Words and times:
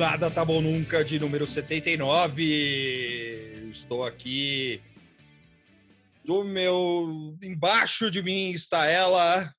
nada 0.00 0.30
tá 0.30 0.42
bom 0.42 0.62
nunca, 0.62 1.04
de 1.04 1.18
número 1.18 1.46
79. 1.46 3.68
Estou 3.70 4.02
aqui. 4.02 4.82
Do 6.24 6.42
meu. 6.42 7.36
Embaixo 7.42 8.10
de 8.10 8.22
mim 8.22 8.50
está 8.50 8.86
ela. 8.86 9.54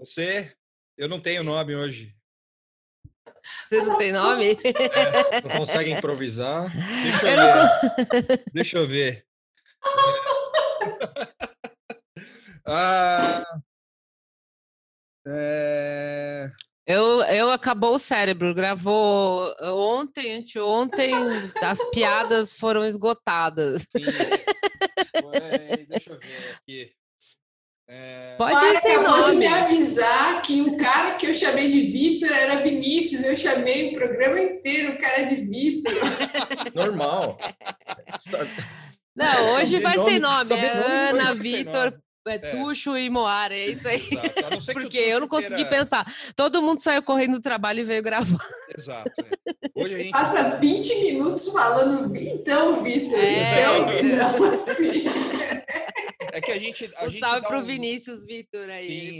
Você? 0.00 0.52
Eu 0.98 1.08
não 1.08 1.20
tenho 1.20 1.44
nome 1.44 1.76
hoje. 1.76 2.12
Você 3.68 3.82
não 3.82 3.96
tem 3.96 4.10
nome? 4.10 4.58
É, 4.66 5.42
não 5.42 5.58
consegue 5.58 5.92
improvisar. 5.92 6.72
Deixa 7.04 7.28
eu, 7.28 7.36
ver. 7.36 8.44
Deixa 8.52 8.78
eu 8.78 8.88
ver. 8.88 9.24
ah, 12.66 13.44
é... 15.28 16.50
Eu, 16.86 17.20
eu 17.22 17.50
acabou 17.50 17.94
o 17.94 17.98
cérebro, 17.98 18.54
gravou 18.54 19.52
ontem, 19.60 20.38
anteontem, 20.38 21.12
as 21.60 21.84
piadas 21.90 22.52
foram 22.52 22.84
esgotadas. 22.84 23.82
Sim. 23.82 24.04
deixa 25.88 26.10
eu 26.12 26.18
ver 26.20 26.56
aqui. 26.62 26.92
É... 27.88 28.34
Pode 28.36 28.80
ser 28.80 28.98
acabou 28.98 29.18
nome. 29.18 29.30
de 29.32 29.36
me 29.36 29.46
avisar 29.46 30.42
que 30.42 30.60
o 30.60 30.76
cara 30.76 31.14
que 31.14 31.26
eu 31.26 31.34
chamei 31.34 31.70
de 31.70 31.80
Vitor 31.82 32.30
era 32.30 32.62
Vinícius. 32.62 33.24
Eu 33.24 33.36
chamei 33.36 33.90
o 33.90 33.94
programa 33.94 34.40
inteiro 34.40 34.92
o 34.92 34.98
cara 34.98 35.24
de 35.24 35.36
Vitor. 35.36 35.92
Normal. 36.74 37.38
Não, 39.14 39.54
hoje 39.54 39.80
vai 39.80 39.98
sem 40.04 40.18
nome. 40.18 40.52
É 40.52 41.10
Ana, 41.10 41.34
Vitor, 41.34 41.96
é, 42.28 42.38
Tuxo 42.38 42.96
e 42.96 43.08
Moara, 43.08 43.54
é 43.54 43.66
isso 43.66 43.86
aí. 43.88 44.00
Porque 44.72 44.98
eu 44.98 45.20
não 45.20 45.28
consegui 45.28 45.56
queira... 45.56 45.70
pensar. 45.70 46.14
Todo 46.34 46.62
mundo 46.62 46.80
saiu 46.80 47.02
correndo 47.02 47.34
do 47.34 47.42
trabalho 47.42 47.80
e 47.80 47.84
veio 47.84 48.02
gravar. 48.02 48.48
Exato. 48.76 49.10
É. 49.20 49.70
Hoje 49.74 49.94
a 49.94 49.98
gente... 49.98 50.10
Passa 50.10 50.56
20 50.56 51.04
minutos 51.04 51.48
falando, 51.48 52.16
então, 52.16 52.82
Vitor, 52.82 53.18
é, 53.18 53.62
então, 54.00 54.36
É 56.36 56.40
que 56.40 56.52
a 56.52 56.58
gente. 56.58 56.90
A 56.96 57.04
um 57.04 57.10
gente 57.10 57.20
salve 57.20 57.46
pro 57.46 57.58
um... 57.58 57.62
Vinícius 57.62 58.24
Vitor 58.24 58.68
aí. 58.68 59.18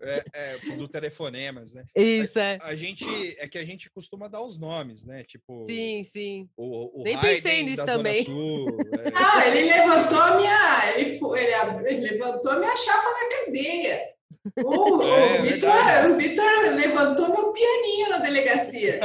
É, 0.00 0.24
é, 0.34 0.58
do 0.76 0.88
telefonemas, 0.88 1.74
né? 1.74 1.84
Isso, 1.94 2.38
a, 2.38 2.42
é. 2.42 2.58
A 2.62 2.74
gente, 2.74 3.06
é 3.38 3.46
que 3.46 3.56
a 3.56 3.64
gente 3.64 3.88
costuma 3.90 4.26
dar 4.26 4.42
os 4.42 4.58
nomes, 4.58 5.04
né? 5.04 5.22
Tipo. 5.22 5.64
Sim, 5.66 6.02
sim. 6.02 6.48
O, 6.56 7.00
o 7.00 7.04
Nem 7.04 7.16
pensei 7.18 7.62
nisso 7.62 7.84
também. 7.84 8.24
Sul, 8.24 8.66
é... 8.98 9.12
Ah, 9.14 9.46
ele 9.46 9.70
levantou 9.70 10.20
a 10.20 10.36
minha. 10.36 10.92
Ele, 10.96 11.10
ele, 11.10 11.38
ele 11.38 11.54
levantou 11.82 12.52
a 12.52 12.58
minha 12.58 12.76
chapa 12.76 13.08
na 13.10 13.44
cadeia. 13.44 14.16
O, 14.64 15.02
é, 15.02 15.38
o, 15.38 15.42
Vitor, 15.42 16.10
o 16.10 16.16
Vitor 16.16 16.74
levantou 16.74 17.28
meu 17.28 17.52
pianinho 17.52 18.10
na 18.10 18.18
delegacia. 18.18 19.00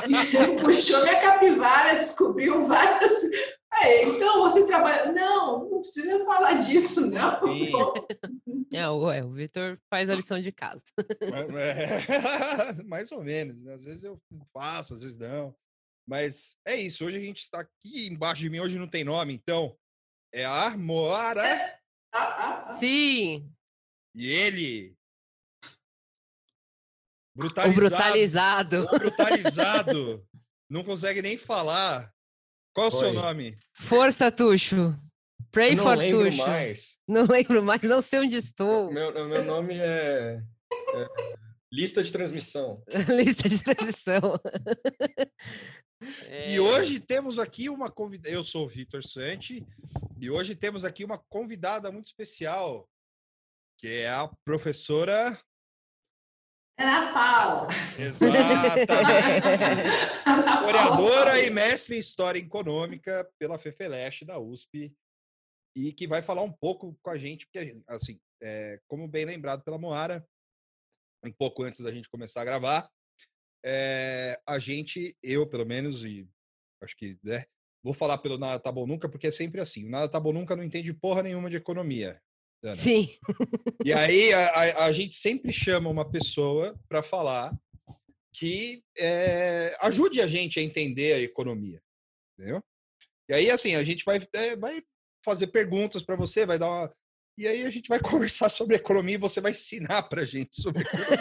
puxou 0.60 1.02
minha 1.02 1.20
capivara, 1.20 1.94
descobriu 1.96 2.66
várias. 2.66 3.22
É, 3.82 4.04
então 4.04 4.40
você 4.42 4.66
trabalha. 4.66 5.12
Não, 5.12 5.68
não 5.68 5.80
precisa 5.80 6.24
falar 6.24 6.54
disso, 6.54 7.06
não. 7.10 7.40
É, 8.72 8.88
o, 8.88 9.10
é, 9.10 9.24
o 9.24 9.32
Vitor 9.32 9.78
faz 9.90 10.08
a 10.08 10.14
lição 10.14 10.40
de 10.40 10.50
casa. 10.50 10.84
É, 10.98 12.82
mais 12.84 13.12
ou 13.12 13.22
menos. 13.22 13.62
Né? 13.62 13.74
Às 13.74 13.84
vezes 13.84 14.04
eu 14.04 14.18
faço, 14.52 14.94
às 14.94 15.02
vezes 15.02 15.16
não. 15.16 15.54
Mas 16.08 16.56
é 16.66 16.76
isso. 16.76 17.04
Hoje 17.04 17.16
a 17.16 17.20
gente 17.20 17.40
está 17.40 17.60
aqui 17.60 18.06
embaixo 18.06 18.40
de 18.40 18.48
mim. 18.50 18.60
Hoje 18.60 18.78
não 18.78 18.88
tem 18.88 19.04
nome, 19.04 19.34
então. 19.34 19.76
É 20.32 20.44
a 20.44 20.52
Armora. 20.52 21.44
Ah, 22.16 22.36
ah, 22.38 22.64
ah. 22.68 22.72
Sim. 22.72 23.50
E 24.14 24.26
ele. 24.26 24.96
Brutalizado. 27.34 27.72
O 27.72 27.74
brutalizado. 27.74 28.82
O 28.84 28.98
brutalizado. 28.98 30.26
não 30.70 30.82
consegue 30.82 31.20
nem 31.20 31.36
falar. 31.36 32.10
Qual 32.74 32.90
Foi. 32.90 33.00
o 33.00 33.04
seu 33.04 33.12
nome? 33.12 33.58
Força, 33.74 34.30
Tuxo. 34.30 34.98
Pray 35.50 35.74
não 35.74 35.82
for 35.82 35.98
lembro 35.98 36.24
Tuxo. 36.24 36.38
mais. 36.38 36.98
Não 37.06 37.24
lembro 37.28 37.62
mais, 37.62 37.82
não 37.82 38.00
sei 38.00 38.20
onde 38.20 38.36
estou. 38.36 38.90
Meu, 38.90 39.12
meu 39.28 39.44
nome 39.44 39.74
é, 39.78 40.42
é 40.94 41.08
Lista 41.72 42.02
de 42.02 42.12
transmissão. 42.12 42.82
Lista 43.08 43.48
de 43.48 43.62
transmissão. 43.62 44.40
é... 46.24 46.52
E 46.52 46.60
hoje 46.60 47.00
temos 47.00 47.38
aqui 47.38 47.68
uma 47.68 47.90
convidada. 47.90 48.34
Eu 48.34 48.44
sou 48.44 48.66
o 48.66 48.68
Vitor 48.68 49.02
Santi, 49.04 49.66
e 50.20 50.30
hoje 50.30 50.54
temos 50.54 50.84
aqui 50.84 51.04
uma 51.04 51.18
convidada 51.28 51.90
muito 51.90 52.06
especial, 52.06 52.88
que 53.78 53.88
é 53.88 54.08
a 54.08 54.28
professora 54.44 55.38
Ana 56.78 57.12
Paula. 57.12 57.68
Exatamente. 57.98 58.92
Historiadora 60.26 61.40
e 61.40 61.50
mestre 61.50 61.96
em 61.96 61.98
História 61.98 62.38
Econômica 62.38 63.28
pela 63.38 63.58
FEFELESH 63.58 64.24
da 64.24 64.38
USP 64.38 64.94
e 65.74 65.92
que 65.92 66.06
vai 66.06 66.22
falar 66.22 66.42
um 66.42 66.52
pouco 66.52 66.96
com 67.02 67.10
a 67.10 67.18
gente, 67.18 67.46
porque, 67.46 67.82
assim, 67.88 68.20
é, 68.42 68.80
como 68.86 69.08
bem 69.08 69.24
lembrado 69.24 69.62
pela 69.62 69.78
Moara, 69.78 70.26
um 71.24 71.32
pouco 71.32 71.62
antes 71.62 71.80
da 71.80 71.90
gente 71.90 72.08
começar 72.08 72.42
a 72.42 72.44
gravar, 72.44 72.90
é, 73.66 74.40
a 74.46 74.60
gente, 74.60 75.16
eu 75.20 75.44
pelo 75.44 75.66
menos, 75.66 76.04
e 76.04 76.28
acho 76.80 76.96
que, 76.96 77.18
né, 77.22 77.44
vou 77.82 77.92
falar 77.92 78.18
pelo 78.18 78.38
Nada 78.38 78.60
Tá 78.60 78.70
Bom 78.70 78.86
Nunca, 78.86 79.08
porque 79.08 79.26
é 79.26 79.30
sempre 79.32 79.60
assim, 79.60 79.84
o 79.84 79.90
Nada 79.90 80.08
Tá 80.08 80.20
Bom 80.20 80.32
Nunca 80.32 80.54
não 80.54 80.62
entende 80.62 80.92
porra 80.94 81.22
nenhuma 81.22 81.50
de 81.50 81.56
economia. 81.56 82.20
Ana. 82.62 82.76
Sim. 82.76 83.08
E 83.84 83.92
aí 83.92 84.32
a, 84.32 84.46
a, 84.46 84.84
a, 84.86 84.92
gente 84.92 85.14
sempre 85.14 85.52
chama 85.52 85.90
uma 85.90 86.08
pessoa 86.08 86.78
para 86.88 87.02
falar 87.02 87.56
que 88.32 88.82
é, 88.98 89.76
ajude 89.80 90.20
a 90.20 90.26
gente 90.26 90.58
a 90.58 90.62
entender 90.62 91.14
a 91.14 91.20
economia, 91.20 91.82
entendeu? 92.32 92.62
E 93.28 93.34
aí 93.34 93.50
assim 93.50 93.74
a 93.74 93.82
gente 93.82 94.04
vai 94.04 94.20
é, 94.34 94.56
vai 94.56 94.82
fazer 95.24 95.48
perguntas 95.48 96.02
para 96.02 96.16
você, 96.16 96.46
vai 96.46 96.58
dar 96.58 96.68
uma 96.68 96.94
e 97.36 97.46
aí 97.46 97.64
a 97.64 97.70
gente 97.70 97.88
vai 97.88 97.98
conversar 98.00 98.48
sobre 98.48 98.76
economia 98.76 99.16
e 99.16 99.18
você 99.18 99.40
vai 99.40 99.52
ensinar 99.52 100.02
para 100.04 100.24
gente 100.24 100.60
sobre 100.60 100.82
economia. 100.82 101.16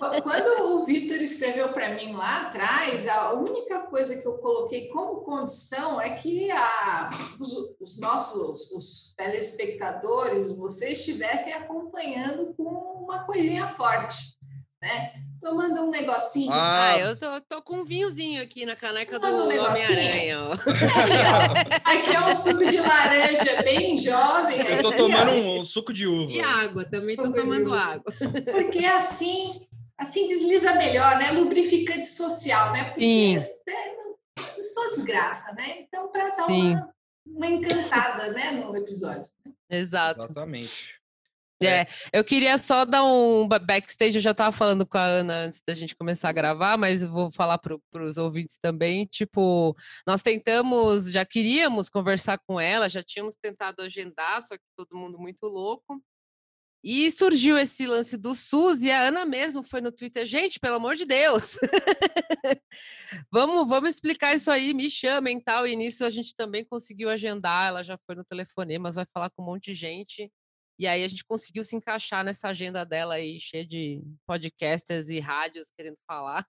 Quando 0.22 0.72
o 0.72 0.86
Vitor 0.86 1.18
escreveu 1.18 1.72
para 1.72 1.94
mim 1.94 2.12
lá 2.14 2.46
atrás, 2.46 3.06
a 3.06 3.32
única 3.34 3.80
coisa 3.82 4.16
que 4.20 4.26
eu 4.26 4.38
coloquei 4.38 4.88
como 4.88 5.20
condição 5.20 6.00
é 6.00 6.10
que 6.16 6.50
a, 6.50 7.10
os, 7.38 7.76
os, 7.78 7.98
nossos 7.98 8.70
os 8.70 9.12
telespectadores, 9.16 10.52
vocês 10.52 10.98
estivessem 10.98 11.52
acompanhando 11.52 12.54
com 12.54 13.04
uma 13.04 13.24
coisinha 13.24 13.68
forte, 13.68 14.38
né? 14.80 15.12
Tomando 15.40 15.80
um 15.82 15.90
negocinho. 15.90 16.52
Ah, 16.52 16.92
ah 16.92 16.98
eu 16.98 17.16
tô, 17.16 17.40
tô, 17.40 17.62
com 17.62 17.78
um 17.78 17.84
vinhozinho 17.84 18.42
aqui 18.42 18.66
na 18.66 18.76
caneca 18.76 19.18
do 19.18 19.26
um 19.26 19.44
Homem-Aranha. 19.44 20.38
Aqui 21.84 22.14
é 22.14 22.20
um 22.20 22.34
suco 22.34 22.66
de 22.66 22.78
laranja 22.78 23.62
bem 23.62 23.96
jovem. 23.96 24.60
Eu 24.60 24.82
tô 24.82 24.92
tomando 24.92 25.30
um, 25.32 25.60
um 25.60 25.64
suco 25.64 25.92
de 25.92 26.06
uva. 26.06 26.30
E 26.30 26.40
água, 26.40 26.84
também 26.84 27.16
suco 27.16 27.28
tô 27.28 27.34
tomando 27.34 27.72
água. 27.72 28.12
Porque 28.52 28.84
assim, 28.84 29.66
assim 29.96 30.26
desliza 30.26 30.74
melhor, 30.74 31.18
né? 31.18 31.32
Lubrificante 31.32 32.06
social, 32.06 32.72
né? 32.72 32.90
Porque 32.90 33.36
é 33.68 34.62
só 34.62 34.90
desgraça, 34.90 35.52
né? 35.54 35.80
Então, 35.80 36.08
para 36.08 36.28
dar 36.28 36.46
uma, 36.46 36.90
uma 37.26 37.46
encantada 37.46 38.30
né, 38.32 38.52
no 38.52 38.76
episódio. 38.76 39.26
Exato. 39.68 40.22
Exatamente. 40.22 40.99
É, 41.62 41.86
eu 42.10 42.24
queria 42.24 42.56
só 42.56 42.86
dar 42.86 43.04
um 43.04 43.46
backstage, 43.46 44.16
eu 44.16 44.22
já 44.22 44.30
estava 44.30 44.50
falando 44.50 44.86
com 44.86 44.96
a 44.96 45.04
Ana 45.04 45.34
antes 45.44 45.62
da 45.66 45.74
gente 45.74 45.94
começar 45.94 46.30
a 46.30 46.32
gravar, 46.32 46.78
mas 46.78 47.04
vou 47.04 47.30
falar 47.30 47.58
para 47.58 47.78
os 48.02 48.16
ouvintes 48.16 48.58
também, 48.58 49.04
tipo, 49.04 49.76
nós 50.06 50.22
tentamos, 50.22 51.10
já 51.12 51.24
queríamos 51.24 51.90
conversar 51.90 52.38
com 52.46 52.58
ela, 52.58 52.88
já 52.88 53.02
tínhamos 53.02 53.36
tentado 53.36 53.82
agendar, 53.82 54.40
só 54.40 54.56
que 54.56 54.64
todo 54.74 54.96
mundo 54.96 55.18
muito 55.18 55.46
louco, 55.46 56.02
e 56.82 57.10
surgiu 57.10 57.58
esse 57.58 57.86
lance 57.86 58.16
do 58.16 58.34
SUS, 58.34 58.80
e 58.80 58.90
a 58.90 59.02
Ana 59.02 59.26
mesmo 59.26 59.62
foi 59.62 59.82
no 59.82 59.92
Twitter, 59.92 60.24
gente, 60.24 60.58
pelo 60.58 60.76
amor 60.76 60.96
de 60.96 61.04
Deus, 61.04 61.58
vamos, 63.30 63.68
vamos 63.68 63.90
explicar 63.90 64.34
isso 64.34 64.50
aí, 64.50 64.72
me 64.72 64.88
chamem 64.88 65.38
tal, 65.38 65.66
e 65.66 65.76
nisso 65.76 66.06
a 66.06 66.10
gente 66.10 66.34
também 66.34 66.64
conseguiu 66.64 67.10
agendar, 67.10 67.68
ela 67.68 67.82
já 67.82 67.98
foi 68.06 68.14
no 68.14 68.24
telefone, 68.24 68.78
mas 68.78 68.94
vai 68.94 69.04
falar 69.12 69.28
com 69.28 69.42
um 69.42 69.46
monte 69.46 69.72
de 69.72 69.74
gente, 69.74 70.32
e 70.80 70.86
aí 70.86 71.04
a 71.04 71.08
gente 71.08 71.22
conseguiu 71.26 71.62
se 71.62 71.76
encaixar 71.76 72.24
nessa 72.24 72.48
agenda 72.48 72.86
dela 72.86 73.16
aí, 73.16 73.38
cheia 73.38 73.66
de 73.66 74.02
podcasters 74.26 75.10
e 75.10 75.20
rádios 75.20 75.70
querendo 75.76 75.98
falar. 76.06 76.42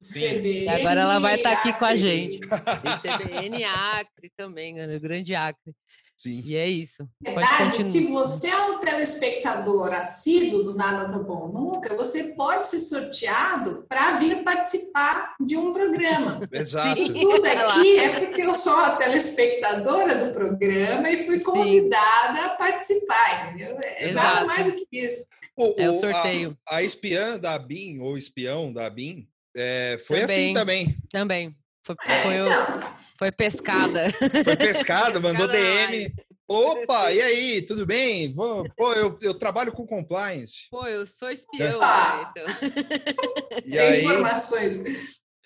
Sim. 0.00 0.40
E 0.40 0.66
agora 0.66 1.02
ela 1.02 1.18
vai 1.18 1.34
estar 1.34 1.50
tá 1.50 1.58
aqui 1.58 1.78
com 1.78 1.84
a 1.84 1.94
gente. 1.94 2.40
E 2.40 3.18
CBN 3.18 3.62
Acre 3.64 4.32
também, 4.34 4.72
né, 4.72 4.96
o 4.96 4.98
grande 4.98 5.34
Acre. 5.34 5.74
Sim. 6.16 6.42
E 6.46 6.54
é 6.56 6.68
isso. 6.68 7.06
Verdade, 7.20 7.82
se 7.82 8.06
você 8.06 8.48
é 8.48 8.56
um 8.66 8.78
telespectador 8.80 9.92
assíduo 9.92 10.62
do 10.62 10.74
Nada 10.74 11.10
Tá 11.12 11.18
Bom 11.18 11.48
Nunca, 11.48 11.94
você 11.96 12.34
pode 12.34 12.66
ser 12.66 12.80
sorteado 12.80 13.84
para 13.88 14.18
vir 14.18 14.42
participar 14.44 15.34
de 15.40 15.56
um 15.56 15.72
programa. 15.72 16.40
Exato. 16.52 16.88
Isso 16.98 17.12
tudo 17.12 17.44
aqui 17.46 17.98
é 17.98 18.20
porque 18.20 18.42
eu 18.42 18.54
sou 18.54 18.76
a 18.76 18.96
telespectadora 18.96 20.24
do 20.26 20.32
programa 20.32 21.10
e 21.10 21.24
fui 21.24 21.40
convidada 21.40 22.44
a 22.46 22.48
participar, 22.50 23.48
entendeu? 23.48 23.76
É 23.82 24.08
Exato. 24.08 24.26
nada 24.26 24.46
mais 24.46 24.66
do 24.66 24.72
que 24.72 24.86
isso. 24.92 25.26
O- 25.56 25.74
É 25.76 25.88
o 25.88 25.92
o- 25.92 25.96
a- 25.96 26.00
sorteio. 26.00 26.56
A, 26.68 26.82
espiã 26.82 27.38
da 27.38 27.58
BIM, 27.58 28.00
ou 28.00 28.16
espião 28.16 28.72
da 28.72 28.88
BIM, 28.88 29.26
é, 29.56 30.00
foi 30.06 30.20
Também. 30.20 30.44
assim 30.46 30.54
também. 30.54 30.96
Também. 31.10 31.56
Foi, 31.84 31.96
É, 32.06 32.22
foi, 32.22 32.40
o- 32.40 32.46
então, 32.46 32.82
foi 33.24 33.32
pescada. 33.32 34.10
Foi 34.12 34.28
mandou 34.28 34.56
Pescada 34.58 35.18
na 35.20 35.46
DM. 35.46 36.14
Opa, 36.46 37.10
e 37.10 37.22
aí, 37.22 37.62
tudo 37.62 37.86
bem? 37.86 38.34
Vou- 38.34 38.64
Pô, 38.76 38.92
eu, 38.92 39.18
eu 39.22 39.32
trabalho 39.32 39.72
com 39.72 39.86
compliance. 39.86 40.66
Pô, 40.70 40.86
eu 40.86 41.06
sou 41.06 41.30
espião. 41.30 41.80
Ah. 41.82 42.32
né, 42.36 42.42
então. 42.42 43.62
E 43.64 43.78
aí, 43.78 44.04
informações. 44.04 44.76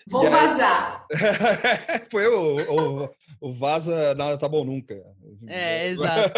Vou 0.09 0.23
E 0.23 0.27
aí? 0.27 0.31
vazar. 0.33 1.05
foi 2.11 2.27
o, 2.27 3.03
o, 3.05 3.09
o 3.39 3.53
Vaza 3.53 4.13
Nada 4.15 4.37
Tá 4.37 4.49
Bom 4.49 4.65
Nunca. 4.65 5.01
É, 5.47 5.87
exato. 5.87 6.33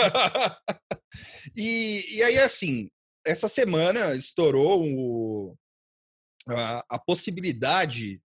e, 1.55 2.17
e 2.17 2.23
aí, 2.23 2.37
assim, 2.37 2.87
essa 3.25 3.47
semana 3.47 4.13
estourou 4.13 4.85
o, 4.85 5.55
a, 6.47 6.85
a 6.87 6.99
possibilidade 6.99 8.21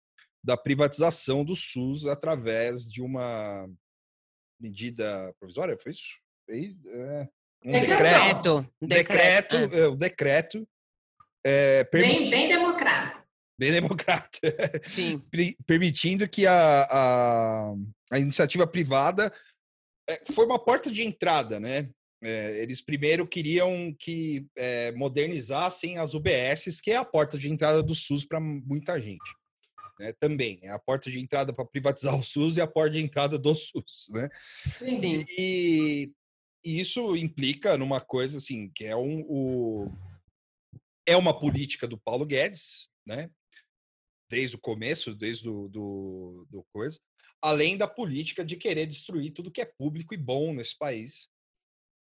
da 0.44 0.56
privatização 0.56 1.44
do 1.44 1.54
SUS 1.54 2.06
através 2.06 2.84
de 2.90 3.00
uma 3.00 3.68
medida 4.60 5.34
provisória, 5.38 5.76
foi 5.78 5.92
isso? 5.92 6.18
Foi, 6.46 6.76
é, 6.86 7.28
um 7.64 7.72
Decreto. 7.72 8.02
decreto. 8.02 8.72
Decreto. 8.80 8.82
Um 8.82 8.86
decreto, 8.88 9.56
é. 9.56 9.80
é, 9.80 9.86
o 9.86 9.96
decreto 9.96 10.68
é, 11.44 11.84
Bem, 11.92 12.30
bem 12.30 12.48
democrático. 12.48 13.22
bem 13.58 13.72
democrata, 13.72 14.38
Sim. 14.84 15.22
permitindo 15.66 16.28
que 16.28 16.46
a, 16.46 16.82
a, 16.90 17.74
a 18.12 18.18
iniciativa 18.18 18.66
privada 18.66 19.32
é, 20.08 20.22
foi 20.32 20.44
uma 20.44 20.58
porta 20.58 20.90
de 20.90 21.02
entrada, 21.02 21.58
né? 21.60 21.88
É, 22.24 22.62
eles 22.62 22.80
primeiro 22.80 23.26
queriam 23.26 23.92
que 23.98 24.46
é, 24.56 24.92
modernizassem 24.92 25.98
as 25.98 26.14
UBSs, 26.14 26.80
que 26.80 26.92
é 26.92 26.96
a 26.96 27.04
porta 27.04 27.36
de 27.36 27.48
entrada 27.48 27.82
do 27.82 27.94
SUS 27.96 28.24
para 28.24 28.38
muita 28.38 29.00
gente. 29.00 29.34
Né? 30.02 30.12
Também 30.14 30.58
é 30.62 30.70
a 30.70 30.78
porta 30.80 31.08
de 31.08 31.20
entrada 31.20 31.52
para 31.52 31.64
privatizar 31.64 32.14
o 32.18 32.24
SUS 32.24 32.56
e 32.56 32.60
a 32.60 32.66
porta 32.66 32.90
de 32.96 33.02
entrada 33.02 33.38
do 33.38 33.54
SUS, 33.54 34.08
né? 34.10 34.28
Sim. 34.78 35.24
E, 35.38 36.12
e 36.64 36.80
isso 36.80 37.16
implica 37.16 37.78
numa 37.78 38.00
coisa 38.00 38.38
assim, 38.38 38.68
que 38.70 38.84
é 38.84 38.96
um 38.96 39.22
o, 39.28 39.86
é 41.06 41.16
uma 41.16 41.38
política 41.38 41.86
do 41.86 41.98
Paulo 41.98 42.26
Guedes, 42.26 42.88
né? 43.06 43.30
Desde 44.28 44.56
o 44.56 44.60
começo, 44.60 45.14
desde 45.14 45.48
o 45.48 45.68
do, 45.68 46.46
do 46.50 46.64
coisa, 46.72 46.98
além 47.40 47.76
da 47.76 47.86
política 47.86 48.44
de 48.44 48.56
querer 48.56 48.86
destruir 48.86 49.32
tudo 49.32 49.50
que 49.50 49.60
é 49.60 49.64
público 49.64 50.14
e 50.14 50.16
bom 50.16 50.52
nesse 50.52 50.76
país, 50.76 51.28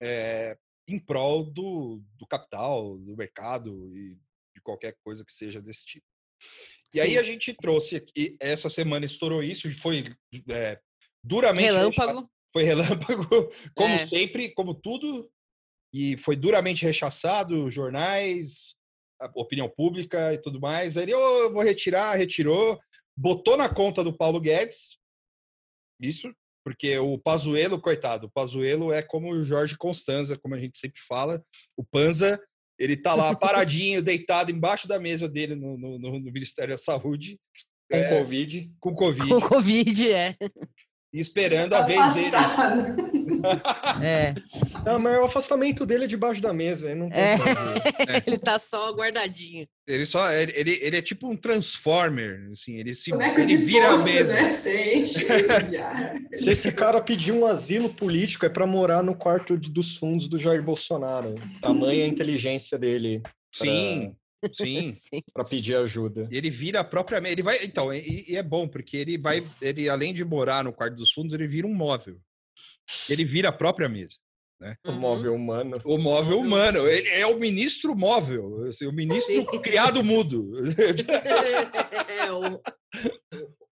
é, 0.01 0.57
em 0.88 0.99
prol 0.99 1.45
do, 1.45 2.03
do 2.15 2.27
capital, 2.27 2.97
do 2.97 3.15
mercado 3.15 3.95
e 3.95 4.15
de 4.53 4.61
qualquer 4.61 4.95
coisa 5.03 5.25
que 5.25 5.31
seja 5.31 5.61
desse 5.61 5.85
tipo. 5.85 6.05
E 6.94 7.00
aí 7.01 7.18
a 7.18 7.24
gente 7.24 7.54
trouxe 7.54 7.98
aqui, 7.98 8.38
essa 8.39 8.69
semana 8.69 9.06
estourou 9.06 9.44
isso, 9.44 9.69
foi 9.81 10.04
é, 10.50 10.80
duramente 11.24 11.66
Relâmpago. 11.66 12.30
foi 12.54 12.63
relâmpago, 12.63 13.28
como 13.75 13.94
É. 13.94 14.06
sempre, 14.06 14.54
como 14.54 14.74
tudo, 14.74 15.30
e 15.94 16.18
foi 16.18 16.36
duramente 16.36 16.84
rechaçado, 16.86 17.69
jornais, 17.69 18.75
a 19.19 19.30
opinião 19.36 19.68
pública 19.69 20.34
e 20.34 20.38
tudo 20.38 20.60
mais. 20.60 20.95
Aí 20.95 21.04
ele, 21.04 21.13
"Ô, 21.13 21.39
eu 21.39 21.54
vou 21.54 21.62
retirar, 21.63 22.13
retirou, 22.16 22.80
botou 23.18 23.57
na 23.57 23.68
conta 23.68 24.04
do 24.04 24.16
Paulo 24.16 24.40
Guedes, 24.40 24.98
isso, 26.01 26.31
porque 26.63 26.98
o 27.00 27.18
Pazuello, 27.18 27.81
coitado, 27.81 28.28
o 28.28 28.31
Pazuello 28.31 28.92
é 28.92 29.01
como 29.01 29.31
o 29.31 29.44
Jorge 29.44 29.75
Constanza, 29.78 30.38
como 30.38 30.54
a 30.56 30.60
gente 30.60 30.78
sempre 30.78 31.01
fala, 31.07 31.44
o 31.75 31.83
Panza, 31.83 32.40
ele 32.79 32.95
tá 32.97 33.13
lá 33.15 33.35
paradinho, 33.35 34.01
deitado 34.03 34.51
embaixo 34.51 34.88
da 34.88 35.00
mesa 35.00 35.27
dele 35.27 35.56
no, 35.56 35.77
no- 35.77 35.97
no- 36.00 36.19
no 36.19 36.31
Ministério 36.31 36.74
da 36.74 36.77
Saúde, 36.77 37.39
Com 37.89 37.97
É. 37.97 38.18
Covid. 38.18 38.71
com 38.79 38.94
Covid, 38.94 39.29
Com 39.29 39.41
Covid, 39.41 40.12
é. 40.12 40.35
E 41.18 41.22
esperando 41.22 41.74
a 41.74 41.81
vez 41.81 42.14
dele. 42.14 42.36
Afastado. 42.36 42.96
É. 44.04 44.34
Não, 44.86 45.00
mas 45.00 45.18
o 45.19 45.24
afastamento 45.24 45.86
dele 45.86 46.06
é 46.06 46.08
debaixo 46.08 46.42
da 46.42 46.54
mesa. 46.54 46.90
Ele 46.92 47.00
não 47.00 47.10
tem 47.10 47.19
É. 47.19 47.38
pra 47.38 47.54
ver. 48.16 48.24
Ele 48.25 48.38
tá 48.38 48.58
só 48.60 48.92
guardadinho. 48.94 49.68
Ele 49.88 50.06
só 50.06 50.30
ele, 50.31 50.52
ele, 50.56 50.80
ele 50.81 50.98
é 50.98 51.02
tipo 51.02 51.28
um 51.30 51.36
transformer, 51.36 52.48
assim, 52.52 52.75
ele 52.75 52.94
se 52.94 53.10
Boneco 53.12 53.40
ele 53.40 53.56
vira 53.58 53.88
a 53.88 53.92
posto, 53.92 54.06
mesa. 54.06 54.34
né? 54.34 54.52
Você. 54.52 55.06
Se 56.36 56.50
esse 56.50 56.72
cara 56.74 57.02
pedir 57.02 57.31
um 57.31 57.46
asilo 57.46 57.90
político, 57.90 58.46
é 58.46 58.50
pra 58.50 58.68
morar 58.68 59.02
no 59.04 59.16
quarto 59.16 59.58
de- 59.58 59.72
dos 59.72 59.96
fundos 59.98 60.28
do 60.28 60.38
Jair 60.38 60.62
Bolsonaro. 60.62 61.36
Tamanha 61.62 62.04
a 62.06 62.07
inteligência 62.07 62.78
dele 62.78 63.21
Sim, 63.54 64.14
sim. 64.54 64.92
Sim. 64.92 65.21
pra 65.33 65.44
pedir 65.44 65.75
ajuda. 65.75 66.27
Ele 66.31 66.49
vira 66.49 66.80
a 66.80 66.83
própria 66.83 67.19
mesa. 67.21 67.33
Ele 67.33 67.44
vai, 67.44 67.59
então, 67.63 67.94
e, 67.94 68.25
e 68.31 68.35
é 68.35 68.44
bom 68.44 68.68
porque 68.68 68.97
ele 68.97 69.18
vai, 69.18 69.45
ele 69.61 69.89
além 69.89 70.13
de 70.13 70.23
morar 70.25 70.63
no 70.63 70.73
quarto 70.73 70.95
dos 70.95 71.11
fundos, 71.11 71.33
ele 71.33 71.47
vira 71.47 71.68
um 71.68 71.73
móvel. 71.73 72.19
Ele 73.09 73.23
vira 73.25 73.49
a 73.49 73.54
própria 73.54 73.89
mesa. 73.89 74.16
O 74.83 74.89
Uhum. 74.89 74.99
móvel 74.99 75.35
humano. 75.35 75.80
O 75.85 75.97
móvel 75.99 76.39
humano, 76.39 76.87
ele 76.87 77.07
é 77.09 77.27
o 77.27 77.37
ministro 77.37 77.95
móvel, 77.95 78.66
assim, 78.68 78.87
o 78.87 78.92
ministro 78.92 79.31
Sim. 79.31 79.45
criado 79.61 80.04
mudo. 80.04 80.49
É, 82.09 82.31
o, 82.31 82.59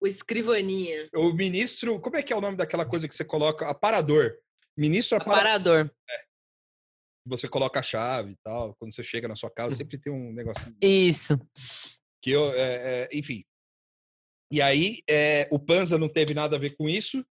o 0.00 0.06
escrivaninha. 0.06 1.08
o 1.14 1.32
ministro, 1.32 1.98
como 2.00 2.16
é 2.16 2.22
que 2.22 2.32
é 2.32 2.36
o 2.36 2.40
nome 2.40 2.56
daquela 2.56 2.84
coisa 2.84 3.08
que 3.08 3.14
você 3.14 3.24
coloca? 3.24 3.66
Aparador. 3.68 4.34
Ministro 4.76 5.16
aparador. 5.16 5.86
Aparador. 5.86 5.90
Você 7.26 7.48
coloca 7.48 7.80
a 7.80 7.82
chave 7.82 8.32
e 8.32 8.36
tal. 8.42 8.74
Quando 8.74 8.94
você 8.94 9.02
chega 9.02 9.28
na 9.28 9.36
sua 9.36 9.50
casa, 9.50 9.76
sempre 9.76 9.98
tem 9.98 10.12
um 10.12 10.32
negocinho. 10.32 10.76
Isso. 10.80 11.38
que 12.22 12.30
eu, 12.30 12.52
é, 12.52 12.58
é, 13.02 13.08
enfim. 13.12 13.44
E 14.52 14.60
aí, 14.60 15.02
é, 15.08 15.48
o 15.50 15.58
Panza 15.58 15.98
não 15.98 16.08
teve 16.08 16.34
nada 16.34 16.56
a 16.56 16.58
ver 16.58 16.76
com 16.76 16.88
isso, 16.88 17.24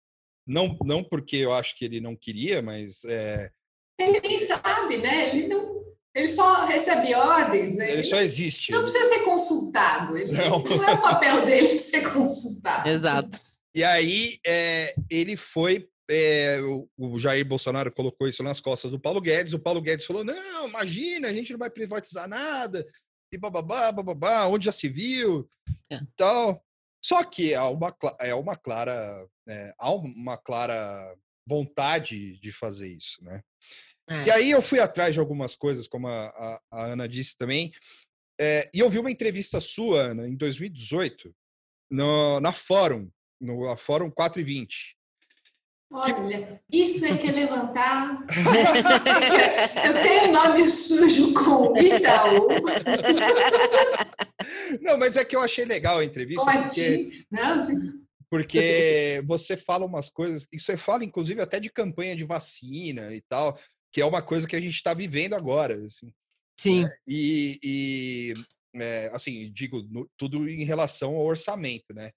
não, 0.47 0.77
não 0.83 1.03
porque 1.03 1.37
eu 1.37 1.53
acho 1.53 1.75
que 1.75 1.85
ele 1.85 2.01
não 2.01 2.15
queria, 2.15 2.61
mas 2.61 3.03
é, 3.05 3.51
Ele 3.99 4.19
nem 4.19 4.39
sabe, 4.39 4.97
né? 4.97 5.29
Ele, 5.29 5.47
não, 5.47 5.83
ele 6.15 6.27
só 6.27 6.65
recebe 6.65 7.13
ordens, 7.13 7.75
né? 7.75 7.91
ele 7.91 8.03
só 8.03 8.17
existe. 8.21 8.71
não 8.71 8.83
precisa 8.83 9.05
ser 9.05 9.19
consultado. 9.23 10.17
Ele, 10.17 10.31
Não. 10.31 10.63
não. 10.63 10.89
é 10.89 10.93
o 10.93 11.01
papel 11.01 11.45
dele 11.45 11.67
ser 11.79 12.11
consultado. 12.11 12.89
Exato. 12.89 13.39
E 13.73 13.83
aí, 13.83 14.39
é, 14.45 14.93
ele 15.09 15.37
foi. 15.37 15.87
É, 16.11 16.59
o, 16.61 16.89
o 16.97 17.17
Jair 17.19 17.45
Bolsonaro 17.45 17.91
colocou 17.91 18.27
isso 18.27 18.43
nas 18.43 18.59
costas 18.59 18.91
do 18.91 18.99
Paulo 18.99 19.21
Guedes. 19.21 19.53
O 19.53 19.59
Paulo 19.59 19.81
Guedes 19.81 20.05
falou: 20.05 20.23
não, 20.23 20.67
imagina, 20.67 21.29
a 21.29 21.33
gente 21.33 21.51
não 21.51 21.59
vai 21.59 21.69
privatizar 21.69 22.27
nada, 22.27 22.85
e 23.33 23.37
bababá, 23.37 23.91
bababá, 23.91 24.45
onde 24.47 24.65
já 24.65 24.71
se 24.71 24.89
viu, 24.89 25.49
É. 25.89 25.95
e 25.95 26.07
tal. 26.17 26.63
Só 27.03 27.23
que 27.23 27.55
há 27.55 27.67
uma, 27.67 27.95
é 28.19 28.35
uma 28.35 28.55
clara, 28.55 29.27
é, 29.47 29.73
há 29.79 29.91
uma 29.91 30.37
clara 30.37 31.15
vontade 31.47 32.37
de 32.39 32.51
fazer 32.51 32.89
isso, 32.89 33.23
né? 33.23 33.41
É. 34.09 34.23
E 34.25 34.31
aí 34.31 34.51
eu 34.51 34.61
fui 34.61 34.79
atrás 34.79 35.13
de 35.13 35.19
algumas 35.19 35.55
coisas, 35.55 35.87
como 35.87 36.07
a, 36.07 36.25
a- 36.27 36.61
a 36.71 36.85
Ana 36.87 37.07
disse 37.07 37.35
também, 37.37 37.71
é, 38.39 38.69
e 38.73 38.79
eu 38.79 38.89
vi 38.89 38.99
uma 38.99 39.09
entrevista 39.11 39.61
sua, 39.61 40.01
Ana, 40.11 40.27
em 40.27 40.35
2018, 40.35 41.33
no, 41.89 42.39
na 42.39 42.51
Fórum, 42.51 43.09
no 43.39 43.69
a 43.69 43.77
Fórum 43.77 44.11
4 44.11 44.41
e 44.41 44.43
20. 44.43 44.95
Olha, 45.93 46.61
isso 46.71 47.05
é 47.05 47.17
que 47.17 47.27
é 47.27 47.31
levantar. 47.31 48.17
Eu 49.85 50.01
tenho 50.01 50.31
nome 50.31 50.65
sujo 50.65 51.33
com 51.33 51.77
Itaú, 51.77 52.47
Não, 54.81 54.97
mas 54.97 55.17
é 55.17 55.25
que 55.25 55.35
eu 55.35 55.41
achei 55.41 55.65
legal 55.65 55.99
a 55.99 56.05
entrevista, 56.05 56.43
com 56.43 56.49
a 56.49 56.61
porque, 56.63 56.69
Ti. 56.97 57.27
Não, 57.29 57.59
assim, 57.59 57.75
porque 58.29 59.21
você 59.25 59.57
fala 59.57 59.85
umas 59.85 60.09
coisas, 60.09 60.47
e 60.51 60.59
você 60.59 60.77
fala, 60.77 61.03
inclusive, 61.03 61.41
até 61.41 61.59
de 61.59 61.69
campanha 61.69 62.15
de 62.15 62.23
vacina 62.23 63.13
e 63.13 63.21
tal, 63.21 63.59
que 63.91 63.99
é 63.99 64.05
uma 64.05 64.21
coisa 64.21 64.47
que 64.47 64.55
a 64.55 64.61
gente 64.61 64.75
está 64.75 64.93
vivendo 64.93 65.33
agora. 65.33 65.75
Assim. 65.85 66.13
Sim. 66.57 66.87
E, 67.05 67.59
e, 67.61 68.33
é, 68.75 69.09
assim, 69.13 69.51
digo, 69.51 69.83
no- 69.89 70.09
tudo 70.17 70.47
em 70.47 70.63
relação 70.63 71.15
ao 71.15 71.25
orçamento, 71.25 71.93
né? 71.93 72.11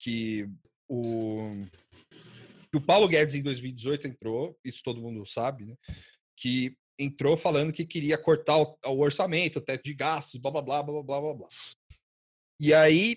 Que 0.00 0.48
o, 0.88 1.64
o 2.76 2.84
Paulo 2.84 3.08
Guedes 3.08 3.34
em 3.34 3.42
2018 3.42 4.08
entrou, 4.08 4.58
isso 4.64 4.82
todo 4.84 5.00
mundo 5.00 5.24
sabe, 5.26 5.64
né? 5.64 5.74
Que 6.36 6.76
entrou 6.98 7.36
falando 7.36 7.72
que 7.72 7.84
queria 7.84 8.16
cortar 8.16 8.56
o, 8.56 8.78
o 8.86 9.00
orçamento, 9.00 9.58
o 9.58 9.62
teto 9.62 9.84
de 9.84 9.94
gastos, 9.94 10.40
blá 10.40 10.50
blá 10.50 10.62
blá 10.62 10.82
blá 10.82 11.02
blá 11.02 11.20
blá 11.20 11.34
blá. 11.34 11.48
E 12.60 12.72
aí 12.72 13.16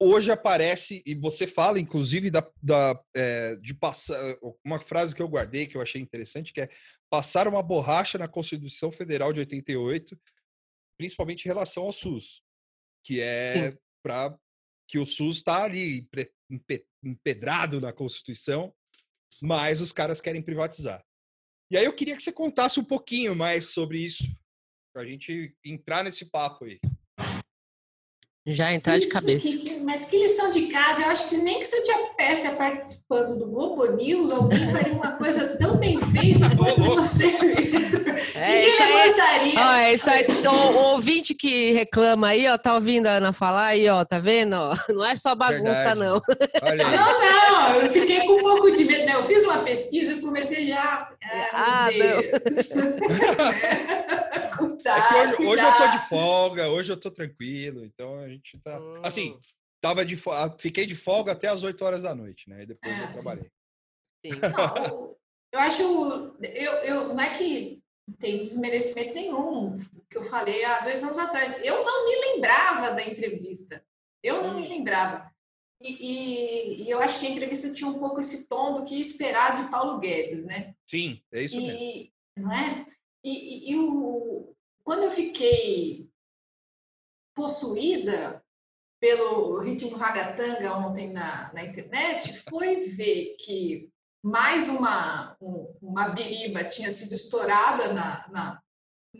hoje 0.00 0.30
aparece, 0.30 1.02
e 1.06 1.14
você 1.14 1.46
fala, 1.46 1.78
inclusive, 1.78 2.30
da, 2.30 2.46
da 2.62 3.00
é, 3.14 3.56
de 3.56 3.74
passar. 3.74 4.18
Uma 4.64 4.80
frase 4.80 5.14
que 5.14 5.22
eu 5.22 5.28
guardei 5.28 5.66
que 5.66 5.76
eu 5.76 5.80
achei 5.82 6.00
interessante, 6.00 6.52
que 6.52 6.60
é 6.60 6.68
passar 7.10 7.46
uma 7.48 7.62
borracha 7.62 8.18
na 8.18 8.28
Constituição 8.28 8.90
Federal 8.90 9.32
de 9.32 9.40
88, 9.40 10.18
principalmente 10.98 11.44
em 11.44 11.48
relação 11.48 11.84
ao 11.84 11.92
SUS, 11.92 12.42
que 13.04 13.20
é 13.20 13.76
para 14.02 14.36
que 14.88 14.98
o 14.98 15.06
SUS 15.06 15.38
está 15.38 15.64
ali 15.64 16.08
empedrado 17.04 17.80
na 17.80 17.92
Constituição, 17.92 18.72
mas 19.42 19.80
os 19.80 19.92
caras 19.92 20.20
querem 20.20 20.42
privatizar. 20.42 21.04
E 21.70 21.76
aí 21.76 21.84
eu 21.84 21.94
queria 21.94 22.16
que 22.16 22.22
você 22.22 22.32
contasse 22.32 22.78
um 22.78 22.84
pouquinho 22.84 23.34
mais 23.34 23.70
sobre 23.70 23.98
isso, 23.98 24.24
para 24.94 25.02
a 25.02 25.06
gente 25.06 25.54
entrar 25.64 26.04
nesse 26.04 26.30
papo 26.30 26.64
aí. 26.64 26.78
Já 28.46 28.74
entrar 28.74 28.98
de 28.98 29.08
cabeça. 29.08 29.40
Que, 29.40 29.80
mas 29.80 30.04
que 30.04 30.18
lição 30.18 30.50
de 30.50 30.66
casa. 30.66 31.00
Eu 31.00 31.08
acho 31.08 31.30
que 31.30 31.38
nem 31.38 31.58
que 31.58 31.64
se 31.64 31.76
eu 31.76 31.82
tivesse 31.82 32.50
participando 32.56 33.38
do 33.38 33.46
Globo 33.46 33.86
News, 33.96 34.30
alguém 34.30 34.60
faria 34.70 34.92
uma 34.92 35.12
coisa 35.16 35.56
tão 35.56 35.78
bem 35.78 35.98
feita 35.98 36.54
quanto 36.54 36.82
você, 36.82 37.32
É, 38.34 38.66
isso 38.66 38.82
levantaria. 38.82 39.58
Aí, 39.60 39.66
ó, 39.66 39.74
é 39.74 39.94
isso 39.94 40.10
aí, 40.10 40.26
então, 40.28 40.54
o 40.54 40.92
ouvinte 40.92 41.34
que 41.34 41.72
reclama 41.72 42.28
aí, 42.28 42.48
ó, 42.48 42.58
tá 42.58 42.74
ouvindo 42.74 43.06
a 43.06 43.12
Ana 43.12 43.32
falar 43.32 43.66
aí, 43.66 43.88
ó, 43.88 44.04
tá 44.04 44.18
vendo? 44.18 44.56
Não 44.88 45.04
é 45.04 45.16
só 45.16 45.34
bagunça, 45.34 45.94
Verdade. 45.94 46.00
não. 46.00 46.14
Não, 46.14 47.20
não, 47.20 47.80
eu 47.82 47.90
fiquei 47.90 48.26
com 48.26 48.34
um 48.34 48.42
pouco 48.42 48.72
de 48.72 48.84
medo. 48.84 49.10
Eu 49.12 49.24
fiz 49.24 49.44
uma 49.44 49.58
pesquisa 49.58 50.12
e 50.12 50.20
comecei 50.20 50.66
já. 50.66 51.10
Ah, 51.52 51.86
ah 51.86 51.90
não. 51.92 52.18
é, 54.84 54.90
é 54.90 55.22
hoje, 55.22 55.46
hoje, 55.46 55.62
eu 55.62 55.72
tô 55.76 55.86
de 55.88 56.08
folga, 56.08 56.68
hoje 56.68 56.92
eu 56.92 56.96
tô 56.96 57.10
tranquilo, 57.10 57.84
então 57.84 58.18
a 58.18 58.28
gente 58.28 58.58
tá. 58.62 58.80
Hum. 58.80 59.00
Assim, 59.02 59.38
tava 59.80 60.04
de, 60.04 60.18
fiquei 60.58 60.86
de 60.86 60.96
folga 60.96 61.32
até 61.32 61.48
as 61.48 61.62
8 61.62 61.84
horas 61.84 62.02
da 62.02 62.14
noite, 62.14 62.48
né? 62.48 62.62
E 62.62 62.66
depois 62.66 62.98
é, 62.98 63.04
eu 63.04 63.12
trabalhei. 63.12 63.50
Sim. 64.24 64.32
Não, 64.40 65.16
eu 65.52 65.60
acho. 65.60 65.82
Eu, 66.42 66.72
eu, 66.84 67.08
não 67.08 67.20
é 67.20 67.36
que 67.36 67.83
tem 68.18 68.42
desmerecimento 68.42 69.14
nenhum 69.14 69.76
que 70.08 70.18
eu 70.18 70.24
falei 70.24 70.64
há 70.64 70.80
dois 70.80 71.02
anos 71.02 71.18
atrás. 71.18 71.64
Eu 71.64 71.84
não 71.84 72.06
me 72.06 72.16
lembrava 72.16 72.90
da 72.90 73.02
entrevista. 73.02 73.84
Eu 74.22 74.42
não 74.42 74.54
me 74.54 74.66
hum. 74.66 74.68
lembrava. 74.68 75.32
E, 75.80 75.92
e, 75.92 76.82
e, 76.84 76.90
eu 76.90 77.00
acho 77.00 77.20
que 77.20 77.26
a 77.26 77.30
entrevista 77.30 77.72
tinha 77.72 77.90
um 77.90 77.98
pouco 77.98 78.20
esse 78.20 78.48
tom 78.48 78.78
do 78.78 78.84
que 78.84 78.98
esperar 78.98 79.62
de 79.62 79.70
Paulo 79.70 79.98
Guedes, 79.98 80.44
né? 80.44 80.74
Sim, 80.86 81.20
é 81.32 81.42
isso 81.42 81.60
e, 81.60 81.66
mesmo. 81.66 82.12
Não 82.38 82.52
é? 82.52 82.86
E, 83.22 83.70
e 83.70 83.76
o, 83.76 84.54
quando 84.82 85.04
eu 85.04 85.10
fiquei 85.10 86.08
possuída 87.34 88.42
pelo 89.00 89.58
ritmo 89.58 89.96
ragatanga 89.96 90.76
ontem 90.78 91.12
na, 91.12 91.52
na 91.52 91.64
internet, 91.64 92.32
foi 92.48 92.80
ver 92.80 93.36
que 93.38 93.90
mais 94.24 94.70
uma, 94.70 95.36
uma 95.82 96.08
biriba 96.08 96.64
tinha 96.64 96.90
sido 96.90 97.12
estourada 97.12 97.92
na, 97.92 98.26
na, 98.30 98.62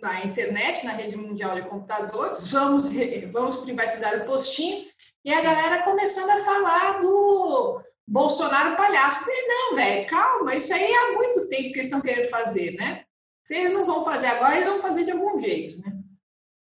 na, 0.00 0.24
internet, 0.24 0.82
na 0.82 0.92
rede 0.92 1.14
mundial 1.14 1.54
de 1.56 1.68
computadores, 1.68 2.50
vamos, 2.50 2.88
vamos 3.30 3.56
privatizar 3.58 4.22
o 4.22 4.24
postinho, 4.24 4.86
e 5.22 5.30
a 5.30 5.42
galera 5.42 5.82
começando 5.82 6.30
a 6.30 6.42
falar 6.42 7.02
do 7.02 7.82
Bolsonaro 8.06 8.78
palhaço. 8.78 9.20
Eu 9.20 9.24
falei, 9.24 9.46
não, 9.46 9.74
velho, 9.74 10.06
calma, 10.08 10.54
isso 10.54 10.72
aí 10.72 10.94
há 10.94 11.12
muito 11.12 11.48
tempo 11.48 11.62
que 11.62 11.74
eles 11.74 11.86
estão 11.86 12.00
querendo 12.00 12.30
fazer, 12.30 12.72
né? 12.72 13.04
Se 13.44 13.54
eles 13.54 13.72
não 13.72 13.84
vão 13.84 14.02
fazer 14.02 14.28
agora, 14.28 14.54
eles 14.54 14.66
vão 14.66 14.80
fazer 14.80 15.04
de 15.04 15.10
algum 15.10 15.38
jeito, 15.38 15.82
né? 15.82 15.92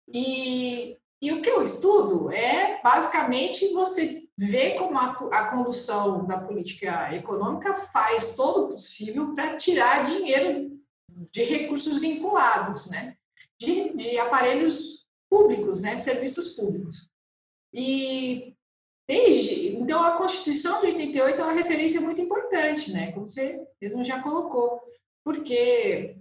E, 0.09 0.97
e 1.21 1.31
o 1.31 1.43
que 1.43 1.51
eu 1.51 1.63
estudo 1.63 2.33
é, 2.33 2.81
basicamente, 2.83 3.71
você 3.75 4.24
ver 4.37 4.77
como 4.77 4.99
a, 4.99 5.13
a 5.33 5.51
condução 5.51 6.27
da 6.27 6.39
política 6.39 7.15
econômica 7.15 7.75
faz 7.75 8.35
todo 8.35 8.65
o 8.65 8.69
possível 8.71 9.35
para 9.35 9.57
tirar 9.57 10.05
dinheiro 10.05 10.81
de 11.33 11.45
recursos 11.45 11.99
vinculados, 11.99 12.91
né? 12.91 13.17
De, 13.59 13.97
de 13.97 14.19
aparelhos 14.19 15.07
públicos, 15.31 15.81
né? 15.81 15.95
De 15.95 16.03
serviços 16.03 16.55
públicos. 16.55 17.09
E 17.73 18.57
desde 19.09 19.77
então 19.77 20.03
a 20.03 20.17
Constituição 20.17 20.81
de 20.81 20.87
88 20.87 21.41
é 21.41 21.45
uma 21.45 21.53
referência 21.53 22.01
muito 22.01 22.21
importante, 22.21 22.93
né? 22.93 23.13
Como 23.13 23.29
você 23.29 23.65
mesmo 23.81 24.05
já 24.05 24.21
colocou, 24.21 24.83
porque 25.25 26.17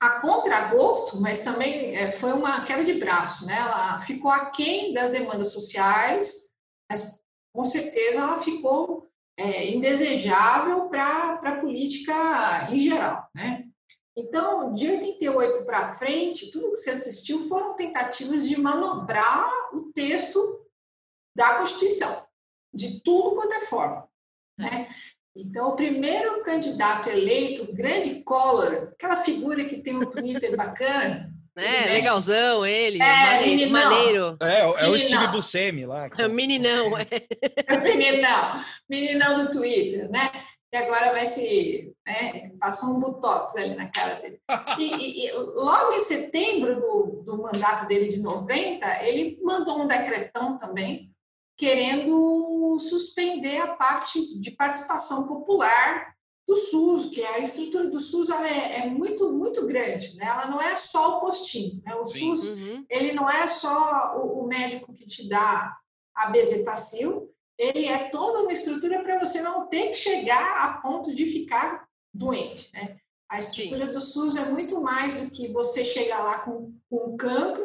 a 0.00 0.20
contragosto, 0.20 1.20
mas 1.20 1.42
também 1.42 1.94
é, 1.94 2.12
foi 2.12 2.32
uma 2.32 2.64
queda 2.64 2.84
de 2.84 2.94
braço, 2.94 3.46
né? 3.46 3.56
Ela 3.58 4.00
ficou 4.00 4.30
aquém 4.30 4.92
das 4.92 5.10
demandas 5.10 5.52
sociais, 5.52 6.50
mas 6.90 7.19
com 7.52 7.64
certeza 7.64 8.20
ela 8.20 8.40
ficou 8.40 9.08
é, 9.36 9.70
indesejável 9.70 10.88
para 10.88 11.34
a 11.34 11.60
política 11.60 12.68
em 12.70 12.78
geral, 12.78 13.28
né? 13.34 13.66
Então, 14.16 14.74
de 14.74 14.88
88 14.88 15.64
para 15.64 15.94
frente, 15.94 16.50
tudo 16.50 16.72
que 16.72 16.76
você 16.76 16.90
assistiu 16.90 17.48
foram 17.48 17.74
tentativas 17.74 18.46
de 18.46 18.60
manobrar 18.60 19.50
o 19.72 19.92
texto 19.92 20.66
da 21.34 21.58
Constituição, 21.58 22.26
de 22.74 23.00
tudo 23.02 23.34
quanto 23.34 23.54
é 23.54 23.60
forma, 23.62 24.08
né? 24.58 24.94
Então, 25.34 25.70
o 25.70 25.76
primeiro 25.76 26.42
candidato 26.42 27.08
eleito, 27.08 27.72
grande 27.72 28.22
Collor, 28.24 28.90
aquela 28.92 29.18
figura 29.18 29.64
que 29.64 29.80
tem 29.80 29.96
um 29.96 30.10
Twitter 30.10 30.56
bacana, 30.56 31.32
é, 31.56 31.86
legalzão 31.86 32.64
ele, 32.64 33.02
é, 33.02 33.66
maneiro. 33.66 33.70
maneiro. 33.70 34.36
É, 34.42 34.84
é 34.84 34.88
o 34.88 34.98
Steve 34.98 35.26
Buscemi 35.28 35.84
lá. 35.84 36.08
É 36.16 36.28
meninão, 36.28 36.96
é. 36.96 37.06
é. 37.66 37.76
meninão, 37.80 38.64
meninão 38.88 39.44
do 39.44 39.50
Twitter, 39.50 40.10
né? 40.10 40.30
E 40.72 40.76
agora 40.76 41.12
vai 41.12 41.26
se. 41.26 41.92
Né, 42.06 42.52
passou 42.60 42.90
um 42.90 43.00
botox 43.00 43.56
ali 43.56 43.74
na 43.74 43.90
cara 43.90 44.14
dele. 44.14 44.40
E, 44.78 44.84
e, 44.84 45.26
e, 45.26 45.32
logo 45.32 45.92
em 45.92 46.00
setembro 46.00 46.76
do, 46.76 47.22
do 47.24 47.42
mandato 47.42 47.86
dele 47.86 48.08
de 48.08 48.20
90, 48.20 49.04
ele 49.04 49.38
mandou 49.42 49.82
um 49.82 49.86
decretão 49.86 50.56
também, 50.56 51.10
querendo 51.58 52.78
suspender 52.78 53.58
a 53.58 53.74
parte 53.74 54.38
de 54.40 54.52
participação 54.52 55.26
popular 55.26 56.14
do 56.50 56.56
SUS, 56.56 57.10
que 57.10 57.24
a 57.24 57.38
estrutura 57.38 57.88
do 57.88 58.00
SUS 58.00 58.28
ela 58.28 58.48
é, 58.48 58.80
é, 58.80 58.86
muito, 58.86 59.32
muito 59.32 59.64
grande, 59.66 60.16
né? 60.16 60.26
Ela 60.26 60.46
não 60.50 60.60
é 60.60 60.74
só 60.74 61.18
o 61.18 61.20
postinho, 61.20 61.80
né? 61.84 61.94
O 61.94 62.04
Sim. 62.04 62.34
SUS, 62.34 62.48
uhum. 62.56 62.84
ele 62.90 63.12
não 63.12 63.30
é 63.30 63.46
só 63.46 64.18
o, 64.18 64.42
o, 64.42 64.48
médico 64.48 64.92
que 64.92 65.06
te 65.06 65.28
dá 65.28 65.72
a 66.12 66.28
bezetacil, 66.30 67.32
ele 67.56 67.86
é 67.86 68.08
toda 68.08 68.40
uma 68.42 68.52
estrutura 68.52 69.00
para 69.00 69.20
você 69.20 69.40
não 69.40 69.68
ter 69.68 69.90
que 69.90 69.94
chegar 69.94 70.64
a 70.64 70.80
ponto 70.80 71.14
de 71.14 71.24
ficar 71.26 71.86
doente, 72.12 72.68
né? 72.74 72.96
A 73.28 73.38
estrutura 73.38 73.86
Sim. 73.86 73.92
do 73.92 74.02
SUS 74.02 74.34
é 74.34 74.44
muito 74.46 74.80
mais 74.80 75.22
do 75.22 75.30
que 75.30 75.52
você 75.52 75.84
chegar 75.84 76.24
lá 76.24 76.40
com, 76.40 76.74
com 76.90 77.16
cancro, 77.16 77.64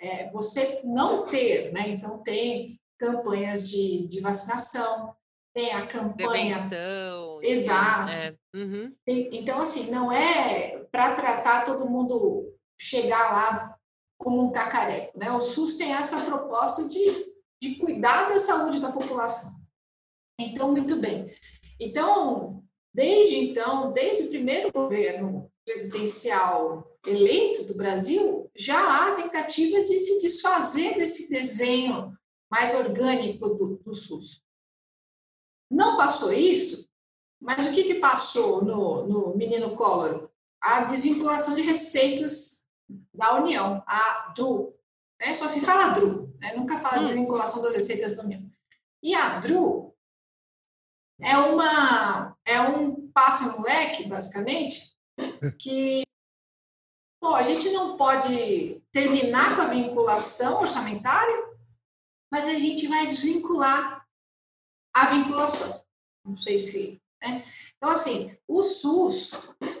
é, 0.00 0.28
você 0.32 0.80
não 0.82 1.24
ter, 1.26 1.72
né? 1.72 1.88
Então, 1.88 2.18
tem 2.18 2.80
campanhas 2.98 3.68
de, 3.68 4.08
de 4.08 4.20
vacinação, 4.20 5.14
tem 5.54 5.72
a 5.72 5.86
campanha. 5.86 6.58
Prevenção. 6.58 7.38
Exato. 7.42 8.10
É. 8.10 8.36
Uhum. 8.54 8.92
Então, 9.06 9.60
assim, 9.60 9.90
não 9.90 10.10
é 10.10 10.84
para 10.90 11.14
tratar 11.14 11.64
todo 11.64 11.88
mundo 11.88 12.52
chegar 12.78 13.32
lá 13.32 13.78
como 14.18 14.42
um 14.42 14.52
cacareco, 14.52 15.18
né? 15.18 15.30
O 15.30 15.40
SUS 15.40 15.76
tem 15.76 15.92
essa 15.92 16.22
proposta 16.22 16.88
de, 16.88 17.06
de 17.62 17.76
cuidar 17.76 18.28
da 18.28 18.40
saúde 18.40 18.80
da 18.80 18.90
população. 18.90 19.52
Então, 20.38 20.72
muito 20.72 20.96
bem. 20.96 21.32
Então, 21.80 22.64
desde 22.92 23.36
então, 23.36 23.92
desde 23.92 24.24
o 24.24 24.30
primeiro 24.30 24.72
governo 24.72 25.50
presidencial 25.64 26.96
eleito 27.06 27.64
do 27.64 27.74
Brasil, 27.74 28.50
já 28.56 28.78
há 28.78 29.14
tentativa 29.16 29.82
de 29.84 29.98
se 29.98 30.20
desfazer 30.20 30.96
desse 30.96 31.28
desenho 31.30 32.12
mais 32.50 32.74
orgânico 32.74 33.48
do, 33.50 33.76
do 33.78 33.94
SUS. 33.94 34.43
Não 35.70 35.96
passou 35.96 36.32
isso, 36.32 36.88
mas 37.40 37.66
o 37.66 37.74
que, 37.74 37.84
que 37.84 37.94
passou 37.96 38.64
no, 38.64 39.06
no 39.06 39.36
Menino 39.36 39.74
Collor? 39.74 40.30
A 40.60 40.84
desvinculação 40.84 41.54
de 41.54 41.62
receitas 41.62 42.64
da 43.12 43.34
União, 43.34 43.82
a 43.86 44.32
DRU. 44.34 44.74
Né? 45.20 45.34
Só 45.34 45.48
se 45.48 45.60
fala 45.60 45.94
DRU, 45.94 46.34
né? 46.40 46.54
nunca 46.54 46.78
fala 46.78 47.00
hum. 47.00 47.04
desvinculação 47.04 47.62
das 47.62 47.74
receitas 47.74 48.16
da 48.16 48.22
União. 48.22 48.42
E 49.02 49.14
a 49.14 49.40
DRU 49.40 49.94
é, 51.20 51.36
uma, 51.36 52.36
é 52.44 52.60
um 52.60 53.08
passa-moleque, 53.08 54.08
basicamente, 54.08 54.94
que 55.58 56.02
a 57.22 57.42
gente 57.42 57.70
não 57.70 57.96
pode 57.96 58.82
terminar 58.92 59.56
com 59.56 59.62
a 59.62 59.68
vinculação 59.68 60.60
orçamentária, 60.60 61.54
mas 62.30 62.46
a 62.46 62.54
gente 62.54 62.86
vai 62.86 63.06
desvincular 63.06 64.03
a 64.94 65.14
vinculação. 65.14 65.82
Não 66.24 66.36
sei 66.36 66.60
se. 66.60 67.02
Né? 67.22 67.44
Então, 67.76 67.90
assim, 67.90 68.36
o 68.46 68.62
SUS, 68.62 69.32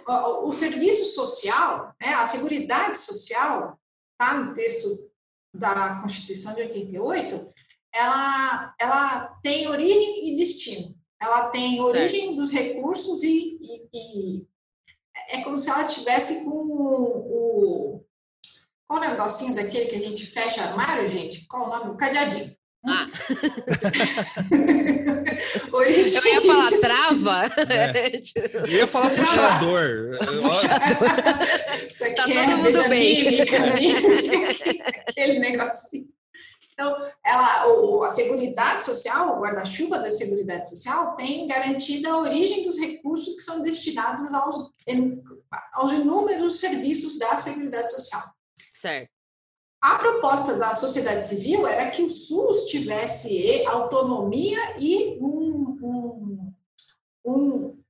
o, 0.06 0.48
o 0.48 0.52
serviço 0.52 1.14
social, 1.14 1.94
né, 2.00 2.14
a 2.14 2.26
Seguridade 2.26 2.98
Social, 2.98 3.78
está 4.12 4.34
no 4.34 4.52
texto 4.52 5.10
da 5.54 6.00
Constituição 6.00 6.54
de 6.54 6.62
88, 6.62 7.52
ela, 7.94 8.74
ela 8.78 9.26
tem 9.42 9.68
origem 9.68 10.32
e 10.32 10.36
destino. 10.36 10.94
Ela 11.20 11.48
tem 11.48 11.80
origem 11.80 12.20
certo. 12.20 12.36
dos 12.36 12.50
recursos 12.50 13.22
e, 13.22 13.58
e, 13.62 13.88
e, 13.92 14.48
é 15.28 15.42
como 15.42 15.58
se 15.58 15.70
ela 15.70 15.84
tivesse 15.84 16.44
com 16.44 16.50
o, 16.50 17.96
o 17.96 18.04
qual 18.86 19.00
o 19.00 19.04
negocinho 19.04 19.54
daquele 19.54 19.86
que 19.86 19.94
a 19.94 20.00
gente 20.00 20.26
fecha 20.26 20.62
armário, 20.62 21.08
gente? 21.08 21.46
Qual 21.46 21.66
o 21.66 21.68
nome? 21.70 21.90
O 21.92 21.96
cadeadinho. 21.96 22.54
Ah. 22.86 23.06
Origem 25.72 26.20
eu 26.20 26.26
ia 26.26 26.42
falar 26.42 26.70
trava. 26.80 27.46
É. 27.72 28.20
Eu 28.54 28.66
ia 28.66 28.86
falar 28.86 29.08
puxador. 29.10 30.18
puxador. 30.42 31.08
Isso 31.90 32.04
aqui 32.04 32.14
tá 32.14 32.30
é 32.30 32.44
todo 32.44 32.58
mundo 32.58 32.86
bem. 32.88 33.30
Mímica, 33.30 33.58
mímica, 33.74 35.02
aquele 35.08 35.38
negocinho. 35.38 36.12
Então, 36.74 36.94
ela, 37.24 37.68
o, 37.68 38.02
a 38.02 38.10
Seguridade 38.10 38.84
Social, 38.84 39.36
o 39.36 39.40
guarda-chuva 39.40 40.00
da 40.00 40.10
Seguridade 40.10 40.68
Social, 40.68 41.14
tem 41.14 41.46
garantida 41.46 42.10
a 42.10 42.18
origem 42.18 42.64
dos 42.64 42.76
recursos 42.78 43.36
que 43.36 43.42
são 43.42 43.62
destinados 43.62 44.34
aos, 44.34 44.72
aos 45.72 45.92
inúmeros 45.92 46.58
serviços 46.58 47.16
da 47.18 47.38
Seguridade 47.38 47.92
Social. 47.92 48.24
Certo. 48.72 49.13
A 49.84 49.98
proposta 49.98 50.56
da 50.56 50.72
sociedade 50.72 51.26
civil 51.26 51.66
era 51.66 51.90
que 51.90 52.02
o 52.02 52.08
SUS 52.08 52.64
tivesse 52.64 53.66
autonomia 53.66 54.80
e 54.80 55.18
um, 55.20 55.78
um, 55.82 56.54
um 57.22 57.82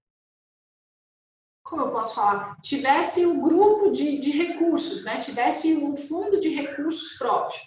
como 1.63 1.83
eu 1.83 1.93
posso 1.93 2.17
falar, 2.17 2.61
tivesse 2.61 3.25
um 3.25 3.41
grupo 3.41 3.93
de, 3.93 4.19
de 4.19 4.33
recursos, 4.33 5.05
né? 5.05 5.19
tivesse 5.19 5.77
um 5.77 5.95
fundo 5.95 6.41
de 6.41 6.49
recursos 6.49 7.17
próprios. 7.17 7.63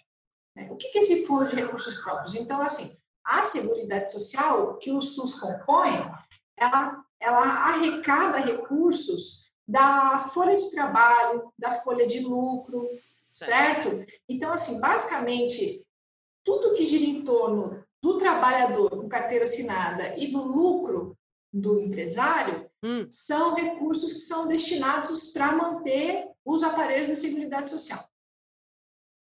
Né? 0.54 0.68
O 0.70 0.76
que 0.76 0.98
é 0.98 1.00
esse 1.00 1.26
fundo 1.26 1.48
de 1.48 1.56
recursos 1.56 1.96
próprios? 1.96 2.36
Então, 2.36 2.62
assim, 2.62 2.98
a 3.24 3.44
Seguridade 3.44 4.12
Social, 4.12 4.76
que 4.76 4.92
o 4.92 5.02
SUS 5.02 5.40
compõe, 5.40 6.06
ela, 6.58 7.02
ela 7.18 7.44
arrecada 7.70 8.40
recursos 8.40 9.54
da 9.66 10.26
folha 10.34 10.58
de 10.58 10.70
trabalho, 10.72 11.50
da 11.58 11.76
folha 11.76 12.06
de 12.06 12.20
lucro, 12.20 12.78
certo? 13.46 14.06
Então, 14.28 14.52
assim, 14.52 14.80
basicamente, 14.80 15.86
tudo 16.44 16.74
que 16.74 16.86
gira 16.86 17.06
em 17.06 17.24
torno 17.24 17.84
do 18.02 18.18
trabalhador 18.18 18.90
com 18.90 19.08
carteira 19.08 19.44
assinada 19.44 20.18
e 20.18 20.32
do 20.32 20.44
lucro 20.44 21.18
do 21.54 21.80
empresário 21.80 22.70
hum. 22.84 23.08
são 23.10 23.54
recursos 23.54 24.14
que 24.14 24.20
são 24.20 24.48
destinados 24.48 25.32
para 25.32 25.56
manter 25.56 26.30
os 26.46 26.64
aparelhos 26.64 27.08
da 27.08 27.16
Seguridade 27.16 27.70
Social. 27.70 28.04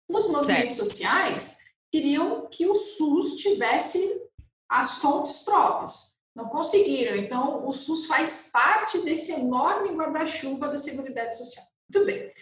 Os 0.09 0.27
movimentos 0.29 0.75
certo. 0.75 0.89
sociais 0.89 1.57
queriam 1.91 2.47
que 2.47 2.67
o 2.67 2.75
SUS 2.75 3.35
tivesse 3.35 4.23
as 4.69 4.99
fontes 4.99 5.39
próprias. 5.39 6.15
Não 6.35 6.49
conseguiram. 6.49 7.15
Então, 7.15 7.65
o 7.65 7.71
SUS 7.71 8.07
faz 8.07 8.49
parte 8.51 8.99
desse 8.99 9.31
enorme 9.31 9.89
guarda-chuva 9.89 10.67
da 10.67 10.77
Seguridade 10.77 11.37
Social. 11.37 11.65
Muito 11.89 12.05
bem. 12.05 12.34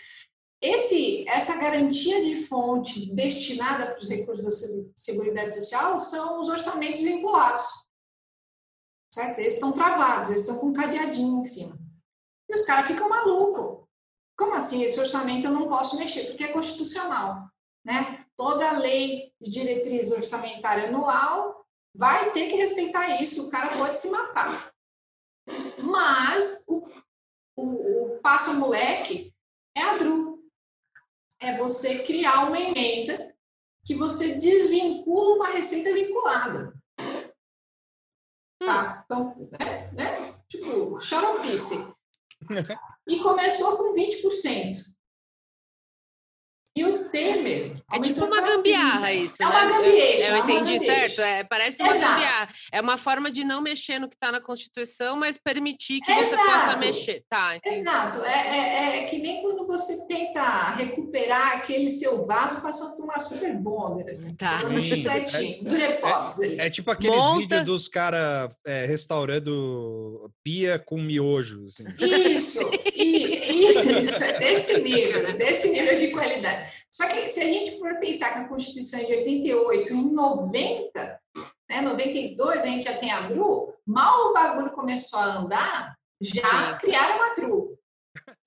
Esse, 0.63 1.27
essa 1.27 1.57
garantia 1.57 2.25
de 2.25 2.45
fonte 2.45 3.13
destinada 3.13 3.87
para 3.87 3.99
os 3.99 4.09
recursos 4.09 4.61
da 4.61 4.83
Seguridade 4.95 5.55
Social 5.55 5.99
são 5.99 6.39
os 6.39 6.47
orçamentos 6.47 7.01
vinculados. 7.01 7.65
Certo? 9.13 9.39
Eles 9.39 9.55
estão 9.55 9.71
travados, 9.71 10.29
eles 10.29 10.41
estão 10.41 10.57
com 10.57 10.67
um 10.67 10.73
cadeadinho 10.73 11.41
em 11.41 11.43
cima. 11.43 11.77
E 12.49 12.55
os 12.55 12.65
caras 12.65 12.87
ficam 12.87 13.09
malucos. 13.09 13.85
Como 14.37 14.53
assim? 14.53 14.81
Esse 14.81 14.99
orçamento 14.99 15.45
eu 15.45 15.51
não 15.51 15.67
posso 15.67 15.97
mexer, 15.99 16.27
porque 16.27 16.45
é 16.45 16.53
constitucional 16.53 17.53
né? 17.83 18.25
Toda 18.35 18.79
lei 18.79 19.33
de 19.39 19.51
diretriz 19.51 20.11
orçamentária 20.11 20.87
anual 20.87 21.65
vai 21.93 22.31
ter 22.31 22.49
que 22.49 22.55
respeitar 22.55 23.21
isso, 23.21 23.47
o 23.47 23.51
cara 23.51 23.75
pode 23.77 23.99
se 23.99 24.09
matar. 24.09 24.71
Mas 25.79 26.63
o, 26.67 26.87
o, 27.55 28.15
o 28.15 28.19
passa-moleque 28.21 29.33
é 29.75 29.81
a 29.81 29.97
DRU. 29.97 30.32
É 31.43 31.57
você 31.57 31.99
criar 31.99 32.47
uma 32.47 32.57
emenda 32.57 33.35
que 33.85 33.93
você 33.95 34.35
desvincula 34.35 35.35
uma 35.35 35.49
receita 35.49 35.93
vinculada. 35.93 36.73
Tá? 38.59 39.03
Então, 39.03 39.49
né? 39.59 39.91
né? 39.91 40.35
Tipo, 40.47 40.97
xaropice. 41.01 41.93
E 43.05 43.19
começou 43.19 43.75
com 43.75 43.93
20%. 43.93 44.92
Temer. 47.13 47.71
É 47.91 47.99
tipo 47.99 48.25
uma 48.25 48.41
gambiarra 48.41 49.13
isso, 49.13 49.43
é 49.43 49.45
né? 49.45 49.51
Uma 49.51 49.65
gambiarra, 49.65 49.93
eu, 49.93 50.35
eu 50.35 50.37
entendi 50.37 50.79
certo. 50.79 51.21
É, 51.21 51.43
parece 51.43 51.83
uma 51.83 51.95
Exato. 51.95 52.11
gambiarra. 52.11 52.49
É 52.71 52.81
uma 52.81 52.97
forma 52.97 53.29
de 53.29 53.43
não 53.43 53.61
mexer 53.61 53.99
no 53.99 54.09
que 54.09 54.15
está 54.15 54.31
na 54.31 54.41
Constituição, 54.41 55.15
mas 55.15 55.37
permitir 55.37 56.01
que 56.01 56.11
Exato. 56.11 56.29
você 56.29 56.51
possa 56.51 56.75
mexer. 56.77 57.23
Tá, 57.29 57.55
entendi. 57.55 57.77
Exato. 57.77 58.23
É, 58.23 58.57
é, 58.57 58.97
é, 58.97 59.05
que 59.05 59.19
nem 59.19 59.43
quando 59.43 59.67
você 59.67 60.07
tenta 60.07 60.71
recuperar 60.71 61.57
aquele 61.57 61.91
seu 61.91 62.25
vaso 62.25 62.63
passando 62.63 62.97
por 62.97 63.03
uma 63.03 63.19
super 63.19 63.55
bonder, 63.55 64.09
assim. 64.09 64.35
Tá. 64.35 64.57
Chicletinho, 64.81 65.67
é, 65.71 66.63
é, 66.63 66.65
é, 66.65 66.69
tipo 66.71 66.89
aqueles 66.89 67.15
Monta... 67.15 67.39
vídeos 67.41 67.65
dos 67.65 67.87
caras 67.87 68.49
é, 68.65 68.85
restaurando 68.85 70.31
pia 70.43 70.79
com 70.79 70.99
miojo. 70.99 71.65
Assim. 71.67 71.85
Isso, 71.99 72.59
e, 72.95 73.35
isso, 74.01 74.23
é 74.23 74.39
desse 74.39 74.81
nível, 74.81 75.37
desse 75.37 75.69
nível 75.69 75.99
de 75.99 76.07
qualidade. 76.07 76.82
Só 76.93 77.07
que 77.07 77.27
se 77.29 77.41
a 77.41 77.45
gente 77.45 77.79
for 77.79 77.97
pensar 77.99 78.33
que 78.33 78.39
a 78.39 78.47
Constituição 78.47 78.99
é 78.99 79.03
de 79.03 79.13
88, 79.13 79.93
em 79.93 80.13
90, 80.13 81.19
né, 81.67 81.81
92, 81.81 82.59
a 82.59 82.67
gente 82.67 82.85
já 82.85 82.95
tem 82.95 83.11
a 83.11 83.27
GRU, 83.29 83.73
mal 83.83 84.29
o 84.29 84.33
bagulho 84.33 84.71
começou 84.73 85.17
a 85.17 85.37
andar, 85.37 85.97
já 86.21 86.77
criaram 86.77 87.23
a 87.23 87.33
GRU. 87.33 87.79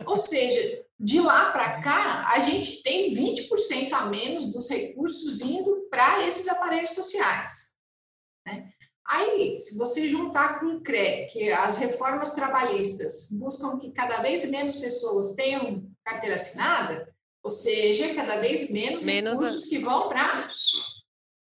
Ou 0.06 0.16
seja, 0.16 0.86
de 0.96 1.20
lá 1.20 1.50
para 1.50 1.82
cá, 1.82 2.28
a 2.28 2.38
gente 2.38 2.84
tem 2.84 3.12
20% 3.12 3.92
a 3.92 4.06
menos 4.06 4.52
dos 4.52 4.70
recursos 4.70 5.40
indo 5.40 5.88
para 5.90 6.24
esses 6.24 6.46
aparelhos 6.46 6.90
sociais. 6.90 7.74
Né? 8.46 8.70
Aí, 9.04 9.60
se 9.60 9.76
você 9.76 10.06
juntar 10.06 10.60
com 10.60 10.66
o 10.66 10.82
CRE, 10.82 11.26
que 11.32 11.50
as 11.50 11.78
reformas 11.78 12.32
trabalhistas 12.32 13.28
buscam 13.32 13.76
que 13.76 13.90
cada 13.90 14.22
vez 14.22 14.48
menos 14.48 14.76
pessoas 14.76 15.34
tenham 15.34 15.90
carteira 16.04 16.36
assinada, 16.36 17.12
ou 17.46 17.50
seja, 17.50 18.12
cada 18.12 18.40
vez 18.40 18.68
menos, 18.70 19.04
menos 19.04 19.38
recursos 19.38 19.66
a... 19.66 19.68
que 19.68 19.78
vão 19.78 20.08
para. 20.08 20.50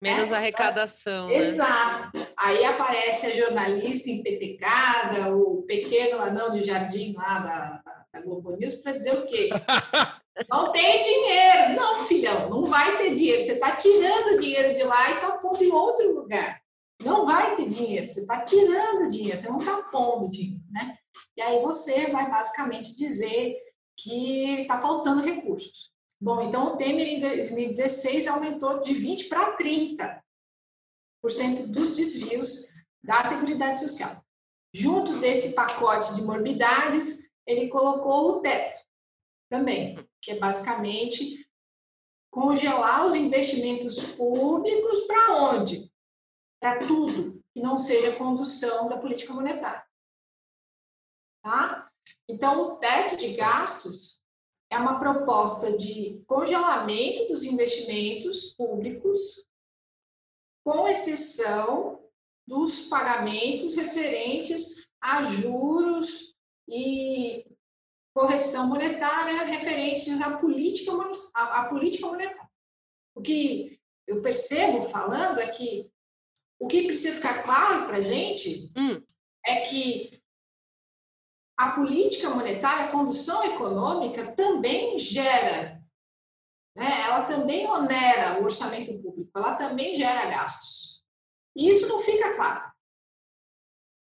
Menos 0.03 0.29
né, 0.29 0.37
arrecadação. 0.37 1.29
Né? 1.29 1.37
Exato. 1.37 2.27
Aí 2.37 2.63
aparece 2.63 3.25
a 3.25 3.35
jornalista 3.35 4.11
empetecada, 4.11 5.35
o 5.35 5.63
pequeno 5.63 6.21
anão 6.21 6.53
de 6.53 6.63
jardim 6.63 7.15
lá 7.15 7.39
da, 7.39 7.83
da 8.13 8.21
Globo 8.21 8.55
News, 8.55 8.75
para 8.75 8.99
dizer 8.99 9.15
o 9.15 9.25
quê? 9.25 9.49
Não 10.51 10.71
tem 10.71 11.01
dinheiro. 11.01 11.75
Não, 11.75 12.05
filhão, 12.07 12.51
não 12.51 12.67
vai 12.67 12.99
ter 12.99 13.15
dinheiro. 13.15 13.41
Você 13.41 13.53
está 13.53 13.77
tirando 13.77 14.41
dinheiro 14.41 14.77
de 14.77 14.83
lá 14.83 15.11
e 15.11 15.15
está 15.15 15.39
pondo 15.39 15.63
em 15.63 15.71
outro 15.71 16.13
lugar. 16.13 16.61
Não 17.01 17.25
vai 17.25 17.55
ter 17.55 17.69
dinheiro. 17.69 18.05
Você 18.05 18.23
está 18.23 18.41
tirando 18.41 19.09
dinheiro, 19.11 19.37
você 19.37 19.49
não 19.49 19.61
está 19.61 19.81
pondo 19.85 20.29
dinheiro, 20.29 20.61
né? 20.73 20.99
E 21.37 21.41
aí 21.41 21.63
você 21.63 22.09
vai 22.09 22.29
basicamente 22.29 22.97
dizer 22.97 23.57
que 23.97 24.63
está 24.63 24.77
faltando 24.77 25.23
recursos. 25.23 25.94
Bom, 26.21 26.41
então 26.43 26.75
o 26.75 26.77
Temer 26.77 27.07
em 27.07 27.21
2016 27.21 28.27
aumentou 28.27 28.81
de 28.81 28.95
20% 28.95 29.29
para 29.29 29.57
30% 29.57 30.23
dos 31.71 31.97
desvios 31.97 32.73
da 33.03 33.23
Seguridade 33.25 33.81
Social. 33.81 34.25
Junto 34.73 35.19
desse 35.19 35.55
pacote 35.55 36.15
de 36.15 36.23
morbidades, 36.23 37.31
ele 37.47 37.69
colocou 37.69 38.31
o 38.31 38.41
teto 38.41 38.81
também, 39.51 39.97
que 40.21 40.33
é 40.33 40.39
basicamente 40.39 41.49
congelar 42.31 43.07
os 43.07 43.15
investimentos 43.15 44.01
públicos 44.15 45.07
para 45.07 45.37
onde? 45.37 45.93
Para 46.61 46.79
tudo 46.85 47.41
que 47.53 47.63
não 47.63 47.77
seja 47.77 48.17
condução 48.17 48.89
da 48.89 48.99
política 48.99 49.33
monetária. 49.33 49.87
Tá? 51.43 51.89
Então, 52.29 52.61
o 52.61 52.77
teto 52.77 53.17
de 53.17 53.35
gastos 53.35 54.21
é 54.75 54.79
uma 54.79 54.99
proposta 54.99 55.77
de 55.77 56.21
congelamento 56.27 57.29
dos 57.29 57.45
investimentos 57.45 58.55
públicos, 58.55 59.47
com 60.65 60.89
exceção 60.89 62.03
dos 62.47 62.89
pagamentos 62.89 63.75
referentes 63.75 64.89
a 65.01 65.23
juros 65.23 66.35
e 66.69 67.47
correção 68.13 68.69
monetária 68.69 69.45
referentes 69.45 70.21
à 70.21 70.39
política, 70.39 70.93
à 71.35 71.65
política 71.67 72.07
monetária. 72.09 72.51
O 73.15 73.23
que 73.23 73.79
eu 74.09 74.21
percebo 74.23 74.83
falando 74.83 75.39
é 75.39 75.49
que 75.49 75.89
o 76.59 76.67
que 76.67 76.87
precisa 76.87 77.17
ficar 77.17 77.45
claro 77.45 77.87
para 77.87 77.99
a 77.99 78.03
gente 78.03 78.73
hum. 78.77 79.01
é 79.47 79.61
que 79.61 80.21
a 81.57 81.71
política 81.71 82.31
monetária, 82.31 82.87
a 82.87 82.91
condução 82.91 83.45
econômica 83.45 84.33
também 84.33 84.99
gera 84.99 85.85
né, 86.77 87.03
ela 87.03 87.25
também 87.25 87.67
onera 87.67 88.41
o 88.41 88.45
orçamento 88.45 88.93
público, 89.01 89.31
ela 89.37 89.55
também 89.55 89.95
gera 89.95 90.27
gastos. 90.27 91.05
E 91.57 91.69
isso 91.69 91.89
não 91.89 92.01
fica 92.01 92.35
claro. 92.35 92.75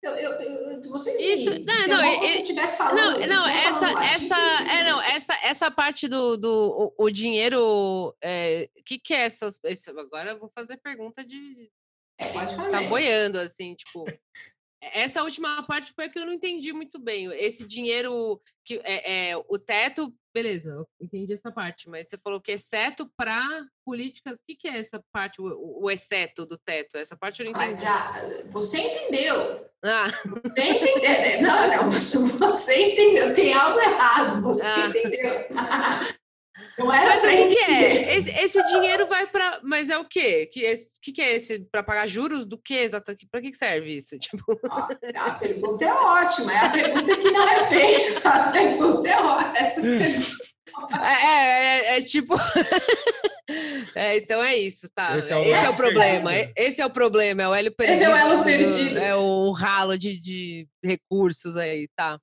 Eu, 0.03 0.15
eu, 0.15 0.31
eu, 0.31 0.81
você 0.89 1.15
isso 1.21 1.51
não 1.63 1.87
não 1.87 2.01
é, 2.01 2.41
tivesse 2.41 2.75
falando 2.75 3.19
não 3.19 3.27
não 3.27 3.47
essa 3.47 3.85
essa 4.03 4.35
é 4.71 4.83
não 4.83 4.99
essa 4.99 5.33
essa 5.43 5.69
parte 5.69 6.07
do, 6.07 6.37
do 6.37 6.93
o, 6.97 7.05
o 7.05 7.11
dinheiro 7.11 8.15
é, 8.19 8.67
que 8.83 8.97
que 8.97 9.13
é 9.13 9.25
essas 9.25 9.59
agora 9.95 10.31
eu 10.31 10.39
vou 10.39 10.49
fazer 10.55 10.77
pergunta 10.77 11.23
de 11.23 11.71
é, 12.19 12.33
pode 12.33 12.55
fazer. 12.55 12.71
tá 12.71 12.81
boiando 12.81 13.39
assim 13.39 13.75
tipo 13.75 14.03
essa 14.81 15.23
última 15.23 15.61
parte 15.63 15.93
foi 15.93 16.05
a 16.05 16.09
que 16.09 16.17
eu 16.17 16.25
não 16.25 16.33
entendi 16.33 16.73
muito 16.73 16.99
bem. 16.99 17.27
Esse 17.33 17.65
dinheiro 17.65 18.41
que 18.65 18.81
é, 18.83 19.29
é 19.29 19.37
o 19.37 19.59
teto, 19.59 20.13
beleza, 20.33 20.85
entendi 20.99 21.33
essa 21.33 21.51
parte, 21.51 21.89
mas 21.89 22.07
você 22.07 22.17
falou 22.17 22.41
que 22.41 22.51
exceto 22.51 23.09
para 23.15 23.65
políticas, 23.85 24.35
o 24.35 24.39
que, 24.47 24.55
que 24.55 24.67
é 24.67 24.77
essa 24.77 25.03
parte, 25.11 25.41
o, 25.41 25.81
o, 25.83 25.89
exceto 25.89 26.45
do 26.45 26.57
teto? 26.57 26.97
Essa 26.97 27.15
parte 27.15 27.41
eu 27.41 27.45
não 27.45 27.51
entendi. 27.51 27.83
Mas 27.83 27.85
ah, 27.85 28.13
você 28.49 28.79
entendeu. 28.79 29.65
Ah. 29.83 30.07
Você 30.43 30.63
entendeu. 30.63 31.11
Né? 31.11 31.41
Não, 31.41 31.67
não, 31.67 31.91
você 31.91 32.91
entendeu. 32.91 33.33
Tem 33.33 33.53
algo 33.53 33.79
errado, 33.79 34.41
você 34.41 34.65
ah. 34.65 34.87
entendeu. 34.87 35.47
Não 36.77 36.91
era 36.91 37.21
Mas 37.21 37.23
o 37.23 37.27
que, 37.27 37.55
que 37.55 37.59
é? 37.59 38.17
Esse, 38.17 38.29
esse, 38.29 38.63
dinheiro 38.65 39.05
vai 39.07 39.27
para. 39.27 39.59
Mas 39.63 39.89
é 39.89 39.97
o 39.97 40.05
quê? 40.05 40.47
Que, 40.51 40.61
esse, 40.61 40.91
que, 41.01 41.11
que 41.11 41.21
é 41.21 41.35
esse? 41.35 41.59
Para 41.71 41.83
pagar 41.83 42.07
juros 42.07 42.45
do 42.45 42.57
que 42.57 42.73
exatamente? 42.73 43.27
Para 43.29 43.41
que 43.41 43.53
serve 43.53 43.97
isso? 43.97 44.17
Tipo... 44.19 44.59
a 45.15 45.31
pergunta 45.35 45.85
é 45.85 45.93
ótima, 45.93 46.53
é 46.53 46.57
a 46.57 46.69
pergunta 46.69 47.15
que 47.15 47.31
não 47.31 47.47
é 47.47 47.67
feita. 47.67 48.29
A 48.29 48.51
pergunta 48.51 49.09
é 49.09 49.19
ótima. 49.19 49.57
Essa 49.57 49.81
pergunta 49.81 50.51
é, 50.91 51.25
é, 51.25 51.95
é, 51.95 51.97
é, 51.97 52.01
tipo. 52.01 52.35
é, 53.95 54.17
então 54.17 54.41
é 54.41 54.55
isso, 54.55 54.89
tá? 54.93 55.17
Esse 55.17 55.33
é 55.33 55.37
o, 55.37 55.43
esse 55.43 55.65
é 55.65 55.69
o 55.69 55.75
problema. 55.75 56.31
Esse 56.55 56.81
é 56.81 56.85
o 56.85 56.89
problema, 56.89 57.43
é 57.43 57.47
o 57.47 57.55
elo 57.55 57.71
perdido. 57.71 57.95
Esse 57.95 58.03
é 58.05 58.09
o 58.09 58.15
elo 58.15 58.43
perdido. 58.43 58.97
É 58.99 59.15
o 59.15 59.51
ralo 59.51 59.97
de, 59.97 60.19
de 60.19 60.67
recursos 60.83 61.57
aí, 61.57 61.87
tá? 61.95 62.19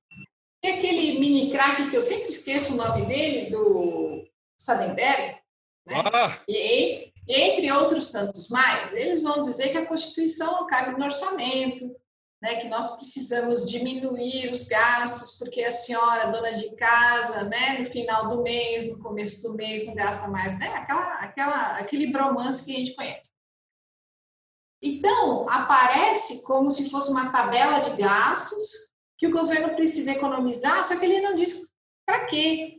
Tem 0.62 0.78
aquele 0.78 1.18
mini 1.20 1.50
crack 1.50 1.88
que 1.88 1.96
eu 1.96 2.02
sempre 2.02 2.28
esqueço 2.28 2.74
o 2.74 2.76
nome 2.76 3.06
dele, 3.06 3.50
do 3.50 4.24
Sadenberg, 4.58 5.38
né? 5.86 5.94
Ah. 6.12 6.38
e, 6.48 7.12
entre 7.26 7.70
outros 7.72 8.08
tantos 8.08 8.48
mais, 8.48 8.92
eles 8.92 9.22
vão 9.22 9.40
dizer 9.40 9.70
que 9.70 9.78
a 9.78 9.86
Constituição 9.86 10.52
não 10.52 10.66
cabe 10.66 10.98
no 10.98 11.04
orçamento, 11.04 11.94
né, 12.40 12.60
que 12.60 12.68
nós 12.68 12.96
precisamos 12.96 13.68
diminuir 13.68 14.52
os 14.52 14.68
gastos, 14.68 15.36
porque 15.38 15.64
a 15.64 15.70
senhora, 15.70 16.30
dona 16.30 16.52
de 16.52 16.74
casa, 16.76 17.44
né, 17.44 17.78
no 17.78 17.84
final 17.86 18.28
do 18.28 18.42
mês, 18.42 18.88
no 18.88 18.98
começo 19.00 19.42
do 19.42 19.54
mês, 19.54 19.86
não 19.86 19.94
gasta 19.94 20.28
mais, 20.28 20.58
né, 20.58 20.68
aquela, 20.68 21.14
aquela, 21.14 21.78
aquele 21.78 22.12
bromance 22.12 22.64
que 22.64 22.72
a 22.72 22.78
gente 22.78 22.94
conhece. 22.94 23.30
Então, 24.80 25.48
aparece 25.48 26.44
como 26.44 26.70
se 26.70 26.88
fosse 26.88 27.10
uma 27.10 27.30
tabela 27.30 27.80
de 27.80 27.96
gastos 27.96 28.92
que 29.18 29.26
o 29.26 29.32
governo 29.32 29.74
precisa 29.74 30.12
economizar, 30.12 30.84
só 30.84 30.96
que 30.96 31.04
ele 31.04 31.20
não 31.20 31.34
diz 31.34 31.68
para 32.06 32.26
quê. 32.26 32.77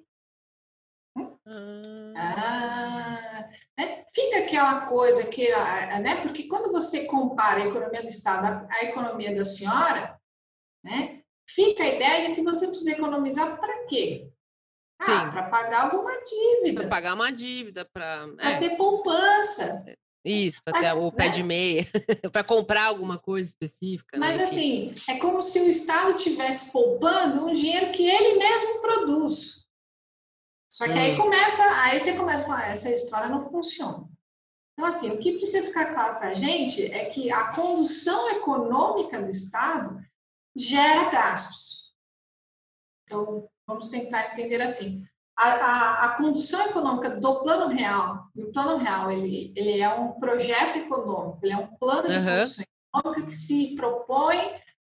Ah. 2.19 3.19
ah, 3.37 3.49
né? 3.77 4.05
Fica 4.13 4.39
aquela 4.39 4.85
coisa 4.85 5.27
que, 5.27 5.49
né? 5.49 6.21
Porque 6.21 6.43
quando 6.43 6.71
você 6.71 7.05
compara 7.05 7.63
a 7.63 7.67
economia 7.67 8.01
do 8.01 8.07
Estado 8.07 8.67
à 8.69 8.83
economia 8.83 9.33
da 9.33 9.45
senhora, 9.45 10.19
né? 10.83 11.21
Fica 11.47 11.83
a 11.83 11.87
ideia 11.87 12.29
de 12.29 12.35
que 12.35 12.43
você 12.43 12.67
precisa 12.67 12.91
economizar 12.91 13.59
para 13.59 13.85
quê? 13.87 14.29
Ah, 15.01 15.31
para 15.31 15.43
pagar 15.43 15.83
alguma 15.85 16.11
dívida. 16.23 16.81
Para 16.81 16.89
pagar 16.89 17.13
uma 17.15 17.31
dívida, 17.31 17.85
para 17.91 18.27
é. 18.37 18.57
ter 18.57 18.75
poupança. 18.75 19.85
Isso, 20.23 20.61
para 20.63 20.79
ter 20.79 20.93
o 20.93 21.11
pé 21.11 21.27
né? 21.27 21.29
de 21.29 21.43
meia, 21.43 21.87
para 22.33 22.43
comprar 22.43 22.87
alguma 22.87 23.17
coisa 23.17 23.49
específica. 23.49 24.17
Né, 24.17 24.27
Mas 24.27 24.37
né? 24.37 24.43
assim, 24.43 24.93
é 25.07 25.17
como 25.17 25.41
se 25.41 25.59
o 25.61 25.69
Estado 25.69 26.15
estivesse 26.15 26.73
poupando 26.73 27.45
um 27.45 27.53
dinheiro 27.53 27.91
que 27.91 28.05
ele 28.05 28.37
mesmo 28.37 28.81
produz. 28.81 29.65
Só 30.69 30.85
que 30.85 30.91
aí 30.91 31.17
começa, 31.17 31.63
aí 31.81 31.99
você 31.99 32.13
começa 32.15 32.43
a 32.43 32.47
falar, 32.47 32.67
essa 32.69 32.91
história 32.91 33.27
não 33.27 33.41
funciona. 33.41 34.07
Então, 34.73 34.87
assim, 34.87 35.09
o 35.09 35.19
que 35.19 35.37
precisa 35.37 35.65
ficar 35.67 35.91
claro 35.91 36.19
para 36.19 36.29
a 36.29 36.33
gente 36.33 36.85
é 36.85 37.05
que 37.05 37.31
a 37.31 37.51
condução 37.51 38.29
econômica 38.29 39.21
do 39.21 39.29
Estado 39.29 39.99
gera 40.55 41.09
gastos. 41.09 41.91
Então, 43.03 43.49
vamos 43.67 43.89
tentar 43.89 44.31
entender 44.31 44.61
assim. 44.61 45.05
A, 45.35 45.47
a, 45.47 46.05
a, 46.05 46.17
condução 46.17 46.65
econômica 46.65 47.09
do 47.17 47.41
plano 47.41 47.67
real, 47.67 48.29
e 48.35 48.43
o 48.43 48.51
plano 48.51 48.77
real 48.77 49.09
ele, 49.09 49.53
ele 49.55 49.79
é 49.79 49.89
um 49.89 50.19
projeto 50.19 50.77
econômico, 50.77 51.39
ele 51.43 51.53
é 51.53 51.57
um 51.57 51.75
plano 51.77 52.07
de 52.07 52.13
uhum. 52.13 52.25
condução 52.25 52.65
econômica 52.93 53.25
que 53.25 53.35
se 53.35 53.75
propõe 53.75 54.37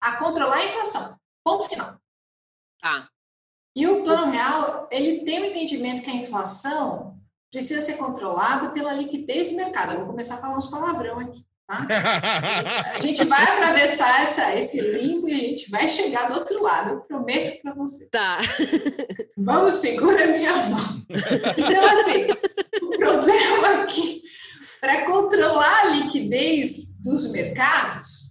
a 0.00 0.16
controlar 0.16 0.56
a 0.56 0.64
inflação. 0.64 1.18
Ponto 1.44 1.68
final. 1.68 2.00
Tá. 2.80 3.08
E 3.76 3.86
o 3.86 4.02
plano 4.02 4.30
real, 4.32 4.88
ele 4.90 5.24
tem 5.24 5.40
o 5.40 5.46
entendimento 5.46 6.02
que 6.02 6.10
a 6.10 6.14
inflação 6.14 7.16
precisa 7.50 7.80
ser 7.80 7.96
controlada 7.96 8.70
pela 8.70 8.92
liquidez 8.92 9.50
do 9.50 9.56
mercado. 9.56 9.92
Eu 9.92 9.98
vou 9.98 10.08
começar 10.08 10.34
a 10.34 10.38
falar 10.38 10.58
uns 10.58 10.66
palavrão 10.66 11.18
aqui, 11.18 11.44
tá? 11.66 11.86
A 12.94 12.98
gente 12.98 13.24
vai 13.24 13.42
atravessar 13.42 14.22
essa, 14.22 14.54
esse 14.56 14.80
limbo 14.80 15.28
e 15.28 15.32
a 15.32 15.38
gente 15.38 15.70
vai 15.70 15.88
chegar 15.88 16.28
do 16.28 16.34
outro 16.34 16.62
lado, 16.62 16.90
eu 16.90 17.00
prometo 17.00 17.62
para 17.62 17.74
você. 17.74 18.08
Tá. 18.10 18.38
Vamos, 19.36 19.74
segura 19.74 20.24
a 20.24 20.26
minha 20.26 20.56
mão. 20.66 21.02
Então, 21.08 21.84
assim, 21.84 22.26
o 22.82 22.90
problema 22.98 23.82
aqui, 23.82 24.22
para 24.80 25.06
controlar 25.06 25.82
a 25.82 25.84
liquidez 25.90 26.98
dos 27.02 27.30
mercados, 27.30 28.27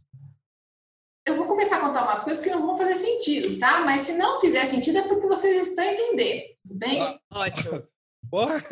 começar 1.58 1.78
a 1.78 1.82
contar 1.82 2.04
umas 2.04 2.22
coisas 2.22 2.44
que 2.44 2.52
não 2.52 2.68
vão 2.68 2.78
fazer 2.78 2.94
sentido, 2.94 3.58
tá? 3.58 3.80
Mas 3.80 4.04
se 4.04 4.20
não 4.20 4.40
fizer 4.40 4.64
sentido 4.66 5.00
é 5.00 5.08
porque 5.08 5.26
vocês 5.26 5.70
estão 5.70 5.84
entendendo, 5.84 6.44
tudo 6.62 6.76
bem? 6.76 7.02
Ah, 7.02 7.20
ótimo. 7.34 7.88
Porra. 8.30 8.64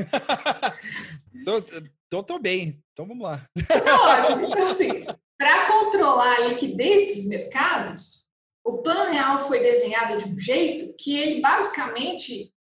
tô, 1.44 1.62
tô, 2.08 2.24
tô, 2.24 2.40
bem, 2.40 2.80
então 2.92 3.08
vamos 3.08 3.24
lá. 3.24 3.44
Então, 3.58 4.02
ótimo. 4.02 4.48
Então, 4.48 4.68
assim, 4.68 5.04
para 5.36 5.68
controlar 5.68 6.36
a 6.36 6.48
liquidez 6.50 7.16
dos 7.16 7.28
mercados, 7.28 8.28
o 8.64 8.78
plano 8.84 9.12
real 9.12 9.48
foi 9.48 9.62
desenhado 9.62 10.20
de 10.20 10.26
um 10.26 10.38
jeito 10.38 10.96
que 10.96 11.18
ele 11.18 11.42
basicamente 11.42 12.54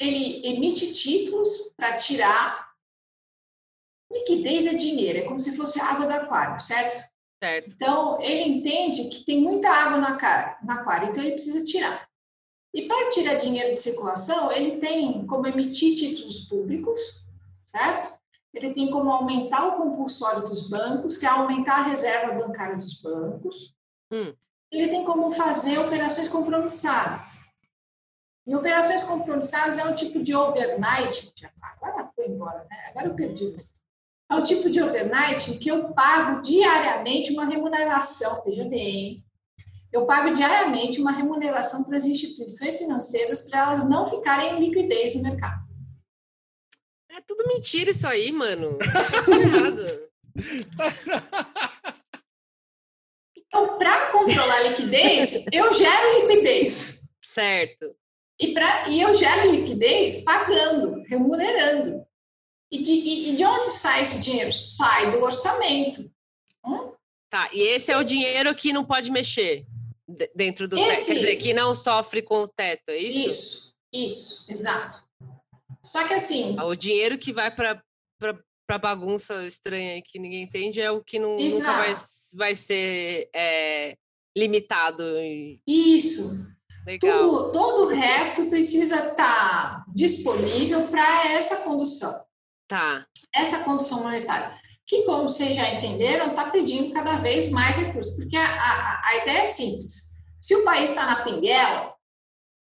ele 0.00 0.40
emite 0.46 0.94
títulos 0.94 1.70
para 1.76 1.98
tirar 1.98 2.70
liquidez 4.10 4.66
é 4.66 4.74
dinheiro, 4.74 5.18
é 5.18 5.22
como 5.22 5.38
se 5.38 5.54
fosse 5.54 5.78
água 5.80 6.06
do 6.06 6.12
aquário, 6.12 6.58
certo? 6.58 7.09
Certo. 7.42 7.70
Então, 7.74 8.20
ele 8.20 8.42
entende 8.42 9.08
que 9.08 9.24
tem 9.24 9.40
muita 9.40 9.70
água 9.70 9.98
no 9.98 10.72
aquário, 10.72 11.08
então 11.08 11.22
ele 11.22 11.32
precisa 11.32 11.64
tirar. 11.64 12.06
E 12.74 12.86
para 12.86 13.10
tirar 13.10 13.34
dinheiro 13.34 13.74
de 13.74 13.80
circulação, 13.80 14.52
ele 14.52 14.76
tem 14.76 15.26
como 15.26 15.46
emitir 15.46 15.96
títulos 15.96 16.46
públicos, 16.46 17.00
certo? 17.64 18.12
Ele 18.52 18.74
tem 18.74 18.90
como 18.90 19.10
aumentar 19.10 19.66
o 19.66 19.76
compulsório 19.76 20.46
dos 20.48 20.68
bancos, 20.68 21.16
que 21.16 21.24
é 21.24 21.28
aumentar 21.28 21.76
a 21.76 21.82
reserva 21.82 22.34
bancária 22.34 22.76
dos 22.76 23.00
bancos. 23.00 23.74
Hum. 24.12 24.34
Ele 24.70 24.88
tem 24.88 25.04
como 25.04 25.30
fazer 25.30 25.78
operações 25.78 26.28
compromissadas. 26.28 27.48
E 28.46 28.54
operações 28.54 29.02
compromissadas 29.02 29.78
é 29.78 29.84
um 29.84 29.94
tipo 29.94 30.22
de 30.22 30.34
overnight. 30.34 31.32
Agora 31.62 32.10
foi 32.14 32.26
embora, 32.26 32.66
né? 32.68 32.76
Agora 32.88 33.06
eu 33.06 33.14
perdi 33.14 33.50
vocês. 33.50 33.80
É 34.30 34.34
o 34.34 34.42
tipo 34.42 34.70
de 34.70 34.80
overnight 34.80 35.50
em 35.50 35.58
que 35.58 35.68
eu 35.68 35.92
pago 35.92 36.40
diariamente 36.40 37.32
uma 37.32 37.46
remuneração, 37.46 38.44
veja 38.44 38.64
bem, 38.64 39.24
eu 39.92 40.06
pago 40.06 40.34
diariamente 40.34 41.00
uma 41.00 41.10
remuneração 41.10 41.82
para 41.84 41.96
as 41.96 42.04
instituições 42.04 42.78
financeiras 42.78 43.48
para 43.48 43.62
elas 43.62 43.88
não 43.88 44.06
ficarem 44.06 44.56
em 44.56 44.60
liquidez 44.60 45.16
no 45.16 45.22
mercado. 45.22 45.68
É 47.10 47.20
tudo 47.26 47.46
mentira 47.48 47.90
isso 47.90 48.06
aí, 48.06 48.30
mano. 48.30 48.78
Tá 49.26 49.36
errado. 49.36 50.10
Então, 53.36 53.78
para 53.78 54.12
controlar 54.12 54.54
a 54.54 54.68
liquidez, 54.68 55.44
eu 55.52 55.72
gero 55.72 56.20
liquidez. 56.20 57.10
Certo. 57.20 57.96
E, 58.40 58.54
pra, 58.54 58.88
e 58.88 59.00
eu 59.00 59.12
gero 59.12 59.50
liquidez 59.50 60.22
pagando, 60.22 61.02
remunerando. 61.08 62.06
E 62.70 62.82
de, 62.82 62.92
e 62.92 63.36
de 63.36 63.44
onde 63.44 63.66
sai 63.66 64.02
esse 64.02 64.20
dinheiro? 64.20 64.52
Sai 64.52 65.10
do 65.10 65.22
orçamento. 65.22 66.10
Hum? 66.64 66.92
Tá, 67.28 67.48
e 67.52 67.60
esse 67.60 67.92
é 67.92 67.96
o 67.96 68.04
dinheiro 68.04 68.54
que 68.54 68.72
não 68.72 68.84
pode 68.84 69.10
mexer 69.10 69.66
dentro 70.34 70.66
do 70.66 70.78
esse... 70.78 70.88
teto, 70.88 71.06
quer 71.06 71.14
dizer, 71.14 71.36
que 71.36 71.54
não 71.54 71.74
sofre 71.74 72.22
com 72.22 72.42
o 72.42 72.48
teto, 72.48 72.90
é 72.90 72.98
isso? 72.98 73.26
Isso, 73.26 73.74
isso, 73.92 74.50
exato. 74.50 75.04
Só 75.82 76.06
que 76.06 76.14
assim... 76.14 76.56
O 76.60 76.74
dinheiro 76.74 77.18
que 77.18 77.32
vai 77.32 77.50
para 77.54 77.82
para 78.70 78.78
bagunça 78.78 79.44
estranha 79.46 80.00
que 80.00 80.16
ninguém 80.16 80.44
entende 80.44 80.80
é 80.80 80.92
o 80.92 81.02
que 81.02 81.18
não, 81.18 81.36
nunca 81.36 81.72
vai, 81.72 81.96
vai 82.36 82.54
ser 82.54 83.28
é, 83.34 83.96
limitado. 84.36 85.02
Isso. 85.66 86.46
Legal. 86.86 87.18
Tudo, 87.18 87.52
todo 87.52 87.82
o 87.82 87.88
resto 87.88 88.46
precisa 88.46 88.94
estar 88.94 89.14
tá 89.16 89.84
disponível 89.92 90.86
para 90.86 91.32
essa 91.32 91.64
condução. 91.64 92.24
Tá. 92.70 93.04
Essa 93.34 93.64
condução 93.64 94.04
monetária, 94.04 94.56
que, 94.86 95.02
como 95.02 95.28
vocês 95.28 95.56
já 95.56 95.68
entenderam, 95.74 96.28
está 96.28 96.50
pedindo 96.50 96.94
cada 96.94 97.16
vez 97.16 97.50
mais 97.50 97.76
recursos, 97.76 98.14
porque 98.14 98.36
a, 98.36 98.44
a, 98.44 99.08
a 99.08 99.16
ideia 99.16 99.38
é 99.40 99.46
simples. 99.46 100.14
Se 100.40 100.54
o 100.54 100.64
país 100.64 100.90
está 100.90 101.04
na 101.04 101.24
pinguela, 101.24 101.96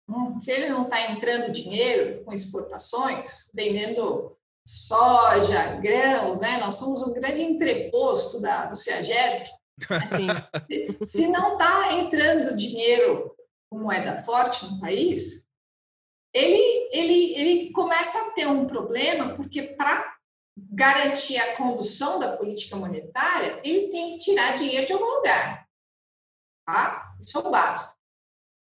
hum, 0.08 0.40
se 0.40 0.50
ele 0.52 0.70
não 0.70 0.84
está 0.84 1.12
entrando 1.12 1.52
dinheiro 1.52 2.24
com 2.24 2.32
exportações, 2.32 3.50
vendendo 3.52 4.34
soja, 4.66 5.76
grãos, 5.76 6.38
né? 6.38 6.56
Nós 6.56 6.76
somos 6.76 7.02
um 7.02 7.12
grande 7.12 7.42
entreposto 7.42 8.40
da, 8.40 8.66
do 8.66 8.76
CEAGESP. 8.76 9.50
Se, 10.68 10.98
se 11.06 11.26
não 11.28 11.54
está 11.54 11.94
entrando 11.94 12.54
dinheiro 12.54 13.34
com 13.70 13.78
moeda 13.78 14.20
forte 14.20 14.66
no 14.66 14.78
país, 14.78 15.46
ele, 16.32 16.88
ele, 16.92 17.34
ele 17.34 17.72
começa 17.72 18.18
a 18.18 18.30
ter 18.32 18.46
um 18.46 18.66
problema, 18.66 19.34
porque 19.34 19.62
para 19.62 20.16
garantir 20.56 21.38
a 21.38 21.56
condução 21.56 22.18
da 22.18 22.36
política 22.36 22.76
monetária, 22.76 23.60
ele 23.64 23.88
tem 23.88 24.10
que 24.10 24.18
tirar 24.18 24.56
dinheiro 24.56 24.86
de 24.86 24.92
algum 24.92 25.16
lugar. 25.16 25.66
Tá? 26.66 27.14
Isso 27.20 27.38
é 27.38 27.40
o 27.40 27.50
básico. 27.50 27.98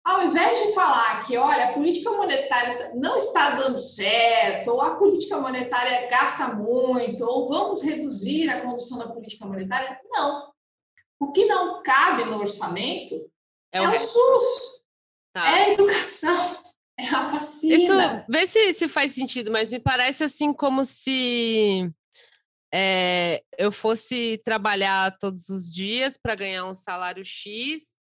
Ao 0.04 0.24
invés 0.24 0.68
de 0.68 0.74
falar 0.74 1.28
que, 1.28 1.38
olha, 1.38 1.70
a 1.70 1.74
política 1.74 2.10
monetária 2.12 2.92
não 2.96 3.18
está 3.18 3.52
dando 3.52 3.78
certo, 3.78 4.72
ou 4.72 4.82
a 4.82 4.96
política 4.96 5.38
monetária 5.38 6.10
gasta 6.10 6.48
muito, 6.56 7.24
ou 7.24 7.48
vamos 7.48 7.84
reduzir 7.84 8.50
a 8.50 8.62
condução 8.62 8.98
da 8.98 9.10
política 9.10 9.46
monetária, 9.46 10.00
não. 10.06 10.52
O 11.20 11.32
que 11.32 11.46
não 11.46 11.84
cabe 11.84 12.26
no 12.26 12.40
orçamento 12.40 13.14
é 13.72 13.80
o, 13.80 13.86
é 13.86 13.96
o 13.96 14.00
SUS, 14.00 14.82
tá. 15.32 15.52
é 15.52 15.54
a 15.54 15.70
educação, 15.70 16.58
é 17.02 17.16
a 17.16 17.28
vacina. 17.28 17.76
Isso, 17.76 17.94
vê 18.30 18.46
se, 18.46 18.74
se 18.74 18.88
faz 18.88 19.12
sentido, 19.12 19.52
mas 19.52 19.68
me 19.68 19.80
parece 19.80 20.24
assim 20.24 20.54
como 20.54 20.86
se 20.86 21.92
é, 22.74 23.44
eu 23.58 23.72
fosse 23.72 24.42
trabalhar 24.46 25.18
todos 25.18 25.50
os 25.50 25.72
dias 25.72 26.18
para 26.18 26.36
ganhar 26.36 26.66
um 26.66 26.76
salário 26.76 27.24
X, 27.26 27.96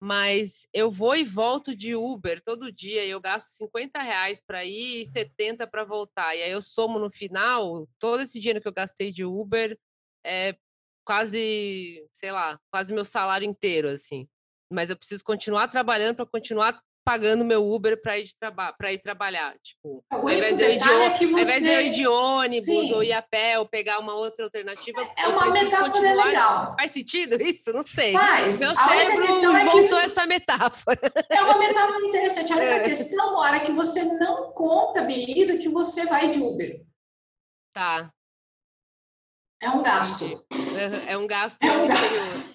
mas 0.00 0.66
eu 0.72 0.90
vou 0.90 1.16
e 1.16 1.24
volto 1.24 1.74
de 1.74 1.94
Uber 1.94 2.42
todo 2.44 2.72
dia 2.72 3.04
e 3.04 3.10
eu 3.10 3.20
gasto 3.20 3.56
50 3.56 4.00
reais 4.00 4.40
para 4.40 4.64
ir 4.64 5.02
e 5.02 5.06
70 5.06 5.66
para 5.66 5.84
voltar. 5.84 6.34
E 6.36 6.42
aí 6.42 6.50
eu 6.50 6.62
somo 6.62 6.98
no 6.98 7.10
final, 7.10 7.88
todo 7.98 8.22
esse 8.22 8.38
dinheiro 8.38 8.60
que 8.60 8.68
eu 8.68 8.72
gastei 8.72 9.12
de 9.12 9.24
Uber 9.24 9.76
é 10.24 10.56
quase, 11.04 12.06
sei 12.12 12.30
lá, 12.30 12.60
quase 12.70 12.92
meu 12.92 13.04
salário 13.04 13.46
inteiro, 13.46 13.88
assim. 13.88 14.28
Mas 14.70 14.90
eu 14.90 14.96
preciso 14.96 15.24
continuar 15.24 15.66
trabalhando 15.68 16.16
para 16.16 16.26
continuar 16.26 16.80
pagando 17.08 17.42
meu 17.42 17.66
Uber 17.66 17.98
para 18.02 18.18
ir, 18.18 18.26
para 18.76 18.92
ir 18.92 19.00
trabalhar. 19.00 19.56
Tipo, 19.62 20.04
ao 20.10 20.28
invés, 20.28 20.58
de 20.58 20.62
eu 20.62 20.72
ir 20.72 20.78
de, 20.78 20.90
é 20.90 21.10
você... 21.10 21.24
ao 21.24 21.40
invés 21.40 21.62
de 21.62 21.68
eu 21.68 21.80
ir 21.80 21.90
de 21.92 22.06
ônibus 22.06 22.66
Sim. 22.66 22.92
ou 22.92 23.02
ir 23.02 23.14
a 23.14 23.22
pé 23.22 23.58
ou 23.58 23.66
pegar 23.66 23.98
uma 23.98 24.12
outra 24.12 24.44
alternativa. 24.44 25.00
É 25.16 25.26
uma 25.26 25.50
metáfora 25.50 25.90
continuar... 25.90 26.26
legal. 26.26 26.76
Faz 26.78 26.92
sentido 26.92 27.40
isso? 27.40 27.72
Não 27.72 27.82
sei. 27.82 28.12
Faz. 28.12 28.60
Meu 28.60 28.72
a 28.72 28.74
cérebro 28.74 29.26
questão 29.26 29.56
é 29.56 29.70
que... 29.70 29.94
essa 29.94 30.26
metáfora. 30.26 31.00
É 31.30 31.40
uma 31.40 31.56
metáfora 31.58 32.06
interessante. 32.06 32.52
A 32.52 32.56
única 32.56 32.74
é. 32.76 32.80
questão, 32.80 33.44
é 33.46 33.60
que 33.60 33.72
você 33.72 34.04
não 34.04 34.52
contabiliza 34.52 35.56
que 35.56 35.70
você 35.70 36.04
vai 36.04 36.28
de 36.28 36.40
Uber. 36.40 36.82
Tá. 37.72 38.12
É 39.62 39.70
um 39.70 39.82
gasto. 39.82 40.44
É 41.08 41.16
um 41.16 41.26
gasto. 41.26 41.62
É 41.62 41.72
um 41.72 41.86
gasto. 41.88 42.04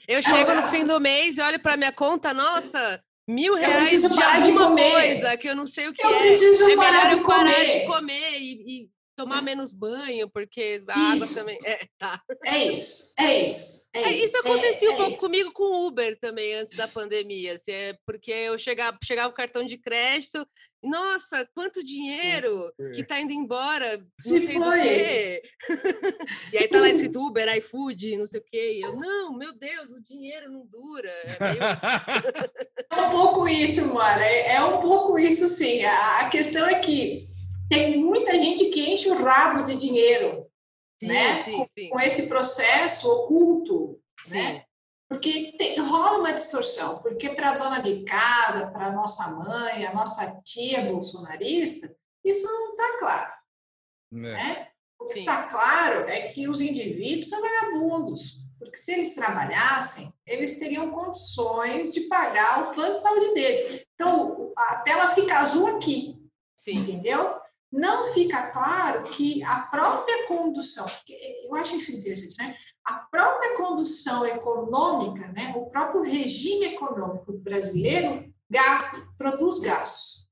Eu 0.07 0.19
é 0.19 0.21
chego 0.21 0.51
um 0.51 0.61
no 0.61 0.67
fim 0.67 0.85
do 0.85 0.99
mês 0.99 1.39
e 1.39 1.41
olho 1.41 1.59
para 1.59 1.75
minha 1.75 1.91
conta, 1.91 2.35
nossa, 2.35 3.03
Mil 3.27 3.55
reais 3.55 3.89
de 3.89 4.05
alguma 4.05 4.75
de 4.75 4.91
coisa 4.91 5.37
que 5.37 5.47
eu 5.47 5.55
não 5.55 5.65
sei 5.65 5.87
o 5.87 5.93
que 5.93 6.05
eu 6.05 6.09
é. 6.09 6.19
Preciso 6.19 6.69
é 6.69 6.75
parar 6.75 6.91
melhor 6.91 7.15
de 7.15 7.23
parar 7.23 7.79
de 7.79 7.85
comer 7.85 8.39
e, 8.39 8.83
e, 8.83 8.89
tomar 9.15 9.41
menos 9.41 9.71
banho, 9.71 10.29
porque 10.29 10.83
a 10.87 11.15
isso. 11.15 11.25
água 11.25 11.35
também. 11.35 11.59
É, 11.63 11.87
tá. 11.97 12.21
é 12.45 12.65
isso, 12.65 13.13
é 13.17 13.45
isso. 13.45 13.89
É, 13.93 14.03
é 14.03 14.17
isso 14.17 14.37
acontecia 14.37 14.89
um 14.89 14.93
é 14.93 14.97
pouco 14.97 15.11
isso. 15.11 15.21
comigo 15.21 15.51
com 15.53 15.63
o 15.63 15.87
Uber 15.87 16.17
também 16.19 16.55
antes 16.55 16.75
da 16.75 16.87
pandemia. 16.87 17.55
Assim, 17.55 17.71
é 17.71 17.97
porque 18.05 18.31
eu 18.31 18.57
chegava, 18.57 18.97
chegava 19.03 19.29
o 19.29 19.35
cartão 19.35 19.65
de 19.65 19.77
crédito 19.77 20.47
nossa, 20.83 21.47
quanto 21.55 21.81
dinheiro 21.81 22.73
que 22.93 23.01
está 23.01 23.17
indo 23.19 23.31
embora, 23.31 23.97
não 23.97 24.05
Se 24.19 24.45
sei 24.45 24.57
foi. 24.57 24.77
do 24.77 24.83
quê. 24.83 25.41
e 26.51 26.57
aí 26.57 26.67
tá 26.67 26.81
lá 26.81 26.89
escrito 26.89 27.25
Uber, 27.25 27.57
iFood, 27.57 28.17
não 28.17 28.27
sei 28.27 28.41
o 28.41 28.43
quê. 28.43 28.73
E 28.79 28.81
eu, 28.81 28.93
não, 28.97 29.33
meu 29.33 29.53
Deus, 29.53 29.89
o 29.91 30.01
dinheiro 30.01 30.51
não 30.51 30.65
dura. 30.65 31.09
É, 31.09 31.37
assim. 31.39 31.59
é 32.91 33.01
um 33.01 33.09
pouco 33.11 33.47
isso, 33.47 33.93
mano. 33.93 34.21
É, 34.21 34.55
é, 34.55 34.61
um 34.61 34.81
pouco 34.81 35.17
isso, 35.17 35.47
sim. 35.47 35.83
A, 35.85 36.19
a, 36.19 36.29
questão 36.29 36.67
é 36.67 36.77
que 36.77 37.27
tem 37.73 37.97
muita 37.97 38.33
gente 38.33 38.65
que 38.65 38.93
enche 38.93 39.09
o 39.09 39.23
rabo 39.23 39.63
de 39.63 39.75
dinheiro, 39.75 40.47
sim, 40.99 41.07
né? 41.07 41.43
Sim, 41.43 41.57
com, 41.57 41.67
sim. 41.77 41.89
com, 41.89 41.99
esse 41.99 42.27
processo 42.27 43.11
oculto, 43.11 43.99
né? 44.29 44.65
Porque 45.09 45.55
tem, 45.57 45.79
rola 45.79 46.19
uma 46.19 46.33
distorção, 46.33 47.01
porque 47.01 47.29
para 47.29 47.51
a 47.51 47.57
dona 47.57 47.81
de 47.81 48.03
casa, 48.03 48.71
para 48.71 48.87
a 48.87 48.91
nossa 48.91 49.29
mãe, 49.31 49.85
a 49.85 49.93
nossa 49.93 50.41
tia 50.43 50.85
bolsonarista, 50.85 51.95
isso 52.23 52.45
não 52.45 52.71
está 52.71 52.97
claro. 52.99 53.33
É. 54.13 54.15
Né? 54.15 54.67
O 54.99 55.05
que 55.05 55.13
Sim. 55.15 55.19
está 55.19 55.43
claro 55.43 56.07
é 56.07 56.29
que 56.29 56.47
os 56.47 56.61
indivíduos 56.61 57.27
são 57.27 57.41
vagabundos, 57.41 58.37
porque 58.57 58.77
se 58.77 58.93
eles 58.93 59.13
trabalhassem, 59.13 60.13
eles 60.25 60.57
teriam 60.57 60.91
condições 60.91 61.91
de 61.91 62.01
pagar 62.01 62.63
o 62.63 62.73
plano 62.73 62.95
de 62.95 63.01
saúde 63.01 63.33
deles. 63.33 63.85
Então, 63.93 64.53
a 64.55 64.77
tela 64.77 65.11
fica 65.11 65.39
azul 65.39 65.67
aqui, 65.75 66.17
Sim. 66.55 66.75
entendeu? 66.75 67.42
Não 67.73 68.05
fica 68.13 68.51
claro 68.51 69.01
que 69.09 69.43
a 69.43 69.61
própria 69.61 70.27
condução, 70.27 70.85
eu 71.09 71.55
acho 71.55 71.75
isso 71.75 71.91
interessante, 71.91 72.37
né? 72.37 72.55
a 72.85 72.93
própria 72.93 73.57
condução 73.57 74.23
econômica, 74.27 75.27
né, 75.29 75.53
o 75.55 75.71
próprio 75.71 76.03
regime 76.03 76.67
econômico 76.67 77.33
brasileiro 77.33 78.31
gasta, 78.47 79.07
produz 79.17 79.59
gastos, 79.59 80.29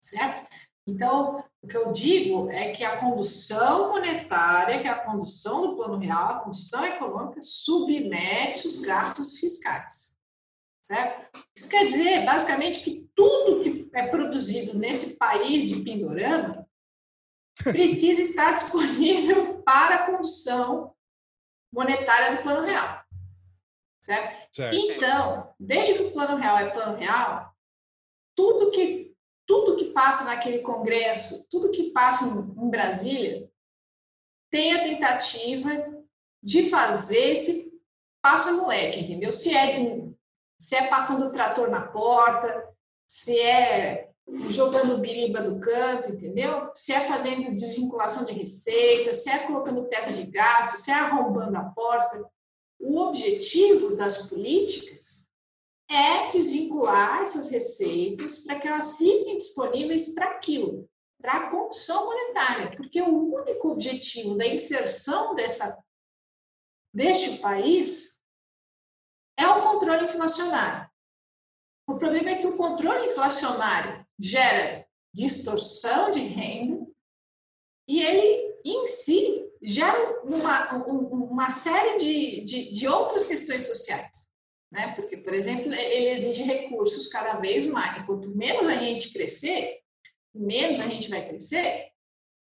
certo? 0.00 0.46
Então, 0.86 1.42
o 1.60 1.66
que 1.66 1.76
eu 1.76 1.92
digo 1.92 2.48
é 2.48 2.72
que 2.72 2.84
a 2.84 2.96
condução 2.96 3.90
monetária, 3.90 4.80
que 4.80 4.86
é 4.86 4.90
a 4.90 5.04
condução 5.04 5.62
do 5.68 5.76
plano 5.76 5.98
real, 5.98 6.28
a 6.28 6.40
condução 6.40 6.84
econômica, 6.84 7.40
submete 7.42 8.68
os 8.68 8.80
gastos 8.82 9.38
fiscais, 9.38 10.16
certo? 10.82 11.40
Isso 11.56 11.68
quer 11.68 11.86
dizer, 11.86 12.24
basicamente, 12.24 12.80
que 12.80 13.08
tudo 13.14 13.62
que 13.62 13.90
é 13.94 14.08
produzido 14.08 14.76
nesse 14.76 15.16
país 15.16 15.68
de 15.68 15.80
Pindorama 15.82 16.68
precisa 17.62 18.20
estar 18.20 18.52
disponível 18.52 19.62
para 19.62 19.94
a 19.94 20.06
condução 20.06 20.94
monetária 21.72 22.36
do 22.36 22.42
plano 22.42 22.66
real. 22.66 23.02
Certo? 24.00 24.54
certo? 24.54 24.76
Então, 24.76 25.54
desde 25.58 25.94
que 25.94 26.02
o 26.02 26.12
plano 26.12 26.36
real 26.36 26.58
é 26.58 26.70
plano 26.70 26.98
real, 26.98 27.54
tudo 28.34 28.70
que 28.72 29.12
tudo 29.46 29.76
que 29.76 29.86
passa 29.86 30.24
naquele 30.24 30.60
congresso, 30.60 31.46
tudo 31.50 31.70
que 31.70 31.90
passa 31.90 32.24
em, 32.24 32.70
Brasília, 32.70 33.50
tem 34.50 34.72
a 34.72 34.82
tentativa 34.82 35.70
de 36.42 36.70
fazer 36.70 37.32
esse 37.32 37.72
passa 38.22 38.52
moleque, 38.52 39.00
entendeu? 39.00 39.32
Se 39.32 39.54
é 39.54 39.78
se 40.62 40.76
é 40.76 40.86
passando 40.86 41.26
o 41.26 41.32
trator 41.32 41.68
na 41.68 41.80
porta, 41.80 42.72
se 43.08 43.36
é 43.36 44.12
jogando 44.48 44.98
biriba 44.98 45.42
do 45.42 45.58
canto, 45.58 46.12
entendeu? 46.12 46.70
Se 46.72 46.92
é 46.92 47.00
fazendo 47.08 47.56
desvinculação 47.56 48.24
de 48.24 48.32
receita, 48.32 49.12
se 49.12 49.28
é 49.28 49.40
colocando 49.40 49.88
teto 49.88 50.12
de 50.12 50.22
gasto, 50.22 50.76
se 50.76 50.92
é 50.92 50.94
arrombando 50.94 51.58
a 51.58 51.64
porta. 51.64 52.24
O 52.78 52.96
objetivo 53.00 53.96
das 53.96 54.30
políticas 54.30 55.28
é 55.90 56.28
desvincular 56.28 57.22
essas 57.22 57.50
receitas 57.50 58.44
para 58.44 58.60
que 58.60 58.68
elas 58.68 58.98
fiquem 58.98 59.36
disponíveis 59.36 60.14
para 60.14 60.26
aquilo, 60.26 60.88
para 61.20 61.32
a 61.32 61.50
condição 61.50 62.06
monetária, 62.06 62.76
porque 62.76 63.02
o 63.02 63.34
único 63.34 63.68
objetivo 63.68 64.36
da 64.36 64.46
inserção 64.46 65.34
dessa 65.34 65.76
deste 66.94 67.38
país 67.38 68.11
é 69.38 69.46
o 69.46 69.62
controle 69.62 70.04
inflacionário. 70.04 70.90
O 71.88 71.96
problema 71.96 72.30
é 72.30 72.36
que 72.36 72.46
o 72.46 72.56
controle 72.56 73.10
inflacionário 73.10 74.06
gera 74.18 74.86
distorção 75.12 76.10
de 76.10 76.20
renda 76.20 76.86
e 77.88 78.00
ele, 78.02 78.54
em 78.64 78.86
si, 78.86 79.44
gera 79.62 80.22
uma, 80.24 80.74
uma 80.76 81.50
série 81.50 81.98
de, 81.98 82.44
de, 82.44 82.74
de 82.74 82.88
outras 82.88 83.26
questões 83.26 83.66
sociais. 83.66 84.28
Né? 84.70 84.94
Porque, 84.94 85.16
por 85.16 85.34
exemplo, 85.34 85.72
ele 85.72 86.08
exige 86.08 86.42
recursos 86.44 87.08
cada 87.08 87.34
vez 87.34 87.66
mais. 87.66 88.06
Quanto 88.06 88.30
menos 88.30 88.66
a 88.66 88.76
gente 88.76 89.12
crescer, 89.12 89.80
menos 90.34 90.80
a 90.80 90.86
gente 90.86 91.10
vai 91.10 91.28
crescer, 91.28 91.92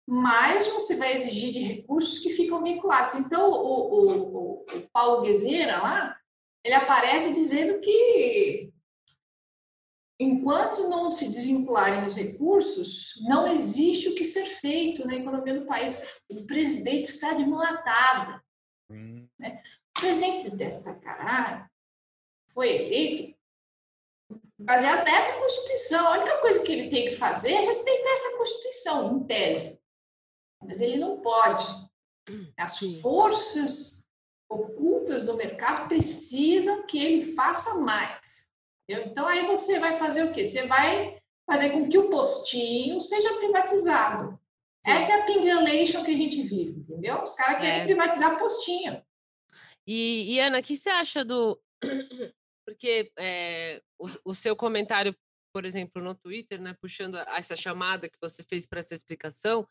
mais 0.08 0.66
você 0.66 0.96
vai 0.96 1.14
exigir 1.14 1.52
de 1.52 1.60
recursos 1.60 2.18
que 2.18 2.30
ficam 2.30 2.62
vinculados. 2.62 3.14
Então, 3.16 3.50
o, 3.50 3.54
o, 3.54 4.64
o, 4.64 4.66
Paulo 4.92 5.22
Guezeira 5.22 5.78
lá, 5.78 6.15
ele 6.66 6.74
aparece 6.74 7.32
dizendo 7.32 7.80
que 7.80 8.72
enquanto 10.18 10.88
não 10.88 11.12
se 11.12 11.28
desvincularem 11.28 12.04
os 12.04 12.16
recursos, 12.16 13.22
não 13.22 13.46
existe 13.46 14.08
o 14.08 14.16
que 14.16 14.24
ser 14.24 14.44
feito 14.46 15.06
na 15.06 15.14
economia 15.14 15.60
do 15.60 15.66
país. 15.66 16.02
O 16.28 16.44
presidente 16.44 17.04
está 17.04 17.34
de 17.34 17.46
mão 17.46 17.62
atada. 17.62 18.44
Hum. 18.90 19.28
Né? 19.38 19.62
O 19.96 20.00
presidente 20.00 20.56
desta 20.56 20.92
caralho 20.96 21.70
foi 22.50 22.68
eleito 22.68 23.38
baseado 24.58 25.04
nessa 25.04 25.38
Constituição. 25.38 26.04
A 26.04 26.18
única 26.18 26.40
coisa 26.40 26.64
que 26.64 26.72
ele 26.72 26.90
tem 26.90 27.10
que 27.10 27.16
fazer 27.16 27.52
é 27.52 27.60
respeitar 27.60 28.10
essa 28.10 28.36
Constituição, 28.38 29.16
em 29.18 29.24
tese. 29.24 29.80
Mas 30.64 30.80
ele 30.80 30.96
não 30.96 31.20
pode. 31.20 31.64
As 32.56 32.80
forças 33.00 34.04
ocultas 34.48 34.85
do 35.06 35.36
mercado 35.36 35.88
precisam 35.88 36.86
que 36.86 37.02
ele 37.02 37.32
faça 37.34 37.80
mais. 37.80 38.50
Entendeu? 38.88 39.10
Então, 39.10 39.26
aí 39.26 39.46
você 39.46 39.78
vai 39.78 39.98
fazer 39.98 40.24
o 40.24 40.32
quê? 40.32 40.44
Você 40.44 40.66
vai 40.66 41.18
fazer 41.48 41.70
com 41.70 41.88
que 41.88 41.98
o 41.98 42.10
postinho 42.10 43.00
seja 43.00 43.34
privatizado. 43.34 44.38
Sim. 44.84 44.92
Essa 44.92 45.12
é 45.12 45.22
a 45.22 45.26
pingalation 45.26 46.04
que 46.04 46.10
a 46.10 46.16
gente 46.16 46.42
vive, 46.42 46.80
entendeu? 46.80 47.22
Os 47.22 47.34
caras 47.34 47.60
querem 47.60 47.80
é. 47.80 47.84
privatizar 47.84 48.38
postinho. 48.38 49.02
E, 49.86 50.34
e, 50.34 50.40
Ana, 50.40 50.58
o 50.58 50.62
que 50.62 50.76
você 50.76 50.88
acha 50.88 51.24
do. 51.24 51.60
Porque 52.66 53.12
é, 53.16 53.80
o, 53.98 54.08
o, 54.30 54.34
seu 54.34 54.56
comentário, 54.56 55.16
por 55.52 55.64
exemplo, 55.64 56.02
no 56.02 56.16
Twitter, 56.16 56.60
né, 56.60 56.74
puxando 56.80 57.16
essa 57.16 57.54
chamada 57.54 58.08
que 58.08 58.18
você 58.20 58.42
fez 58.42 58.66
para 58.66 58.80
essa 58.80 58.94
explicação, 58.94 59.66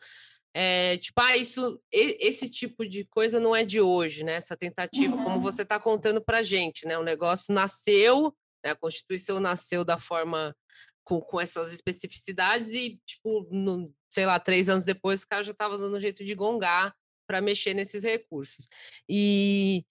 é, 0.58 0.98
tipo, 1.00 1.20
ah, 1.20 1.36
isso, 1.36 1.82
esse 1.91 2.50
tipo 2.50 2.88
de 2.88 3.04
coisa 3.04 3.41
não 3.41 3.54
é 3.54 3.65
de 3.65 3.82
hoje, 3.82 4.24
né? 4.24 4.36
Essa 4.36 4.56
tentativa, 4.56 5.13
uhum. 5.13 5.24
como 5.26 5.41
você 5.41 5.63
está 5.63 5.78
contando 5.78 6.24
para 6.24 6.41
gente, 6.44 6.88
né? 6.88 6.98
O 6.98 7.04
negócio 7.04 7.54
nasceu, 7.54 8.34
né? 8.63 8.72
a 8.72 8.76
Constituição 8.76 9.41
nasceu 9.41 9.84
da 9.84 10.00
forma 10.00 10.56
com, 11.04 11.20
com 11.20 11.41
essas 11.41 11.74
especificidades 11.74 12.70
e, 12.70 13.02
tipo, 13.06 13.46
no, 13.52 13.94
sei 14.10 14.26
lá, 14.26 14.39
três 14.39 14.70
anos 14.70 14.86
depois, 14.86 15.24
o 15.24 15.28
cara 15.28 15.44
já 15.44 15.52
estava 15.52 15.78
dando 15.78 16.00
jeito 16.00 16.24
de 16.24 16.34
gongar 16.34 16.96
para 17.28 17.41
mexer 17.41 17.74
nesses 17.74 18.06
recursos. 18.06 18.70
E 19.10 19.84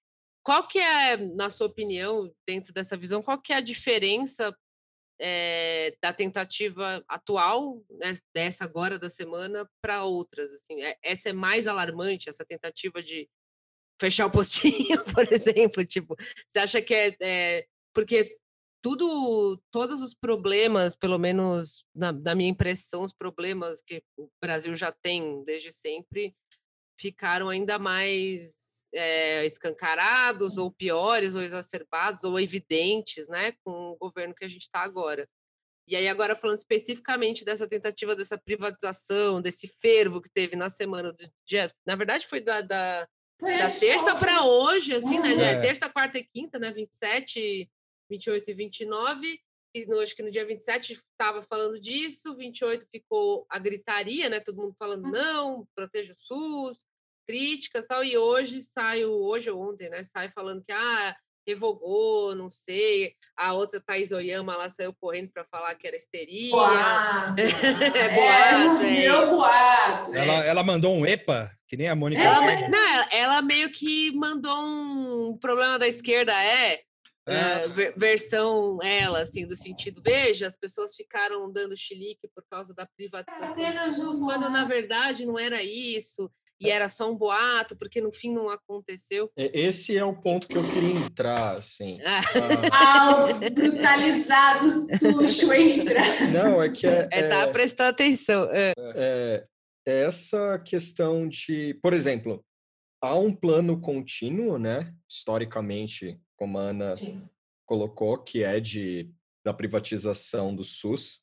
qual 0.42 0.66
que 0.66 0.78
é, 0.78 1.18
na 1.18 1.50
sua 1.50 1.66
opinião, 1.66 2.34
dentro 2.48 2.72
dessa 2.72 2.96
visão, 2.96 3.22
qual 3.22 3.38
que 3.38 3.52
é 3.52 3.56
a 3.56 3.60
diferença 3.60 4.56
é, 5.20 5.96
da 6.00 6.12
tentativa 6.12 7.04
atual, 7.08 7.82
né, 7.90 8.16
dessa 8.34 8.64
agora 8.64 8.98
da 8.98 9.08
semana, 9.08 9.68
para 9.82 10.04
outras? 10.04 10.50
Assim, 10.52 10.82
é, 10.82 10.96
essa 11.02 11.30
é 11.30 11.32
mais 11.32 11.66
alarmante, 11.66 12.28
essa 12.28 12.44
tentativa 12.44 13.02
de 13.02 13.28
fechar 14.00 14.26
o 14.26 14.30
postinho, 14.30 15.02
por 15.14 15.32
exemplo? 15.32 15.84
Tipo, 15.84 16.16
você 16.50 16.58
acha 16.58 16.82
que 16.82 16.94
é, 16.94 17.16
é 17.20 17.66
porque 17.94 18.36
tudo, 18.82 19.58
todos 19.70 20.02
os 20.02 20.14
problemas, 20.14 20.94
pelo 20.94 21.18
menos 21.18 21.84
na, 21.94 22.12
na, 22.12 22.34
minha 22.34 22.50
impressão, 22.50 23.02
os 23.02 23.14
problemas 23.14 23.80
que 23.80 24.02
o 24.18 24.28
Brasil 24.42 24.74
já 24.74 24.92
tem 24.92 25.42
desde 25.44 25.72
sempre, 25.72 26.36
ficaram 27.00 27.48
ainda 27.48 27.78
mais 27.78 28.73
é, 28.94 29.44
escancarados, 29.44 30.56
ou 30.56 30.72
piores, 30.72 31.34
ou 31.34 31.42
exacerbados, 31.42 32.24
ou 32.24 32.38
evidentes, 32.38 33.28
né, 33.28 33.52
com 33.64 33.90
o 33.90 33.96
governo 33.96 34.34
que 34.34 34.44
a 34.44 34.48
gente 34.48 34.62
está 34.62 34.80
agora. 34.80 35.28
E 35.86 35.94
aí, 35.96 36.08
agora 36.08 36.34
falando 36.34 36.56
especificamente 36.56 37.44
dessa 37.44 37.68
tentativa 37.68 38.16
dessa 38.16 38.38
privatização, 38.38 39.42
desse 39.42 39.68
fervo 39.82 40.22
que 40.22 40.30
teve 40.30 40.56
na 40.56 40.70
semana 40.70 41.12
do 41.12 41.24
dia. 41.46 41.70
Na 41.86 41.94
verdade, 41.94 42.26
foi 42.26 42.40
da, 42.40 42.62
da, 42.62 43.06
foi 43.38 43.58
da 43.58 43.70
terça 43.70 44.14
para 44.16 44.44
hoje, 44.44 44.94
assim, 44.94 45.18
né? 45.18 45.34
É. 45.34 45.60
Terça, 45.60 45.90
quarta 45.90 46.18
e 46.18 46.24
quinta, 46.24 46.58
né? 46.58 46.72
27, 46.72 47.70
28 48.10 48.50
e 48.50 48.54
29. 48.54 49.40
E 49.74 49.86
no, 49.86 50.00
acho 50.00 50.14
que 50.14 50.22
no 50.22 50.30
dia 50.30 50.46
27 50.46 50.92
estava 50.92 51.42
falando 51.42 51.80
disso, 51.80 52.34
28 52.34 52.86
ficou 52.90 53.44
a 53.50 53.58
gritaria, 53.58 54.30
né? 54.30 54.40
Todo 54.40 54.62
mundo 54.62 54.74
falando, 54.78 55.10
não, 55.10 55.66
proteja 55.74 56.12
o 56.12 56.16
SUS, 56.18 56.78
críticas 57.26 57.86
tal, 57.86 58.04
e 58.04 58.16
hoje 58.16 58.62
saiu, 58.62 59.12
hoje 59.12 59.50
ou 59.50 59.60
ontem, 59.60 59.88
né, 59.90 60.02
sai 60.04 60.30
falando 60.30 60.64
que, 60.64 60.72
ah, 60.72 61.16
revogou, 61.46 62.34
não 62.34 62.48
sei, 62.48 63.12
a 63.36 63.52
outra 63.52 63.80
Thais 63.80 64.10
Oyama 64.12 64.56
lá 64.56 64.68
saiu 64.68 64.94
correndo 64.94 65.30
para 65.32 65.44
falar 65.44 65.74
que 65.74 65.86
era 65.86 65.96
histeria. 65.96 66.50
Boato. 66.50 67.40
é, 67.40 68.08
boato, 68.14 68.84
é, 68.84 69.04
é 69.04 69.26
boato. 69.26 70.14
Ela, 70.14 70.44
ela 70.44 70.62
mandou 70.62 70.94
um 70.94 71.06
EPA, 71.06 71.50
que 71.68 71.76
nem 71.76 71.88
a 71.88 71.94
Mônica. 71.94 72.22
Ela, 72.22 72.68
não, 72.68 73.06
ela 73.10 73.42
meio 73.42 73.70
que 73.70 74.10
mandou 74.12 74.56
um 74.64 75.38
problema 75.38 75.78
da 75.78 75.86
esquerda, 75.86 76.32
é, 76.32 76.80
é. 77.26 77.68
versão 77.96 78.78
ela, 78.82 79.22
assim, 79.22 79.46
do 79.46 79.56
sentido, 79.56 80.02
veja, 80.04 80.46
as 80.46 80.56
pessoas 80.56 80.94
ficaram 80.94 81.50
dando 81.50 81.76
chilique 81.76 82.28
por 82.34 82.44
causa 82.50 82.74
da 82.74 82.86
privatização, 82.86 84.20
quando 84.20 84.48
na 84.50 84.64
verdade 84.64 85.26
não 85.26 85.38
era 85.38 85.62
isso 85.62 86.30
e 86.60 86.70
era 86.70 86.88
só 86.88 87.10
um 87.10 87.16
boato, 87.16 87.76
porque 87.76 88.00
no 88.00 88.12
fim 88.12 88.32
não 88.32 88.48
aconteceu. 88.48 89.30
Esse 89.36 89.96
é 89.96 90.04
o 90.04 90.14
ponto 90.14 90.48
que 90.48 90.56
eu 90.56 90.62
queria 90.62 90.94
entrar, 90.94 91.56
assim. 91.56 91.98
Ah, 92.72 93.26
ah 93.26 93.50
brutalizado, 93.50 94.86
tuxo, 94.98 95.52
entra. 95.52 96.00
Não, 96.32 96.62
é 96.62 96.70
que 96.70 96.86
é... 96.86 97.08
É, 97.10 97.28
tá, 97.28 97.42
é, 97.42 97.52
prestando 97.52 97.90
atenção. 97.90 98.48
É. 98.52 98.72
é. 98.78 99.46
é 99.86 100.02
essa 100.04 100.58
questão 100.58 101.28
de... 101.28 101.74
Por 101.82 101.92
exemplo, 101.92 102.44
há 103.02 103.14
um 103.16 103.34
plano 103.34 103.80
contínuo, 103.80 104.58
né? 104.58 104.94
Historicamente, 105.08 106.18
como 106.36 106.58
a 106.58 106.62
Ana 106.62 106.94
Sim. 106.94 107.28
colocou, 107.66 108.18
que 108.18 108.42
é 108.42 108.60
de 108.60 109.10
da 109.44 109.52
privatização 109.52 110.54
do 110.54 110.64
SUS. 110.64 111.22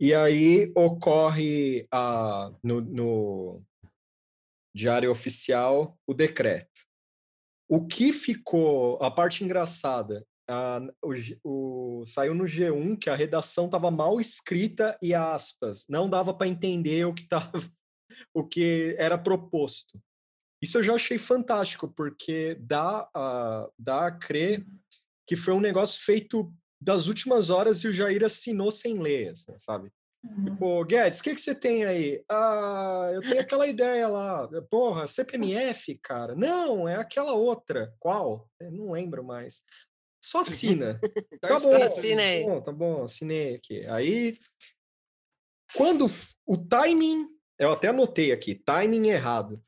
E 0.00 0.14
aí 0.14 0.72
ocorre 0.74 1.86
a, 1.92 2.50
no, 2.62 2.80
no, 2.80 3.62
Diário 4.74 5.10
Oficial, 5.10 5.98
o 6.06 6.14
decreto. 6.14 6.86
O 7.68 7.86
que 7.86 8.12
ficou, 8.12 9.02
a 9.02 9.10
parte 9.10 9.44
engraçada, 9.44 10.26
a, 10.48 10.80
o, 11.02 11.12
o, 11.44 12.06
saiu 12.06 12.34
no 12.34 12.44
G1 12.44 12.98
que 12.98 13.08
a 13.08 13.14
redação 13.14 13.66
estava 13.66 13.90
mal 13.90 14.20
escrita 14.20 14.98
e 15.00 15.14
aspas, 15.14 15.86
não 15.88 16.08
dava 16.08 16.34
para 16.34 16.48
entender 16.48 17.06
o 17.06 17.14
que 17.14 17.28
tava, 17.28 17.52
o 18.34 18.46
que 18.46 18.94
era 18.98 19.16
proposto. 19.16 20.00
Isso 20.62 20.78
eu 20.78 20.82
já 20.82 20.94
achei 20.94 21.18
fantástico, 21.18 21.88
porque 21.88 22.56
dá 22.60 23.08
a, 23.14 23.68
dá 23.78 24.06
a 24.06 24.12
crer 24.12 24.64
que 25.26 25.36
foi 25.36 25.54
um 25.54 25.60
negócio 25.60 26.04
feito 26.04 26.52
das 26.80 27.06
últimas 27.06 27.48
horas 27.48 27.82
e 27.82 27.88
o 27.88 27.92
Jair 27.92 28.24
assinou 28.24 28.70
sem 28.70 28.98
ler, 28.98 29.30
assim, 29.30 29.58
sabe? 29.58 29.90
Tipo, 30.44 30.84
Guedes, 30.84 31.18
o 31.18 31.22
que, 31.24 31.34
que 31.34 31.40
você 31.40 31.54
tem 31.54 31.84
aí? 31.84 32.24
Ah, 32.28 33.10
eu 33.12 33.20
tenho 33.22 33.40
aquela 33.40 33.66
ideia 33.66 34.06
lá. 34.06 34.48
Porra, 34.70 35.06
CPMF, 35.06 35.98
cara. 36.00 36.36
Não, 36.36 36.88
é 36.88 36.94
aquela 36.94 37.32
outra. 37.32 37.92
Qual? 37.98 38.48
Eu 38.60 38.70
não 38.70 38.92
lembro 38.92 39.24
mais. 39.24 39.62
Só 40.22 40.40
assina. 40.40 41.00
tá, 41.40 41.48
tá 41.48 41.58
bom. 41.58 41.82
Assina 41.82 42.22
aí. 42.22 42.44
Tá 42.44 42.48
bom, 42.48 42.60
tá 42.62 42.72
bom, 42.72 43.02
assinei 43.02 43.56
aqui. 43.56 43.84
Aí, 43.86 44.38
quando 45.74 46.06
o 46.46 46.56
timing, 46.56 47.26
eu 47.58 47.72
até 47.72 47.88
anotei 47.88 48.30
aqui, 48.30 48.54
timing 48.54 49.08
errado. 49.08 49.60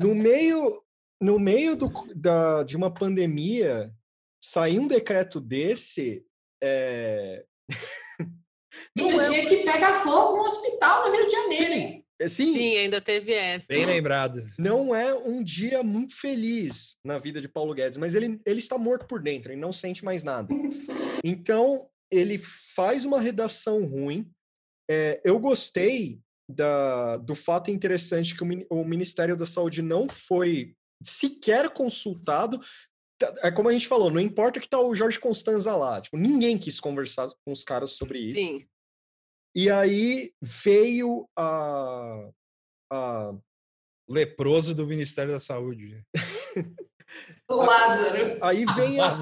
No 0.00 0.14
meio, 0.14 0.84
no 1.20 1.38
meio 1.38 1.76
do, 1.76 1.90
da, 2.14 2.62
de 2.62 2.76
uma 2.76 2.94
pandemia, 2.94 3.92
sair 4.40 4.78
um 4.78 4.86
decreto 4.86 5.40
desse, 5.40 6.24
é... 6.62 7.44
E 8.96 9.02
no 9.02 9.20
é... 9.20 9.28
dia 9.28 9.46
que 9.46 9.56
pega 9.64 9.94
fogo 10.00 10.38
no 10.38 10.42
hospital 10.42 11.08
no 11.08 11.16
Rio 11.16 11.26
de 11.26 11.32
Janeiro, 11.32 11.72
hein? 11.72 12.04
É, 12.20 12.28
sim, 12.28 12.52
sim, 12.52 12.76
ainda 12.76 13.00
teve 13.00 13.32
essa. 13.32 13.68
Bem 13.68 13.86
lembrado. 13.86 14.42
Não 14.58 14.92
é 14.92 15.14
um 15.14 15.42
dia 15.42 15.84
muito 15.84 16.16
feliz 16.16 16.96
na 17.04 17.16
vida 17.16 17.40
de 17.40 17.48
Paulo 17.48 17.72
Guedes, 17.72 17.96
mas 17.96 18.16
ele, 18.16 18.40
ele 18.44 18.58
está 18.58 18.76
morto 18.76 19.06
por 19.06 19.22
dentro, 19.22 19.52
ele 19.52 19.60
não 19.60 19.72
sente 19.72 20.04
mais 20.04 20.24
nada. 20.24 20.48
Então, 21.24 21.88
ele 22.12 22.38
faz 22.76 23.04
uma 23.04 23.20
redação 23.20 23.84
ruim. 23.84 24.30
É, 24.88 25.20
eu 25.24 25.36
gostei 25.40 26.20
da, 26.48 27.16
do 27.16 27.34
fato 27.34 27.72
interessante 27.72 28.36
que 28.36 28.44
o, 28.44 28.66
o 28.70 28.84
Ministério 28.84 29.36
da 29.36 29.44
Saúde 29.44 29.82
não 29.82 30.08
foi 30.08 30.74
sequer 31.02 31.70
consultado. 31.70 32.60
É 33.42 33.50
como 33.50 33.68
a 33.68 33.72
gente 33.72 33.88
falou, 33.88 34.10
não 34.10 34.20
importa 34.20 34.60
que 34.60 34.68
tá 34.68 34.80
o 34.80 34.94
Jorge 34.94 35.18
Constanza 35.18 35.74
lá, 35.74 36.00
tipo, 36.00 36.16
ninguém 36.16 36.58
quis 36.58 36.78
conversar 36.78 37.28
com 37.44 37.52
os 37.52 37.64
caras 37.64 37.92
sobre 37.92 38.20
isso. 38.20 38.36
Sim. 38.36 38.66
E 39.56 39.70
aí 39.70 40.32
veio 40.40 41.28
a, 41.36 42.30
a... 42.92 43.34
leproso 44.08 44.74
do 44.74 44.86
Ministério 44.86 45.32
da 45.32 45.40
Saúde. 45.40 46.04
o 47.48 47.56
Lázaro. 47.56 48.38
Aí 48.40 48.64
vem 48.76 49.00
a, 49.00 49.14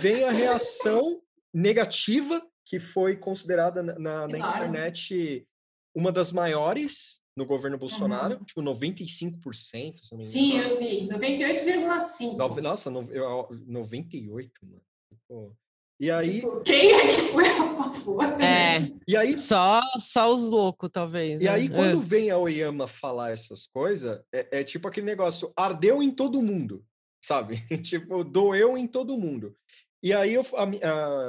vem 0.00 0.24
a 0.24 0.32
reação 0.32 1.22
negativa 1.54 2.44
que 2.66 2.80
foi 2.80 3.16
considerada 3.16 3.82
na, 3.82 4.28
na 4.28 4.38
internet 4.38 5.46
uma 5.94 6.12
das 6.12 6.32
maiores 6.32 7.20
no 7.38 7.46
governo 7.46 7.78
Bolsonaro, 7.78 8.34
uhum. 8.34 8.44
tipo 8.44 8.60
95%. 8.60 10.00
Se 10.02 10.24
Sim, 10.24 10.58
eu 10.58 10.76
vi, 10.76 11.06
98,5%. 11.08 12.60
Nossa, 12.60 12.90
no, 12.90 13.02
eu, 13.12 13.48
98, 13.64 14.50
mano. 14.62 14.82
Pô. 15.28 15.52
E 16.00 16.10
aí. 16.10 16.40
Tipo, 16.40 16.60
quem 16.62 16.92
é 16.92 17.06
que 17.06 17.20
foi 17.32 17.46
a 17.46 17.92
favor? 17.92 18.24
É. 18.42 18.90
E 19.06 19.16
aí. 19.16 19.38
Só, 19.38 19.80
só 19.98 20.32
os 20.32 20.50
loucos, 20.50 20.90
talvez. 20.92 21.40
E 21.40 21.44
né? 21.44 21.50
aí, 21.50 21.68
quando 21.68 22.00
É. 22.00 22.04
vem 22.04 22.30
a 22.30 22.36
Oyama 22.38 22.88
falar 22.88 23.30
essas 23.30 23.68
coisas, 23.68 24.20
é, 24.34 24.60
é 24.60 24.64
tipo 24.64 24.88
aquele 24.88 25.06
negócio, 25.06 25.52
ardeu 25.56 26.02
em 26.02 26.10
todo 26.10 26.42
mundo, 26.42 26.84
sabe? 27.24 27.64
tipo, 27.84 28.24
doeu 28.24 28.76
em 28.76 28.86
todo 28.88 29.16
mundo. 29.16 29.56
E 30.02 30.12
aí 30.12 30.34
eu 30.34 30.44
a 30.54 30.62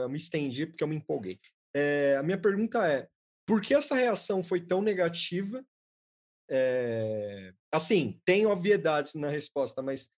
a- 0.03 0.09
me 0.09 0.17
estendi, 0.17 0.65
porque 0.65 0.83
eu 0.83 0.87
me 0.87 0.95
empolguei. 0.95 1.39
É, 1.75 2.17
a 2.19 2.23
minha 2.23 2.37
pergunta 2.37 2.87
é, 2.87 3.07
por 3.47 3.61
que 3.61 3.75
essa 3.75 3.95
reação 3.95 4.43
foi 4.43 4.61
tão 4.61 4.81
negativa? 4.81 5.63
É, 6.49 7.53
assim, 7.71 8.19
tem 8.25 8.45
obviedades 8.45 9.13
na 9.15 9.29
resposta, 9.29 9.81
mas 9.81 10.09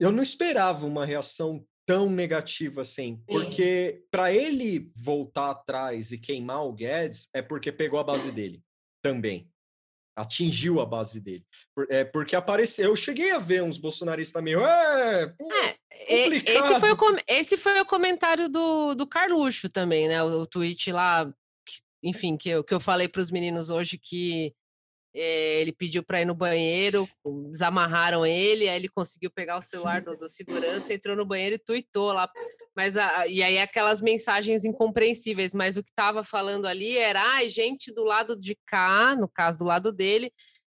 eu 0.00 0.12
não 0.12 0.22
esperava 0.22 0.86
uma 0.86 1.04
reação 1.06 1.66
tão 1.86 2.10
negativa 2.10 2.82
assim, 2.82 3.22
porque 3.26 4.04
para 4.10 4.32
ele 4.32 4.90
voltar 4.96 5.50
atrás 5.50 6.10
e 6.12 6.18
queimar 6.18 6.64
o 6.66 6.72
Guedes 6.72 7.28
é 7.32 7.40
porque 7.40 7.70
pegou 7.72 7.98
a 7.98 8.04
base 8.04 8.30
dele 8.32 8.62
também. 9.02 9.48
Atingiu 10.18 10.80
a 10.80 10.86
base 10.86 11.20
dele. 11.20 11.44
É 11.90 12.02
porque 12.02 12.34
apareceu. 12.34 12.86
Eu 12.86 12.96
cheguei 12.96 13.30
a 13.32 13.38
ver 13.38 13.62
uns 13.62 13.76
bolsonaristas 13.78 14.42
meio. 14.42 14.60
É, 14.64 15.26
pô, 15.26 15.52
É, 15.52 15.76
esse, 16.08 16.80
foi 16.80 16.92
o, 16.92 16.96
com- 16.96 17.16
esse 17.28 17.56
foi 17.58 17.78
o 17.80 17.84
comentário 17.84 18.48
do, 18.48 18.94
do 18.94 19.06
Carluxo 19.06 19.68
também, 19.68 20.08
né? 20.08 20.22
O, 20.22 20.40
o 20.40 20.46
tweet 20.46 20.90
lá, 20.90 21.26
que- 21.66 21.82
enfim, 22.02 22.36
que 22.38 22.48
eu, 22.48 22.64
que 22.64 22.72
eu 22.72 22.80
falei 22.80 23.08
para 23.08 23.20
os 23.20 23.30
meninos 23.30 23.68
hoje 23.68 23.98
que 23.98 24.54
ele 25.18 25.72
pediu 25.72 26.02
para 26.04 26.20
ir 26.20 26.24
no 26.24 26.34
banheiro, 26.34 27.08
desamarraram 27.50 28.24
ele, 28.26 28.68
aí 28.68 28.76
ele 28.76 28.88
conseguiu 28.88 29.30
pegar 29.30 29.56
o 29.58 29.62
celular 29.62 30.02
do, 30.02 30.16
do 30.16 30.28
segurança, 30.28 30.92
entrou 30.92 31.16
no 31.16 31.24
banheiro 31.24 31.54
e 31.54 31.58
tweetou 31.58 32.12
lá. 32.12 32.30
Mas 32.76 32.96
a- 32.96 33.26
e 33.26 33.42
aí 33.42 33.58
aquelas 33.58 34.02
mensagens 34.02 34.64
incompreensíveis, 34.64 35.54
mas 35.54 35.76
o 35.76 35.82
que 35.82 35.90
estava 35.90 36.22
falando 36.22 36.66
ali 36.66 36.98
era, 36.98 37.22
ai, 37.34 37.48
gente 37.48 37.92
do 37.92 38.04
lado 38.04 38.38
de 38.38 38.56
cá, 38.66 39.16
no 39.16 39.28
caso 39.28 39.58
do 39.58 39.64
lado 39.64 39.90
dele, 39.90 40.30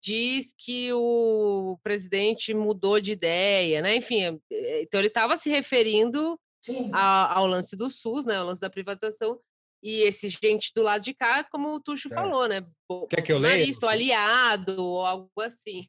diz 0.03 0.55
que 0.57 0.93
o 0.93 1.79
presidente 1.83 2.53
mudou 2.53 3.01
de 3.01 3.13
ideia, 3.13 3.81
né? 3.81 3.97
Enfim, 3.97 4.39
eh, 4.53 4.83
então 4.83 5.01
ele 5.01 5.09
estava 5.09 5.37
se 5.37 5.49
referindo 5.49 6.39
Sim. 6.61 6.91
a- 6.93 7.33
ao 7.39 7.47
lance 7.47 7.75
do 7.75 7.89
SUS, 7.89 8.27
né? 8.27 8.37
Ao 8.37 8.47
lance 8.47 8.61
da 8.61 8.69
privatização. 8.71 9.41
E 9.83 10.01
esse 10.03 10.29
gente 10.29 10.73
do 10.75 10.83
lado 10.83 11.03
de 11.03 11.15
cá, 11.15 11.45
como 11.45 11.75
o 11.75 11.81
Tuxo 11.81 12.09
É. 12.11 12.15
falou, 12.15 12.49
né? 12.49 12.65
Quer 13.11 13.23
que 13.23 13.33
eu 13.33 13.39
leia? 13.39 13.73
ou 13.83 13.89
aliado, 13.89 14.83
ou 14.83 15.07
algo 15.07 15.31
assim. 15.41 15.87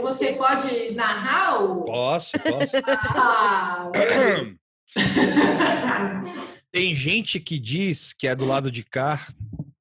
Você 0.00 0.34
pode 0.34 0.92
narrar 0.92 1.62
o. 1.62 1.84
Posso, 1.84 2.32
posso. 2.32 2.72
Ah, 2.86 3.90
Tem 6.72 6.94
gente 6.94 7.38
que 7.38 7.58
diz 7.58 8.12
que 8.12 8.26
é 8.26 8.34
do 8.34 8.46
lado 8.46 8.70
de 8.70 8.82
cá 8.82 9.26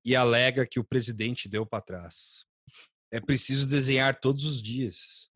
e 0.06 0.16
alega 0.16 0.66
que 0.66 0.80
o 0.80 0.84
presidente 0.84 1.48
deu 1.48 1.66
para 1.66 1.82
trás. 1.82 2.44
É 3.14 3.20
preciso 3.20 3.68
desenhar 3.68 4.20
todos 4.20 4.46
os 4.46 4.62
dias. 4.62 5.30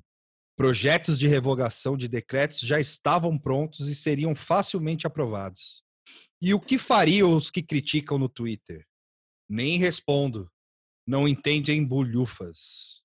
Projetos 0.57 1.19
de 1.19 1.27
revogação 1.27 1.97
de 1.97 2.07
decretos 2.07 2.59
já 2.59 2.79
estavam 2.79 3.37
prontos 3.37 3.87
e 3.89 3.95
seriam 3.95 4.33
facilmente 4.33 5.05
aprovados. 5.05 5.84
E 6.45 6.53
o 6.53 6.59
que 6.59 6.77
fariam 6.77 7.35
os 7.35 7.49
que 7.49 7.63
criticam 7.63 8.19
no 8.19 8.29
Twitter? 8.29 8.85
Nem 9.49 9.79
respondo. 9.79 10.47
Não 11.07 11.27
entendem 11.27 11.83
bulhufas. 11.83 13.01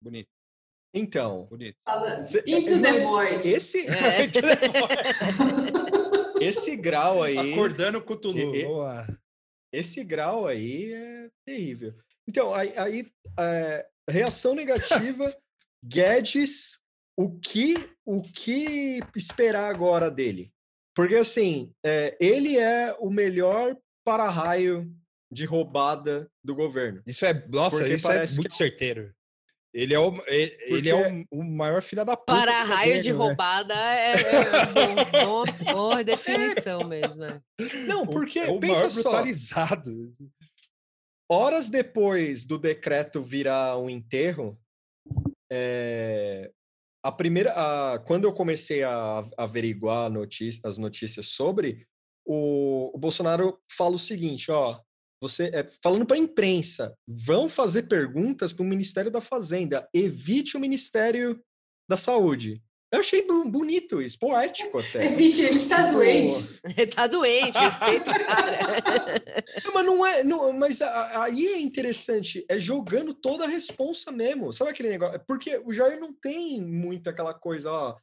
Bonito, 0.00 0.28
Então. 0.94 1.46
bonito. 1.46 1.76
fala, 1.84 2.22
Cê- 2.22 2.44
Into 2.46 2.80
the 2.80 3.02
void. 3.02 3.48
Esse. 3.48 3.84
É. 3.88 4.30
esse 6.40 6.76
grau 6.76 7.20
aí. 7.20 7.52
Acordando 7.52 8.00
com 8.00 8.12
o 8.12 8.16
Tulu. 8.16 8.54
E-. 8.54 8.64
Esse 9.72 10.04
grau 10.04 10.46
aí 10.46 10.92
é 10.92 11.30
terrível. 11.44 11.98
Então, 12.28 12.54
aí, 12.54 12.72
aí, 12.78 13.12
é, 13.40 13.84
reação 14.08 14.54
negativa, 14.54 15.36
Guedes, 15.84 16.80
o 17.18 17.40
que, 17.40 17.74
o 18.06 18.22
que 18.22 19.00
esperar 19.16 19.68
agora 19.68 20.08
dele? 20.08 20.53
Porque, 20.94 21.16
assim, 21.16 21.72
é, 21.84 22.16
ele 22.20 22.56
é 22.58 22.94
o 23.00 23.10
melhor 23.10 23.76
para-raio 24.04 24.90
de 25.30 25.44
roubada 25.44 26.30
do 26.42 26.54
governo. 26.54 27.02
Isso 27.06 27.24
é, 27.26 27.32
nossa, 27.48 27.78
Porque 27.78 27.94
isso 27.94 28.06
é 28.10 28.14
parece 28.14 28.34
que 28.34 28.40
muito 28.40 28.54
certeiro. 28.54 29.12
Ele 29.72 29.92
é 29.92 29.98
o, 29.98 30.14
ele, 30.28 30.56
ele 30.66 30.88
é 30.88 30.94
o, 31.32 31.38
o 31.40 31.42
maior 31.42 31.82
filho 31.82 32.04
da 32.04 32.16
puta. 32.16 32.32
Para 32.32 32.62
raio 32.62 33.02
de 33.02 33.10
né? 33.10 33.18
roubada 33.18 33.74
é, 33.74 34.12
é 34.12 34.66
bom, 34.72 35.44
bom- 35.44 35.72
boa 35.72 36.04
definição 36.04 36.86
mesmo. 36.86 37.24
é. 37.24 37.40
Não, 37.88 38.02
O- 38.04 38.06
porque, 38.08 38.38
é 38.38 38.48
o 38.48 38.60
pensa 38.60 38.74
maior 38.74 38.90
só, 38.90 39.02
brutalizado. 39.10 40.12
horas 41.28 41.68
depois 41.70 42.46
do 42.46 42.56
decreto 42.56 43.20
virar 43.20 43.76
um 43.78 43.90
enterro, 43.90 44.56
é, 45.50 46.52
a 47.04 47.12
primeira, 47.12 47.52
a- 47.52 47.98
quando 47.98 48.24
eu 48.24 48.32
comecei 48.32 48.82
a 48.82 49.22
averiguar 49.36 50.10
notícia- 50.10 50.62
as 50.66 50.78
notícias 50.78 51.26
sobre, 51.26 51.86
o, 52.26 52.90
o 52.94 52.98
Bolsonaro 52.98 53.58
fala 53.70 53.94
o 53.94 53.98
seguinte, 53.98 54.50
ó, 54.50 54.80
você 55.20 55.50
é, 55.52 55.68
falando 55.82 56.06
para 56.06 56.16
a 56.16 56.20
imprensa, 56.20 56.96
vão 57.06 57.48
fazer 57.48 57.82
perguntas 57.84 58.52
para 58.52 58.62
o 58.62 58.66
Ministério 58.66 59.10
da 59.10 59.20
Fazenda, 59.20 59.86
evite 59.92 60.56
o 60.56 60.60
Ministério 60.60 61.38
da 61.88 61.96
Saúde. 61.96 62.62
Eu 62.94 63.00
achei 63.00 63.26
bonito 63.26 64.00
isso, 64.00 64.18
poético 64.18 64.78
até. 64.78 65.06
Evite, 65.06 65.42
ele 65.42 65.56
está 65.56 65.84
Tipo, 65.84 65.94
doente. 65.94 66.60
Ele 66.76 66.86
tá 66.86 67.06
doente, 67.06 67.58
respeita 67.58 68.10
o 68.10 68.14
cara. 68.14 68.58
Não, 69.64 69.72
mas 69.74 69.86
não 69.86 70.06
é. 70.06 70.24
Não, 70.24 70.52
mas 70.52 70.80
aí 70.80 71.46
é 71.46 71.60
interessante, 71.60 72.44
é 72.48 72.58
jogando 72.58 73.12
toda 73.12 73.44
a 73.44 73.48
responsa 73.48 74.12
mesmo. 74.12 74.52
Sabe 74.52 74.70
aquele 74.70 74.90
negócio? 74.90 75.20
Porque 75.26 75.60
o 75.64 75.72
Jair 75.72 75.98
não 75.98 76.12
tem 76.12 76.62
muito 76.62 77.10
aquela 77.10 77.34
coisa, 77.34 77.70
ó. 77.70 77.96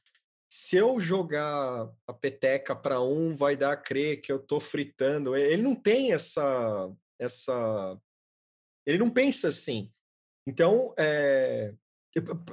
Se 0.49 0.75
eu 0.75 0.99
jogar 0.99 1.89
a 2.05 2.13
peteca 2.13 2.75
para 2.75 3.01
um, 3.01 3.33
vai 3.33 3.55
dar 3.55 3.71
a 3.71 3.77
crer 3.77 4.19
que 4.19 4.31
eu 4.31 4.39
tô 4.39 4.59
fritando. 4.59 5.35
Ele 5.35 5.61
não 5.61 5.73
tem 5.73 6.11
essa. 6.11 6.91
essa 7.17 7.97
ele 8.85 8.97
não 8.97 9.09
pensa 9.09 9.47
assim. 9.47 9.89
Então, 10.45 10.93
é, 10.97 11.73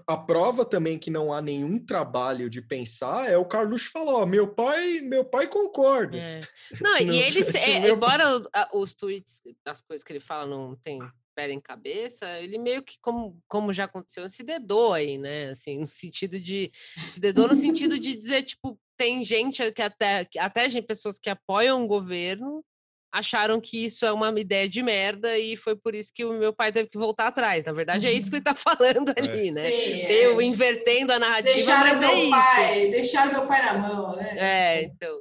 a 0.06 0.16
prova 0.16 0.64
também 0.64 0.98
que 0.98 1.11
não 1.11 1.32
há 1.32 1.42
nenhum 1.42 1.84
trabalho 1.84 2.48
de 2.48 2.62
pensar 2.62 3.28
é 3.30 3.36
o 3.36 3.44
Carlos 3.44 3.82
falar, 3.86 4.14
ó, 4.14 4.26
meu 4.26 4.48
pai, 4.54 5.00
meu 5.00 5.24
pai 5.24 5.48
concorda. 5.48 6.16
É. 6.16 6.40
Não, 6.80 6.92
Não, 7.00 7.14
e 7.14 7.20
ele, 7.20 7.40
é, 7.59 7.80
meu- 7.80 7.94
embora 7.94 8.24
os 8.72 8.94
tweets, 8.94 9.42
as 9.64 9.80
coisas 9.80 10.04
que 10.04 10.12
ele 10.12 10.20
fala 10.20 10.46
não 10.46 10.76
tem 10.76 11.00
pé 11.34 11.50
em 11.52 11.61
cabeça, 11.61 12.26
ele 12.40 12.59
meio 12.59 12.82
que, 12.82 12.98
como, 13.00 13.40
como 13.46 13.72
já 13.72 13.84
aconteceu, 13.84 14.28
se 14.28 14.42
dedou 14.42 14.92
aí, 14.92 15.16
né? 15.16 15.50
Assim, 15.50 15.78
no 15.78 15.86
sentido 15.86 16.40
de. 16.40 16.70
Se 16.96 17.20
dedou 17.20 17.46
no 17.46 17.54
sentido 17.54 17.96
de 17.96 18.16
dizer, 18.16 18.42
tipo, 18.42 18.76
tem 18.96 19.24
gente 19.24 19.70
que 19.70 19.82
até, 19.82 20.28
até 20.36 20.68
gente, 20.68 20.84
pessoas 20.86 21.16
que 21.16 21.30
apoiam 21.30 21.84
o 21.84 21.86
governo 21.86 22.64
acharam 23.12 23.61
que 23.61 23.84
isso 23.84 24.04
é 24.04 24.12
uma 24.12 24.28
ideia 24.38 24.68
de 24.68 24.82
merda 24.82 25.38
e 25.38 25.56
foi 25.56 25.74
por 25.76 25.94
isso 25.94 26.12
que 26.14 26.24
o 26.24 26.32
meu 26.32 26.52
pai 26.52 26.70
teve 26.72 26.88
que 26.88 26.98
voltar 26.98 27.26
atrás. 27.28 27.64
Na 27.64 27.72
verdade, 27.72 28.06
é 28.06 28.12
isso 28.12 28.28
que 28.30 28.36
ele 28.36 28.44
tá 28.44 28.54
falando 28.54 29.12
ali, 29.16 29.50
né? 29.50 29.70
Sim, 29.70 30.02
é, 30.02 30.09
Meio 30.09 30.40
invertendo 30.42 31.12
a 31.12 31.18
narrativa, 31.18 31.54
deixaram 31.54 31.80
mas 31.90 32.02
é 32.02 32.06
meu 32.06 32.18
isso. 32.18 32.30
pai, 32.30 32.86
deixaram 32.90 33.32
meu 33.32 33.46
pai 33.46 33.64
na 33.64 33.74
mão, 33.78 34.16
né? 34.16 34.34
É, 34.38 34.82
então. 34.84 35.20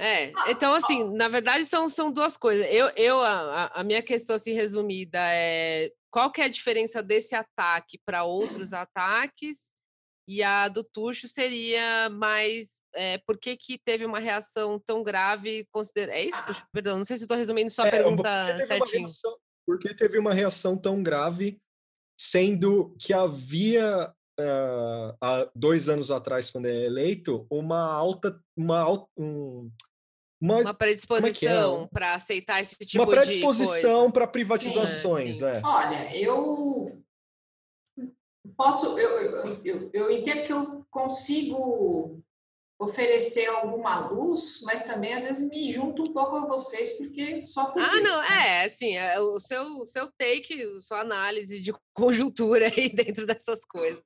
É, 0.00 0.32
então 0.48 0.74
assim, 0.74 1.12
na 1.16 1.26
verdade 1.26 1.64
são, 1.64 1.88
são 1.88 2.10
duas 2.12 2.36
coisas. 2.36 2.66
Eu, 2.70 2.88
eu 2.96 3.20
a, 3.20 3.64
a- 3.64 3.80
a 3.80 3.84
minha 3.84 4.00
questão 4.02 4.36
assim 4.36 4.52
resumida 4.52 5.18
é 5.20 5.90
qual 6.10 6.30
que 6.30 6.40
é 6.40 6.44
a 6.44 6.48
diferença 6.48 7.02
desse 7.02 7.34
ataque 7.34 7.98
para 8.06 8.22
outros 8.24 8.72
ataques? 8.72 9.72
E 10.30 10.42
a 10.42 10.68
do 10.68 10.84
Tuxo 10.84 11.26
seria 11.26 12.10
mais 12.10 12.82
é, 12.94 13.16
por 13.26 13.38
que, 13.38 13.56
que 13.56 13.78
teve 13.78 14.04
uma 14.04 14.18
reação 14.18 14.78
tão 14.78 15.02
grave? 15.02 15.66
Considera... 15.72 16.12
É 16.12 16.22
isso, 16.22 16.44
Tuxo? 16.46 16.62
Perdão, 16.70 16.98
não 16.98 17.04
sei 17.06 17.16
se 17.16 17.24
estou 17.24 17.36
resumindo 17.36 17.70
sua 17.70 17.88
É, 17.88 17.90
pergunta 17.90 18.28
uma 18.54 18.66
certinho. 18.66 18.98
reação- 19.06 19.36
porque 19.66 19.94
teve 19.94 20.18
uma 20.18 20.34
reação 20.34 20.76
tão 20.76 21.02
grave, 21.02 21.58
sendo 22.18 22.94
que 22.98 23.12
havia 23.14 24.12
ah, 24.40 25.16
há 25.20 25.50
dois 25.54 25.88
anos 25.88 26.10
atrás, 26.10 26.50
quando 26.50 26.66
é 26.66 26.84
eleito, 26.84 27.46
uma 27.50 27.80
alta, 27.90 28.38
uma, 28.56 28.86
um- 29.16 29.70
uma, 30.40 30.58
Uma 30.60 30.70
é 30.70 30.72
predisposição 30.74 31.88
para 31.92 32.14
aceitar 32.14 32.60
esse 32.60 32.76
tipo 32.76 33.02
uma 33.02 33.10
de 33.12 33.18
predisposição 33.20 34.00
coisa. 34.02 34.12
para 34.12 34.26
privatizações, 34.26 35.38
sim. 35.38 35.44
é. 35.44 35.60
Olha, 35.64 36.16
eu 36.16 37.02
posso, 38.58 38.98
eu, 38.98 39.64
eu, 39.64 39.90
eu, 39.94 40.10
entendo 40.10 40.44
que 40.44 40.52
eu 40.52 40.84
consigo 40.90 42.20
oferecer 42.80 43.46
alguma 43.46 44.08
luz, 44.08 44.60
mas 44.62 44.84
também 44.84 45.12
às 45.14 45.24
vezes 45.24 45.48
me 45.48 45.72
junto 45.72 46.02
um 46.02 46.12
pouco 46.12 46.36
a 46.36 46.46
vocês, 46.46 46.96
porque 46.96 47.40
só 47.42 47.66
por 47.70 47.80
Ah, 47.82 47.90
Deus, 47.90 48.02
não, 48.04 48.20
né? 48.20 48.48
é, 48.48 48.64
assim, 48.64 48.96
é 48.96 49.18
o 49.20 49.38
seu, 49.40 49.86
seu 49.86 50.10
take, 50.18 50.60
a 50.62 50.80
sua 50.80 51.00
análise 51.00 51.60
de 51.60 51.72
conjuntura 51.94 52.66
aí 52.66 52.88
dentro 52.88 53.26
dessas 53.26 53.64
coisas. 53.64 54.02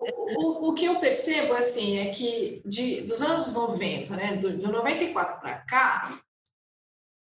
O, 0.00 0.66
o, 0.66 0.68
o 0.70 0.74
que 0.74 0.86
eu 0.86 0.98
percebo, 0.98 1.52
assim, 1.54 1.98
é 1.98 2.10
que 2.10 2.62
de, 2.64 3.02
dos 3.02 3.20
anos 3.22 3.52
90, 3.52 4.16
né, 4.16 4.36
do, 4.36 4.56
do 4.56 4.70
94 4.72 5.40
para 5.40 5.58
cá, 5.66 6.20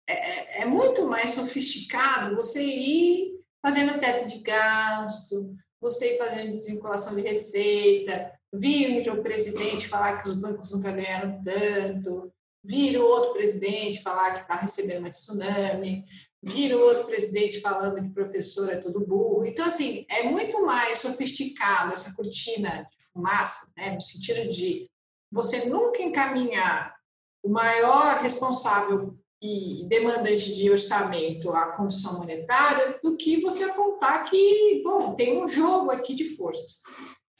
é, 0.08 0.12
é- 0.14 0.62
é 0.62 0.64
muito 0.66 1.04
mais 1.06 1.32
sofisticado 1.32 2.36
você 2.36 2.62
ir 2.64 3.40
fazendo 3.60 3.98
teto 3.98 4.26
de 4.28 4.38
gasto, 4.38 5.54
você 5.80 6.14
ir 6.14 6.18
fazendo 6.18 6.50
desvinculação 6.50 7.14
de 7.14 7.22
receita, 7.22 8.32
vir 8.52 9.10
o 9.10 9.22
presidente 9.22 9.88
falar 9.88 10.22
que 10.22 10.28
os 10.28 10.34
bancos 10.34 10.72
nunca 10.72 10.92
ganharam 10.92 11.42
tanto, 11.42 12.32
vir 12.64 12.98
o 12.98 13.04
outro 13.04 13.32
presidente 13.32 14.02
falar 14.02 14.32
que 14.32 14.40
está 14.40 14.56
recebendo 14.56 15.00
uma 15.00 15.10
tsunami, 15.10 16.04
vir 16.42 16.74
o 16.74 16.80
outro 16.80 17.04
presidente 17.06 17.60
falando 17.60 18.02
que 18.02 18.14
professor 18.14 18.70
é 18.72 18.76
tudo 18.76 19.04
burro. 19.04 19.44
Então, 19.44 19.66
assim, 19.66 20.04
é 20.08 20.24
muito 20.24 20.64
mais 20.64 20.98
sofisticado 20.98 21.92
essa 21.92 22.14
cortina 22.14 22.88
de 22.90 23.06
fumaça, 23.12 23.70
né, 23.76 23.94
no 23.94 24.00
sentido 24.00 24.48
de 24.50 24.88
você 25.30 25.66
nunca 25.66 26.02
encaminhar 26.02 26.94
o 27.42 27.48
maior 27.48 28.18
responsável 28.20 29.16
e 29.40 29.86
demandante 29.88 30.54
de 30.54 30.70
orçamento 30.70 31.52
à 31.52 31.72
condição 31.72 32.18
monetária 32.18 32.98
do 33.02 33.16
que 33.16 33.40
você 33.42 33.64
apontar 33.64 34.24
que, 34.24 34.82
bom, 34.82 35.14
tem 35.14 35.42
um 35.42 35.48
jogo 35.48 35.90
aqui 35.90 36.14
de 36.14 36.24
forças. 36.36 36.82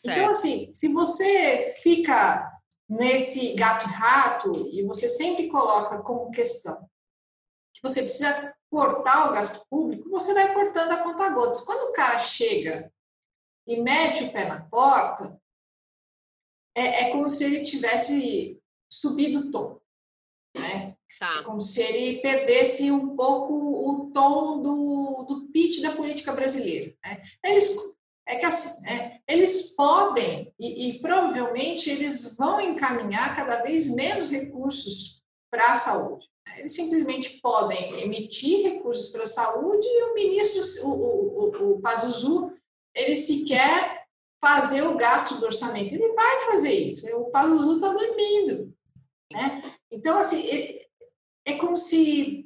Então, 0.00 0.14
Certo. 0.14 0.30
assim, 0.30 0.72
se 0.72 0.92
você 0.92 1.74
fica 1.82 2.52
nesse 2.88 3.54
gato 3.54 3.88
e 3.88 3.92
rato 3.92 4.68
e 4.72 4.82
você 4.84 5.08
sempre 5.08 5.48
coloca 5.48 5.98
como 6.02 6.30
questão 6.30 6.88
que 7.74 7.82
você 7.82 8.02
precisa 8.02 8.54
cortar 8.70 9.28
o 9.28 9.32
gasto 9.32 9.66
público, 9.68 10.08
você 10.08 10.32
vai 10.32 10.52
cortando 10.54 10.92
a 10.92 11.02
conta 11.02 11.28
gotas. 11.30 11.60
Quando 11.62 11.90
o 11.90 11.92
cara 11.92 12.18
chega 12.18 12.92
e 13.66 13.80
mete 13.80 14.24
o 14.24 14.32
pé 14.32 14.48
na 14.48 14.62
porta, 14.62 15.38
é, 16.74 17.04
é 17.04 17.10
como 17.10 17.28
se 17.28 17.44
ele 17.44 17.64
tivesse 17.64 18.62
subido 18.88 19.40
o 19.40 19.50
tom, 19.50 19.80
né? 20.56 20.95
É 21.16 21.18
Tá. 21.18 21.42
como 21.44 21.62
se 21.62 21.82
ele 21.82 22.20
perdesse 22.20 22.90
um 22.90 23.16
pouco 23.16 23.54
o 23.54 24.10
tom 24.12 24.60
do, 24.60 25.24
do 25.26 25.48
pitch 25.48 25.80
da 25.80 25.92
política 25.92 26.32
brasileira. 26.32 26.94
Né? 27.02 27.22
Eles, 27.44 27.74
é 28.26 28.36
que 28.36 28.44
assim, 28.44 28.82
né? 28.82 29.20
eles 29.26 29.74
podem 29.74 30.52
e, 30.58 30.90
e 30.90 31.00
provavelmente 31.00 31.88
eles 31.88 32.36
vão 32.36 32.60
encaminhar 32.60 33.34
cada 33.34 33.62
vez 33.62 33.88
menos 33.94 34.30
recursos 34.30 35.22
para 35.50 35.72
a 35.72 35.76
saúde. 35.76 36.28
né? 36.46 36.60
Eles 36.60 36.74
simplesmente 36.74 37.40
podem 37.40 38.00
emitir 38.02 38.62
recursos 38.64 39.10
para 39.10 39.22
a 39.22 39.26
saúde 39.26 39.86
e 39.86 40.02
o 40.04 40.14
ministro, 40.14 40.62
o, 40.86 40.90
o, 40.90 41.56
o, 41.56 41.72
o 41.76 41.80
Pazuzu, 41.80 42.52
ele 42.94 43.16
sequer 43.16 44.04
fazer 44.38 44.82
o 44.82 44.96
gasto 44.96 45.36
do 45.36 45.46
orçamento. 45.46 45.94
Ele 45.94 46.12
vai 46.12 46.44
fazer 46.52 46.72
isso. 46.72 47.08
O 47.16 47.30
Pazuzu 47.30 47.76
está 47.76 47.92
dormindo. 47.92 48.72
Né? 49.32 49.62
Então, 49.90 50.18
assim, 50.18 50.46
ele, 50.46 50.75
é 51.46 51.56
como 51.56 51.78
se, 51.78 52.44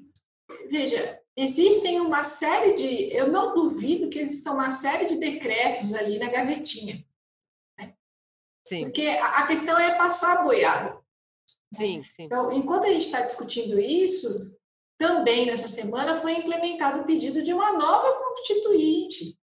veja, 0.69 1.21
existem 1.35 2.01
uma 2.01 2.23
série 2.23 2.75
de, 2.75 3.17
eu 3.17 3.33
não 3.33 3.55
duvido 3.55 4.11
que 4.11 4.19
existam 4.19 4.53
uma 4.53 4.71
série 4.71 5.07
de 5.07 5.17
decretos 5.17 5.95
ali 5.95 6.19
na 6.19 6.31
gavetinha, 6.31 7.05
Sim, 8.69 8.85
porque 8.85 9.07
a 9.09 9.39
a 9.39 9.47
questão 9.49 9.77
é 9.79 9.97
passar 9.97 10.39
a 10.39 10.43
boiada. 10.45 11.01
sim, 11.75 12.05
sim. 12.11 12.25
Então, 12.25 12.53
enquanto 12.53 12.85
a 12.85 12.91
gente 12.91 13.07
está 13.07 13.23
discutindo 13.23 13.81
isso, 13.81 14.55
também 14.99 15.47
nessa 15.47 15.67
semana 15.67 16.21
foi 16.21 16.35
implementado 16.35 17.01
o 17.01 17.05
pedido 17.05 17.43
de 17.43 17.55
uma 17.55 17.73
nova 17.73 18.13
constituinte, 18.23 19.37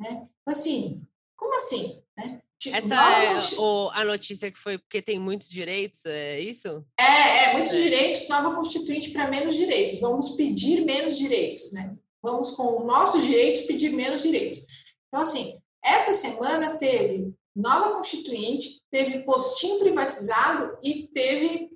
né? 0.00 0.28
Assim, 0.46 1.04
como 1.36 1.54
assim, 1.56 2.00
né? 2.16 2.40
Essa 2.70 2.94
é 2.94 3.60
o, 3.60 3.90
a 3.90 4.04
notícia 4.04 4.50
que 4.50 4.58
foi 4.58 4.78
porque 4.78 5.02
tem 5.02 5.18
muitos 5.18 5.48
direitos, 5.48 6.04
é 6.04 6.40
isso? 6.40 6.84
É, 6.98 7.44
é, 7.44 7.52
muitos 7.54 7.72
É. 7.72 7.82
direitos, 7.82 8.28
nova 8.28 8.54
constituinte 8.54 9.10
para 9.10 9.28
menos 9.28 9.54
direitos. 9.56 10.00
Vamos 10.00 10.30
pedir 10.30 10.84
menos 10.84 11.16
direitos, 11.16 11.72
né? 11.72 11.94
Vamos, 12.22 12.52
com 12.52 12.80
os 12.80 12.86
nossos 12.86 13.24
direitos, 13.26 13.62
pedir 13.62 13.90
menos 13.90 14.22
direitos. 14.22 14.60
Então, 15.08 15.20
assim, 15.20 15.60
essa 15.82 16.14
semana 16.14 16.76
teve 16.78 17.34
nova 17.54 17.96
constituinte, 17.96 18.82
teve 18.90 19.22
postinho 19.24 19.78
privatizado 19.78 20.78
e 20.82 21.06
teve 21.08 21.70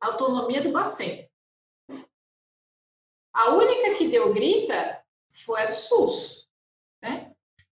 autonomia 0.00 0.60
do 0.62 0.70
Bacen. 0.70 1.28
A 3.34 3.50
única 3.50 3.94
que 3.96 4.08
deu 4.08 4.32
grita 4.32 5.02
foi 5.28 5.60
a 5.62 5.66
do 5.66 5.76
SUS? 5.76 6.45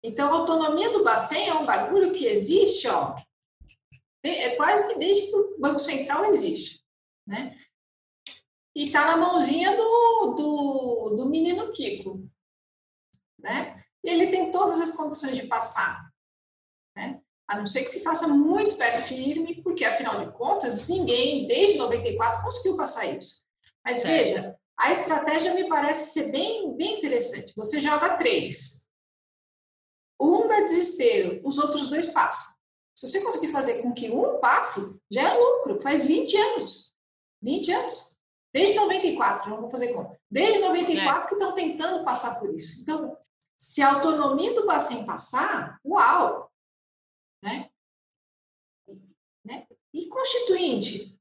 Então, 0.02 0.32
a 0.32 0.38
autonomia 0.38 0.90
do 0.90 1.02
Bacen 1.02 1.48
é 1.48 1.54
um 1.54 1.66
bagulho 1.66 2.12
que 2.12 2.26
existe, 2.26 2.86
ó, 2.88 3.16
é 4.22 4.56
quase 4.56 4.88
que 4.88 4.98
desde 4.98 5.28
que 5.28 5.36
o 5.36 5.58
Banco 5.58 5.78
Central 5.78 6.24
existe, 6.26 6.84
né? 7.26 7.58
E 8.74 8.86
está 8.86 9.06
na 9.06 9.16
mãozinha 9.16 9.76
do, 9.76 10.34
do, 10.34 11.16
do 11.16 11.26
menino 11.26 11.72
Kiko, 11.72 12.28
né? 13.38 13.84
E 14.04 14.08
ele 14.08 14.28
tem 14.28 14.50
todas 14.50 14.80
as 14.80 14.94
condições 14.94 15.36
de 15.36 15.46
passar, 15.46 16.08
né? 16.96 17.20
A 17.48 17.56
não 17.58 17.66
ser 17.66 17.82
que 17.82 17.90
se 17.90 18.02
faça 18.02 18.28
muito 18.28 18.76
pé 18.76 19.00
firme, 19.00 19.62
porque 19.62 19.84
afinal 19.84 20.24
de 20.24 20.30
contas 20.32 20.86
ninguém 20.86 21.46
desde 21.46 21.78
94 21.78 22.42
conseguiu 22.42 22.76
passar 22.76 23.06
isso. 23.06 23.44
Mas 23.84 24.02
veja, 24.02 24.54
a 24.78 24.92
estratégia 24.92 25.54
me 25.54 25.66
parece 25.66 26.12
ser 26.12 26.30
bem, 26.30 26.76
bem 26.76 26.98
interessante. 26.98 27.54
Você 27.56 27.80
joga 27.80 28.16
três. 28.16 28.87
Um 30.48 30.50
dá 30.50 30.60
desespero, 30.60 31.40
os 31.44 31.58
outros 31.58 31.88
dois 31.88 32.06
passam. 32.06 32.56
Se 32.96 33.06
você 33.06 33.20
conseguir 33.20 33.52
fazer 33.52 33.82
com 33.82 33.92
que 33.92 34.10
um 34.10 34.40
passe, 34.40 34.98
já 35.10 35.34
é 35.34 35.38
lucro. 35.38 35.78
Faz 35.78 36.06
20 36.06 36.36
anos. 36.36 36.94
20 37.42 37.70
anos. 37.70 38.18
Desde 38.52 38.76
94, 38.76 39.50
não 39.50 39.60
vou 39.60 39.68
fazer 39.68 39.92
conta. 39.92 40.18
Desde 40.30 40.60
94 40.60 41.28
que 41.28 41.34
estão 41.34 41.54
tentando 41.54 42.02
passar 42.02 42.40
por 42.40 42.52
isso. 42.54 42.80
Então, 42.80 43.14
se 43.58 43.82
a 43.82 43.94
autonomia 43.94 44.54
do 44.54 44.66
Bacen 44.66 45.04
passar, 45.04 45.78
uau! 45.84 46.50
Né? 47.44 47.70
né? 49.44 49.66
E 49.92 50.06
constituinte? 50.06 51.14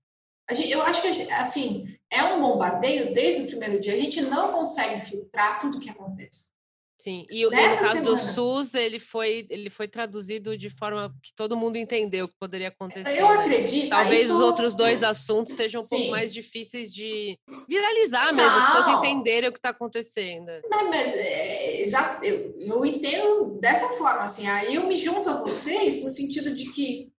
A 0.49 0.53
gente, 0.53 0.71
eu 0.71 0.82
acho 0.82 1.01
que, 1.01 1.13
gente, 1.13 1.32
assim, 1.34 1.99
é 2.09 2.23
um 2.23 2.41
bombardeio 2.41 3.13
desde 3.13 3.43
o 3.43 3.47
primeiro 3.47 3.82
dia. 3.82 3.93
A 3.93 3.99
gente 3.99 4.21
não 4.21 4.53
consegue 4.53 5.01
filtrar 5.01 5.59
tudo 5.59 5.78
o 5.78 5.82
que 5.82 5.89
acontece. 5.89 6.53
Sim, 7.00 7.28
e, 7.30 7.45
o- 7.45 7.52
Nessa 7.52 7.80
no 7.82 7.88
caso 7.88 8.04
do 8.04 8.18
semana. 8.18 8.34
SUS, 8.34 8.74
ele 8.74 8.98
foi, 8.98 9.45
ele 9.52 9.70
foi 9.70 9.88
traduzido 9.88 10.58
de 10.58 10.68
forma 10.70 11.14
que 11.22 11.32
todo 11.36 11.56
mundo 11.56 11.78
entendeu 11.78 12.28
que 12.28 12.34
poderia 12.39 12.70
acontecer. 12.70 13.20
Eu 13.20 13.28
né? 13.36 13.41
acredito. 13.43 13.89
Talvez 13.89 14.22
isso- 14.24 14.34
os 14.34 14.39
outros 14.39 14.76
dois 14.76 15.04
assuntos 15.04 15.54
sejam 15.54 15.80
um 15.82 15.88
pouco 15.88 16.06
Sim. 16.06 16.10
mais 16.10 16.34
difíceis 16.34 16.91
de 16.91 17.38
viralizar 17.70 18.34
mesmo, 18.34 18.50
as 18.52 18.66
pessoas 18.66 18.88
Não. 18.88 18.98
entenderem 19.00 19.48
o 19.50 19.54
que 19.54 19.60
está 19.60 19.70
acontecendo. 19.70 20.52
Mas, 20.68 20.88
mas, 20.89 21.08
é, 21.16 21.82
exa- 21.84 22.20
eu, 22.24 22.60
eu 22.60 22.84
entendo 22.84 23.60
dessa 23.62 23.89
forma, 23.89 24.24
assim, 24.24 24.48
aí 24.48 24.74
eu 24.74 24.88
me 24.88 24.98
junto 24.98 25.30
a 25.30 25.39
vocês 25.43 26.04
no 26.04 26.10
sentido 26.10 26.56
de 26.56 26.72
que 26.72 27.12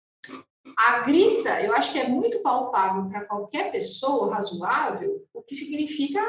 a 0.77 0.99
grita, 0.99 1.61
eu 1.63 1.73
acho 1.73 1.93
que 1.93 1.99
é 1.99 2.07
muito 2.07 2.41
palpável 2.41 3.07
para 3.09 3.23
qualquer 3.25 3.71
pessoa 3.71 4.35
razoável 4.35 5.25
o 5.33 5.41
que 5.41 5.55
significa 5.55 6.21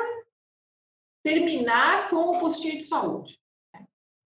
terminar 1.22 2.08
com 2.10 2.16
o 2.30 2.38
postinho 2.38 2.78
de 2.78 2.84
saúde. 2.84 3.39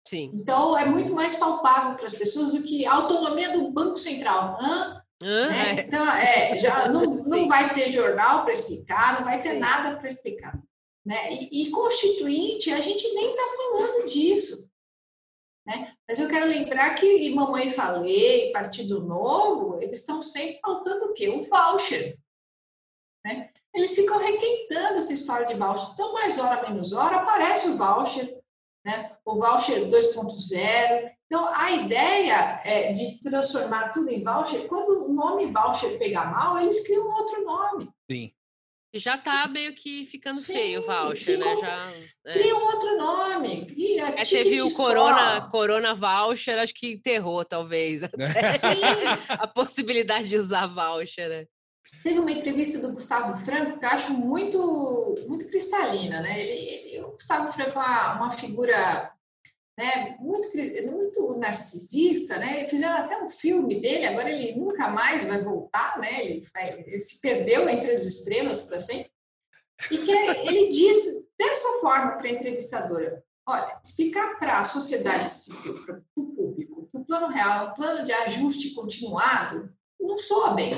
Sim. 0.08 0.30
Então, 0.32 0.76
é 0.76 0.86
muito 0.86 1.12
mais 1.12 1.34
palpável 1.34 1.94
para 1.94 2.06
as 2.06 2.14
pessoas 2.14 2.48
do 2.48 2.62
que 2.62 2.86
a 2.86 2.94
autonomia 2.94 3.52
do 3.52 3.70
Banco 3.70 3.98
Central. 3.98 4.56
Hã? 4.58 5.04
Hã? 5.22 5.48
né? 5.48 5.70
É. 5.70 5.80
Então, 5.82 6.10
é, 6.10 6.58
já 6.58 6.88
não, 6.88 7.02
não 7.28 7.46
vai 7.46 7.74
ter 7.74 7.92
jornal 7.92 8.42
para 8.42 8.54
explicar, 8.54 9.18
não 9.18 9.26
vai 9.26 9.42
ter 9.42 9.52
Sim. 9.52 9.58
nada 9.58 9.98
para 9.98 10.08
explicar. 10.08 10.58
Né? 11.04 11.34
E, 11.34 11.62
e 11.62 11.70
constituinte, 11.70 12.72
a 12.72 12.80
gente 12.80 13.06
nem 13.12 13.32
está 13.32 13.42
falando 13.54 14.06
disso. 14.06 14.70
Né? 15.66 15.92
Mas 16.08 16.18
eu 16.18 16.28
quero 16.30 16.46
lembrar 16.46 16.94
que 16.94 17.04
e 17.04 17.34
Mamãe 17.34 17.70
Falei, 17.70 18.50
Partido 18.50 19.04
Novo, 19.04 19.78
eles 19.82 20.00
estão 20.00 20.22
sempre 20.22 20.58
faltando 20.60 21.04
o 21.04 21.12
quê? 21.12 21.28
O 21.28 21.42
voucher. 21.42 22.16
Né? 23.26 23.50
Eles 23.74 23.94
ficam 23.94 24.16
requentando 24.18 24.96
essa 24.96 25.12
história 25.12 25.46
de 25.46 25.54
voucher. 25.54 25.90
Então, 25.92 26.14
mais 26.14 26.38
hora, 26.38 26.66
menos 26.66 26.94
hora, 26.94 27.16
aparece 27.16 27.68
o 27.68 27.76
voucher, 27.76 28.37
né? 28.88 29.12
o 29.24 29.34
voucher 29.34 29.84
2.0. 29.88 31.10
Então, 31.26 31.46
a 31.54 31.70
ideia 31.72 32.60
é 32.64 32.92
de 32.92 33.20
transformar 33.20 33.90
tudo 33.90 34.08
em 34.08 34.24
voucher. 34.24 34.66
Quando 34.66 35.04
o 35.06 35.12
nome 35.12 35.46
voucher 35.46 35.98
pegar 35.98 36.30
mal, 36.30 36.58
eles 36.58 36.86
criam 36.86 37.06
outro 37.06 37.44
nome. 37.44 37.90
Sim. 38.10 38.32
Já 38.94 39.16
está 39.16 39.46
meio 39.46 39.74
que 39.74 40.06
ficando 40.06 40.38
Sim, 40.38 40.54
feio 40.54 40.80
o 40.80 40.86
voucher, 40.86 41.38
né? 41.38 41.44
ficou- 41.44 41.60
Já, 41.60 41.92
é. 42.26 42.32
Cria 42.32 42.56
um 42.56 42.64
outro 42.64 42.96
nome. 42.96 43.66
Cria, 43.66 44.08
é, 44.08 44.24
teve 44.24 44.62
o 44.62 44.72
Corona, 44.74 45.46
Corona 45.50 45.94
Voucher, 45.94 46.58
acho 46.58 46.72
que 46.72 46.92
enterrou, 46.94 47.44
talvez, 47.44 48.00
a 49.28 49.46
possibilidade 49.46 50.28
de 50.30 50.36
usar 50.36 50.66
voucher, 50.66 51.28
né? 51.28 51.46
Teve 52.02 52.18
uma 52.18 52.30
entrevista 52.30 52.78
do 52.78 52.92
Gustavo 52.92 53.36
Franco 53.38 53.78
que 53.78 53.84
eu 53.84 53.88
acho 53.88 54.12
muito, 54.12 55.14
muito 55.26 55.46
cristalina, 55.46 56.20
né? 56.20 56.40
Ele, 56.40 56.52
ele 56.52 57.04
o 57.04 57.12
Gustavo 57.12 57.52
Franco 57.52 57.78
é 57.78 57.82
uma, 57.82 58.14
uma 58.14 58.30
figura 58.30 59.12
né, 59.78 60.16
muito, 60.18 60.48
muito 60.90 61.38
narcisista, 61.38 62.36
né? 62.38 62.64
Fizeram 62.64 62.96
até 62.96 63.22
um 63.22 63.28
filme 63.28 63.80
dele, 63.80 64.06
agora 64.06 64.30
ele 64.30 64.58
nunca 64.58 64.88
mais 64.88 65.24
vai 65.24 65.42
voltar, 65.42 65.98
né? 66.00 66.24
Ele, 66.24 66.46
ele 66.86 66.98
se 66.98 67.20
perdeu 67.20 67.68
entre 67.68 67.92
as 67.92 68.02
estrelas 68.02 68.62
para 68.62 68.80
sempre. 68.80 69.10
E 69.90 69.98
que 69.98 70.10
ele 70.10 70.72
diz 70.72 71.28
dessa 71.38 71.80
forma 71.80 72.16
para 72.16 72.26
a 72.26 72.32
entrevistadora: 72.32 73.22
olha, 73.46 73.80
explicar 73.82 74.38
para 74.38 74.58
a 74.58 74.64
sociedade 74.64 75.30
civil, 75.30 75.84
para 75.84 76.02
o 76.16 76.26
público, 76.26 76.88
que 76.90 76.96
o 76.96 77.04
plano 77.04 77.28
real 77.28 77.66
é 77.66 77.70
um 77.70 77.74
plano 77.74 78.04
de 78.04 78.12
ajuste 78.12 78.74
continuado, 78.74 79.72
não 80.00 80.18
soa 80.18 80.54
bem. 80.54 80.74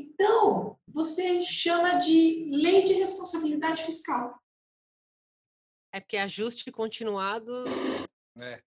Então, 0.00 0.78
você 0.88 1.42
chama 1.42 1.94
de 1.94 2.48
lei 2.50 2.84
de 2.84 2.94
responsabilidade 2.94 3.82
fiscal. 3.84 4.40
É 5.92 6.00
porque 6.00 6.16
ajuste 6.16 6.72
continuado. 6.72 7.64
É. 8.38 8.62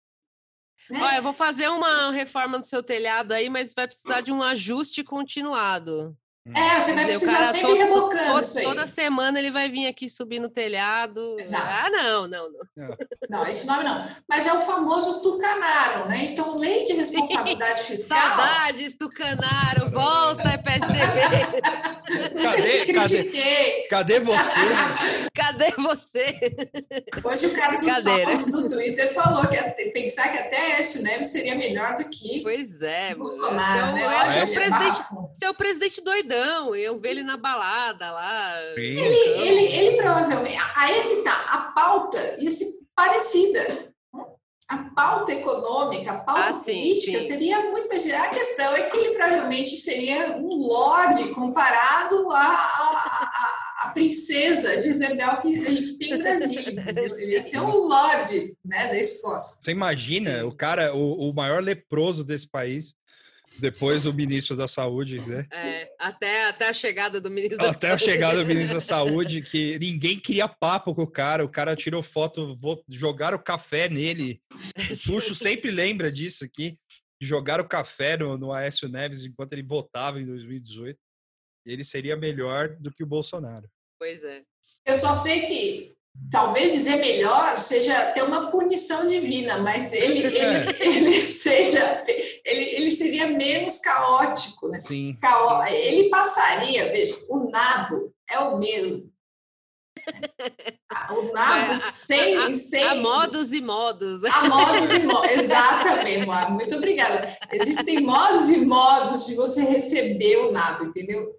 Né? 0.90 1.02
Olha, 1.02 1.18
eu 1.18 1.24
vou 1.24 1.34
fazer 1.34 1.70
uma 1.70 2.12
reforma 2.12 2.58
no 2.58 2.64
seu 2.64 2.84
telhado 2.84 3.32
aí, 3.32 3.50
mas 3.50 3.74
vai 3.74 3.88
precisar 3.88 4.22
de 4.22 4.32
um 4.32 4.44
ajuste 4.44 5.04
continuado. 5.04 6.16
É, 6.54 6.82
você 6.82 6.92
vai 6.94 7.06
precisar 7.06 7.32
cara, 7.32 7.46
sempre 7.46 7.62
todo, 7.62 7.78
rebocando 7.78 8.32
todo, 8.34 8.44
isso 8.44 8.60
aí. 8.60 8.66
Toda 8.66 8.86
semana 8.86 9.40
ele 9.40 9.50
vai 9.50 9.70
vir 9.70 9.88
aqui 9.88 10.10
subir 10.10 10.40
no 10.40 10.50
telhado. 10.50 11.40
Exato. 11.40 11.66
Ah, 11.66 11.90
não, 11.90 12.28
não, 12.28 12.52
não. 12.52 12.98
Não, 13.30 13.44
esse 13.44 13.66
nome 13.66 13.84
não. 13.86 14.06
Mas 14.28 14.46
é 14.46 14.54
o 14.54 14.62
famoso 14.62 15.22
tucanaro, 15.22 16.10
né? 16.10 16.32
Então, 16.32 16.58
lei 16.58 16.84
de 16.84 16.94
responsabilidade 16.94 17.84
fiscal... 17.88 18.20
Saudades, 18.20 18.98
tucanaro, 18.98 19.90
volta, 19.90 20.58
PSDB. 20.58 21.22
cadê, 22.44 22.94
cadê, 22.94 23.88
cadê 23.90 24.20
você? 24.20 24.54
Cadê 25.34 25.72
você? 25.72 26.40
Hoje 27.24 27.48
o 27.48 27.56
cara 27.56 27.78
do 27.78 28.52
do 28.52 28.70
Twitter 28.70 29.14
falou 29.14 29.48
que 29.48 29.58
até, 29.58 29.86
pensar 29.86 30.32
que 30.32 30.38
até 30.38 30.80
Écio 30.80 31.02
Neves 31.02 31.30
seria 31.30 31.56
melhor 31.56 31.98
do 31.98 32.08
que 32.08 32.42
Pois 32.44 32.82
é. 32.82 33.16
Bolsonaro, 33.16 33.98
seu, 33.98 34.08
né? 34.08 34.38
É, 34.38 34.46
seu, 34.46 34.62
presidente, 34.62 35.02
seu 35.34 35.54
presidente 35.56 36.04
doidão 36.04 36.33
doidão, 36.34 36.76
eu 36.76 36.98
ver 36.98 37.12
ele 37.12 37.24
na 37.24 37.38
balada 37.38 38.12
lá. 38.12 38.62
Ele, 38.76 39.00
ele, 39.00 39.76
ele 39.76 39.98
provavelmente. 39.98 40.58
Aí 40.76 41.00
é 41.00 41.04
que 41.04 41.22
tá, 41.22 41.46
a 41.50 41.58
pauta 41.72 42.38
ia 42.40 42.52
ser 42.52 42.68
parecida. 42.96 43.94
A 44.68 44.78
pauta 44.96 45.32
econômica, 45.34 46.12
a 46.12 46.20
pauta 46.20 46.50
ah, 46.50 46.54
política 46.54 47.20
sim. 47.20 47.28
seria 47.28 47.70
muito 47.70 47.88
parecida. 47.88 48.24
A 48.24 48.30
questão 48.30 48.74
é 48.74 48.90
que 48.90 48.98
ele 48.98 49.16
provavelmente 49.16 49.76
seria 49.78 50.38
um 50.38 50.56
lorde 50.56 51.30
comparado 51.30 52.32
à, 52.32 52.56
à, 52.56 53.82
à 53.82 53.92
princesa 53.94 54.80
Jezebel 54.80 55.38
que 55.42 55.68
a 55.68 55.70
gente 55.70 55.98
tem 55.98 56.14
em 56.14 56.18
Brasília. 56.18 56.74
Ele 57.20 57.34
ia 57.34 57.42
ser 57.42 57.60
um 57.60 57.88
lorde 57.88 58.58
né, 58.66 58.88
da 58.88 58.98
Escócia. 58.98 59.62
Você 59.62 59.72
imagina 59.72 60.46
o 60.46 60.56
cara, 60.56 60.96
o, 60.96 61.30
o 61.30 61.34
maior 61.34 61.62
leproso 61.62 62.24
desse 62.24 62.50
país 62.50 62.96
depois 63.60 64.04
do 64.04 64.14
ministro 64.14 64.56
da 64.56 64.68
Saúde, 64.68 65.20
né? 65.22 65.46
É, 65.52 65.92
até, 66.00 66.46
até 66.46 66.70
a 66.70 66.74
chegada 66.74 67.20
do 67.22 67.30
ministro 67.30 67.58
da 67.58 67.72
Até 67.72 67.88
Saúde. 67.90 68.04
a 68.04 68.14
chegada 68.14 68.40
do 68.40 68.46
ministro 68.46 68.76
da 68.76 68.82
Saúde, 68.82 69.42
que 69.42 69.78
ninguém 69.80 70.20
queria 70.20 70.48
papo 70.48 70.94
com 70.94 71.04
o 71.04 71.08
cara, 71.08 71.44
o 71.44 71.50
cara 71.50 71.76
tirou 71.76 72.02
foto, 72.02 72.58
jogaram 72.90 73.38
café 73.38 73.90
nele. 73.90 74.42
O 74.52 74.58
Tuxo 75.04 75.36
sempre 75.36 75.72
lembra 75.72 76.12
disso 76.12 76.44
aqui, 76.44 76.78
jogaram 77.22 77.68
café 77.68 78.18
no, 78.18 78.38
no 78.38 78.52
Aécio 78.52 78.90
Neves 78.90 79.24
enquanto 79.24 79.54
ele 79.54 79.64
votava 79.64 80.20
em 80.20 80.26
2018. 80.26 81.00
Ele 81.66 81.84
seria 81.84 82.18
melhor 82.18 82.76
do 82.76 82.92
que 82.92 83.04
o 83.04 83.08
Bolsonaro. 83.08 83.70
Pois 83.98 84.24
é. 84.24 84.44
Eu 84.86 84.98
só 84.98 85.16
sei 85.16 85.48
que 85.48 85.96
talvez 86.32 86.74
dizer 86.74 86.98
melhor 86.98 87.60
seja 87.60 88.12
ter 88.12 88.24
uma 88.24 88.50
punição 88.50 89.08
divina, 89.08 89.60
mas 89.60 89.94
ele, 89.94 90.26
ele, 90.26 90.38
é. 90.38 90.76
ele 90.82 91.22
seja 91.26 92.04
ele, 92.44 92.64
ele 92.76 92.92
seria 92.92 93.28
menos 93.28 93.78
caótico, 93.80 94.68
né? 94.70 94.80
Sim. 94.80 95.18
Caó 95.22 95.64
ele 95.66 96.10
passaria, 96.10 96.90
veja, 96.92 97.18
o 97.30 97.50
nado 97.50 98.14
é 98.30 98.40
o 98.40 98.58
mesmo. 98.58 99.12
O 101.12 101.34
nado 101.34 101.78
sem, 101.78 102.38
a, 102.38 102.54
sem. 102.56 102.84
Há 102.84 102.96
modos 102.96 103.54
e 103.54 103.62
modos. 103.62 104.24
Há 104.24 104.48
modos 104.50 104.92
e 104.92 105.00
modos, 105.00 105.32
exatamente, 105.32 106.26
Moa. 106.26 106.50
Muito 106.50 106.76
obrigada. 106.76 107.38
Existem 107.52 108.02
modos 108.02 108.50
e 108.50 108.66
modos 108.66 109.26
de 109.26 109.36
você 109.36 109.62
receber 109.62 110.38
o 110.38 110.52
nado, 110.52 110.86
entendeu? 110.86 111.32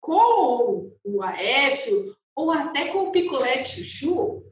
Com 0.00 0.92
o 1.04 1.22
Aécio, 1.22 2.14
ou 2.34 2.50
até 2.50 2.88
com 2.88 3.08
o 3.08 3.12
picolé 3.12 3.58
de 3.58 3.68
chuchu, 3.68 4.44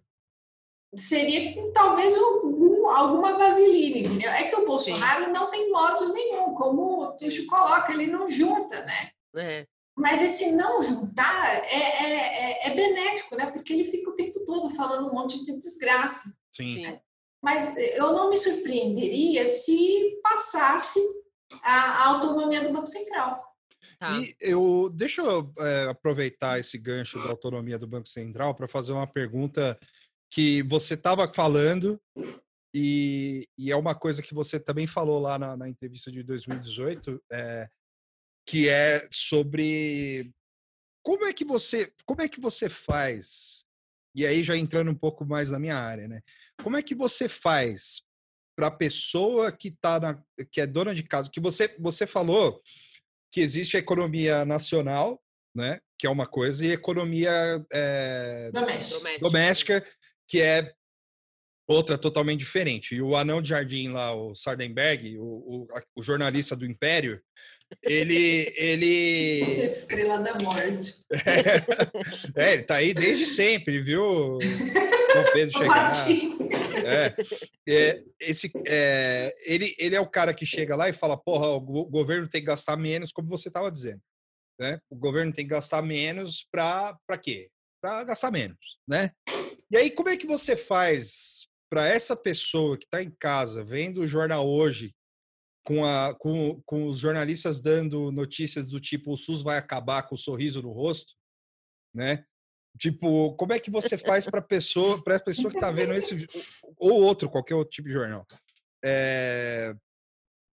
seria 0.95 1.55
com 1.55 1.72
talvez 1.72 2.16
algum, 2.16 2.89
alguma 2.89 3.39
vaselina, 3.39 3.99
entendeu? 3.99 4.31
É 4.31 4.45
que 4.45 4.57
o 4.57 4.66
Bolsonaro 4.66 5.26
Sim. 5.26 5.33
não 5.33 5.51
tem 5.51 5.70
modos 5.70 6.12
nenhum, 6.12 6.55
como 6.55 7.03
o 7.03 7.12
Tuxo 7.12 7.47
coloca, 7.47 7.93
ele 7.93 8.07
não 8.07 8.28
junta, 8.28 8.85
né? 8.85 9.11
É. 9.37 9.66
Mas 9.97 10.22
esse 10.22 10.53
não 10.53 10.83
juntar 10.83 11.64
é, 11.64 11.74
é, 11.74 12.66
é, 12.66 12.68
é, 12.68 12.74
benéfico, 12.74 13.37
né? 13.37 13.51
Porque 13.51 13.72
ele 13.72 13.85
fica 13.85 14.11
o 14.11 14.14
tempo 14.14 14.41
todo 14.45 14.70
falando 14.70 15.09
um 15.09 15.14
monte 15.14 15.45
de 15.45 15.59
desgraça. 15.59 16.35
Sim. 16.53 16.83
Né? 16.83 17.01
Mas 17.43 17.76
eu 17.76 18.12
não 18.12 18.31
me 18.31 18.37
surpreenderia 18.37 19.49
se 19.49 20.18
passasse 20.22 20.99
a, 21.62 22.03
a 22.03 22.07
autonomia 22.09 22.62
do 22.62 22.72
Banco 22.72 22.87
Central. 22.87 23.49
Tá. 24.01 24.18
E 24.18 24.34
eu 24.40 24.90
deixa 24.94 25.20
eu 25.20 25.53
é, 25.59 25.84
aproveitar 25.90 26.59
esse 26.59 26.78
gancho 26.78 27.18
da 27.18 27.28
autonomia 27.28 27.78
do 27.78 27.86
Banco 27.86 28.09
Central 28.09 28.55
para 28.55 28.66
fazer 28.66 28.92
uma 28.92 29.07
pergunta 29.07 29.78
que 30.32 30.62
você 30.62 30.94
estava 30.94 31.30
falando 31.30 32.01
e, 32.74 33.46
e, 33.59 33.70
é 33.70 33.76
uma 33.76 33.94
coisa 33.94 34.22
que 34.22 34.32
você 34.32 34.59
também 34.59 34.86
falou 34.86 35.20
lá 35.20 35.38
na, 35.38 35.55
na 35.55 35.68
entrevista 35.68 36.11
de 36.11 36.22
2018, 36.22 37.20
é, 37.30 37.68
que 38.46 38.70
é 38.70 39.07
sobre 39.12 40.32
como 41.05 41.26
é 41.26 41.32
que 41.34 41.44
você 41.44 41.92
como 42.07 42.22
é 42.22 42.28
que 42.28 42.40
você 42.40 42.70
faz 42.70 43.66
e 44.16 44.24
aí 44.24 44.42
já 44.42 44.57
entrando 44.57 44.90
um 44.90 44.94
pouco 44.94 45.26
mais 45.26 45.51
na 45.51 45.59
minha 45.59 45.76
área, 45.76 46.09
né? 46.09 46.22
Como 46.62 46.76
é 46.76 46.82
que 46.82 46.94
você 46.94 47.28
faz 47.28 48.03
para 48.57 48.68
a 48.68 48.70
pessoa 48.70 49.53
que 49.53 49.70
tá 49.70 50.01
na, 50.01 50.24
que 50.51 50.62
é 50.62 50.66
dona 50.66 50.94
de 50.94 51.03
casa, 51.03 51.30
que 51.30 51.40
você 51.40 51.76
você 51.78 52.07
falou 52.07 52.62
que 53.33 53.41
existe 53.41 53.76
a 53.76 53.81
economia 53.81 54.45
nacional, 54.45 55.20
né, 55.55 55.81
que 55.99 56.07
é 56.07 56.11
uma 56.11 56.26
coisa, 56.26 56.64
e 56.64 56.72
economia 56.72 57.31
é, 57.72 58.51
doméstica. 58.53 59.18
doméstica, 59.20 59.85
que 60.28 60.41
é 60.41 60.72
outra 61.68 61.97
totalmente 61.97 62.41
diferente. 62.41 62.95
E 62.95 63.03
o 63.03 63.16
anão 63.16 63.41
de 63.41 63.51
jardim 63.51 63.89
lá, 63.89 64.14
o 64.14 64.35
Sardenberg, 64.35 65.18
o, 65.18 65.24
o, 65.24 65.68
o 65.97 66.03
jornalista 66.03 66.57
do 66.57 66.66
Império, 66.66 67.20
ele 67.85 68.53
ele 68.57 69.62
estrela 69.62 70.18
da 70.18 70.35
morte. 70.41 70.95
É, 72.35 72.43
é, 72.51 72.53
ele 72.55 72.62
tá 72.64 72.76
aí 72.76 72.93
desde 72.93 73.26
sempre 73.26 73.81
viu? 73.81 74.39
O 75.11 75.33
Pedro 75.33 75.59
chegar 75.59 75.91
é, 76.85 77.14
é, 77.68 78.05
esse, 78.20 78.51
é, 78.66 79.35
ele, 79.47 79.74
ele 79.78 79.95
é 79.95 80.01
o 80.01 80.09
cara 80.09 80.35
que 80.35 80.47
chega 80.47 80.76
lá 80.76 80.89
e 80.89 80.93
fala, 80.93 81.16
porra, 81.16 81.49
o 81.49 81.61
governo 81.61 82.28
tem 82.28 82.41
que 82.41 82.47
gastar 82.47 82.76
menos, 82.76 83.12
como 83.12 83.28
você 83.28 83.49
estava 83.49 83.70
dizendo. 83.70 84.01
Né? 84.59 84.78
O 84.91 84.97
governo 84.97 85.33
tem 85.33 85.45
que 85.45 85.51
gastar 85.55 85.83
menos 85.83 86.47
para 86.51 86.99
quê? 87.22 87.51
Para 87.83 88.05
gastar 88.05 88.31
menos, 88.31 88.78
né? 88.87 89.11
E 89.70 89.76
aí, 89.76 89.91
como 89.91 90.09
é 90.09 90.16
que 90.16 90.26
você 90.26 90.57
faz 90.57 91.49
para 91.70 91.87
essa 91.87 92.16
pessoa 92.16 92.76
que 92.76 92.85
está 92.85 93.03
em 93.03 93.11
casa, 93.11 93.64
vendo 93.64 94.01
o 94.01 94.07
jornal 94.07 94.47
hoje, 94.47 94.93
com, 95.64 95.85
a, 95.85 96.14
com, 96.18 96.61
com 96.66 96.87
os 96.87 96.99
jornalistas 96.99 97.61
dando 97.61 98.11
notícias 98.11 98.66
do 98.66 98.81
tipo 98.81 99.12
o 99.12 99.16
SUS 99.16 99.43
vai 99.43 99.57
acabar 99.57 100.03
com 100.03 100.14
o 100.14 100.18
sorriso 100.18 100.61
no 100.61 100.72
rosto, 100.72 101.14
né? 101.95 102.24
Tipo, 102.78 103.34
como 103.34 103.52
é 103.52 103.60
que 103.60 103.70
você 103.70 103.98
faz 103.98 104.26
para 104.26 104.40
pessoa, 104.40 105.02
para 105.02 105.16
a 105.16 105.20
pessoa 105.20 105.50
que 105.50 105.56
está 105.56 105.70
vendo 105.70 105.92
esse 105.92 106.26
ou 106.78 107.02
outro, 107.02 107.28
qualquer 107.28 107.54
outro 107.54 107.72
tipo 107.72 107.88
de 107.88 107.94
jornal, 107.94 108.26
é, 108.82 109.74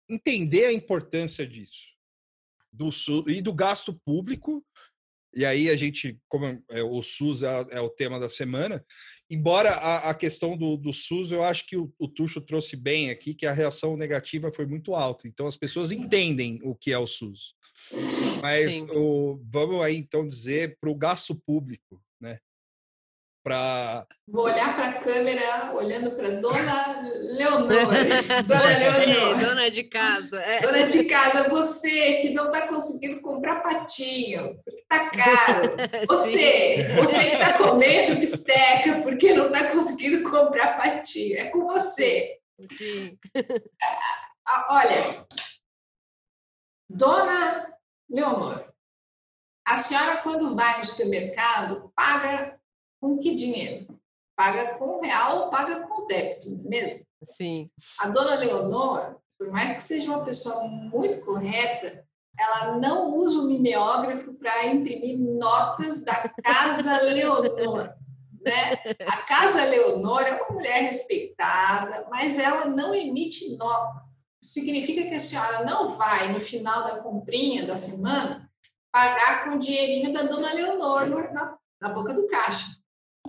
entender 0.09 0.65
a 0.65 0.73
importância 0.73 1.47
disso 1.47 1.97
do 2.77 2.89
e 3.27 3.41
do 3.41 3.53
gasto 3.53 3.93
público. 4.05 4.63
E 5.35 5.45
aí 5.45 5.69
a 5.69 5.75
gente, 5.75 6.19
como 6.27 6.45
é, 6.69 6.83
o 6.83 7.01
SUS 7.01 7.43
é, 7.43 7.65
é, 7.71 7.81
o 7.81 7.89
tema 7.89 8.19
da 8.19 8.29
semana, 8.29 8.83
embora 9.29 9.71
a, 9.71 10.09
a 10.09 10.13
questão 10.13 10.57
do, 10.57 10.77
do, 10.77 10.93
SUS, 10.93 11.31
eu 11.31 11.43
acho 11.43 11.65
que 11.67 11.75
o, 11.75 11.93
o 11.99 12.07
Tuxo 12.07 12.41
trouxe 12.41 12.75
bem 12.75 13.09
aqui 13.09 13.33
que 13.33 13.45
a 13.45 13.53
reação 13.53 13.97
negativa 13.97 14.51
foi 14.51 14.65
muito 14.65 14.95
alta. 14.95 15.27
Então 15.27 15.47
as 15.47 15.55
pessoas 15.55 15.91
entendem 15.91 16.59
o 16.63 16.75
que 16.75 16.91
é 16.91 16.97
o 16.97 17.07
SUS. 17.07 17.55
Mas 18.41 18.81
o, 18.89 19.39
vamos 19.43 19.81
aí 19.81 19.97
então 19.97 20.27
dizer 20.27 20.77
para 20.79 20.89
o 20.89 20.95
gasto 20.95 21.35
público? 21.35 22.01
Para. 23.47 24.05
Vou 24.27 24.43
olhar 24.43 24.75
para 24.75 24.89
a 24.89 24.93
câmera, 24.93 25.71
olhando 25.73 26.11
para 26.17 26.31
Dona 26.31 27.01
Leonor. 27.37 27.69
Dona 28.45 28.77
Leonor. 28.77 29.39
Dona 29.39 29.71
de 29.71 29.83
casa. 29.85 30.41
É. 30.41 30.59
Dona 30.59 30.83
de 30.83 31.05
casa, 31.05 31.47
você 31.47 32.21
que 32.21 32.29
não 32.31 32.47
está 32.47 32.67
conseguindo 32.67 33.21
comprar 33.21 33.63
patinho, 33.63 34.59
porque 34.65 34.81
está 34.81 35.09
caro. 35.09 35.77
Você, 36.07 36.87
você 36.95 37.19
que 37.19 37.35
está 37.35 37.57
comendo 37.57 38.19
bisteca 38.19 39.01
porque 39.01 39.33
não 39.33 39.47
está 39.47 39.71
conseguindo 39.71 40.29
comprar 40.29 40.77
patinho. 40.77 41.37
É 41.37 41.45
com 41.45 41.65
você. 41.67 42.39
Sim. 42.77 43.17
Olha, 44.69 45.25
Dona 46.89 47.73
Leonor, 48.09 48.73
a 49.65 49.77
senhora, 49.77 50.17
quando 50.17 50.55
vai 50.55 50.79
no 50.79 50.85
supermercado, 50.85 51.91
paga 51.95 52.56
com 52.99 53.17
que 53.17 53.35
dinheiro? 53.35 53.87
Paga 54.35 54.77
com 54.77 55.01
real 55.01 55.45
ou 55.45 55.49
paga 55.49 55.87
com 55.87 56.05
débito, 56.07 56.51
não 56.51 56.65
é 56.65 56.69
mesmo? 56.69 57.05
Sim. 57.23 57.69
A 57.99 58.07
dona 58.07 58.35
Leonor, 58.35 59.17
por 59.37 59.49
mais 59.51 59.75
que 59.75 59.81
seja 59.81 60.09
uma 60.09 60.23
pessoa 60.23 60.67
muito 60.67 61.23
correta, 61.25 62.05
ela 62.37 62.77
não 62.77 63.15
usa 63.15 63.39
o 63.39 63.47
mimeógrafo 63.47 64.33
para 64.35 64.67
imprimir 64.67 65.17
notas 65.17 66.03
da 66.03 66.29
Casa 66.43 67.01
Leonor. 67.01 67.95
Né? 68.41 68.73
A 69.05 69.17
Casa 69.23 69.65
Leonor 69.65 70.21
é 70.21 70.41
uma 70.41 70.53
mulher 70.53 70.83
respeitada, 70.83 72.07
mas 72.09 72.37
ela 72.37 72.65
não 72.65 72.93
emite 72.93 73.57
nota. 73.57 74.05
Significa 74.39 75.03
que 75.03 75.15
a 75.15 75.19
senhora 75.19 75.65
não 75.65 75.97
vai, 75.97 76.31
no 76.31 76.39
final 76.39 76.83
da 76.83 76.99
comprinha 76.99 77.65
da 77.65 77.75
semana, 77.75 78.49
pagar 78.91 79.43
com 79.43 79.55
o 79.55 79.59
dinheirinho 79.59 80.13
da 80.13 80.21
dona 80.21 80.53
Leonor 80.53 81.09
na, 81.33 81.57
na 81.81 81.89
boca 81.89 82.13
do 82.13 82.27
caixa. 82.27 82.76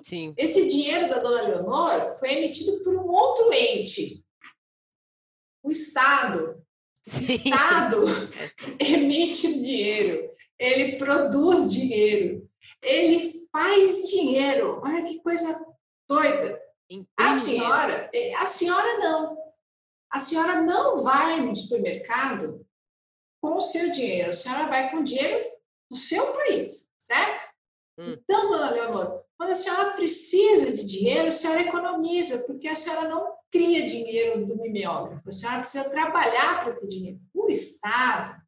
Sim. 0.03 0.35
Esse 0.37 0.69
dinheiro 0.69 1.09
da 1.09 1.19
dona 1.19 1.43
Leonor 1.43 2.11
foi 2.19 2.33
emitido 2.33 2.83
por 2.83 2.95
um 2.95 3.09
outro 3.09 3.53
ente, 3.53 4.25
o 5.63 5.71
Estado. 5.71 6.63
O 7.07 7.21
Estado 7.21 8.05
emite 8.81 9.53
dinheiro, 9.55 10.31
ele 10.59 10.97
produz 10.97 11.73
dinheiro, 11.73 12.49
ele 12.83 13.49
faz 13.51 14.09
dinheiro. 14.09 14.81
Olha 14.83 15.05
que 15.05 15.21
coisa 15.23 15.65
doida. 16.09 16.61
A 17.17 17.35
senhora, 17.35 18.11
eh, 18.15 18.35
a 18.35 18.47
senhora 18.47 18.99
não. 18.99 19.37
A 20.11 20.19
senhora 20.19 20.63
não 20.63 21.03
vai 21.03 21.41
no 21.41 21.55
supermercado 21.55 22.67
com 23.43 23.57
o 23.57 23.61
seu 23.61 23.93
dinheiro, 23.93 24.31
a 24.31 24.35
senhora 24.35 24.67
vai 24.67 24.91
com 24.91 24.99
o 24.99 25.05
dinheiro 25.05 25.51
do 25.91 25.97
seu 25.97 26.33
país, 26.33 26.91
certo? 26.99 27.45
Hum. 27.99 28.17
Então, 28.19 28.49
dona 28.49 28.71
Leonor, 28.71 29.25
quando 29.39 29.51
a 29.51 29.55
senhora 29.55 29.93
precisa 29.93 30.72
de 30.72 30.84
dinheiro, 30.84 31.28
a 31.28 31.30
senhora 31.30 31.62
economiza, 31.62 32.45
porque 32.45 32.66
a 32.66 32.74
senhora 32.74 33.09
não 33.09 33.34
cria 33.53 33.86
dinheiro 33.86 34.45
do 34.45 34.57
mimeógrafo, 34.57 35.28
a 35.28 35.32
senhora 35.32 35.61
precisa 35.61 35.89
trabalhar 35.89 36.64
para 36.64 36.74
ter 36.74 36.89
dinheiro. 36.89 37.20
O 37.32 37.49
Estado, 37.49 38.43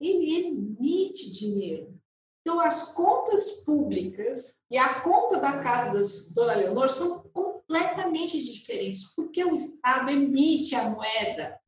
ele 0.00 0.46
emite 0.46 1.32
dinheiro. 1.32 1.92
Então, 2.40 2.60
as 2.60 2.92
contas 2.92 3.62
públicas 3.64 4.62
e 4.70 4.78
a 4.78 5.00
conta 5.00 5.40
da 5.40 5.60
casa 5.62 5.92
da 5.94 6.34
dona 6.34 6.54
Leonor 6.54 6.90
são 6.90 7.22
completamente 7.30 8.42
diferentes, 8.44 9.14
porque 9.16 9.42
o 9.42 9.54
Estado 9.54 10.10
emite 10.10 10.76
a 10.76 10.90
moeda. 10.90 11.58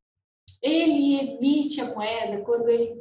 Ele 0.61 1.19
emite 1.19 1.81
a 1.81 1.93
moeda 1.93 2.41
quando 2.43 2.69
ele 2.69 2.96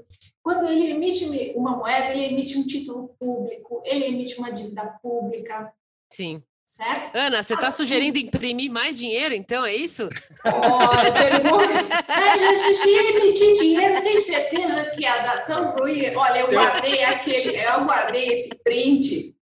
quando 0.46 0.68
ele 0.68 0.92
emite 0.92 1.24
uma 1.56 1.76
moeda, 1.76 2.12
ele 2.12 2.26
emite 2.26 2.56
um 2.56 2.64
título 2.64 3.08
público, 3.18 3.82
ele 3.84 4.04
emite 4.04 4.38
uma 4.38 4.52
dívida 4.52 4.84
pública. 5.02 5.72
Sim. 6.08 6.40
Certo? 6.64 7.16
Ana, 7.16 7.42
você 7.42 7.54
está 7.54 7.66
ah, 7.66 7.70
sugerindo 7.72 8.16
imprimir 8.16 8.70
mais 8.70 8.96
dinheiro, 8.96 9.34
então, 9.34 9.66
é 9.66 9.74
isso? 9.74 10.08
Olha, 10.44 11.12
pergunta. 11.12 12.04
Mas 12.06 12.60
se 12.78 12.90
emitir 12.90 13.56
dinheiro, 13.56 14.00
tem 14.04 14.20
certeza 14.20 14.90
que 14.90 15.00
ia 15.00 15.18
dar 15.18 15.46
tão 15.46 15.72
ruim? 15.72 16.14
Olha, 16.14 16.38
eu 16.38 16.52
guardei 16.52 17.02
aquele, 17.02 17.56
eu 17.56 17.84
guardei 17.84 18.28
esse 18.30 18.62
print 18.62 19.35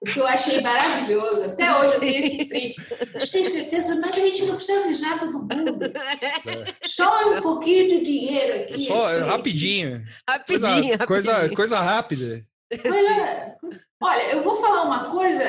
porque 0.00 0.20
eu 0.20 0.26
achei 0.26 0.60
maravilhoso. 0.60 1.44
Até 1.44 1.76
hoje 1.76 1.94
eu 1.94 2.00
tenho 2.00 2.24
esse 2.24 2.44
print. 2.46 2.76
A 3.14 3.18
gente 3.20 3.32
tem 3.32 3.44
certeza, 3.44 4.00
mas 4.00 4.16
a 4.16 4.20
gente 4.20 4.44
não 4.44 4.56
precisa 4.56 4.84
avisar 4.84 5.18
todo 5.18 5.38
mundo. 5.38 5.84
É. 5.84 6.74
Só 6.88 7.30
um 7.30 7.42
pouquinho 7.42 7.88
de 7.88 8.04
dinheiro 8.04 8.62
aqui. 8.62 8.86
Só 8.86 9.06
aqui. 9.06 9.20
rapidinho. 9.20 10.04
Rapidinho. 10.28 10.98
Coisa, 11.06 11.06
coisa, 11.06 11.32
rapidinho. 11.32 11.56
coisa 11.56 11.80
rápida. 11.80 12.46
Olha, 12.84 13.56
olha, 14.00 14.22
eu 14.32 14.42
vou 14.42 14.56
falar 14.56 14.82
uma 14.82 15.10
coisa, 15.10 15.44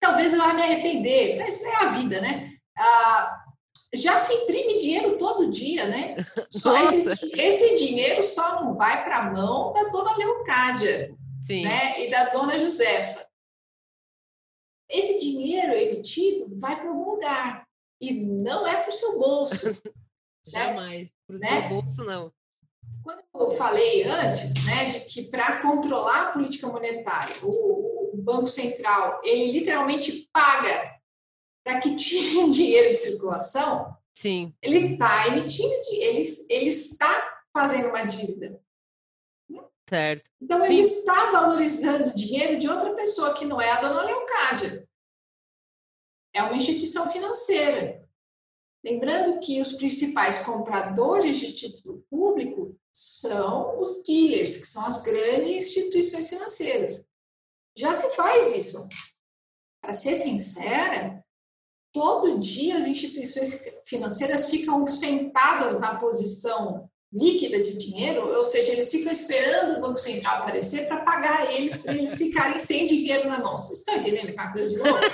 talvez 0.00 0.32
eu 0.32 0.38
vá 0.38 0.54
me 0.54 0.62
arrepender, 0.62 1.38
mas 1.38 1.62
é 1.62 1.76
a 1.76 1.86
vida, 1.92 2.20
né? 2.20 2.52
Ah, 2.76 3.40
já 3.94 4.18
se 4.18 4.32
imprime 4.32 4.78
dinheiro 4.78 5.18
todo 5.18 5.50
dia, 5.50 5.86
né? 5.86 6.16
Só 6.50 6.82
esse, 6.84 7.32
esse, 7.34 7.76
dinheiro 7.76 8.22
só 8.22 8.64
não 8.64 8.74
vai 8.74 9.04
para 9.04 9.18
a 9.18 9.32
mão 9.32 9.72
da 9.72 9.84
dona 9.84 10.16
Leocádia. 10.16 11.14
Sim. 11.40 11.62
Né? 11.62 12.04
e 12.04 12.10
da 12.10 12.28
dona 12.28 12.58
Josefa. 12.58 13.26
Esse 14.88 15.20
dinheiro 15.20 15.72
emitido 15.72 16.54
vai 16.58 16.76
para 16.76 16.88
algum 16.88 17.12
lugar 17.12 17.66
e 18.00 18.12
não 18.12 18.66
é 18.66 18.76
para 18.80 18.90
o 18.90 18.92
seu 18.92 19.18
bolso. 19.18 19.66
Jamais. 20.46 21.08
Para 21.26 21.36
o 21.36 21.38
né? 21.38 21.60
seu 21.60 21.68
bolso, 21.68 22.04
não. 22.04 22.32
Quando 23.02 23.22
eu 23.34 23.50
falei 23.52 24.04
antes 24.04 24.66
né, 24.66 24.86
de 24.86 25.00
que 25.00 25.22
para 25.22 25.62
controlar 25.62 26.28
a 26.28 26.32
política 26.32 26.66
monetária, 26.66 27.34
o, 27.42 28.14
o 28.14 28.16
Banco 28.16 28.46
Central 28.46 29.20
ele 29.24 29.52
literalmente 29.52 30.28
paga 30.32 30.98
para 31.64 31.80
que 31.80 31.94
tire 31.96 32.50
dinheiro 32.50 32.94
de 32.94 33.00
circulação, 33.00 33.96
Sim. 34.14 34.54
ele 34.60 34.94
está 34.94 35.28
emitindo, 35.28 35.72
ele, 35.92 36.24
ele 36.48 36.68
está 36.68 37.40
fazendo 37.52 37.88
uma 37.88 38.02
dívida. 38.02 38.59
Certo. 39.90 40.30
Então, 40.40 40.62
Sim. 40.62 40.74
ele 40.74 40.82
está 40.82 41.32
valorizando 41.32 42.14
dinheiro 42.14 42.60
de 42.60 42.68
outra 42.68 42.94
pessoa 42.94 43.34
que 43.34 43.44
não 43.44 43.60
é 43.60 43.72
a 43.72 43.80
dona 43.80 44.04
Leocádia. 44.04 44.88
É 46.32 46.40
uma 46.44 46.54
instituição 46.54 47.10
financeira. 47.10 48.08
Lembrando 48.84 49.40
que 49.40 49.60
os 49.60 49.72
principais 49.72 50.44
compradores 50.44 51.38
de 51.38 51.52
título 51.52 52.06
público 52.08 52.78
são 52.92 53.80
os 53.80 54.04
dealers, 54.04 54.58
que 54.58 54.66
são 54.66 54.86
as 54.86 55.02
grandes 55.02 55.66
instituições 55.66 56.28
financeiras. 56.28 57.04
Já 57.76 57.92
se 57.92 58.14
faz 58.14 58.56
isso. 58.56 58.88
Para 59.82 59.92
ser 59.92 60.14
sincera, 60.14 61.20
todo 61.92 62.38
dia 62.38 62.78
as 62.78 62.86
instituições 62.86 63.60
financeiras 63.86 64.48
ficam 64.48 64.86
sentadas 64.86 65.80
na 65.80 65.98
posição 65.98 66.89
líquida 67.12 67.62
de 67.62 67.76
dinheiro, 67.76 68.28
ou 68.36 68.44
seja, 68.44 68.72
eles 68.72 68.90
ficam 68.90 69.10
esperando 69.10 69.76
o 69.76 69.80
Banco 69.80 69.96
Central 69.96 70.38
aparecer 70.38 70.86
para 70.86 70.98
pagar 70.98 71.52
eles, 71.52 71.78
para 71.78 71.94
eles 71.94 72.16
ficarem 72.16 72.60
sem 72.60 72.86
dinheiro 72.86 73.28
na 73.28 73.38
mão. 73.38 73.58
Vocês 73.58 73.80
estão 73.80 73.96
entendendo 73.96 74.32
uma 74.32 74.52
coisa 74.52 74.68
de 74.68 74.76
louco? 74.76 75.00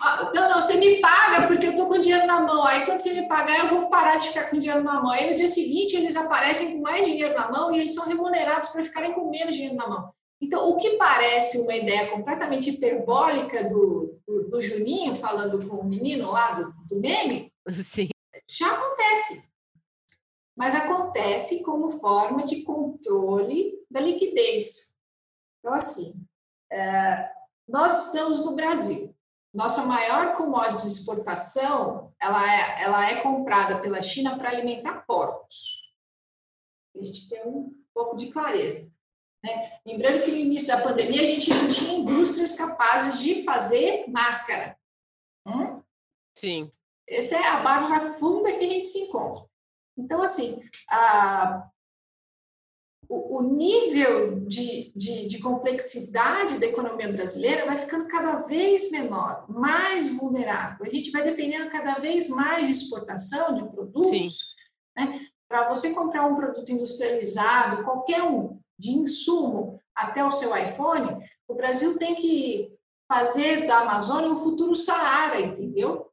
Ah, 0.00 0.30
não, 0.34 0.48
não, 0.48 0.62
você 0.62 0.76
me 0.76 1.00
paga 1.00 1.46
porque 1.46 1.66
eu 1.66 1.72
estou 1.72 1.88
com 1.88 2.00
dinheiro 2.00 2.26
na 2.26 2.40
mão. 2.40 2.64
Aí 2.64 2.86
quando 2.86 3.00
você 3.00 3.12
me 3.12 3.28
pagar, 3.28 3.58
eu 3.58 3.68
vou 3.68 3.90
parar 3.90 4.16
de 4.16 4.28
ficar 4.28 4.44
com 4.44 4.58
dinheiro 4.58 4.82
na 4.82 5.02
mão. 5.02 5.10
Aí 5.10 5.30
no 5.30 5.36
dia 5.36 5.48
seguinte 5.48 5.94
eles 5.94 6.16
aparecem 6.16 6.72
com 6.72 6.80
mais 6.80 7.04
dinheiro 7.04 7.34
na 7.34 7.50
mão 7.50 7.70
e 7.70 7.80
eles 7.80 7.94
são 7.94 8.06
remunerados 8.06 8.70
para 8.70 8.84
ficarem 8.84 9.12
com 9.12 9.28
menos 9.28 9.54
dinheiro 9.54 9.76
na 9.76 9.86
mão. 9.86 10.10
Então, 10.40 10.70
o 10.70 10.76
que 10.76 10.96
parece 10.96 11.58
uma 11.58 11.74
ideia 11.74 12.08
completamente 12.08 12.70
hiperbólica 12.70 13.68
do, 13.68 14.18
do, 14.26 14.48
do 14.48 14.62
Juninho, 14.62 15.14
falando 15.16 15.58
com 15.68 15.76
o 15.76 15.84
menino 15.84 16.30
lá 16.30 16.52
do, 16.52 16.72
do 16.88 17.00
meme, 17.00 17.52
Sim. 17.84 18.08
já 18.48 18.72
acontece 18.72 19.48
mas 20.58 20.74
acontece 20.74 21.62
como 21.62 21.88
forma 21.88 22.44
de 22.44 22.62
controle 22.62 23.80
da 23.88 24.00
liquidez. 24.00 24.96
Então, 25.60 25.72
assim, 25.72 26.26
é, 26.70 27.30
nós 27.68 28.06
estamos 28.06 28.44
no 28.44 28.56
Brasil. 28.56 29.16
Nossa 29.54 29.86
maior 29.86 30.36
commodity 30.36 30.82
de 30.82 30.88
exportação, 30.88 32.12
ela 32.20 32.42
é, 32.44 32.82
ela 32.82 33.08
é 33.08 33.22
comprada 33.22 33.80
pela 33.80 34.02
China 34.02 34.36
para 34.36 34.50
alimentar 34.50 35.04
porcos. 35.06 35.94
A 36.96 37.02
gente 37.02 37.28
tem 37.28 37.46
um 37.46 37.72
pouco 37.94 38.16
de 38.16 38.26
clareza. 38.26 38.90
Né? 39.44 39.78
Lembrando 39.86 40.24
que 40.24 40.32
no 40.32 40.38
início 40.38 40.66
da 40.66 40.82
pandemia 40.82 41.22
a 41.22 41.26
gente 41.26 41.54
não 41.54 41.70
tinha 41.70 42.00
indústrias 42.00 42.56
capazes 42.56 43.20
de 43.20 43.44
fazer 43.44 44.08
máscara. 44.08 44.76
Hum? 45.46 45.80
Sim. 46.36 46.68
Essa 47.08 47.36
é 47.36 47.46
a 47.46 47.60
barra 47.62 48.12
funda 48.14 48.52
que 48.58 48.64
a 48.64 48.68
gente 48.68 48.88
se 48.88 48.98
encontra. 49.02 49.48
Então, 49.98 50.22
assim, 50.22 50.62
a, 50.88 51.68
o, 53.08 53.38
o, 53.38 53.42
nível 53.42 54.40
de, 54.46 54.92
de, 54.94 55.26
de, 55.26 55.38
complexidade 55.40 56.58
da 56.58 56.66
economia 56.66 57.10
brasileira 57.10 57.66
vai 57.66 57.76
ficando 57.76 58.06
cada 58.06 58.36
vez 58.42 58.90
menor, 58.92 59.44
mais 59.48 60.14
vulnerável. 60.14 60.86
A 60.86 60.90
gente 60.90 61.10
vai 61.10 61.22
dependendo 61.22 61.70
cada 61.70 61.94
vez 61.94 62.28
mais 62.28 62.66
de 62.66 62.72
exportação 62.72 63.54
de 63.54 63.68
produtos. 63.70 64.54
Né? 64.96 65.20
Para 65.48 65.68
você 65.68 65.94
comprar 65.94 66.26
um 66.26 66.36
produto 66.36 66.70
industrializado, 66.70 67.82
qualquer 67.82 68.22
um, 68.22 68.60
de 68.78 68.92
insumo 68.92 69.80
até 69.94 70.24
o 70.24 70.30
seu 70.30 70.56
iPhone, 70.56 71.18
o 71.48 71.54
Brasil 71.54 71.98
tem 71.98 72.14
que 72.14 72.72
fazer 73.10 73.66
da 73.66 73.78
Amazônia 73.78 74.30
um 74.30 74.36
futuro 74.36 74.74
Saara, 74.74 75.40
entendeu? 75.40 76.08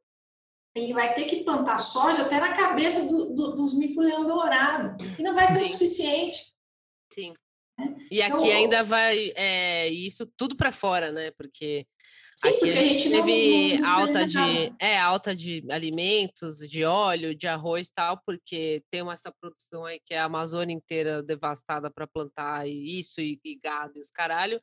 Ele 0.76 0.92
vai 0.92 1.14
ter 1.14 1.24
que 1.24 1.42
plantar 1.42 1.78
soja 1.78 2.22
até 2.22 2.38
na 2.38 2.54
cabeça 2.54 3.04
do, 3.06 3.34
do, 3.34 3.52
dos 3.56 3.74
mico-leão 3.74 4.26
dourado. 4.26 4.96
E 5.18 5.22
não 5.22 5.34
vai 5.34 5.46
ser 5.48 5.60
Sim. 5.60 5.64
o 5.64 5.72
suficiente. 5.72 6.52
Sim. 7.12 7.34
É. 7.80 7.84
E 8.10 8.22
aqui 8.22 8.34
então, 8.36 8.56
ainda 8.56 8.82
vai 8.82 9.32
é, 9.34 9.88
isso 9.88 10.26
tudo 10.36 10.56
para 10.56 10.72
fora, 10.72 11.10
né? 11.10 11.30
Porque 11.32 11.86
Sim, 12.38 12.48
Aqui 12.48 12.58
porque 12.58 12.78
a 12.78 12.84
gente 12.84 13.10
teve 13.10 13.78
não, 13.78 13.88
alta 13.88 14.26
de 14.26 14.74
é 14.78 14.98
alta 14.98 15.34
de 15.34 15.64
alimentos, 15.70 16.58
de 16.58 16.84
óleo, 16.84 17.34
de 17.34 17.48
arroz 17.48 17.88
tal, 17.88 18.20
porque 18.26 18.82
tem 18.90 19.00
uma, 19.00 19.14
essa 19.14 19.32
produção 19.40 19.86
aí 19.86 19.98
que 20.04 20.12
é 20.12 20.18
a 20.18 20.24
Amazônia 20.24 20.74
inteira 20.74 21.22
devastada 21.22 21.90
para 21.90 22.06
plantar 22.06 22.68
isso 22.68 23.22
e, 23.22 23.40
e, 23.42 23.58
gado 23.58 23.96
e 23.96 24.00
os 24.00 24.10
caralho. 24.10 24.60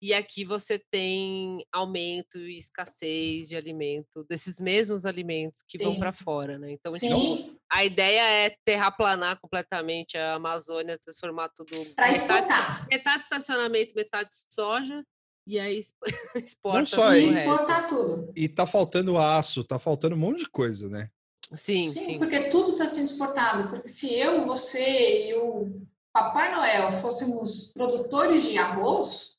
E 0.00 0.14
aqui 0.14 0.44
você 0.44 0.80
tem 0.90 1.64
aumento 1.72 2.38
e 2.38 2.56
escassez 2.56 3.48
de 3.48 3.56
alimento 3.56 4.24
desses 4.28 4.60
mesmos 4.60 5.04
alimentos 5.04 5.62
que 5.66 5.78
Sim. 5.78 5.86
vão 5.86 5.98
para 5.98 6.12
fora, 6.12 6.56
né? 6.58 6.70
Então 6.70 6.92
tipo, 6.92 7.58
a 7.70 7.84
ideia 7.84 8.46
é 8.46 8.56
terraplanar 8.64 9.40
completamente 9.40 10.16
a 10.16 10.34
Amazônia, 10.34 10.98
transformar 10.98 11.48
tudo 11.48 11.72
metade, 11.98 12.86
metade 12.88 13.22
estacionamento, 13.24 13.94
metade 13.96 14.28
soja 14.48 15.04
e 15.48 15.58
aí 15.58 15.82
exporta 16.36 16.78
Não 16.78 16.86
só 16.86 17.14
e 17.14 17.24
exportar 17.24 17.88
tudo. 17.88 18.32
E 18.36 18.48
tá 18.48 18.66
faltando 18.66 19.16
aço, 19.16 19.64
tá 19.64 19.78
faltando 19.78 20.14
um 20.14 20.18
monte 20.18 20.40
de 20.40 20.50
coisa, 20.50 20.88
né? 20.88 21.08
Sim, 21.54 21.88
sim. 21.88 22.04
sim. 22.04 22.18
porque 22.18 22.50
tudo 22.50 22.72
está 22.72 22.86
sendo 22.86 23.06
exportado. 23.06 23.70
Porque 23.70 23.88
se 23.88 24.14
eu, 24.14 24.44
você 24.44 25.30
e 25.30 25.34
o 25.34 25.80
Papai 26.12 26.54
Noel 26.54 26.92
fôssemos 26.92 27.72
produtores 27.72 28.42
de 28.42 28.58
arroz, 28.58 29.37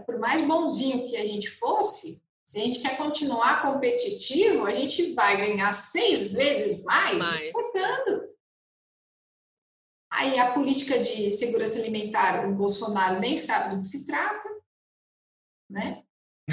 por 0.00 0.18
mais 0.18 0.40
bonzinho 0.42 1.08
que 1.08 1.16
a 1.16 1.26
gente 1.26 1.48
fosse, 1.48 2.22
se 2.44 2.58
a 2.58 2.62
gente 2.62 2.80
quer 2.80 2.96
continuar 2.96 3.62
competitivo, 3.62 4.66
a 4.66 4.72
gente 4.72 5.14
vai 5.14 5.36
ganhar 5.36 5.72
seis 5.72 6.32
vezes 6.32 6.84
mais, 6.84 7.18
mais. 7.18 7.42
exportando. 7.42 8.26
Aí 10.10 10.38
a 10.38 10.52
política 10.52 10.98
de 10.98 11.32
segurança 11.32 11.78
alimentar, 11.78 12.48
o 12.48 12.54
Bolsonaro 12.54 13.20
nem 13.20 13.36
sabe 13.36 13.74
do 13.74 13.80
que 13.80 13.86
se 13.86 14.06
trata 14.06 14.56
né? 15.68 16.04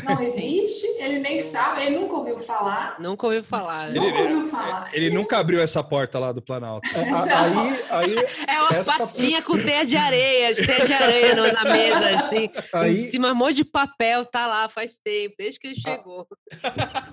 Não 0.01 0.19
existe, 0.23 0.87
ele 0.97 1.19
nem 1.19 1.39
sabe, 1.39 1.83
ele 1.83 1.99
nunca 1.99 2.15
ouviu 2.15 2.39
falar. 2.39 2.99
Nunca 2.99 3.27
ouviu 3.27 3.43
falar. 3.43 3.89
Ele, 3.89 3.99
nunca 3.99 4.21
ouviu 4.21 4.47
falar. 4.47 4.89
Ele, 4.91 5.05
ele 5.05 5.15
nunca 5.15 5.37
abriu 5.37 5.61
essa 5.61 5.83
porta 5.83 6.17
lá 6.17 6.31
do 6.31 6.41
Planalto. 6.41 6.89
É, 6.97 7.11
aí, 7.11 7.85
aí, 7.91 8.15
é 8.47 8.59
uma 8.59 8.75
essa... 8.77 8.97
pastinha 8.97 9.43
com 9.43 9.55
teia 9.55 9.85
de 9.85 9.95
areia, 9.95 10.55
teia 10.55 10.85
de 10.87 10.93
areia 10.93 11.35
na 11.35 11.63
mesa, 11.63 12.09
assim. 12.09 12.49
Aí... 12.73 12.91
Em 12.91 13.11
cima, 13.11 13.31
um 13.31 13.35
monte 13.35 13.57
de 13.57 13.65
papel, 13.65 14.25
tá 14.25 14.47
lá 14.47 14.67
faz 14.67 14.97
tempo, 14.97 15.35
desde 15.37 15.59
que 15.59 15.67
ele 15.67 15.79
ah, 15.85 15.89
chegou. 15.89 16.27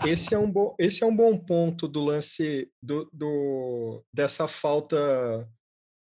Esse 0.07 0.35
é 0.35 0.39
um 0.39 0.51
bom, 0.51 0.75
esse 0.79 1.05
é 1.05 1.07
um 1.07 1.15
bom 1.15 1.37
ponto 1.37 1.87
do 1.87 2.03
lance 2.03 2.67
do, 2.83 3.11
do 3.13 4.03
dessa 4.11 4.49
falta 4.49 5.47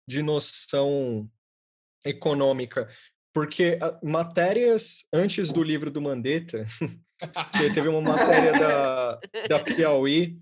de 0.08 0.22
noção 0.22 1.28
econômica. 2.04 2.88
Porque 3.32 3.78
ah, 3.80 3.98
matérias 4.02 5.06
antes 5.12 5.50
do 5.50 5.62
livro 5.62 5.90
do 5.90 6.00
Mandetta, 6.00 6.64
que 7.52 7.72
teve 7.72 7.88
uma 7.88 8.00
matéria 8.00 8.52
da, 8.52 9.20
da 9.48 9.60
Piauí 9.60 10.38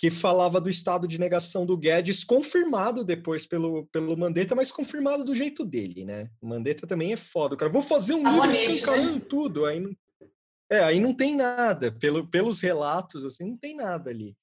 que 0.00 0.10
falava 0.10 0.60
do 0.60 0.68
estado 0.68 1.08
de 1.08 1.18
negação 1.18 1.64
do 1.64 1.76
Guedes, 1.76 2.24
confirmado 2.24 3.04
depois 3.04 3.46
pelo, 3.46 3.86
pelo 3.86 4.16
Mandetta, 4.16 4.54
mas 4.54 4.70
confirmado 4.70 5.24
do 5.24 5.34
jeito 5.34 5.64
dele, 5.64 6.04
né? 6.04 6.30
O 6.40 6.46
Mandetta 6.46 6.86
também 6.86 7.12
é 7.12 7.16
foda. 7.16 7.54
O 7.54 7.58
cara, 7.58 7.70
vou 7.70 7.82
fazer 7.82 8.14
um 8.14 8.22
livro 8.22 8.48
né? 8.48 8.52
escancarando 8.52 9.14
né? 9.14 9.26
tudo. 9.28 9.64
Aí 9.64 9.80
não, 9.80 9.96
é, 10.70 10.80
aí 10.80 11.00
não 11.00 11.14
tem 11.14 11.34
nada. 11.34 11.90
Pelo, 11.92 12.26
pelos 12.26 12.60
relatos, 12.60 13.24
assim, 13.24 13.44
não 13.44 13.56
tem 13.56 13.74
nada 13.74 14.10
ali. 14.10 14.36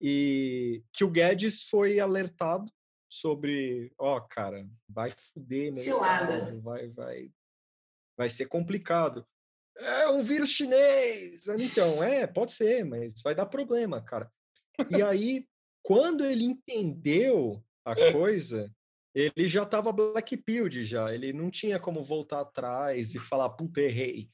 E 0.00 0.82
que 0.92 1.04
o 1.04 1.10
Guedes 1.10 1.62
foi 1.64 2.00
alertado 2.00 2.70
sobre, 3.10 3.92
ó, 3.98 4.16
oh, 4.16 4.20
cara, 4.20 4.64
vai 4.88 5.10
fuder, 5.10 5.74
Cilada. 5.74 6.56
vai, 6.60 6.88
vai, 6.88 7.30
vai 8.16 8.30
ser 8.30 8.46
complicado. 8.46 9.26
É 9.76 10.08
um 10.08 10.22
vírus 10.22 10.50
chinês. 10.50 11.46
Então, 11.48 12.04
é, 12.04 12.26
pode 12.26 12.52
ser, 12.52 12.84
mas 12.84 13.20
vai 13.20 13.34
dar 13.34 13.46
problema, 13.46 14.00
cara. 14.00 14.30
E 14.96 15.02
aí, 15.02 15.46
quando 15.82 16.24
ele 16.24 16.44
entendeu 16.44 17.62
a 17.84 17.92
é. 17.92 18.12
coisa, 18.12 18.72
ele 19.14 19.48
já 19.48 19.66
tava 19.66 19.92
black 19.92 20.36
pilled 20.36 20.84
já, 20.84 21.12
ele 21.12 21.32
não 21.32 21.50
tinha 21.50 21.80
como 21.80 22.04
voltar 22.04 22.40
atrás 22.40 23.14
e 23.14 23.18
falar, 23.18 23.50
puta, 23.50 23.80
errei. 23.80 24.30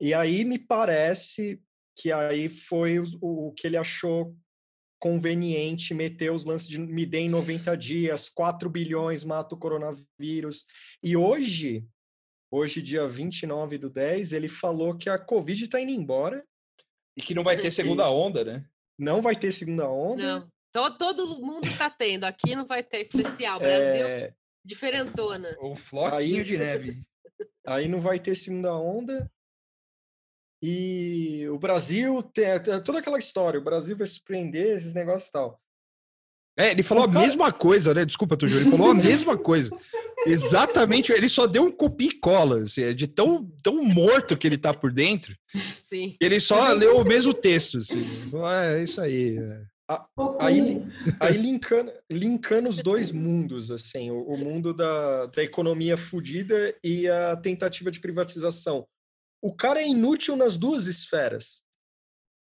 E 0.00 0.14
aí 0.14 0.44
me 0.44 0.58
parece 0.58 1.60
que 1.96 2.12
aí 2.12 2.48
foi 2.48 3.00
o, 3.00 3.08
o 3.20 3.52
que 3.52 3.66
ele 3.66 3.76
achou 3.76 4.36
conveniente 4.98 5.94
meter 5.94 6.30
os 6.32 6.44
lances 6.44 6.68
de 6.68 6.78
me 6.78 7.04
dê 7.04 7.20
em 7.20 7.28
90 7.28 7.76
dias, 7.76 8.28
4 8.28 8.68
bilhões 8.68 9.24
mata 9.24 9.54
o 9.54 9.58
coronavírus. 9.58 10.66
E 11.02 11.16
hoje, 11.16 11.84
hoje, 12.50 12.82
dia 12.82 13.06
29 13.06 13.78
do 13.78 13.90
10, 13.90 14.32
ele 14.32 14.48
falou 14.48 14.96
que 14.96 15.08
a 15.08 15.18
Covid 15.18 15.64
está 15.64 15.80
indo 15.80 15.92
embora. 15.92 16.44
E 17.16 17.22
que 17.22 17.34
não 17.34 17.42
vai 17.42 17.56
ter 17.56 17.70
segunda 17.70 18.10
onda, 18.10 18.44
né? 18.44 18.66
Não 18.98 19.22
vai 19.22 19.34
ter 19.34 19.50
segunda 19.50 19.88
onda. 19.88 20.22
Não. 20.22 20.52
Todo, 20.72 20.98
todo 20.98 21.40
mundo 21.40 21.66
está 21.66 21.88
tendo. 21.88 22.24
Aqui 22.24 22.54
não 22.54 22.66
vai 22.66 22.82
ter 22.82 23.00
especial. 23.00 23.58
Brasil, 23.58 24.06
é... 24.06 24.34
diferentona. 24.62 25.56
O 25.60 25.74
floquinho 25.74 26.38
aí, 26.38 26.44
de 26.44 26.58
neve. 26.58 27.02
Aí 27.66 27.88
não 27.88 28.00
vai 28.00 28.20
ter 28.20 28.36
segunda 28.36 28.76
onda. 28.76 29.30
E 30.62 31.46
o 31.48 31.58
Brasil 31.58 32.22
tem, 32.22 32.58
tem 32.60 32.82
toda 32.82 32.98
aquela 32.98 33.18
história, 33.18 33.60
o 33.60 33.64
Brasil 33.64 33.96
vai 33.96 34.06
surpreender 34.06 34.76
esses 34.76 34.94
negócios 34.94 35.28
e 35.28 35.32
tal. 35.32 35.60
É, 36.58 36.70
ele 36.70 36.82
falou 36.82 37.04
a 37.04 37.08
mesma 37.08 37.52
coisa, 37.52 37.92
né? 37.92 38.04
Desculpa, 38.04 38.34
Tujo, 38.34 38.58
ele 38.58 38.70
falou 38.70 38.90
a 38.90 38.94
mesma 38.94 39.36
coisa. 39.36 39.70
Exatamente, 40.26 41.12
ele 41.12 41.28
só 41.28 41.46
deu 41.46 41.64
um 41.64 41.70
copia 41.70 42.08
e 42.08 42.18
cola, 42.18 42.60
assim, 42.60 42.82
é 42.82 42.94
de 42.94 43.06
tão, 43.06 43.46
tão 43.62 43.84
morto 43.84 44.36
que 44.36 44.46
ele 44.46 44.56
tá 44.56 44.72
por 44.72 44.90
dentro. 44.90 45.36
Sim. 45.54 46.16
Ele 46.20 46.40
só 46.40 46.72
leu 46.72 46.96
o 46.96 47.04
mesmo 47.04 47.34
texto. 47.34 47.76
Assim. 47.76 47.96
É, 48.50 48.78
é 48.78 48.82
isso 48.82 49.00
aí. 49.00 49.36
É. 49.38 49.62
Aí, 50.40 50.82
aí 51.20 51.36
linkando, 51.36 51.92
linkando 52.10 52.68
os 52.68 52.82
dois 52.82 53.12
mundos, 53.12 53.70
assim, 53.70 54.10
o, 54.10 54.20
o 54.22 54.36
mundo 54.36 54.74
da, 54.74 55.26
da 55.26 55.44
economia 55.44 55.96
fodida 55.96 56.74
e 56.82 57.06
a 57.06 57.36
tentativa 57.36 57.88
de 57.90 58.00
privatização 58.00 58.84
o 59.42 59.54
cara 59.54 59.80
é 59.80 59.86
inútil 59.86 60.36
nas 60.36 60.56
duas 60.56 60.86
esferas. 60.86 61.64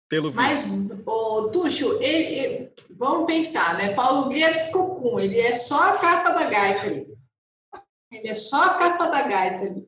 Pelo 0.10 0.32
Mas, 0.32 0.68
o 1.06 1.50
Tuxo, 1.50 2.00
ele, 2.02 2.36
ele, 2.36 2.72
vamos 2.91 3.26
pensar, 3.26 3.78
né? 3.78 3.96
Paulo 3.96 4.30
Guedes 4.30 4.68
Cocum, 4.72 5.20
ele 5.20 5.39
é 5.39 5.54
só 5.54 5.96
a 5.96 5.98
capa 5.98 6.32
da 6.32 6.50
gaita 6.50 6.86
ali. 6.86 7.08
Ele 8.12 8.28
é 8.28 8.36
só 8.36 8.64
a 8.64 8.74
capa 8.76 9.08
da 9.08 9.24
gaita 9.24 9.64
ali. 9.64 9.88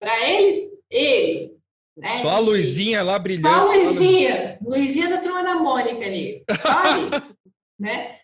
Para 0.00 0.26
ele, 0.26 0.72
ele. 0.90 1.58
Né? 1.96 2.22
Só 2.22 2.30
a 2.30 2.38
luzinha 2.38 3.02
lá 3.02 3.18
brilhando. 3.18 3.48
Só 3.48 3.72
a 3.72 3.74
luzinha. 3.74 4.58
Luzinha 4.62 5.10
da 5.10 5.18
turma 5.18 5.42
da 5.42 5.56
Mônica 5.56 6.04
ali. 6.04 6.44
Só 6.58 6.78
ali. 6.78 7.10
né? 7.78 8.20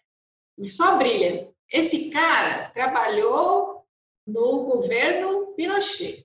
E 0.59 0.68
só 0.68 0.97
brilha. 0.97 1.51
Esse 1.70 2.11
cara 2.11 2.70
trabalhou 2.70 3.84
no 4.26 4.64
governo 4.64 5.55
Pinochet. 5.55 6.21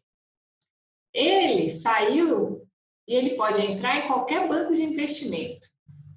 Ele 1.17 1.67
saiu 1.71 2.61
e 3.07 3.15
ele 3.15 3.31
pode 3.31 3.65
entrar 3.65 3.97
em 3.97 4.07
qualquer 4.07 4.47
banco 4.47 4.75
de 4.75 4.83
investimento. 4.83 5.67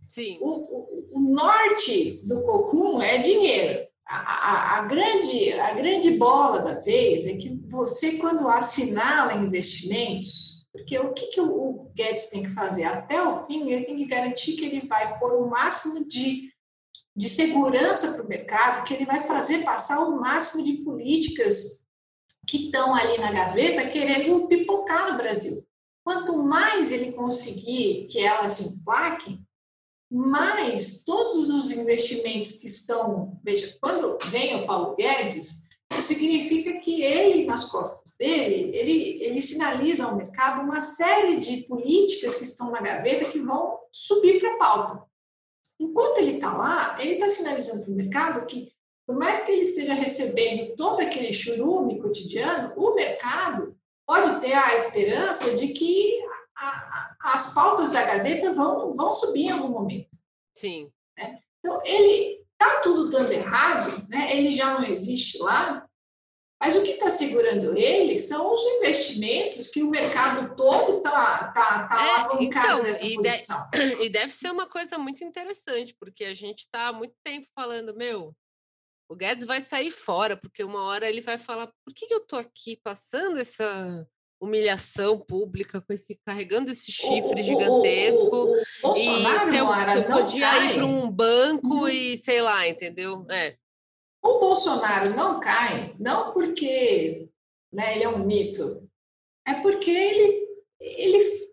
Sim. 0.07 0.39
O, 0.43 0.49
o, 0.49 1.09
o 1.13 1.21
norte 1.21 2.21
do 2.25 2.43
COCUM 2.43 3.01
é 3.01 3.19
dinheiro. 3.19 3.89
A, 4.07 4.17
a, 4.17 4.79
a, 4.79 4.83
grande, 4.83 5.53
a 5.55 5.73
grande 5.73 6.11
bola 6.19 6.61
da 6.61 6.75
vez 6.81 7.25
é 7.27 7.37
que 7.37 7.49
você, 7.69 8.19
quando 8.19 8.47
assinala 8.49 9.35
investimentos, 9.35 10.67
porque 10.73 10.99
o 10.99 11.15
que, 11.15 11.29
que 11.29 11.41
o 11.41 11.91
Guedes 11.95 12.29
tem 12.29 12.43
que 12.43 12.51
fazer? 12.51 12.85
Até 12.85 13.23
o 13.23 13.47
fim, 13.47 13.71
ele 13.71 13.87
tem 13.87 13.97
que 13.97 14.05
garantir 14.05 14.55
que 14.55 14.67
ele 14.67 14.87
vai 14.87 15.19
pôr 15.19 15.33
o 15.33 15.49
máximo 15.49 16.07
de, 16.07 16.53
de 17.17 17.29
segurança 17.29 18.13
para 18.13 18.25
o 18.25 18.29
mercado, 18.29 18.85
que 18.85 18.93
ele 18.93 19.07
vai 19.07 19.23
fazer 19.23 19.65
passar 19.65 20.01
o 20.01 20.21
máximo 20.21 20.65
de 20.65 20.75
políticas 20.85 21.80
que 22.51 22.65
estão 22.65 22.93
ali 22.93 23.17
na 23.19 23.31
gaveta 23.31 23.89
querendo 23.89 24.49
pipocar 24.49 25.13
no 25.13 25.19
Brasil. 25.19 25.63
Quanto 26.05 26.37
mais 26.43 26.91
ele 26.91 27.13
conseguir 27.13 28.09
que 28.11 28.19
elas 28.19 28.53
se 28.55 28.75
emplaquem, 28.75 29.41
mais 30.11 31.05
todos 31.05 31.49
os 31.49 31.71
investimentos 31.71 32.55
que 32.55 32.67
estão. 32.67 33.39
Veja, 33.45 33.77
quando 33.81 34.19
vem 34.29 34.57
o 34.57 34.67
Paulo 34.67 34.97
Guedes, 34.97 35.69
isso 35.93 36.09
significa 36.09 36.81
que 36.81 37.03
ele, 37.03 37.47
nas 37.47 37.67
costas 37.67 38.17
dele, 38.19 38.77
ele, 38.77 39.23
ele 39.23 39.41
sinaliza 39.41 40.07
ao 40.07 40.17
mercado 40.17 40.63
uma 40.63 40.83
série 40.83 41.37
de 41.37 41.59
políticas 41.69 42.35
que 42.35 42.45
estão 42.45 42.73
na 42.73 42.81
gaveta 42.81 43.31
que 43.31 43.39
vão 43.39 43.79
subir 43.93 44.41
para 44.41 44.55
a 44.55 44.59
pauta. 44.59 45.05
Enquanto 45.79 46.19
ele 46.19 46.33
está 46.33 46.57
lá, 46.57 46.97
ele 47.01 47.13
está 47.13 47.31
sinalizando 47.31 47.85
para 47.85 47.93
o 47.93 47.97
mercado 47.97 48.47
que 48.47 48.73
por 49.11 49.19
mais 49.19 49.43
que 49.43 49.51
ele 49.51 49.63
esteja 49.63 49.93
recebendo 49.93 50.77
todo 50.77 51.01
aquele 51.01 51.33
churume 51.33 52.01
cotidiano, 52.01 52.73
o 52.77 52.95
mercado 52.95 53.77
pode 54.07 54.41
ter 54.41 54.53
a 54.53 54.77
esperança 54.77 55.57
de 55.57 55.67
que 55.73 56.23
a, 56.57 56.69
a, 56.69 57.17
as 57.35 57.53
pautas 57.53 57.91
da 57.91 58.05
gaveta 58.05 58.55
vão, 58.55 58.93
vão 58.93 59.13
subir 59.13 59.47
em 59.47 59.51
algum 59.51 59.71
momento. 59.71 60.17
Sim. 60.55 60.93
Né? 61.19 61.41
Então, 61.59 61.83
ele 61.85 62.41
está 62.53 62.79
tudo 62.83 63.11
dando 63.11 63.33
errado, 63.33 64.07
né? 64.09 64.31
ele 64.31 64.55
já 64.55 64.75
não 64.75 64.85
existe 64.85 65.39
lá, 65.39 65.85
mas 66.63 66.77
o 66.77 66.83
que 66.85 66.91
está 66.91 67.11
segurando 67.11 67.77
ele 67.77 68.17
são 68.17 68.55
os 68.55 68.63
investimentos 68.63 69.67
que 69.67 69.83
o 69.83 69.91
mercado 69.91 70.55
todo 70.55 70.99
está 70.99 71.49
tá, 71.49 71.89
tá 71.89 72.07
é, 72.07 72.11
alavancado 72.11 72.67
então, 72.69 72.83
nessa 72.85 73.05
e 73.05 73.17
posição. 73.17 73.71
De, 73.73 74.05
e 74.07 74.09
deve 74.09 74.33
ser 74.33 74.53
uma 74.53 74.69
coisa 74.69 74.97
muito 74.99 75.25
interessante, 75.25 75.97
porque 75.99 76.25
a 76.25 76.35
gente 76.35 76.61
está 76.61 76.87
há 76.87 76.93
muito 76.93 77.15
tempo 77.25 77.49
falando, 77.57 77.93
meu, 77.97 78.37
o 79.11 79.17
Guedes 79.17 79.45
vai 79.45 79.61
sair 79.61 79.91
fora, 79.91 80.37
porque 80.37 80.63
uma 80.63 80.85
hora 80.85 81.09
ele 81.09 81.21
vai 81.21 81.37
falar: 81.37 81.67
por 81.85 81.93
que 81.93 82.07
eu 82.09 82.19
estou 82.19 82.39
aqui 82.39 82.77
passando 82.77 83.41
essa 83.41 84.07
humilhação 84.41 85.19
pública 85.19 85.81
com 85.83 85.93
esse 85.93 86.19
carregando 86.25 86.71
esse 86.71 86.91
chifre 86.91 87.43
o, 87.43 87.45
gigantesco 87.45 88.37
o, 88.37 88.89
o, 88.89 88.97
e 88.97 89.39
se 89.41 89.57
eu, 89.57 89.67
eu 89.67 90.05
podia 90.07 90.49
cai. 90.49 90.67
ir 90.67 90.75
para 90.77 90.87
um 90.87 91.11
banco 91.11 91.81
uhum. 91.81 91.89
e 91.89 92.17
sei 92.17 92.41
lá, 92.41 92.67
entendeu? 92.67 93.27
É. 93.29 93.57
O 94.23 94.39
Bolsonaro 94.39 95.11
não 95.11 95.41
cai, 95.41 95.95
não 95.99 96.33
porque 96.33 97.29
né, 97.73 97.97
ele 97.97 98.05
é 98.05 98.09
um 98.09 98.25
mito, 98.25 98.89
é 99.47 99.55
porque 99.55 99.91
ele, 99.91 100.47
ele 100.81 101.50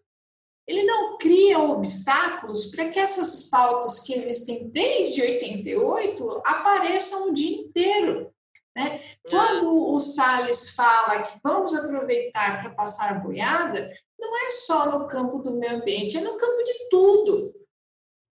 ele 0.67 0.83
não 0.83 1.17
cria 1.17 1.59
obstáculos 1.59 2.65
para 2.65 2.89
que 2.89 2.99
essas 2.99 3.43
pautas 3.43 4.01
que 4.01 4.13
existem 4.13 4.67
desde 4.69 5.21
88 5.21 6.41
apareçam 6.45 7.29
o 7.29 7.33
dia 7.33 7.61
inteiro. 7.61 8.33
Né? 8.75 9.01
Quando 9.29 9.91
o 9.93 9.99
Salles 9.99 10.75
fala 10.75 11.23
que 11.23 11.39
vamos 11.41 11.73
aproveitar 11.73 12.61
para 12.61 12.75
passar 12.75 13.23
boiada, 13.23 13.91
não 14.19 14.45
é 14.45 14.49
só 14.49 14.91
no 14.91 15.07
campo 15.07 15.39
do 15.39 15.55
meio 15.55 15.77
ambiente, 15.77 16.17
é 16.17 16.21
no 16.21 16.35
campo 16.37 16.63
de 16.63 16.89
tudo. 16.89 17.55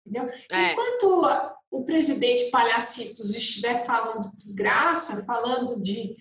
Entendeu? 0.06 0.32
É. 0.52 0.72
Enquanto 0.72 1.28
o 1.70 1.84
presidente 1.84 2.50
Palhacitos 2.50 3.36
estiver 3.36 3.86
falando 3.86 4.32
desgraça, 4.34 5.26
falando 5.26 5.82
de, 5.82 6.16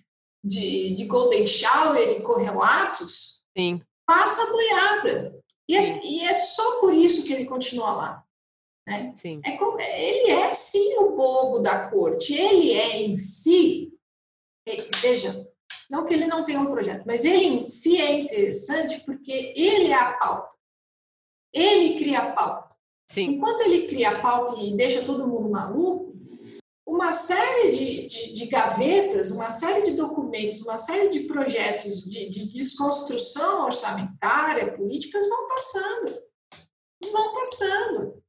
de, 0.45 0.97
de 0.97 1.05
Golden 1.05 1.47
Shower 1.47 2.09
e 2.09 2.23
correlatos, 2.23 3.43
Sim. 3.57 3.81
passa 4.07 4.43
a 4.43 4.51
boiada. 4.51 5.40
E 5.71 5.77
é, 5.77 6.05
e 6.05 6.25
é, 6.25 6.35
só 6.35 6.81
por 6.81 6.93
isso 6.93 7.25
que 7.25 7.33
ele 7.33 7.45
continua 7.45 7.93
lá. 7.93 8.25
Né? 8.85 9.13
Sim. 9.15 9.41
É 9.45 9.57
como, 9.57 9.79
ele 9.81 10.33
é 10.33 10.53
sim 10.53 10.97
o 10.99 11.15
bobo 11.15 11.61
da 11.61 11.89
corte. 11.89 12.35
Ele 12.35 12.73
é 12.73 13.01
em 13.01 13.17
si. 13.17 13.93
Veja, 15.01 15.49
não 15.89 16.05
que 16.05 16.13
ele 16.13 16.27
não 16.27 16.45
tenha 16.45 16.59
um 16.59 16.73
projeto, 16.73 17.05
mas 17.07 17.25
ele 17.25 17.45
em 17.45 17.63
si 17.63 18.01
é 18.01 18.19
interessante 18.19 18.99
porque 19.05 19.53
ele 19.55 19.93
é 19.93 19.95
a 19.95 20.13
pauta. 20.15 20.51
Ele 21.53 21.99
cria 22.01 22.19
a 22.19 22.33
pauta. 22.33 22.77
Sim. 23.09 23.27
Enquanto 23.27 23.61
ele 23.61 23.87
cria 23.87 24.11
a 24.11 24.21
pauta 24.21 24.61
e 24.61 24.77
deixa 24.77 25.05
todo 25.05 25.29
mundo 25.29 25.51
maluco, 25.51 26.10
uma 26.91 27.13
série 27.13 27.71
de, 27.71 28.09
de, 28.09 28.35
de, 28.35 28.47
gavetas, 28.47 29.31
uma 29.31 29.49
série 29.49 29.83
de 29.83 29.93
documentos, 29.93 30.61
uma 30.63 30.77
série 30.77 31.09
de 31.09 31.21
projetos 31.21 32.03
de, 32.03 32.29
de 32.29 32.53
desconstrução 32.53 33.67
orçamentária, 33.67 34.77
políticas 34.77 35.29
vão 35.29 35.49
passando. 35.49 36.13
Vão 37.13 37.33
passando. 37.33 38.23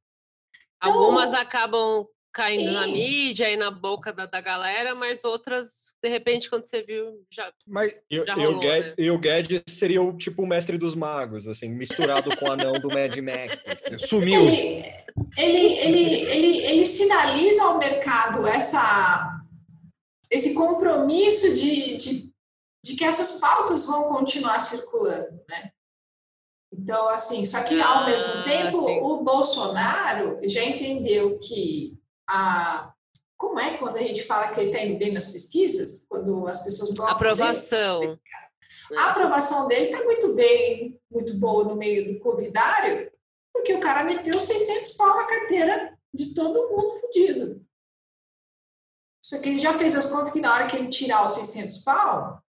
Então, 0.76 0.92
Algumas 0.92 1.34
acabam 1.34 2.06
caindo 2.32 2.68
Sim. 2.68 2.72
na 2.72 2.86
mídia 2.86 3.50
e 3.50 3.56
na 3.56 3.70
boca 3.70 4.12
da, 4.12 4.24
da 4.26 4.40
galera, 4.40 4.94
mas 4.94 5.22
outras, 5.22 5.94
de 6.02 6.08
repente, 6.08 6.48
quando 6.48 6.66
você 6.66 6.82
viu, 6.82 7.24
já. 7.30 7.52
Mas 7.66 7.94
já 8.10 8.34
rolou, 8.34 8.62
e, 8.96 9.10
o 9.10 9.18
Guedes, 9.18 9.58
né? 9.58 9.64
seria 9.68 10.02
o 10.02 10.16
tipo 10.16 10.42
o 10.42 10.46
mestre 10.46 10.78
dos 10.78 10.94
magos, 10.94 11.46
assim, 11.46 11.68
misturado 11.68 12.34
com 12.36 12.46
o 12.46 12.52
anão 12.52 12.72
do 12.72 12.88
Mad 12.88 13.14
Max. 13.18 13.66
Assim. 13.68 13.98
Sumiu. 14.06 14.40
Ele, 14.40 14.84
ele, 15.36 15.78
ele, 15.78 16.14
ele, 16.30 16.56
ele 16.64 16.86
sinaliza 16.86 17.64
ao 17.64 17.78
mercado 17.78 18.46
essa, 18.46 19.38
esse 20.30 20.54
compromisso 20.54 21.54
de, 21.54 21.96
de, 21.98 22.32
de 22.82 22.96
que 22.96 23.04
essas 23.04 23.38
pautas 23.38 23.84
vão 23.84 24.04
continuar 24.04 24.58
circulando, 24.58 25.38
né? 25.48 25.70
Então, 26.74 27.10
assim, 27.10 27.44
só 27.44 27.62
que 27.62 27.78
ao 27.78 28.06
mesmo 28.06 28.28
ah, 28.28 28.42
tempo, 28.44 28.78
o 28.78 29.22
Bolsonaro 29.22 30.40
já 30.44 30.64
entendeu 30.64 31.38
que 31.38 32.00
a 32.28 32.92
como 33.42 33.58
é 33.58 33.76
quando 33.76 33.96
a 33.96 34.02
gente 34.02 34.22
fala 34.22 34.54
que 34.54 34.60
ele 34.60 34.70
está 34.70 34.84
indo 34.84 34.98
bem 35.00 35.12
nas 35.12 35.32
pesquisas, 35.32 36.06
quando 36.08 36.46
as 36.46 36.62
pessoas 36.62 36.90
gostam 36.90 37.16
aprovação. 37.16 38.00
Dele, 38.00 38.20
a 38.96 39.10
aprovação 39.10 39.66
dele 39.66 39.86
está 39.86 40.04
muito 40.04 40.32
bem, 40.32 41.00
muito 41.10 41.34
boa 41.36 41.64
no 41.64 41.74
meio 41.74 42.14
do 42.14 42.20
covidário, 42.20 43.10
porque 43.52 43.74
o 43.74 43.80
cara 43.80 44.04
meteu 44.04 44.38
600 44.38 44.92
pau 44.92 45.16
na 45.16 45.26
carteira 45.26 45.98
de 46.14 46.34
todo 46.34 46.70
mundo 46.70 46.94
fudido. 47.00 47.66
Só 49.20 49.40
que 49.40 49.48
ele 49.48 49.58
já 49.58 49.74
fez 49.74 49.94
as 49.96 50.06
contas 50.06 50.32
que 50.32 50.40
na 50.40 50.54
hora 50.54 50.68
que 50.68 50.76
ele 50.76 50.88
tirar 50.88 51.24
os 51.24 51.32
600 51.32 51.78
pau, 51.78 52.38
o 52.38 52.42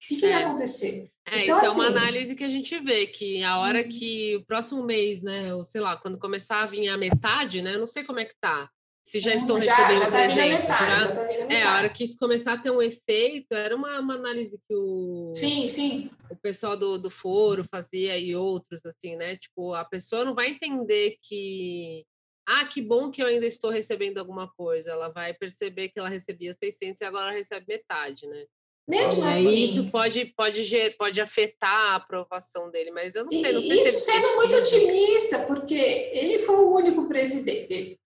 que, 0.00 0.16
que 0.16 0.26
é. 0.26 0.32
vai 0.32 0.44
acontecer? 0.44 1.12
É, 1.26 1.44
então, 1.44 1.56
isso 1.56 1.70
assim, 1.70 1.80
é 1.80 1.82
uma 1.82 1.88
assim 1.88 1.98
análise 1.98 2.36
que 2.36 2.44
a 2.44 2.50
gente 2.50 2.78
vê, 2.78 3.06
que 3.06 3.42
a 3.42 3.58
hora 3.58 3.82
uhum. 3.82 3.88
que 3.88 4.36
o 4.36 4.44
próximo 4.44 4.84
mês, 4.84 5.22
né, 5.22 5.54
ou 5.54 5.64
sei 5.64 5.80
lá, 5.80 5.96
quando 5.96 6.18
começar 6.18 6.62
a 6.62 6.66
vir 6.66 6.88
a 6.88 6.98
metade, 6.98 7.62
né, 7.62 7.74
eu 7.74 7.78
não 7.78 7.86
sei 7.86 8.04
como 8.04 8.20
é 8.20 8.24
que 8.24 8.34
tá, 8.38 8.68
se 9.02 9.20
já 9.20 9.34
estão 9.34 9.60
já, 9.60 9.74
recebendo 9.74 9.98
já 9.98 10.04
tá 10.04 10.10
presente. 10.10 10.60
Metade, 10.60 10.68
já, 10.68 10.98
já 10.98 11.46
tá 11.46 11.54
é, 11.54 11.62
a 11.62 11.76
hora 11.76 11.88
que 11.88 12.04
isso 12.04 12.18
começar 12.18 12.54
a 12.54 12.58
ter 12.58 12.70
um 12.70 12.82
efeito, 12.82 13.52
era 13.52 13.74
uma, 13.74 14.00
uma 14.00 14.14
análise 14.14 14.58
que 14.68 14.74
o, 14.74 15.32
sim, 15.34 15.68
sim. 15.68 16.10
o 16.30 16.36
pessoal 16.36 16.76
do, 16.76 16.98
do 16.98 17.10
foro 17.10 17.64
fazia 17.70 18.18
e 18.18 18.36
outros, 18.36 18.84
assim, 18.84 19.16
né, 19.16 19.36
tipo, 19.36 19.74
a 19.74 19.84
pessoa 19.84 20.24
não 20.24 20.34
vai 20.34 20.48
entender 20.48 21.16
que 21.22 22.04
ah, 22.46 22.66
que 22.66 22.82
bom 22.82 23.10
que 23.10 23.22
eu 23.22 23.26
ainda 23.26 23.46
estou 23.46 23.70
recebendo 23.70 24.18
alguma 24.18 24.46
coisa. 24.52 24.90
Ela 24.90 25.08
vai 25.08 25.32
perceber 25.32 25.88
que 25.88 25.98
ela 25.98 26.10
recebia 26.10 26.52
600 26.52 27.00
e 27.00 27.04
agora 27.06 27.32
recebe 27.32 27.64
metade, 27.66 28.26
né? 28.26 28.44
Mesmo 28.86 29.24
assim. 29.24 29.64
Isso 29.64 29.90
pode, 29.90 30.26
pode, 30.36 30.94
pode 30.98 31.20
afetar 31.20 31.92
a 31.92 31.94
aprovação 31.96 32.70
dele, 32.70 32.90
mas 32.90 33.14
eu 33.14 33.24
não 33.24 33.32
sei. 33.32 33.52
Não 33.52 33.62
sei 33.62 33.80
isso 33.80 33.98
sendo 34.00 34.36
muito 34.36 34.54
otimista, 34.56 35.38
porque 35.40 35.74
ele 35.74 36.38
foi 36.40 36.56
o 36.56 36.74
único 36.74 37.08
presidente, 37.08 37.98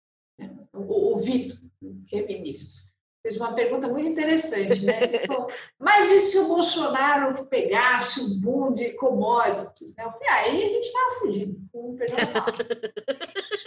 o, 0.72 1.12
o 1.12 1.16
Vitor, 1.16 1.58
que 2.06 2.16
é 2.16 2.22
Vinícius, 2.22 2.92
fez 3.20 3.36
uma 3.36 3.52
pergunta 3.52 3.88
muito 3.88 4.08
interessante, 4.08 4.84
né? 4.84 5.02
Ele 5.02 5.18
falou, 5.20 5.48
mas 5.78 6.10
e 6.10 6.20
se 6.20 6.38
o 6.38 6.48
Bolsonaro 6.48 7.46
pegasse 7.46 8.20
o 8.20 8.34
boom 8.40 8.72
de 8.72 8.90
commodities? 8.92 9.96
Né? 9.96 10.04
Eu 10.04 10.12
falei, 10.12 10.28
ah, 10.28 10.34
aí 10.34 10.62
a 10.62 10.68
gente 10.68 10.84
estava 10.84 11.10
fugindo, 11.20 11.60
com 11.72 11.96
perdão 11.96 12.18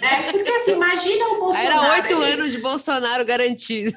Né? 0.00 0.32
Porque 0.32 0.50
assim, 0.50 0.72
imagina 0.72 1.26
o 1.28 1.40
Bolsonaro... 1.40 1.84
Era 1.84 2.02
oito 2.02 2.16
anos 2.22 2.52
de 2.52 2.58
Bolsonaro 2.58 3.24
garantido. 3.24 3.96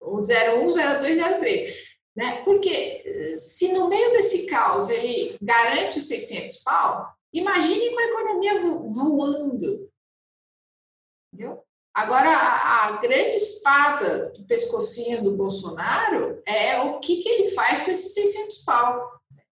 O 0.00 0.20
01, 0.20 0.22
02, 0.70 1.38
03. 1.38 1.86
Né? 2.16 2.42
Porque 2.44 3.36
se 3.36 3.72
no 3.72 3.88
meio 3.88 4.12
desse 4.12 4.46
caos 4.46 4.88
ele 4.88 5.36
garante 5.40 5.98
os 5.98 6.06
600 6.06 6.56
pau, 6.58 7.06
imagine 7.32 7.90
com 7.90 8.00
a 8.00 8.04
economia 8.04 8.60
voando. 8.60 9.90
Entendeu? 11.32 11.62
Agora, 11.96 12.28
a, 12.28 12.88
a, 12.88 13.00
grande 13.00 13.36
espada 13.36 14.30
do 14.36 14.46
pescocinho 14.46 15.24
do 15.24 15.34
Bolsonaro 15.34 16.42
é 16.46 16.78
o 16.78 17.00
que, 17.00 17.22
que 17.22 17.28
ele 17.28 17.50
faz 17.52 17.80
com 17.80 17.90
esses 17.90 18.12
600 18.12 18.58
pau. 18.64 19.15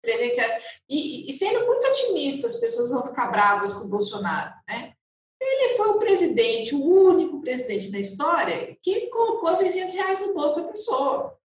300 0.06 0.44
e, 0.88 1.28
e, 1.28 1.32
sendo 1.32 1.66
muito 1.66 1.86
otimista, 1.86 2.46
as 2.46 2.56
pessoas 2.56 2.90
vão 2.90 3.04
ficar 3.06 3.26
bravas 3.26 3.72
com 3.72 3.86
o 3.86 3.88
Bolsonaro, 3.90 4.54
né? 4.68 4.92
Ele 5.40 5.74
foi 5.76 5.88
o 5.90 5.98
presidente, 5.98 6.74
o 6.74 6.82
único 6.82 7.40
presidente 7.40 7.90
da 7.90 7.98
história 7.98 8.76
que 8.82 9.08
colocou 9.08 9.54
600 9.54 9.94
reais 9.94 10.20
no 10.26 10.34
bolso 10.34 10.56
da 10.56 10.68
pessoa. 10.68 11.38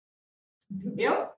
Entendeu? 0.72 1.30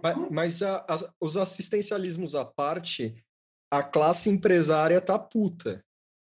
Mas, 0.00 0.30
mas 0.30 0.62
a, 0.62 0.76
a, 0.88 1.14
os 1.20 1.36
assistencialismos 1.36 2.34
à 2.34 2.44
parte, 2.44 3.16
a 3.72 3.82
classe 3.82 4.30
empresária 4.30 5.00
tá 5.00 5.18
puta. 5.18 5.84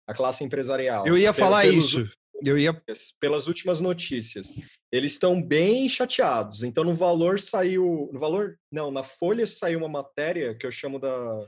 A 0.08 0.14
classe 0.14 0.44
empresarial. 0.44 1.06
Eu 1.06 1.18
ia 1.18 1.34
falar 1.34 1.62
pelos, 1.62 1.86
isso. 1.86 2.12
Eu 2.44 2.58
ia 2.58 2.74
pelas 3.20 3.48
últimas 3.48 3.80
notícias. 3.82 4.52
Eles 4.92 5.14
estão 5.14 5.42
bem 5.42 5.90
chateados. 5.90 6.62
Então 6.64 6.84
no 6.84 6.94
valor 6.94 7.40
saiu, 7.40 8.10
no 8.14 8.20
valor, 8.20 8.60
não, 8.72 8.92
na 8.92 9.02
Folha 9.04 9.48
saiu 9.48 9.80
uma 9.80 9.90
matéria 9.90 10.56
que 10.56 10.66
eu 10.66 10.72
chamo 10.72 11.00
da, 11.00 11.48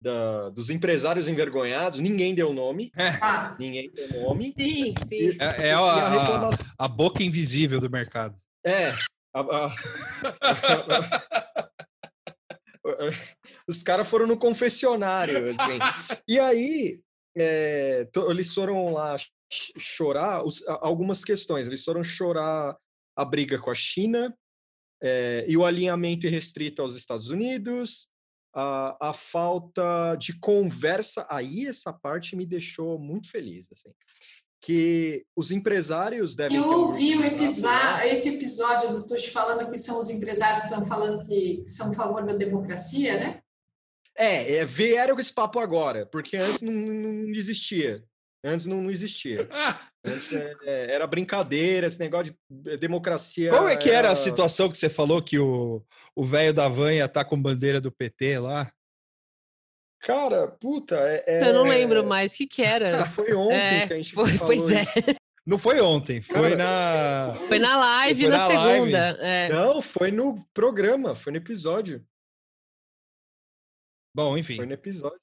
da 0.00 0.50
dos 0.50 0.70
empresários 0.70 1.28
envergonhados. 1.28 2.00
Ninguém 2.00 2.34
deu 2.34 2.52
nome. 2.52 2.90
É. 2.96 3.18
Ah. 3.20 3.56
Ninguém 3.58 3.90
deu 3.92 4.22
nome. 4.22 4.54
Sim, 4.58 4.94
sim. 5.08 5.36
É, 5.40 5.68
é 5.68 5.72
a, 5.72 5.80
a, 5.80 6.50
a, 6.78 6.88
boca 6.88 7.22
invisível 7.22 7.80
do 7.80 7.90
mercado. 7.90 8.36
É. 8.64 8.94
os 13.66 13.82
caras 13.82 14.08
foram 14.08 14.26
no 14.26 14.36
confessionário, 14.36 15.50
assim. 15.50 15.78
E 16.28 16.38
aí, 16.38 17.00
é, 17.36 18.06
eles 18.28 18.54
foram 18.54 18.92
lá 18.92 19.16
chorar 19.78 20.44
os, 20.44 20.62
algumas 20.66 21.24
questões. 21.24 21.66
Eles 21.66 21.84
foram 21.84 22.02
chorar 22.02 22.76
a 23.16 23.24
briga 23.24 23.58
com 23.58 23.70
a 23.70 23.74
China, 23.74 24.36
é, 25.02 25.44
e 25.46 25.56
o 25.56 25.64
alinhamento 25.64 26.26
restrito 26.26 26.80
aos 26.80 26.96
Estados 26.96 27.28
Unidos, 27.28 28.08
a, 28.54 29.10
a 29.10 29.12
falta 29.12 30.16
de 30.16 30.38
conversa, 30.38 31.26
aí 31.28 31.66
essa 31.66 31.92
parte 31.92 32.34
me 32.34 32.46
deixou 32.46 32.98
muito 32.98 33.30
feliz, 33.30 33.68
assim, 33.70 33.90
que 34.62 35.26
os 35.36 35.50
empresários 35.50 36.34
devem... 36.34 36.56
Eu 36.56 36.66
ouvi 36.66 37.16
o 37.16 37.24
episódio, 37.24 38.06
esse 38.06 38.30
episódio 38.30 38.92
do 38.92 39.06
Tuxo 39.06 39.30
falando 39.30 39.70
que 39.70 39.78
são 39.78 40.00
os 40.00 40.08
empresários 40.08 40.60
que 40.60 40.64
estão 40.66 40.86
falando 40.86 41.22
que 41.26 41.62
são 41.66 41.92
a 41.92 41.94
favor 41.94 42.24
da 42.24 42.32
democracia, 42.32 43.18
né? 43.18 43.40
É, 44.16 44.54
é 44.54 44.64
vieram 44.64 45.14
com 45.14 45.20
esse 45.20 45.32
papo 45.32 45.58
agora, 45.58 46.06
porque 46.06 46.36
antes 46.36 46.62
não, 46.62 46.72
não 46.72 47.34
existia. 47.34 48.02
Antes 48.44 48.66
não, 48.66 48.82
não 48.82 48.90
existia. 48.90 49.48
Antes 50.04 50.32
é, 50.32 50.54
é, 50.64 50.92
era 50.92 51.06
brincadeira, 51.06 51.86
esse 51.86 51.98
negócio 51.98 52.36
de 52.50 52.76
democracia. 52.76 53.50
Como 53.50 53.68
é 53.68 53.76
que 53.76 53.88
era, 53.88 53.98
era 53.98 54.10
a 54.10 54.16
situação 54.16 54.68
que 54.68 54.76
você 54.76 54.90
falou 54.90 55.22
que 55.22 55.38
o 55.38 55.82
velho 56.18 56.52
da 56.52 56.68
Vanha 56.68 57.08
tá 57.08 57.24
com 57.24 57.40
bandeira 57.40 57.80
do 57.80 57.90
PT 57.90 58.38
lá? 58.38 58.70
Cara, 60.04 60.48
puta, 60.48 60.96
é, 61.26 61.48
Eu 61.48 61.54
não 61.54 61.62
lembro 61.62 62.04
mais. 62.04 62.34
O 62.34 62.36
que, 62.36 62.46
que 62.46 62.62
era? 62.62 63.06
Foi 63.08 63.32
ontem 63.32 63.54
é, 63.56 63.86
que 63.86 63.92
a 63.94 63.96
gente 63.96 64.12
foi, 64.12 64.32
falou 64.32 64.46
Pois 64.46 64.70
é. 64.70 64.84
Não 65.46 65.58
foi 65.58 65.78
ontem, 65.78 66.22
foi 66.22 66.56
Cara, 66.56 66.56
na. 66.56 67.34
Foi 67.48 67.58
na 67.58 67.76
live 67.76 68.22
foi 68.22 68.30
na, 68.30 68.38
na 68.38 68.46
segunda. 68.46 68.98
Live. 68.98 69.20
É. 69.20 69.48
Não, 69.50 69.82
foi 69.82 70.10
no 70.10 70.42
programa, 70.54 71.14
foi 71.14 71.32
no 71.32 71.36
episódio. 71.36 72.02
Bom, 74.16 74.38
enfim. 74.38 74.56
Foi 74.56 74.64
no 74.64 74.72
episódio. 74.72 75.20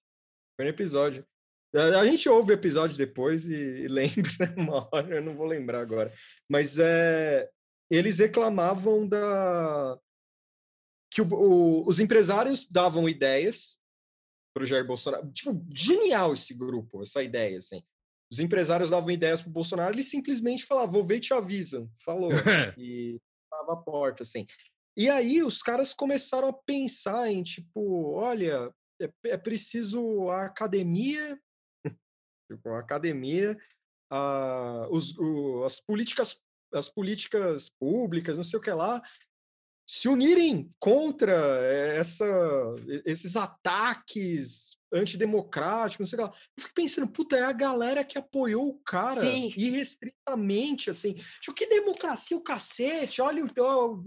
Foi 0.55 0.65
no 0.65 0.69
episódio. 0.69 1.26
A 1.74 2.05
gente 2.05 2.28
ouve 2.28 2.51
o 2.51 2.53
episódio 2.53 2.97
depois 2.97 3.47
e, 3.47 3.55
e 3.55 3.88
lembra 3.89 4.53
uma 4.57 4.89
hora, 4.91 5.15
eu 5.15 5.22
não 5.22 5.36
vou 5.36 5.47
lembrar 5.47 5.82
agora. 5.82 6.13
Mas 6.49 6.78
é, 6.78 7.49
eles 7.89 8.19
reclamavam 8.19 9.07
da 9.07 9.97
que 11.13 11.22
o, 11.22 11.28
o, 11.28 11.88
os 11.88 11.99
empresários 11.99 12.67
davam 12.67 13.07
ideias 13.07 13.80
para 14.53 14.63
o 14.63 14.65
Jair 14.65 14.86
Bolsonaro. 14.86 15.30
Tipo, 15.32 15.65
genial 15.69 16.34
esse 16.34 16.53
grupo, 16.53 17.01
essa 17.01 17.22
ideia, 17.22 17.57
assim. 17.57 17.84
Os 18.32 18.39
empresários 18.39 18.89
davam 18.89 19.11
ideias 19.11 19.41
para 19.41 19.49
o 19.49 19.53
Bolsonaro, 19.53 19.93
ele 19.93 20.03
simplesmente 20.03 20.65
falava, 20.65 20.91
vou 20.91 21.05
ver 21.05 21.17
e 21.17 21.22
te 21.22 21.34
avisam. 21.34 21.89
Falou. 22.03 22.30
e 22.78 23.19
tava 23.49 23.74
a 23.74 23.78
porta, 23.78 24.24
assim. 24.24 24.45
E 24.95 25.09
aí 25.09 25.41
os 25.43 25.61
caras 25.61 25.93
começaram 25.93 26.47
a 26.47 26.53
pensar 26.53 27.30
em, 27.30 27.43
tipo, 27.43 28.13
olha, 28.13 28.74
é, 29.01 29.09
é 29.26 29.38
preciso 29.38 30.30
a 30.30 30.45
academia 30.45 31.39
tipo, 32.56 32.70
a 32.70 32.80
academia, 32.80 33.58
a, 34.10 34.88
os, 34.91 35.18
o, 35.18 35.64
as 35.64 35.80
políticas 35.82 36.41
as 36.74 36.88
políticas 36.88 37.70
públicas, 37.70 38.38
não 38.38 38.43
sei 38.43 38.58
o 38.58 38.62
que 38.62 38.72
lá, 38.72 39.02
se 39.86 40.08
unirem 40.08 40.74
contra 40.80 41.34
essa, 41.66 42.26
esses 43.06 43.36
ataques 43.36 44.78
antidemocráticos, 44.94 46.00
não 46.00 46.06
sei 46.06 46.20
o 46.20 46.22
que 46.22 46.30
lá. 46.30 46.38
Eu 46.58 46.64
fico 46.64 46.76
pensando, 46.76 47.08
puta, 47.08 47.38
é 47.38 47.44
a 47.44 47.52
galera 47.52 48.04
que 48.04 48.18
apoiou 48.18 48.68
o 48.68 48.80
cara 48.86 49.22
Sim. 49.22 49.52
irrestritamente, 49.56 50.89
assim. 50.89 51.16
Tipo, 51.39 51.54
que 51.54 51.68
democracia 51.68 52.36
o 52.36 52.44
cacete, 52.44 53.22
olha 53.22 53.46
o, 53.46 54.04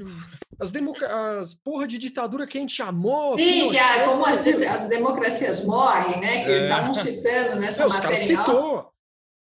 as, 0.61 0.73
as 0.73 1.55
porra 1.55 1.87
de 1.87 1.99
ditadura 1.99 2.47
que 2.47 2.59
a 2.59 2.61
gente 2.61 2.75
chamou. 2.75 3.39
Sim, 3.39 3.77
é, 3.77 4.05
como 4.05 4.25
as, 4.27 4.47
as 4.47 4.89
democracias 4.89 5.65
morrem, 5.65 6.21
né? 6.21 6.45
Que 6.45 6.51
é. 6.51 6.53
eles 6.53 6.65
estavam 6.65 6.95
citando 6.95 7.61
nessa 7.61 7.83
Não, 7.83 7.89
matéria. 7.89 8.17
Citou. 8.17 8.93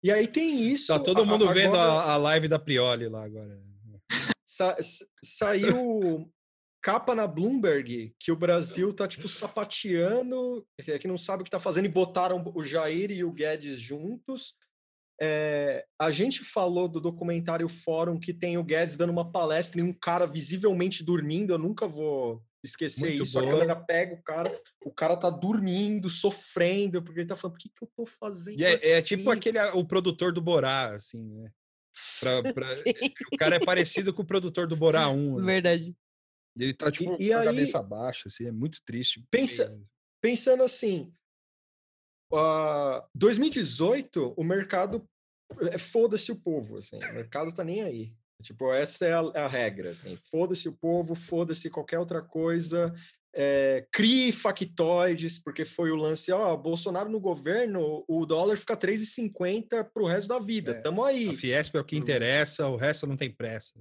E 0.04 0.12
aí 0.12 0.28
tem 0.28 0.62
isso. 0.62 0.88
Tá 0.88 1.00
todo 1.00 1.26
mundo 1.26 1.44
agora... 1.44 1.60
vendo 1.60 1.78
a, 1.78 2.14
a, 2.14 2.18
live 2.18 2.48
da 2.48 2.58
Prioli 2.58 3.08
lá 3.08 3.26
agora. 3.26 3.60
Sa 4.46 4.76
saiu 5.24 6.30
capa 6.82 7.14
na 7.14 7.28
Bloomberg 7.28 8.14
que 8.20 8.32
o 8.32 8.36
Brasil 8.36 8.94
tá 8.94 9.08
tipo 9.08 9.28
sapateando, 9.28 10.66
que 11.00 11.08
não 11.08 11.18
sabe 11.18 11.42
o 11.42 11.44
que 11.44 11.52
tá 11.52 11.60
fazendo 11.60 11.86
e 11.86 11.90
botaram 11.90 12.44
o 12.56 12.64
Jair 12.64 13.12
e 13.12 13.24
o 13.24 13.32
Guedes 13.32 13.80
juntos. 13.80 14.54
É, 15.22 15.86
a 16.00 16.12
gente 16.12 16.46
falou 16.46 16.88
do 16.88 17.02
documentário 17.02 17.68
Fórum 17.68 18.18
que 18.18 18.34
tem 18.34 18.58
o 18.58 18.64
Guedes 18.64 18.96
dando 18.96 19.10
uma 19.10 19.30
palestra 19.30 19.82
e 19.82 19.84
um 19.84 19.92
cara 19.92 20.26
visivelmente 20.26 21.04
dormindo. 21.04 21.54
Eu 21.54 21.58
nunca 21.58 21.86
vou 21.86 22.42
esquecer 22.64 23.10
Muito 23.10 23.24
isso. 23.24 23.34
Boa. 23.34 23.46
A 23.46 23.52
câmera 23.52 23.76
pega 23.76 24.14
o 24.14 24.24
cara, 24.24 24.62
o 24.86 24.92
cara 24.92 25.18
tá 25.18 25.30
dormindo, 25.30 26.10
sofrendo, 26.10 27.02
porque 27.04 27.20
ele 27.20 27.28
tá 27.28 27.36
falando: 27.36 27.56
o 27.56 27.60
que, 27.60 27.70
que 27.70 27.84
eu 27.84 27.90
tô 27.96 28.06
fazendo? 28.06 28.62
É, 28.62 28.92
é, 28.92 29.02
tipo 29.02 29.30
aquele 29.30 29.60
o 29.74 29.86
produtor 29.86 30.32
do 30.32 30.42
Borá, 30.42 30.96
assim, 30.96 31.22
né? 31.22 31.52
Pra, 32.20 32.54
pra... 32.54 32.66
o 33.34 33.38
cara 33.38 33.56
é 33.56 33.60
parecido 33.60 34.14
com 34.14 34.22
o 34.22 34.26
produtor 34.26 34.68
do 34.68 34.76
Borá 34.76 35.10
1. 35.10 35.38
Assim. 35.38 35.46
Verdade. 35.46 35.96
Ele 36.60 36.74
tá, 36.74 36.92
tipo, 36.92 37.16
e, 37.20 37.28
e 37.28 37.30
com 37.30 37.38
a 37.38 37.44
cabeça 37.46 37.82
baixa, 37.82 38.24
assim, 38.28 38.48
é 38.48 38.52
muito 38.52 38.80
triste. 38.86 39.26
Pensa, 39.32 39.80
pensando 40.22 40.64
assim, 40.64 41.14
uh, 42.34 43.02
2018, 43.16 44.34
o 44.36 44.44
mercado 44.44 45.08
é 45.72 45.78
foda-se 45.78 46.32
o 46.32 46.40
povo, 46.40 46.78
assim, 46.78 46.98
o 46.98 47.14
mercado 47.14 47.54
tá 47.54 47.64
nem 47.64 47.82
aí. 47.82 48.14
Tipo, 48.42 48.72
essa 48.72 49.06
é 49.06 49.14
a, 49.14 49.20
a 49.20 49.48
regra, 49.48 49.92
assim, 49.92 50.18
foda-se 50.32 50.68
o 50.70 50.74
povo, 50.74 51.16
foda-se 51.16 51.70
qualquer 51.70 52.00
outra 52.00 52.22
coisa, 52.22 52.94
é, 53.34 53.86
crie 53.92 54.32
factoides, 54.32 55.40
porque 55.40 55.66
foi 55.66 55.92
o 55.92 55.96
lance, 55.96 56.32
ó, 56.32 56.56
Bolsonaro 56.56 57.10
no 57.10 57.20
governo, 57.20 58.04
o 58.08 58.26
dólar 58.26 58.58
fica 58.58 58.76
3,50 58.76 59.84
para 59.94 60.04
o 60.04 60.08
resto 60.08 60.28
da 60.28 60.40
vida, 60.40 60.72
é, 60.72 60.82
tamo 60.82 61.04
aí. 61.04 61.30
A 61.30 61.34
Fiesp 61.34 61.76
é 61.76 61.80
o 61.80 61.86
que 61.86 61.98
interessa, 61.98 62.68
o 62.68 62.76
resto 62.76 63.06
não 63.06 63.18
tem 63.18 63.32
pressa. 63.32 63.74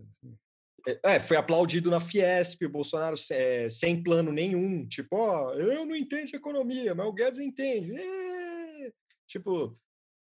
É, 1.03 1.19
foi 1.19 1.37
aplaudido 1.37 1.91
na 1.91 2.01
Fiesp, 2.01 2.65
o 2.65 2.71
Bolsonaro 2.71 3.17
é, 3.31 3.69
sem 3.69 4.03
plano 4.03 4.33
nenhum, 4.33 4.87
tipo, 4.87 5.17
ó, 5.17 5.53
eu 5.55 5.85
não 5.85 5.97
entendo 5.97 6.27
de 6.27 6.37
economia, 6.37 6.95
mas 6.95 7.07
o 7.07 7.13
Guedes 7.13 7.41
entende. 7.41 7.95
É, 7.97 8.93
tipo, 9.27 9.79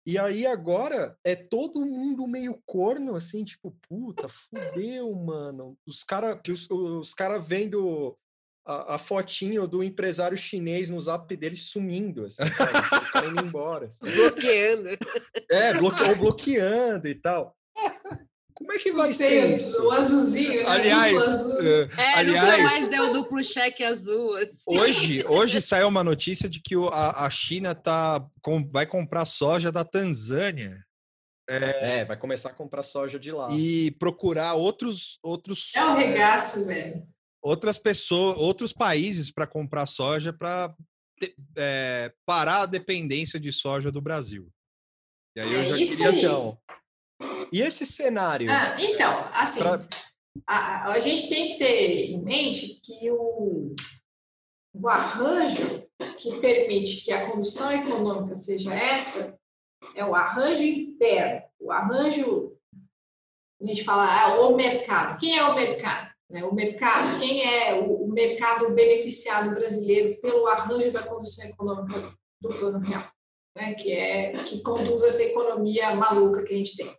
e 0.05 0.19
aí 0.19 0.45
agora 0.45 1.17
é 1.23 1.35
todo 1.35 1.83
mundo 1.83 2.27
meio 2.27 2.61
corno, 2.65 3.15
assim, 3.15 3.43
tipo, 3.43 3.75
puta, 3.89 4.27
fudeu, 4.29 5.11
mano. 5.15 5.75
Os 5.85 6.03
caras 6.03 6.39
os, 6.47 6.69
os 6.69 7.13
cara 7.13 7.39
vendo 7.39 8.15
a, 8.63 8.95
a, 8.95 8.97
fotinho 8.99 9.67
do 9.67 9.83
empresário 9.83 10.37
chinês 10.37 10.91
no 10.91 11.01
zap 11.01 11.35
dele 11.35 11.55
sumindo, 11.55 12.25
assim, 12.25 12.45
sabe? 12.45 12.71
o 12.71 13.11
cara 13.11 13.27
indo 13.27 13.45
embora. 13.45 13.87
Assim. 13.87 14.05
Bloqueando. 14.15 14.89
É, 15.49 15.73
bloque, 15.73 16.03
ou 16.03 16.15
bloqueando 16.15 17.07
e 17.07 17.15
tal. 17.15 17.55
Como 18.65 18.73
é 18.73 18.81
que 18.81 18.91
vai 18.91 19.13
ser 19.13 19.57
isso? 19.57 19.79
O 19.79 19.91
azulzinho, 19.91 20.63
né? 20.63 20.69
Aliás, 20.69 21.15
azul. 21.15 21.53
Uh, 21.53 21.99
é, 21.99 22.13
aliás, 22.15 22.49
nunca 22.49 22.63
mais 22.63 22.87
deu 22.87 23.13
duplo 23.13 23.43
cheque 23.43 23.83
azul. 23.83 24.35
Assim. 24.37 24.63
Hoje, 24.65 25.23
hoje 25.29 25.61
saiu 25.61 25.87
uma 25.87 26.03
notícia 26.03 26.49
de 26.49 26.59
que 26.59 26.73
a, 26.91 27.25
a 27.25 27.29
China 27.29 27.75
tá, 27.75 28.25
com, 28.41 28.67
vai 28.67 28.87
comprar 28.87 29.25
soja 29.25 29.71
da 29.71 29.85
Tanzânia. 29.85 30.83
É, 31.47 31.99
é, 31.99 32.05
vai 32.05 32.17
começar 32.17 32.49
a 32.49 32.53
comprar 32.53 32.81
soja 32.81 33.19
de 33.19 33.31
lá. 33.31 33.51
E 33.51 33.91
procurar 33.99 34.55
outros. 34.55 35.19
outros 35.21 35.71
é 35.75 35.85
um 35.85 35.95
regaço, 35.95 36.65
velho. 36.65 37.07
Outras 37.43 37.77
pessoas, 37.77 38.35
outros 38.35 38.73
países 38.73 39.31
para 39.31 39.45
comprar 39.45 39.85
soja 39.85 40.33
para 40.33 40.73
é, 41.55 42.11
parar 42.25 42.61
a 42.61 42.65
dependência 42.65 43.39
de 43.39 43.53
soja 43.53 43.91
do 43.91 44.01
Brasil. 44.01 44.49
E 45.37 45.41
aí 45.41 45.53
é 45.53 45.59
eu 45.59 45.69
já 45.69 45.77
isso 45.77 45.97
queria, 45.97 46.09
aí. 46.09 46.19
então, 46.19 46.57
e 47.51 47.61
esse 47.61 47.85
cenário? 47.85 48.47
Ah, 48.49 48.75
então, 48.79 49.29
assim, 49.33 49.59
pra... 49.59 49.85
a, 50.47 50.91
a, 50.91 50.99
gente 50.99 51.29
tem 51.29 51.53
que 51.53 51.57
ter 51.57 52.11
em 52.11 52.21
mente 52.21 52.79
que 52.83 53.11
o, 53.11 53.73
o 54.73 54.89
arranjo 54.89 55.85
que 56.17 56.39
permite 56.39 57.03
que 57.03 57.11
a 57.11 57.29
condução 57.29 57.71
econômica 57.71 58.35
seja 58.35 58.73
essa 58.73 59.37
é 59.95 60.03
o 60.03 60.15
arranjo 60.15 60.63
interno, 60.63 61.43
o 61.59 61.71
arranjo, 61.71 62.57
a 63.61 63.65
gente 63.65 63.83
fala, 63.83 64.23
ah, 64.23 64.39
o 64.41 64.55
mercado. 64.55 65.17
Quem 65.19 65.37
é 65.37 65.43
o 65.43 65.55
mercado? 65.55 66.13
Né? 66.29 66.43
O 66.43 66.53
mercado, 66.53 67.19
quem 67.19 67.43
é 67.43 67.73
o, 67.73 68.05
o 68.05 68.11
mercado 68.11 68.73
beneficiado 68.73 69.51
brasileiro 69.53 70.19
pelo 70.21 70.47
arranjo 70.47 70.91
da 70.91 71.03
condução 71.03 71.45
econômica 71.45 72.13
do 72.41 72.49
plano 72.49 72.79
real? 72.79 73.14
Né, 73.55 73.73
que 73.75 73.91
é 73.91 74.33
que 74.43 74.61
conduz 74.61 75.01
essa 75.01 75.23
economia 75.23 75.95
maluca 75.95 76.43
que 76.43 76.53
a 76.53 76.57
gente 76.57 76.75
tem. 76.75 76.97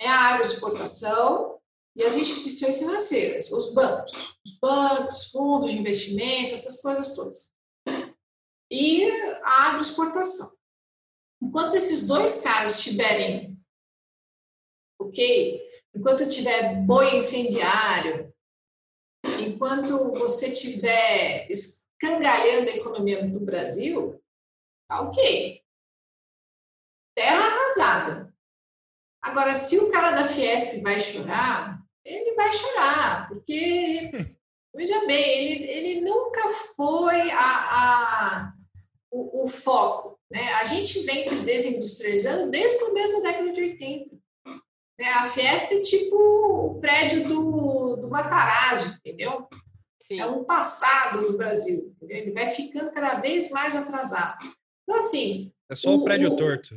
É 0.00 0.08
a 0.08 0.34
agroexportação 0.34 1.60
e 1.94 2.02
as 2.02 2.16
instituições 2.16 2.78
financeiras, 2.78 3.52
os 3.52 3.74
bancos, 3.74 4.38
os 4.44 4.58
bancos, 4.58 5.24
fundos 5.30 5.70
de 5.70 5.78
investimento, 5.78 6.54
essas 6.54 6.80
coisas 6.80 7.14
todas. 7.14 7.52
E 8.70 9.10
a 9.42 9.68
agroexportação. 9.68 10.56
Enquanto 11.42 11.74
esses 11.74 12.06
dois 12.06 12.40
caras 12.42 12.76
estiverem 12.76 13.58
ok, 14.98 15.60
enquanto 15.94 16.30
tiver 16.30 16.76
boi 16.82 17.16
incendiário, 17.16 18.32
enquanto 19.40 20.12
você 20.12 20.52
estiver 20.52 21.50
escangalhando 21.50 22.70
a 22.70 22.76
economia 22.76 23.26
do 23.26 23.40
Brasil, 23.40 24.22
Tá 24.90 25.02
ok. 25.02 25.62
Terra 27.14 27.46
arrasada. 27.46 28.34
Agora, 29.22 29.54
se 29.54 29.78
o 29.78 29.92
cara 29.92 30.10
da 30.10 30.26
Fiesp 30.26 30.82
vai 30.82 30.98
chorar, 30.98 31.80
ele 32.04 32.34
vai 32.34 32.52
chorar, 32.52 33.28
porque, 33.28 34.10
veja 34.74 35.06
bem, 35.06 35.52
ele, 35.52 35.64
ele 35.64 36.00
nunca 36.00 36.48
foi 36.74 37.30
a, 37.30 37.38
a 37.38 38.52
o, 39.12 39.44
o, 39.44 39.46
foco. 39.46 40.18
Né? 40.28 40.54
A 40.54 40.64
gente 40.64 40.98
vem 41.02 41.22
se 41.22 41.36
desindustrializando 41.44 42.50
desde 42.50 42.82
o 42.82 42.86
começo 42.86 43.22
da 43.22 43.30
década 43.30 43.52
de 43.52 43.60
80. 43.60 44.16
Né? 44.98 45.08
A 45.08 45.30
Fiesp 45.30 45.72
é 45.72 45.82
tipo 45.82 46.16
o 46.16 46.80
prédio 46.80 47.28
do, 47.28 47.96
do 47.96 48.08
Matarazzo, 48.08 48.96
entendeu? 48.96 49.48
Sim. 50.00 50.18
É 50.18 50.26
um 50.26 50.42
passado 50.42 51.28
do 51.28 51.38
Brasil. 51.38 51.94
Entendeu? 51.96 52.16
Ele 52.16 52.32
vai 52.32 52.52
ficando 52.52 52.90
cada 52.90 53.20
vez 53.20 53.50
mais 53.52 53.76
atrasado. 53.76 54.59
Então, 54.90 54.96
assim. 54.96 55.52
É 55.70 55.76
só 55.76 55.90
o, 55.90 55.98
o 55.98 56.04
prédio 56.04 56.36
torto. 56.36 56.74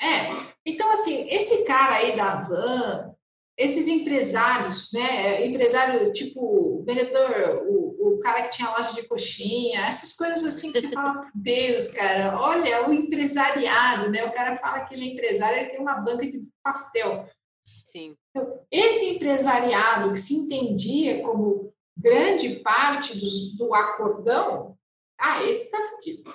É. 0.00 0.54
Então, 0.64 0.92
assim, 0.92 1.26
esse 1.30 1.64
cara 1.64 1.96
aí 1.96 2.14
da 2.14 2.42
van, 2.42 3.14
esses 3.56 3.88
empresários, 3.88 4.92
né? 4.92 5.46
Empresário 5.46 6.12
tipo 6.12 6.84
vendedor, 6.84 7.64
o, 7.66 8.16
o 8.16 8.18
cara 8.18 8.42
que 8.42 8.56
tinha 8.56 8.70
loja 8.70 8.92
de 8.92 9.04
coxinha, 9.04 9.86
essas 9.86 10.12
coisas 10.12 10.44
assim 10.44 10.70
que 10.70 10.82
você 10.82 10.88
fala, 10.88 11.30
Deus, 11.34 11.92
cara, 11.92 12.38
olha 12.38 12.86
o 12.86 12.92
empresariado, 12.92 14.10
né? 14.10 14.24
O 14.24 14.34
cara 14.34 14.56
fala 14.56 14.84
que 14.84 14.94
ele 14.94 15.08
é 15.08 15.12
empresário, 15.14 15.58
ele 15.58 15.70
tem 15.70 15.80
uma 15.80 15.94
banca 15.94 16.30
de 16.30 16.46
pastel. 16.62 17.26
Sim. 17.64 18.14
Então, 18.30 18.60
esse 18.70 19.14
empresariado 19.14 20.12
que 20.12 20.20
se 20.20 20.34
entendia 20.34 21.22
como 21.22 21.72
grande 21.96 22.56
parte 22.56 23.16
do, 23.16 23.56
do 23.56 23.74
acordão, 23.74 24.76
ah, 25.18 25.42
esse 25.44 25.70
tá 25.70 25.78
fudido. 25.88 26.30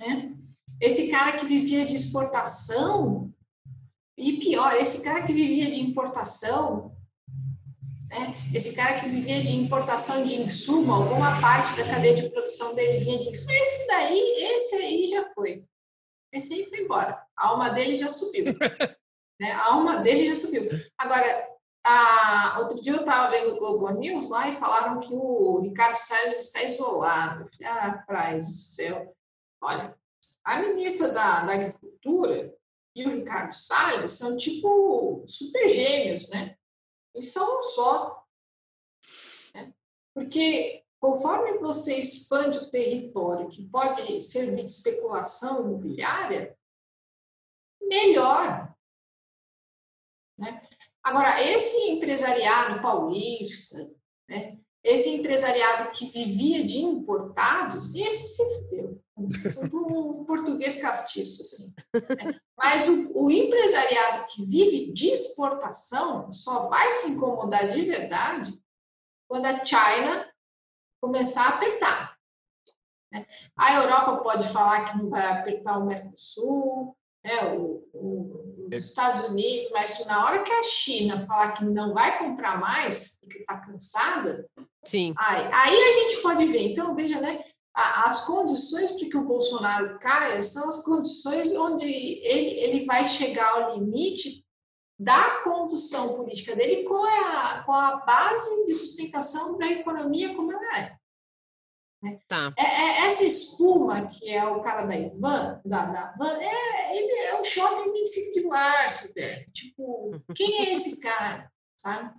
Né? 0.00 0.34
Esse 0.80 1.08
cara 1.10 1.38
que 1.38 1.44
vivia 1.44 1.84
de 1.84 1.94
exportação, 1.94 3.30
e 4.16 4.38
pior, 4.38 4.74
esse 4.76 5.04
cara 5.04 5.22
que 5.26 5.32
vivia 5.32 5.70
de 5.70 5.80
importação, 5.80 6.96
né? 8.08 8.34
esse 8.54 8.74
cara 8.74 8.98
que 8.98 9.08
vivia 9.08 9.42
de 9.42 9.54
importação 9.56 10.24
de 10.24 10.40
insumo, 10.40 10.94
alguma 10.94 11.38
parte 11.38 11.76
da 11.76 11.86
cadeia 11.86 12.14
de 12.14 12.30
produção 12.30 12.74
dele 12.74 13.04
vinha 13.04 13.18
de 13.18 13.28
insumo, 13.28 13.52
esse 13.52 13.86
daí, 13.86 14.18
esse 14.38 14.76
aí 14.76 15.08
já 15.08 15.30
foi. 15.34 15.64
Esse 16.32 16.54
aí 16.54 16.66
foi 16.70 16.80
embora. 16.80 17.22
A 17.36 17.48
alma 17.48 17.68
dele 17.68 17.96
já 17.96 18.08
subiu. 18.08 18.46
né? 19.38 19.52
A 19.52 19.72
alma 19.72 19.96
dele 19.96 20.26
já 20.28 20.34
subiu. 20.34 20.62
Agora, 20.96 21.46
a, 21.84 22.58
outro 22.60 22.80
dia 22.80 22.94
eu 22.94 23.00
estava 23.00 23.30
vendo 23.30 23.54
o 23.54 23.58
Globo 23.58 23.90
News 23.90 24.30
lá 24.30 24.48
e 24.48 24.56
falaram 24.56 25.00
que 25.00 25.12
o 25.12 25.60
Ricardo 25.60 25.96
Salles 25.96 26.38
está 26.38 26.62
isolado. 26.62 27.50
falei, 27.56 27.72
ah, 27.72 28.04
praz 28.06 28.46
do 28.46 28.58
céu. 28.58 29.14
Olha, 29.62 29.96
a 30.42 30.60
ministra 30.60 31.08
da, 31.08 31.44
da 31.44 31.52
Agricultura 31.52 32.56
e 32.94 33.06
o 33.06 33.10
Ricardo 33.10 33.52
Salles 33.52 34.12
são 34.12 34.36
tipo 34.36 35.22
super 35.26 35.68
gêmeos, 35.68 36.28
né? 36.30 36.56
Eles 37.14 37.32
são 37.32 37.58
um 37.58 37.62
só. 37.62 38.26
Né? 39.54 39.72
Porque 40.14 40.84
conforme 40.98 41.58
você 41.58 41.96
expande 41.96 42.58
o 42.58 42.70
território 42.70 43.48
que 43.48 43.68
pode 43.68 44.20
servir 44.20 44.64
de 44.64 44.70
especulação 44.70 45.64
imobiliária, 45.64 46.56
melhor. 47.82 48.74
Né? 50.38 50.66
Agora, 51.02 51.42
esse 51.42 51.76
empresariado 51.90 52.80
paulista, 52.82 53.90
né, 54.28 54.58
esse 54.84 55.08
empresariado 55.10 55.90
que 55.90 56.06
vivia 56.06 56.64
de 56.64 56.78
importados, 56.78 57.94
esse 57.94 58.28
se 58.28 58.44
fudeu. 58.54 58.99
Um 59.72 60.24
português 60.24 60.80
castiço, 60.80 61.42
assim. 61.42 61.74
Né? 61.94 62.40
Mas 62.56 62.88
o, 62.88 63.24
o, 63.24 63.30
empresariado 63.30 64.26
que 64.28 64.44
vive 64.44 64.92
de 64.92 65.08
exportação 65.08 66.30
só 66.32 66.68
vai 66.68 66.92
se 66.94 67.12
incomodar 67.12 67.70
de 67.72 67.82
verdade 67.82 68.52
quando 69.28 69.46
a 69.46 69.64
China 69.64 70.28
começar 71.00 71.44
a 71.44 71.48
apertar. 71.50 72.16
Né? 73.12 73.26
A 73.56 73.74
Europa 73.74 74.22
pode 74.22 74.48
falar 74.48 74.90
que 74.90 74.98
não 74.98 75.08
vai 75.08 75.26
apertar 75.26 75.78
o 75.78 75.86
Mercosul, 75.86 76.96
né, 77.24 77.54
o, 77.54 77.86
o, 77.92 78.68
os 78.72 78.84
Estados 78.84 79.24
Unidos, 79.24 79.70
mas 79.70 80.06
na 80.06 80.24
hora 80.24 80.42
que 80.42 80.52
a 80.52 80.62
China 80.62 81.26
falar 81.26 81.52
que 81.52 81.64
não 81.64 81.92
vai 81.92 82.18
comprar 82.18 82.58
mais, 82.58 83.18
porque 83.20 83.38
está 83.38 83.58
cansada, 83.58 84.48
Sim. 84.84 85.14
Aí, 85.18 85.44
aí 85.52 85.76
a 85.76 85.92
gente 86.00 86.22
pode 86.22 86.46
ver. 86.46 86.72
Então, 86.72 86.94
veja, 86.94 87.20
né, 87.20 87.44
as 87.74 88.26
condições 88.26 88.92
para 88.92 89.08
que 89.08 89.16
o 89.16 89.24
Bolsonaro 89.24 89.98
caia 89.98 90.42
são 90.42 90.68
as 90.68 90.82
condições 90.82 91.52
onde 91.52 91.86
ele, 91.86 92.60
ele 92.60 92.84
vai 92.84 93.06
chegar 93.06 93.48
ao 93.52 93.78
limite 93.78 94.44
da 94.98 95.42
condução 95.42 96.14
política 96.14 96.54
dele 96.54 96.84
com 96.84 97.02
a, 97.02 97.62
com 97.64 97.72
a 97.72 97.96
base 97.98 98.66
de 98.66 98.74
sustentação 98.74 99.56
da 99.56 99.66
economia 99.66 100.34
como 100.34 100.52
ela 100.52 100.78
é. 100.78 101.00
Né? 102.02 102.18
Tá. 102.28 102.52
É, 102.56 102.62
é, 102.62 103.06
essa 103.06 103.24
espuma, 103.24 104.08
que 104.08 104.30
é 104.30 104.44
o 104.44 104.60
cara 104.60 104.86
da 104.86 104.96
Ivan, 104.96 105.60
da, 105.64 105.86
da 105.86 106.14
Van, 106.18 106.38
é, 106.38 106.96
ele 106.96 107.12
é 107.12 107.40
um 107.40 107.44
shopping 107.44 107.92
25 107.92 108.34
de 108.34 108.46
março, 108.46 109.12
velho. 109.14 109.50
Tipo, 109.52 110.22
quem 110.34 110.66
é 110.66 110.74
esse 110.74 111.00
cara, 111.00 111.50
sabe? 111.76 112.12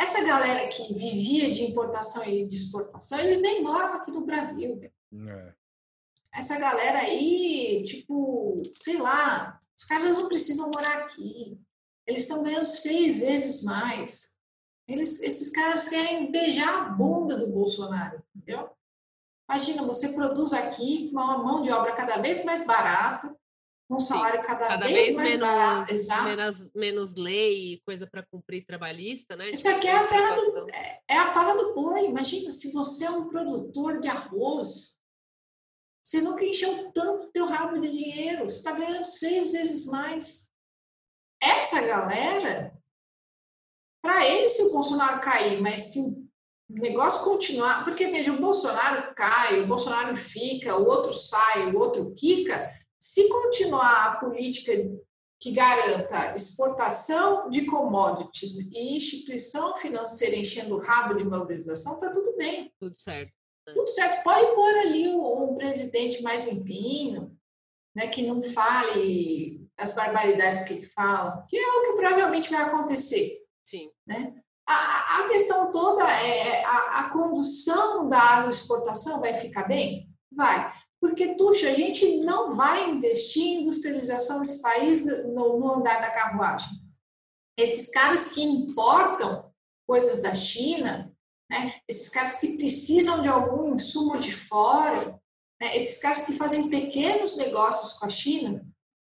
Essa 0.00 0.22
galera 0.24 0.68
que 0.68 0.94
vivia 0.94 1.52
de 1.52 1.64
importação 1.64 2.24
e 2.24 2.46
de 2.46 2.54
exportação, 2.54 3.18
eles 3.18 3.42
nem 3.42 3.62
moram 3.62 3.94
aqui 3.94 4.10
no 4.10 4.24
Brasil. 4.24 4.80
É. 5.12 5.54
Essa 6.32 6.58
galera 6.58 7.00
aí, 7.00 7.82
tipo, 7.84 8.62
sei 8.76 8.98
lá, 8.98 9.58
os 9.76 9.84
caras 9.84 10.16
não 10.16 10.28
precisam 10.28 10.70
morar 10.70 10.98
aqui. 10.98 11.58
Eles 12.06 12.22
estão 12.22 12.42
ganhando 12.42 12.66
seis 12.66 13.18
vezes 13.18 13.64
mais. 13.64 14.36
Eles, 14.86 15.20
esses 15.22 15.50
caras 15.50 15.88
querem 15.88 16.30
beijar 16.30 16.68
a 16.68 16.88
bunda 16.90 17.36
do 17.36 17.52
Bolsonaro, 17.52 18.22
entendeu? 18.34 18.70
Imagina, 19.50 19.82
você 19.82 20.12
produz 20.12 20.52
aqui 20.52 21.10
uma 21.12 21.38
mão 21.38 21.62
de 21.62 21.70
obra 21.70 21.96
cada 21.96 22.18
vez 22.18 22.44
mais 22.44 22.66
barata, 22.66 23.34
um 23.90 24.00
salário 24.00 24.42
cada, 24.42 24.66
cada 24.66 24.86
vez, 24.86 25.16
vez, 25.16 25.16
mais 25.16 25.40
menos. 25.40 26.08
Menos, 26.24 26.70
menos 26.74 27.14
lei, 27.14 27.80
coisa 27.86 28.06
para 28.06 28.26
cumprir 28.30 28.66
trabalhista, 28.66 29.34
né? 29.34 29.50
Isso 29.50 29.68
aqui 29.68 29.86
é 29.86 29.92
a, 29.92 30.06
fala 30.06 30.36
do, 30.36 30.70
é, 30.70 31.00
é 31.08 31.16
a 31.16 31.32
fala 31.32 31.62
do 31.62 31.74
boi. 31.74 32.04
Imagina, 32.04 32.52
se 32.52 32.72
você 32.72 33.06
é 33.06 33.10
um 33.10 33.28
produtor 33.28 34.00
de 34.00 34.08
arroz, 34.08 34.98
você 36.04 36.20
nunca 36.20 36.44
encheu 36.44 36.92
tanto 36.92 37.32
teu 37.32 37.46
rabo 37.46 37.80
de 37.80 37.90
dinheiro, 37.90 38.44
você 38.44 38.58
está 38.58 38.72
ganhando 38.72 39.04
seis 39.04 39.50
vezes 39.50 39.86
mais. 39.86 40.50
Essa 41.40 41.80
galera 41.80 42.78
para 44.02 44.26
ele, 44.26 44.48
se 44.48 44.62
o 44.64 44.72
Bolsonaro 44.72 45.20
cair, 45.20 45.60
mas 45.60 45.92
se 45.92 46.00
o 46.00 46.28
negócio 46.68 47.24
continuar, 47.24 47.84
porque 47.84 48.06
veja, 48.06 48.32
o 48.32 48.40
Bolsonaro 48.40 49.14
cai, 49.14 49.60
o 49.60 49.66
Bolsonaro 49.66 50.14
fica, 50.16 50.76
o 50.76 50.86
outro 50.86 51.12
sai, 51.12 51.70
o 51.70 51.78
outro 51.78 52.12
quica, 52.14 52.70
se 53.00 53.28
continuar 53.28 54.06
a 54.06 54.16
política 54.16 54.72
que 55.40 55.52
garanta 55.52 56.34
exportação 56.34 57.48
de 57.48 57.64
commodities 57.64 58.70
e 58.72 58.96
instituição 58.96 59.76
financeira 59.76 60.36
enchendo 60.36 60.76
o 60.76 60.80
rabo 60.80 61.14
de 61.14 61.24
mobilização, 61.24 61.94
está 61.94 62.10
tudo 62.10 62.36
bem. 62.36 62.72
Tudo 62.80 62.98
certo. 62.98 63.32
Tudo 63.64 63.88
certo. 63.88 64.22
Pode 64.24 64.54
pôr 64.54 64.78
ali 64.78 65.08
um, 65.08 65.52
um 65.52 65.56
presidente 65.56 66.22
mais 66.22 66.50
limpinho, 66.50 67.36
né, 67.94 68.08
que 68.08 68.26
não 68.26 68.42
fale 68.42 69.68
as 69.76 69.94
barbaridades 69.94 70.64
que 70.64 70.74
ele 70.74 70.86
fala, 70.86 71.46
que 71.48 71.56
é 71.56 71.66
o 71.66 71.82
que 71.82 71.92
provavelmente 71.92 72.50
vai 72.50 72.62
acontecer. 72.62 73.38
Sim. 73.64 73.90
Né? 74.06 74.34
A, 74.66 75.20
a 75.20 75.28
questão 75.28 75.70
toda 75.70 76.04
é 76.10 76.64
a, 76.64 77.00
a 77.00 77.10
condução 77.10 78.08
da 78.08 78.18
agroexportação 78.18 79.20
vai 79.20 79.34
ficar 79.34 79.68
bem? 79.68 80.10
Vai. 80.32 80.72
Porque, 81.00 81.34
Tuxa, 81.36 81.68
a 81.68 81.74
gente 81.74 82.18
não 82.18 82.56
vai 82.56 82.90
investir 82.90 83.42
em 83.42 83.62
industrialização 83.62 84.40
nesse 84.40 84.60
país 84.60 85.04
no, 85.04 85.58
no 85.58 85.74
andar 85.74 86.00
da 86.00 86.10
carruagem. 86.10 86.68
Esses 87.58 87.90
caras 87.90 88.32
que 88.32 88.42
importam 88.42 89.52
coisas 89.86 90.20
da 90.20 90.34
China, 90.34 91.14
né? 91.50 91.74
esses 91.88 92.08
caras 92.08 92.38
que 92.40 92.56
precisam 92.56 93.22
de 93.22 93.28
algum 93.28 93.74
insumo 93.74 94.18
de 94.18 94.32
fora, 94.32 95.18
né? 95.60 95.76
esses 95.76 96.00
caras 96.00 96.26
que 96.26 96.34
fazem 96.34 96.68
pequenos 96.68 97.36
negócios 97.36 97.94
com 97.94 98.06
a 98.06 98.10
China, 98.10 98.66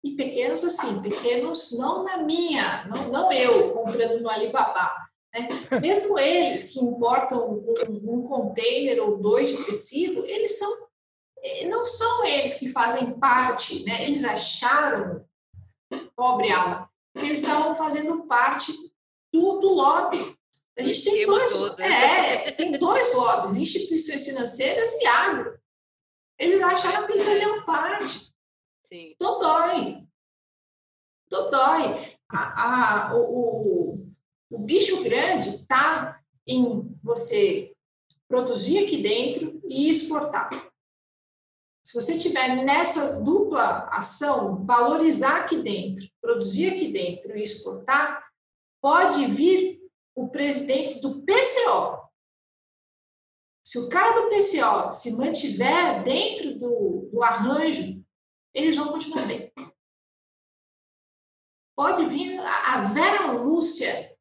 e 0.05 0.17
pequenos 0.17 0.65
assim, 0.65 1.01
pequenos 1.01 1.79
não 1.79 2.03
na 2.03 2.19
minha, 2.19 2.85
não, 2.87 3.09
não 3.09 3.33
eu 3.33 3.73
comprando 3.73 4.21
no 4.21 4.29
Alibaba. 4.29 4.93
Né? 5.33 5.49
Mesmo 5.81 6.19
eles 6.19 6.73
que 6.73 6.81
importam 6.81 7.49
um, 7.49 8.19
um 8.19 8.23
container 8.23 9.01
ou 9.01 9.19
dois 9.19 9.57
de 9.57 9.65
tecido, 9.65 10.27
eles 10.27 10.59
são 10.59 10.89
não 11.69 11.85
são 11.85 12.25
eles 12.25 12.55
que 12.55 12.71
fazem 12.71 13.19
parte, 13.19 13.85
né? 13.85 14.05
Eles 14.05 14.25
acharam, 14.25 15.27
pobre 16.15 16.53
alma, 16.53 16.91
que 17.19 17.27
eles 17.27 17.41
estavam 17.41 17.75
fazendo 17.75 18.25
parte 18.27 18.73
do, 19.33 19.59
do 19.59 19.69
lobby. 19.69 20.37
A 20.79 20.83
gente 20.83 21.05
tem 21.05 21.27
dois, 21.27 21.53
é, 21.79 22.51
tem 22.53 22.73
dois 22.79 23.15
lobbies, 23.15 23.57
instituições 23.57 24.25
financeiras 24.25 24.93
e 24.95 25.07
agro. 25.07 25.61
Eles 26.39 26.63
acharam 26.63 27.07
que 27.07 27.13
eles 27.13 27.25
faziam 27.25 27.65
parte. 27.65 28.33
Sim. 28.85 29.15
Dodói. 29.19 30.07
Dodói. 31.29 32.17
a, 32.29 33.11
a, 33.11 33.17
o, 33.17 34.07
o 34.51 34.59
bicho 34.59 35.03
grande 35.03 35.51
está 35.51 36.21
em 36.47 36.99
você 37.03 37.75
produzir 38.29 38.85
aqui 38.85 39.03
dentro 39.03 39.61
e 39.69 39.91
exportar. 39.91 40.72
Se 41.93 42.01
você 42.01 42.19
tiver 42.19 42.65
nessa 42.65 43.21
dupla 43.21 43.87
ação, 43.91 44.65
valorizar 44.65 45.43
aqui 45.43 45.59
dentro, 45.59 46.09
produzir 46.23 46.69
aqui 46.69 46.91
dentro 46.91 47.37
e 47.37 47.43
exportar, 47.43 48.33
pode 48.81 49.27
vir 49.27 49.79
o 50.15 50.31
presidente 50.31 51.03
do 51.03 51.23
PCO. 51.23 52.11
Se 53.63 53.79
o 53.79 53.91
cara 53.91 54.23
do 54.23 54.31
PCO 54.31 54.91
se 54.91 55.19
mantiver 55.19 56.03
dentro 56.03 56.59
do, 56.59 57.11
do 57.13 57.23
arranjo, 57.23 58.03
eles 58.55 58.75
vão 58.75 58.89
continuar 58.89 59.27
bem. 59.27 59.53
Pode 61.77 62.07
vir 62.07 62.41
a 62.41 62.81
Vera 62.91 63.33
Lúcia 63.33 64.12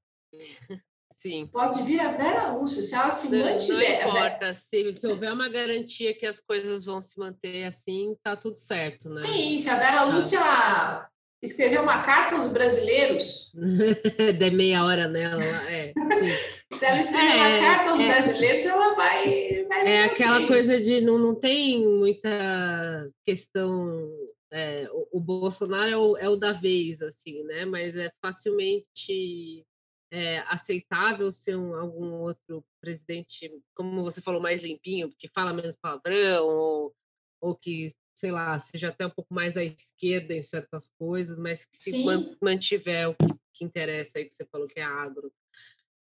Sim. 1.22 1.48
Pode 1.54 1.84
vir 1.84 2.00
a 2.00 2.14
Vera 2.14 2.52
Lúcia, 2.54 2.82
se 2.82 2.96
ela 2.96 3.12
se 3.12 3.30
não, 3.30 3.46
mantiver. 3.46 4.08
Não 4.08 4.10
importa, 4.10 4.54
se, 4.56 4.92
se 4.96 5.06
houver 5.06 5.32
uma 5.32 5.48
garantia 5.48 6.18
que 6.18 6.26
as 6.26 6.42
coisas 6.42 6.86
vão 6.86 7.00
se 7.00 7.20
manter 7.20 7.66
assim, 7.66 8.16
tá 8.24 8.36
tudo 8.36 8.58
certo, 8.58 9.08
né? 9.08 9.22
Sim, 9.22 9.60
se 9.60 9.70
a 9.70 9.78
Vera 9.78 10.06
Lúcia 10.06 10.40
ah. 10.42 11.08
escrever 11.40 11.80
uma 11.80 12.02
carta 12.02 12.34
aos 12.34 12.48
brasileiros. 12.48 13.52
De 14.40 14.50
meia 14.50 14.84
hora 14.84 15.08
nela, 15.08 15.44
é. 15.70 15.94
se 16.74 16.86
ela 16.86 17.00
escrever 17.00 17.30
é, 17.30 17.36
uma 17.36 17.68
carta 17.68 17.90
aos 17.92 18.00
é, 18.00 18.08
brasileiros, 18.08 18.66
ela 18.66 18.96
vai. 18.96 19.66
vai 19.70 19.88
é 19.88 20.04
aquela 20.06 20.48
coisa 20.48 20.82
de 20.82 21.02
não, 21.02 21.20
não 21.20 21.36
tem 21.36 21.88
muita 21.88 23.12
questão. 23.24 24.10
É, 24.52 24.90
o, 24.92 25.18
o, 25.18 25.20
Bolsonaro 25.20 25.88
é 25.88 25.98
o, 25.98 26.18
é 26.18 26.28
o 26.28 26.36
da 26.36 26.52
vez, 26.52 27.00
assim, 27.04 27.44
né? 27.44 27.64
Mas 27.64 27.96
é 27.96 28.12
facilmente 28.20 29.64
é, 30.12 30.40
aceitável 30.40 31.32
ser 31.32 31.56
um, 31.56 31.74
algum 31.74 32.14
outro 32.16 32.64
presidente, 32.82 33.50
como 33.74 34.04
você 34.04 34.22
falou, 34.22 34.42
mais 34.42 34.62
limpinho, 34.62 35.12
que 35.18 35.30
fala 35.30 35.54
menos 35.54 35.78
palavrão, 35.78 36.46
ou, 36.46 36.96
ou 37.40 37.56
que, 37.56 37.94
sei 38.14 38.30
lá, 38.30 38.60
seja 38.60 38.90
até 38.90 39.08
um 39.08 39.10
pouco 39.10 39.34
mais 39.34 39.56
à 39.56 39.64
esquerda 39.64 40.34
em 40.34 40.44
certas 40.44 40.92
coisas, 41.00 41.40
mas 41.40 41.66
que 41.66 41.78
se 41.78 41.92
Sim. 41.92 42.36
mantiver 42.42 43.10
o 43.10 43.16
que, 43.16 43.28
que, 43.54 43.64
interessa 43.64 44.18
aí, 44.18 44.26
que 44.26 44.34
você 44.34 44.46
falou 44.46 44.68
que 44.68 44.82
é 44.82 44.84
agro, 44.84 45.32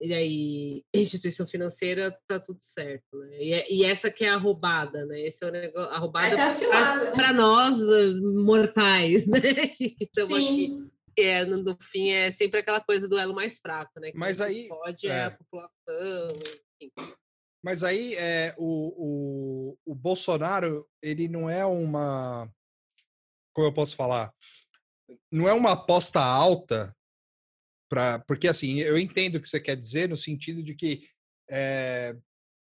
e 0.02 0.14
aí 0.14 0.84
instituição 0.94 1.46
financeira 1.46 2.18
tá 2.26 2.40
tudo 2.40 2.60
certo, 2.62 3.18
né? 3.18 3.38
E, 3.38 3.54
é, 3.54 3.72
e 3.72 3.84
essa 3.84 4.10
que 4.10 4.24
é 4.24 4.30
a 4.30 4.38
roubada, 4.38 5.06
né? 5.06 5.20
Esse 5.22 5.44
é 5.44 5.48
o 5.50 5.52
negócio, 5.52 5.92
a 5.92 5.98
roubada 5.98 6.34
é 6.34 7.12
para 7.12 7.34
né? 7.34 7.38
nós 7.38 7.78
mortais, 8.34 9.28
né? 9.28 9.68
Que 9.68 9.98
estamos 10.00 10.34
aqui 10.34 10.90
que 11.20 11.26
é, 11.26 11.44
no 11.46 11.78
fim 11.82 12.12
é 12.12 12.32
sempre 12.32 12.62
aquela 12.62 12.80
coisa 12.80 13.08
do 13.08 13.18
elo 13.18 13.36
mais 13.36 13.60
fraco, 13.60 14.00
né? 14.00 14.12
Que 14.12 14.18
Mas 14.18 14.40
aí 14.40 14.70
pode 14.70 15.08
é. 15.08 15.10
é 15.10 15.24
a 15.26 15.32
população, 15.32 16.40
enfim. 16.82 17.14
Mas 17.62 17.84
aí 17.84 18.16
é, 18.16 18.56
o, 18.58 19.74
o, 19.76 19.78
o 19.86 19.96
Bolsonaro, 19.96 20.88
ele 21.02 21.28
não 21.28 21.50
é 21.50 21.66
uma. 21.66 22.50
Como 23.54 23.68
eu 23.68 23.74
posso 23.74 23.98
falar? 23.98 24.34
Não 25.30 25.50
é 25.50 25.52
uma 25.52 25.74
aposta 25.74 26.22
alta, 26.22 26.96
pra, 27.90 28.20
porque 28.20 28.48
assim, 28.48 28.80
eu 28.80 28.98
entendo 28.98 29.36
o 29.36 29.42
que 29.42 29.48
você 29.48 29.60
quer 29.60 29.76
dizer, 29.76 30.08
no 30.08 30.16
sentido 30.16 30.64
de 30.64 30.74
que 30.74 31.06
é, 31.50 32.16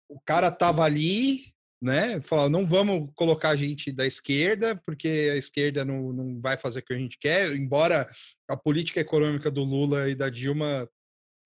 o 0.08 0.20
cara 0.22 0.52
tava 0.52 0.84
ali, 0.84 1.55
né? 1.86 2.20
Falar, 2.22 2.50
não 2.50 2.66
vamos 2.66 3.12
colocar 3.14 3.50
a 3.50 3.56
gente 3.56 3.92
da 3.92 4.08
esquerda, 4.08 4.76
porque 4.88 5.30
a 5.32 5.38
esquerda 5.38 5.86
não, 5.86 6.12
não 6.12 6.42
vai 6.42 6.58
fazer 6.58 6.80
o 6.80 6.84
que 6.84 6.94
a 6.94 6.98
gente 6.98 7.16
quer, 7.20 7.56
embora 7.56 8.10
a 8.50 8.58
política 8.58 9.00
econômica 9.00 9.52
do 9.52 9.64
Lula 9.64 10.10
e 10.10 10.16
da 10.16 10.28
Dilma 10.28 10.90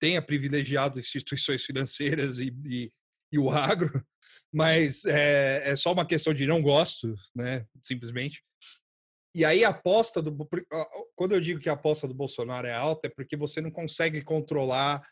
tenha 0.00 0.22
privilegiado 0.22 0.98
instituições 0.98 1.62
financeiras 1.62 2.38
e, 2.38 2.56
e, 2.64 2.90
e 3.30 3.38
o 3.38 3.50
agro, 3.50 4.02
mas 4.50 5.04
é, 5.04 5.72
é, 5.72 5.76
só 5.76 5.92
uma 5.92 6.06
questão 6.06 6.32
de 6.32 6.46
não 6.46 6.62
gosto, 6.62 7.14
né? 7.36 7.66
Simplesmente. 7.84 8.42
E 9.36 9.44
aí 9.44 9.62
a 9.62 9.68
aposta 9.68 10.22
do. 10.22 10.48
Quando 11.14 11.34
eu 11.34 11.40
digo 11.40 11.60
que 11.60 11.68
a 11.68 11.74
aposta 11.74 12.08
do 12.08 12.14
Bolsonaro 12.14 12.66
é 12.66 12.72
alta, 12.72 13.08
é 13.08 13.12
porque 13.14 13.36
você 13.36 13.60
não 13.60 13.70
consegue 13.70 14.22
controlar 14.22 15.06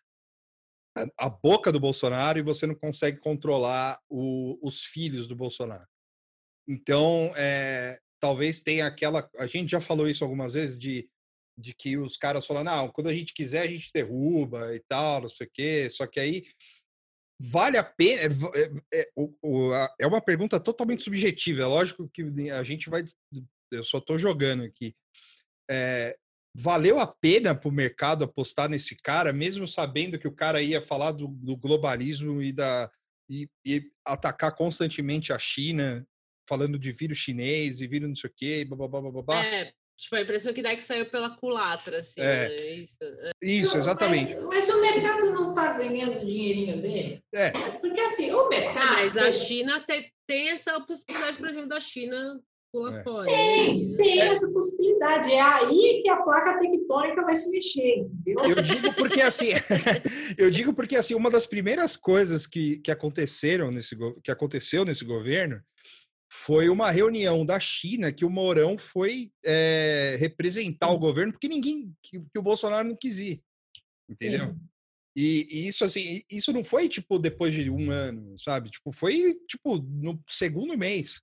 a 1.18 1.28
boca 1.28 1.70
do 1.70 1.80
Bolsonaro 1.80 2.38
e 2.38 2.42
você 2.42 2.66
não 2.66 2.74
consegue 2.74 3.18
controlar 3.18 4.00
o, 4.08 4.58
os 4.62 4.82
filhos 4.84 5.26
do 5.26 5.36
Bolsonaro. 5.36 5.86
Então, 6.68 7.32
é, 7.36 7.98
talvez 8.20 8.62
tenha 8.62 8.86
aquela. 8.86 9.28
A 9.38 9.46
gente 9.46 9.70
já 9.70 9.80
falou 9.80 10.08
isso 10.08 10.24
algumas 10.24 10.54
vezes 10.54 10.78
de, 10.78 11.08
de 11.58 11.74
que 11.74 11.96
os 11.96 12.16
caras 12.16 12.46
falam, 12.46 12.64
não, 12.64 12.88
quando 12.88 13.08
a 13.08 13.14
gente 13.14 13.32
quiser 13.32 13.62
a 13.62 13.66
gente 13.66 13.90
derruba 13.92 14.74
e 14.74 14.80
tal, 14.88 15.22
não 15.22 15.28
sei 15.28 15.46
o 15.46 15.50
quê. 15.52 15.88
Só 15.90 16.06
que 16.06 16.20
aí 16.20 16.44
vale 17.40 17.76
a 17.76 17.84
pena. 17.84 18.34
É, 18.92 19.00
é, 19.00 19.08
é 20.00 20.06
uma 20.06 20.20
pergunta 20.20 20.60
totalmente 20.60 21.02
subjetiva. 21.02 21.62
É 21.62 21.66
lógico 21.66 22.08
que 22.08 22.22
a 22.50 22.62
gente 22.62 22.90
vai. 22.90 23.04
Eu 23.72 23.84
só 23.84 23.98
estou 23.98 24.18
jogando 24.18 24.62
aqui. 24.64 24.94
É, 25.70 26.16
valeu 26.60 26.98
a 26.98 27.06
pena 27.06 27.54
para 27.54 27.68
o 27.68 27.72
mercado 27.72 28.24
apostar 28.24 28.68
nesse 28.68 28.96
cara, 29.00 29.32
mesmo 29.32 29.68
sabendo 29.68 30.18
que 30.18 30.26
o 30.26 30.34
cara 30.34 30.60
ia 30.60 30.82
falar 30.82 31.12
do, 31.12 31.28
do 31.28 31.56
globalismo 31.56 32.42
e, 32.42 32.52
da, 32.52 32.90
e, 33.30 33.48
e, 33.64 33.82
atacar 34.04 34.52
constantemente 34.56 35.32
a 35.32 35.38
China, 35.38 36.04
falando 36.48 36.76
de 36.76 36.90
vírus 36.90 37.18
chinês 37.18 37.80
e 37.80 37.86
vírus 37.86 38.08
não 38.08 38.16
sei 38.16 38.28
o 38.28 38.32
quê, 38.36 38.64
blá, 38.64 38.88
blá, 38.88 39.00
blá, 39.00 39.22
blá, 39.22 39.44
É, 39.46 39.72
tipo, 39.96 40.16
a 40.16 40.20
impressão 40.20 40.52
que 40.52 40.60
dá 40.60 40.74
que 40.74 40.82
saiu 40.82 41.08
pela 41.08 41.36
culatra, 41.36 41.98
assim, 41.98 42.20
é. 42.20 42.48
Né? 42.48 42.56
Isso, 42.72 42.98
é. 43.00 43.30
Isso, 43.40 43.76
exatamente. 43.76 44.34
Mas, 44.34 44.44
mas, 44.46 44.68
o 44.68 44.80
mercado 44.80 45.30
não 45.30 45.50
está 45.50 45.78
ganhando 45.78 46.22
o 46.22 46.26
dinheirinho 46.26 46.82
dele? 46.82 47.22
É. 47.32 47.50
Porque 47.50 48.00
assim, 48.00 48.32
o 48.32 48.48
mercado... 48.48 48.78
Ah, 48.78 48.96
mas 48.96 49.16
a 49.16 49.30
China 49.30 49.80
tem, 49.86 50.12
tem 50.26 50.48
essa 50.48 50.80
possibilidade, 50.80 51.36
por 51.36 51.48
exemplo, 51.48 51.68
da 51.68 51.78
China 51.78 52.40
pula 52.72 52.98
é. 52.98 53.02
fora. 53.02 53.26
Tem, 53.26 53.96
tem 53.96 54.20
é. 54.20 54.26
essa 54.28 54.50
possibilidade. 54.50 55.32
É 55.32 55.40
aí 55.40 56.02
que 56.02 56.08
a 56.08 56.16
placa 56.22 56.58
tectônica 56.58 57.22
vai 57.22 57.34
se 57.34 57.50
mexer, 57.50 57.98
entendeu? 57.98 58.44
Eu 58.44 58.62
digo 58.62 58.94
porque 58.94 59.20
assim, 59.20 59.48
eu 60.36 60.50
digo 60.50 60.74
porque 60.74 60.96
assim, 60.96 61.14
uma 61.14 61.30
das 61.30 61.46
primeiras 61.46 61.96
coisas 61.96 62.46
que, 62.46 62.78
que 62.78 62.90
aconteceram 62.90 63.70
nesse 63.70 63.96
que 64.22 64.30
aconteceu 64.30 64.84
nesse 64.84 65.04
governo 65.04 65.60
foi 66.30 66.68
uma 66.68 66.90
reunião 66.90 67.44
da 67.44 67.58
China 67.58 68.12
que 68.12 68.24
o 68.24 68.30
Mourão 68.30 68.76
foi 68.76 69.30
é, 69.44 70.16
representar 70.18 70.90
o 70.90 70.98
governo 70.98 71.32
porque 71.32 71.48
ninguém 71.48 71.94
que, 72.02 72.20
que, 72.20 72.38
o 72.38 72.42
Bolsonaro 72.42 72.86
não 72.86 72.96
quis 72.96 73.18
ir, 73.18 73.42
entendeu? 74.08 74.54
E, 75.16 75.48
e, 75.50 75.66
isso 75.66 75.84
assim, 75.84 76.22
isso 76.30 76.52
não 76.52 76.62
foi 76.62 76.88
tipo 76.88 77.18
depois 77.18 77.52
de 77.54 77.70
um 77.70 77.90
ano, 77.90 78.38
sabe? 78.38 78.70
Tipo, 78.70 78.92
foi 78.92 79.34
tipo 79.48 79.78
no 79.78 80.22
segundo 80.28 80.76
mês. 80.76 81.20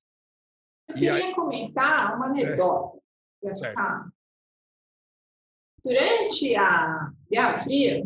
Eu 0.90 0.96
queria 0.96 1.14
aí... 1.14 1.36
comentar 1.36 2.16
uma 2.16 2.28
é. 2.28 2.30
anedota. 2.30 3.00
É. 3.44 3.52
Durante 5.84 6.56
a 6.56 7.12
Guerra 7.30 7.58
Fria, 7.60 8.04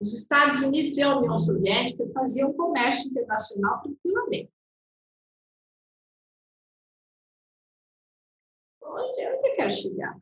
os 0.00 0.12
Estados 0.14 0.62
Unidos 0.62 0.96
e 0.96 1.02
a 1.02 1.16
União 1.16 1.36
Soviética 1.36 2.04
faziam 2.12 2.52
comércio 2.52 3.10
internacional 3.10 3.82
tranquilamente. 3.82 4.52
Onde, 8.82 9.26
onde 9.26 9.48
eu 9.48 9.56
quero 9.56 9.70
chegar? 9.70 10.20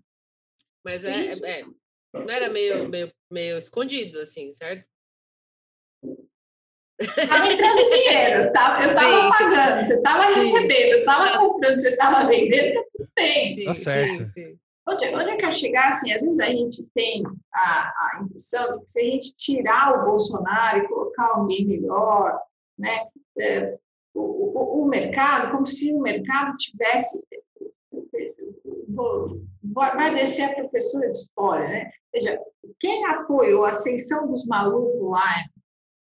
Mas 0.84 1.04
é, 1.04 1.12
gente... 1.12 1.44
é, 1.44 1.64
não 2.12 2.28
era 2.30 2.50
meio, 2.50 2.88
meio, 2.88 3.12
meio 3.30 3.58
escondido, 3.58 4.18
assim, 4.20 4.52
certo? 4.52 4.89
Estava 7.00 7.50
entrando 7.50 7.88
dinheiro, 7.88 8.42
eu 8.42 8.48
estava 8.48 9.30
pagando, 9.30 9.82
você 9.82 9.94
estava 9.94 10.22
recebendo, 10.34 10.92
eu 10.92 10.98
estava 10.98 11.38
comprando, 11.38 11.78
você 11.78 11.88
estava 11.88 12.28
vendendo, 12.28 12.74
tá 12.74 12.82
tudo 12.92 13.08
bem. 13.16 13.54
Sim, 13.54 13.64
tá 13.64 13.74
certo. 13.74 14.26
Sim, 14.26 14.58
onde, 14.86 15.06
onde 15.14 15.30
eu 15.30 15.36
quero 15.36 15.52
chegar, 15.52 15.88
assim, 15.88 16.12
às 16.12 16.20
vezes 16.20 16.40
a 16.40 16.46
gente 16.46 16.86
tem 16.94 17.22
a, 17.54 17.88
a 17.88 18.20
impressão 18.22 18.78
de 18.78 18.84
que 18.84 18.90
se 18.90 19.00
a 19.00 19.04
gente 19.04 19.34
tirar 19.34 19.98
o 19.98 20.04
Bolsonaro 20.06 20.78
e 20.78 20.88
colocar 20.88 21.26
alguém 21.34 21.66
melhor, 21.66 22.38
né, 22.78 23.06
é, 23.38 23.74
o, 24.14 24.20
o, 24.20 24.82
o 24.82 24.88
mercado, 24.88 25.52
como 25.52 25.66
se 25.66 25.92
o 25.92 26.00
mercado 26.00 26.56
tivesse 26.56 27.26
vai 29.72 30.14
descer 30.14 30.50
a 30.50 30.54
professora 30.54 31.10
de 31.10 31.16
história, 31.16 31.68
né? 31.68 31.90
Veja, 32.12 32.38
quem 32.78 33.06
apoiou 33.06 33.64
a 33.64 33.68
ascensão 33.68 34.26
dos 34.26 34.46
malucos 34.46 35.10
lá 35.10 35.44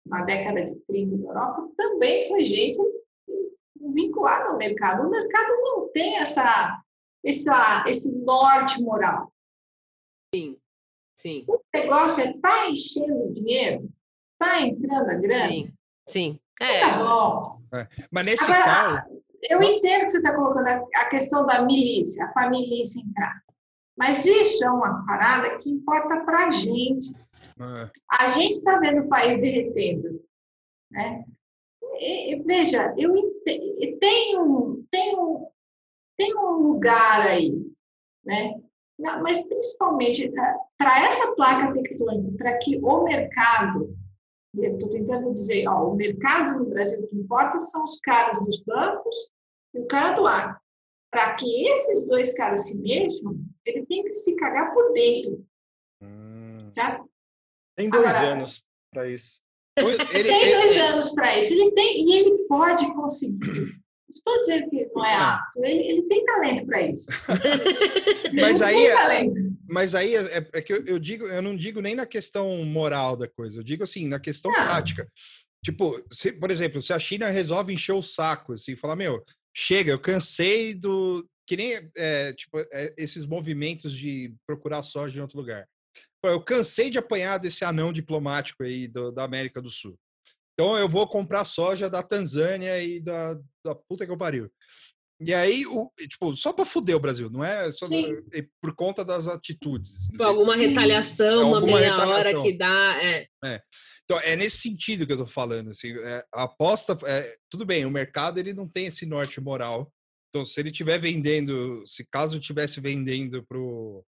na 0.07 0.23
década 0.23 0.65
de 0.65 0.75
30 0.87 1.17
na 1.17 1.29
Europa, 1.29 1.69
também 1.77 2.29
foi 2.29 2.45
gente 2.45 2.79
vinculada 3.93 4.51
ao 4.51 4.57
mercado. 4.57 5.07
O 5.07 5.11
mercado 5.11 5.53
não 5.61 5.89
tem 5.89 6.17
essa, 6.17 6.83
essa, 7.25 7.85
esse 7.87 8.11
norte 8.13 8.83
moral. 8.83 9.33
Sim, 10.35 10.59
sim. 11.17 11.45
O 11.49 11.61
negócio 11.73 12.25
é 12.25 12.33
tá 12.39 12.69
enchendo 12.69 13.33
dinheiro, 13.33 13.89
tá 14.39 14.61
entrando 14.61 15.11
a 15.11 15.15
grana. 15.15 15.49
Sim, 15.49 15.75
sim. 16.09 16.41
É. 16.61 16.81
Tá 16.81 16.99
bom. 16.99 17.61
É. 17.73 17.89
Mas 18.11 18.27
nesse 18.27 18.45
Agora, 18.45 18.65
caso... 18.65 19.25
Eu 19.51 19.63
entendo 19.63 20.07
que 20.07 20.11
você 20.11 20.17
está 20.19 20.35
colocando 20.35 20.67
a, 20.95 21.05
questão 21.11 21.45
da 21.45 21.63
milícia, 21.63 22.25
a 22.25 22.33
família 22.33 22.81
entrar. 22.81 23.43
Mas 23.97 24.25
isso 24.25 24.65
é 24.65 24.71
uma 24.71 25.05
parada 25.05 25.59
que 25.59 25.71
importa 25.71 26.25
para 26.25 26.49
a 26.49 26.51
gente. 26.51 27.13
É. 27.61 27.91
A 28.11 28.31
gente 28.33 28.53
está 28.53 28.79
vendo 28.79 29.03
o 29.03 29.09
país 29.09 29.41
derretendo. 29.41 30.23
Né? 30.91 31.25
E, 31.99 32.37
veja, 32.43 32.95
eu 32.97 33.13
tenho, 33.45 34.85
tenho, 34.91 35.49
tenho 36.17 36.41
um 36.41 36.73
lugar 36.73 37.27
aí, 37.27 37.53
né? 38.25 38.61
mas 38.99 39.47
principalmente 39.47 40.31
para 40.79 41.05
essa 41.05 41.35
placa 41.35 41.73
tectônica, 41.73 42.37
para 42.37 42.59
que 42.59 42.79
o 42.83 43.05
mercado, 43.05 43.97
estou 44.57 44.89
tentando 44.89 45.35
dizer, 45.35 45.67
ó, 45.69 45.91
o 45.91 45.97
mercado 45.97 46.59
no 46.59 46.67
Brasil 46.67 47.07
que 47.09 47.17
importa 47.17 47.59
são 47.59 47.85
os 47.85 47.99
caras 48.01 48.39
dos 48.45 48.63
bancos 48.63 49.31
e 49.75 49.81
o 49.81 49.87
cara 49.87 50.17
do 50.17 50.27
ar. 50.27 50.61
Para 51.11 51.35
que 51.35 51.69
esses 51.69 52.09
dois 52.09 52.37
caras 52.37 52.69
se 52.69 52.81
mexam, 52.81 53.39
ele 53.65 53.87
tem 53.87 54.05
que 54.05 54.15
se 54.15 54.35
cagar 54.37 54.73
por 54.73 54.93
dentro. 54.93 55.45
Hum. 56.03 56.71
Certo? 56.71 57.09
Tem 57.77 57.89
dois 57.89 58.07
Agora, 58.07 58.33
anos 58.33 58.63
para 58.93 59.09
isso. 59.09 59.41
Ele, 59.77 60.29
tem 60.29 60.51
dois 60.53 60.71
ele, 60.71 60.81
anos 60.81 61.13
para 61.15 61.39
isso. 61.39 61.53
Ele 61.53 61.73
tem, 61.73 62.09
e 62.09 62.15
ele 62.15 62.39
pode 62.49 62.87
conseguir 62.95 63.75
estou 64.15 64.41
dizendo 64.41 64.71
que 64.71 64.89
não 64.95 65.05
é 65.05 65.15
ah. 65.15 65.35
apto, 65.35 65.65
ele, 65.65 65.91
ele 65.91 66.03
tem 66.03 66.25
talento 66.25 66.67
para 66.67 66.83
isso. 66.83 67.07
mas 68.41 68.63
aí, 68.63 68.87
é, 68.87 69.25
mas 69.69 69.95
aí 69.95 70.15
é, 70.15 70.39
é, 70.39 70.49
é 70.55 70.63
que 70.63 70.73
eu, 70.73 70.85
eu, 70.87 70.99
digo, 70.99 71.27
eu 71.27 71.43
não 71.43 71.57
digo 71.57 71.81
nem 71.81 71.95
na 71.95 72.07
questão 72.07 72.65
moral 72.65 73.17
da 73.17 73.29
coisa, 73.29 73.59
eu 73.59 73.65
digo 73.65 73.83
assim, 73.83 74.09
na 74.09 74.21
questão 74.21 74.51
não. 74.53 74.65
prática. 74.65 75.07
Tipo, 75.65 76.01
se, 76.13 76.33
por 76.33 76.51
exemplo, 76.51 76.81
se 76.81 76.93
a 76.93 76.99
China 76.99 77.29
resolve 77.29 77.73
encher 77.73 77.93
o 77.93 78.03
saco, 78.03 78.53
assim, 78.53 78.77
falar, 78.77 78.97
meu, 78.97 79.25
chega, 79.55 79.91
eu 79.91 79.99
cansei 79.99 80.75
do. 80.75 81.27
Que 81.47 81.57
nem 81.57 81.91
é, 81.97 82.33
tipo, 82.33 82.59
é, 82.73 82.95
esses 82.97 83.27
movimentos 83.27 83.93
de 83.93 84.35
procurar 84.47 84.83
soja 84.83 85.19
em 85.19 85.23
outro 85.23 85.37
lugar. 85.39 85.67
Eu 86.25 86.43
cansei 86.43 86.91
de 86.91 86.99
apanhar 86.99 87.39
desse 87.39 87.65
anão 87.65 87.93
diplomático 87.93 88.63
aí 88.63 88.89
do, 88.89 89.11
da 89.13 89.25
América 89.25 89.61
do 89.61 89.71
Sul. 89.71 89.99
Então 90.55 90.79
eu 90.79 90.89
vou 90.89 91.07
comprar 91.09 91.45
soja 91.45 91.91
da 91.91 92.03
Tanzânia 92.03 92.81
e 92.83 93.01
da, 93.01 93.35
da 93.65 93.75
puta 93.75 94.07
que 94.07 94.13
eu 94.13 94.19
pariu. 94.19 94.51
E 95.21 95.33
aí, 95.33 95.65
o, 95.67 95.91
tipo, 96.09 96.35
só 96.35 96.53
para 96.53 96.65
fuder 96.65 96.97
o 96.97 97.01
Brasil, 97.01 97.31
não 97.31 97.43
é 97.45 97.71
só 97.71 97.87
por 98.61 98.75
conta 98.75 99.05
das 99.05 99.29
atitudes. 99.29 100.07
Tipo, 100.11 100.25
alguma 100.25 100.57
retaliação, 100.57 101.41
é, 101.41 101.45
uma 101.45 101.61
meia 101.61 101.93
retaliação. 101.93 102.11
hora 102.11 102.43
que 102.43 102.59
dá. 102.59 103.03
É. 103.03 103.27
é. 103.45 103.61
Então, 104.05 104.21
é 104.21 104.37
nesse 104.37 104.59
sentido 104.59 105.07
que 105.07 105.13
eu 105.13 105.19
tô 105.19 105.27
falando. 105.27 105.71
Assim, 105.71 105.93
é, 105.93 106.25
a 106.35 106.43
aposta. 106.43 106.99
É, 107.07 107.37
tudo 107.49 107.65
bem, 107.65 107.87
o 107.87 107.91
mercado 107.91 108.39
ele 108.39 108.53
não 108.53 108.69
tem 108.69 108.87
esse 108.87 109.07
norte 109.07 109.41
moral. 109.41 109.91
Então, 110.29 110.45
se 110.45 110.59
ele 110.61 110.71
estiver 110.71 110.99
vendendo, 110.99 111.85
se 111.87 112.05
caso 112.11 112.39
estivesse 112.39 112.81
vendendo 112.81 113.45
pro, 113.47 114.05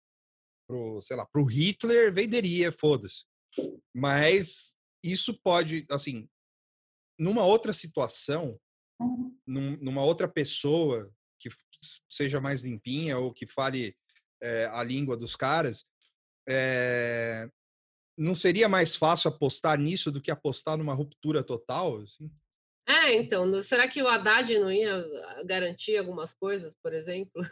pro, 0.66 1.00
sei 1.02 1.16
lá, 1.16 1.26
pro 1.26 1.44
Hitler, 1.44 2.12
venderia, 2.12 2.72
foda-se. 2.72 3.24
Mas 3.94 4.76
isso 5.02 5.38
pode, 5.42 5.86
assim, 5.90 6.28
numa 7.18 7.44
outra 7.44 7.72
situação, 7.72 8.58
uhum. 9.00 9.38
num, 9.46 9.76
numa 9.78 10.02
outra 10.02 10.28
pessoa 10.28 11.10
que 11.38 11.48
seja 12.10 12.40
mais 12.40 12.64
limpinha 12.64 13.18
ou 13.18 13.32
que 13.32 13.46
fale 13.46 13.94
é, 14.42 14.66
a 14.66 14.82
língua 14.82 15.16
dos 15.16 15.36
caras, 15.36 15.84
é, 16.48 17.48
não 18.16 18.34
seria 18.34 18.68
mais 18.68 18.96
fácil 18.96 19.28
apostar 19.28 19.78
nisso 19.78 20.10
do 20.10 20.20
que 20.20 20.30
apostar 20.30 20.76
numa 20.76 20.94
ruptura 20.94 21.42
total? 21.42 22.00
Assim? 22.00 22.30
É, 22.86 23.14
então, 23.14 23.62
será 23.62 23.88
que 23.88 24.02
o 24.02 24.08
Haddad 24.08 24.58
não 24.58 24.70
ia 24.70 25.02
garantir 25.46 25.96
algumas 25.96 26.34
coisas, 26.34 26.74
por 26.82 26.92
exemplo? 26.92 27.42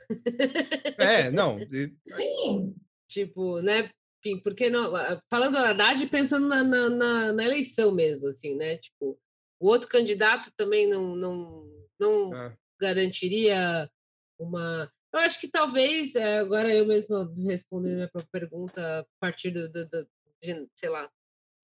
É, 0.98 1.30
não. 1.30 1.58
Sim. 2.04 2.74
Tipo, 3.12 3.60
né? 3.60 3.90
Enfim, 4.24 4.40
porque 4.40 4.70
não, 4.70 4.92
falando 5.28 5.52
do 5.52 5.58
Haddad, 5.58 6.06
pensando 6.06 6.46
na, 6.46 6.62
na, 6.62 7.32
na, 7.32 7.44
eleição 7.44 7.92
mesmo, 7.92 8.28
assim, 8.28 8.54
né? 8.54 8.78
Tipo, 8.78 9.18
o 9.60 9.68
outro 9.68 9.88
candidato 9.88 10.50
também 10.56 10.88
não, 10.88 11.16
não, 11.16 11.88
não 11.98 12.34
é. 12.34 12.56
garantiria 12.80 13.90
uma. 14.38 14.90
Eu 15.12 15.20
acho 15.20 15.40
que 15.40 15.48
talvez, 15.48 16.14
é, 16.14 16.38
agora 16.38 16.72
eu 16.72 16.86
mesma 16.86 17.30
respondendo 17.44 18.02
a 18.02 18.10
minha 18.14 18.26
pergunta 18.32 19.00
a 19.00 19.04
partir 19.20 19.50
do, 19.50 19.68
do, 19.68 19.86
do, 19.88 20.08
de, 20.40 20.68
sei 20.74 20.88
lá, 20.88 21.10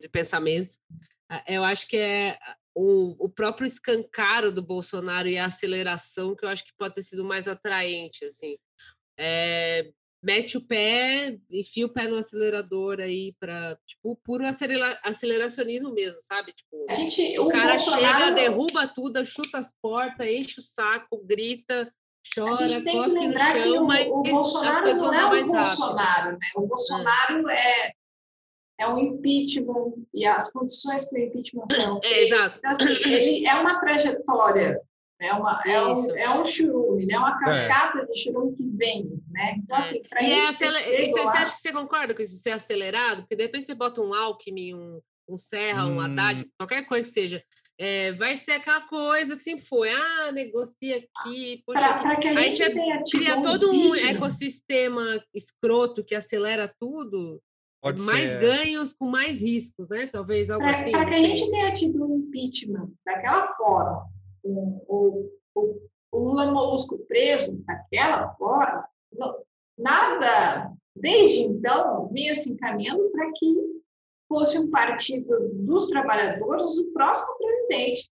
de 0.01 0.09
pensamentos, 0.09 0.77
eu 1.47 1.65
acho 1.65 1.87
que 1.89 1.97
é 1.97 2.39
o, 2.75 3.25
o 3.25 3.29
próprio 3.29 3.66
escancaro 3.66 4.53
do 4.53 4.62
Bolsonaro 4.62 5.29
e 5.29 5.39
a 5.39 5.47
aceleração 5.47 6.35
que 6.35 6.45
eu 6.45 6.49
acho 6.49 6.65
que 6.65 6.75
pode 6.77 6.95
ter 6.95 7.03
sido 7.03 7.25
mais 7.25 7.49
atraente, 7.49 8.25
assim. 8.25 8.59
É, 9.19 9.91
mete 10.29 10.59
o 10.59 10.61
pé, 10.61 11.39
enfia 11.51 11.87
o 11.87 11.89
pé 11.89 12.07
no 12.07 12.19
acelerador 12.19 13.01
aí 13.01 13.35
para 13.41 13.79
tipo 13.87 14.15
puro 14.23 14.47
acelera 14.47 15.01
aceleracionismo 15.03 15.91
mesmo, 15.91 16.21
sabe? 16.21 16.53
Tipo, 16.53 16.87
gente, 16.91 17.39
o, 17.39 17.47
o 17.47 17.49
cara 17.49 17.73
Bolsonaro... 17.73 18.19
chega, 18.19 18.31
derruba 18.33 18.87
tudo, 18.87 19.25
chuta 19.25 19.57
as 19.57 19.73
portas, 19.81 20.27
enche 20.27 20.61
o 20.61 20.63
saco, 20.63 21.25
grita, 21.25 21.91
chora, 22.35 22.57
cospe 22.59 23.27
no 23.27 23.39
chão, 23.39 23.87
mas 23.87 24.07
o 24.07 24.23
Bolsonaro 24.23 24.87
as 24.87 24.99
vão 24.99 25.11
dar 25.11 25.23
é 25.23 25.29
mais 25.31 25.49
Bolsonaro, 25.49 26.33
né? 26.33 26.39
O 26.57 26.67
Bolsonaro 26.67 27.49
é 27.49 27.93
é 28.81 28.87
um 28.87 28.99
impeachment 28.99 29.95
e 30.15 30.25
as 30.25 30.53
condições 30.53 31.09
que 31.09 31.17
o 31.17 31.19
impeachment 31.19 31.67
foram 31.73 31.99
é, 32.05 32.23
exato. 32.23 32.59
Então, 32.59 32.71
assim, 32.71 32.93
ele 32.93 33.47
é 33.47 33.55
uma 33.55 33.81
trajetória 33.81 34.81
é, 35.20 35.32
uma, 35.32 35.62
é, 35.66 35.85
um, 35.85 36.16
é 36.16 36.40
um 36.40 36.45
churume, 36.45 37.07
né? 37.07 37.19
uma 37.19 37.36
é. 37.36 37.45
cascata 37.45 37.99
é. 37.99 38.07
de 38.07 38.19
churume 38.19 38.55
que 38.55 38.62
vem. 38.62 39.20
Né? 39.31 39.57
Então, 39.59 39.77
é. 39.77 39.78
assim, 39.78 40.03
para 40.03 40.23
é 40.23 40.45
isso. 40.45 40.65
E 40.65 41.09
você, 41.09 41.20
lá... 41.20 41.32
acha 41.32 41.53
que 41.53 41.59
você 41.59 41.73
concorda 41.73 42.15
com 42.15 42.23
isso 42.23 42.36
ser 42.36 42.51
acelerado? 42.51 43.23
Porque 43.23 43.36
de 43.36 43.43
repente 43.43 43.66
você 43.66 43.74
bota 43.74 44.01
um 44.01 44.15
Alckmin, 44.15 44.74
um, 44.74 45.01
um 45.28 45.39
Serra, 45.39 45.86
hum. 45.86 45.97
um 45.97 46.01
Haddad, 46.01 46.49
qualquer 46.57 46.86
coisa 46.86 47.07
que 47.07 47.15
seja. 47.15 47.43
É, 47.81 48.11
vai 48.12 48.36
ser 48.36 48.53
aquela 48.53 48.81
coisa 48.81 49.36
que 49.36 49.43
sempre 49.43 49.65
foi, 49.65 49.89
ah, 49.90 50.32
negocia 50.32 50.97
aqui. 50.97 51.62
Para 51.65 52.16
que 52.16 52.27
a 52.27 52.35
gente 52.35 52.62
aí 52.62 52.74
você 52.74 53.16
cria 53.19 53.40
todo 53.40 53.70
um 53.70 53.95
ecossistema 53.95 55.23
escroto 55.32 56.05
que 56.05 56.16
acelera 56.16 56.73
tudo, 56.81 57.40
Pode 57.81 58.03
mais 58.03 58.28
ser. 58.28 58.40
ganhos 58.40 58.93
com 58.93 59.07
mais 59.07 59.40
riscos, 59.40 59.89
né? 59.89 60.09
Talvez 60.09 60.51
algo 60.51 60.65
pra, 60.65 60.77
assim. 60.77 60.90
Para 60.90 61.07
que 61.07 61.15
a 61.15 61.19
gente 61.19 61.51
tenha 61.51 61.73
tido 61.73 62.05
um 62.05 62.19
impeachment 62.19 62.90
daquela 63.07 63.55
forma, 63.55 64.09
o, 64.49 65.31
o, 65.55 65.81
o 66.12 66.19
Lula 66.19 66.51
Molusco 66.51 66.99
preso 67.07 67.57
daquela 67.66 68.35
forma, 68.35 68.89
não, 69.12 69.43
nada, 69.77 70.73
desde 70.95 71.43
então, 71.43 72.09
vinha 72.09 72.35
se 72.35 72.53
encaminhando 72.53 73.11
para 73.11 73.31
que 73.33 73.55
fosse 74.29 74.59
um 74.59 74.70
partido 74.70 75.51
dos 75.55 75.87
trabalhadores 75.89 76.77
o 76.79 76.93
próximo 76.93 77.37
presidente. 77.39 78.11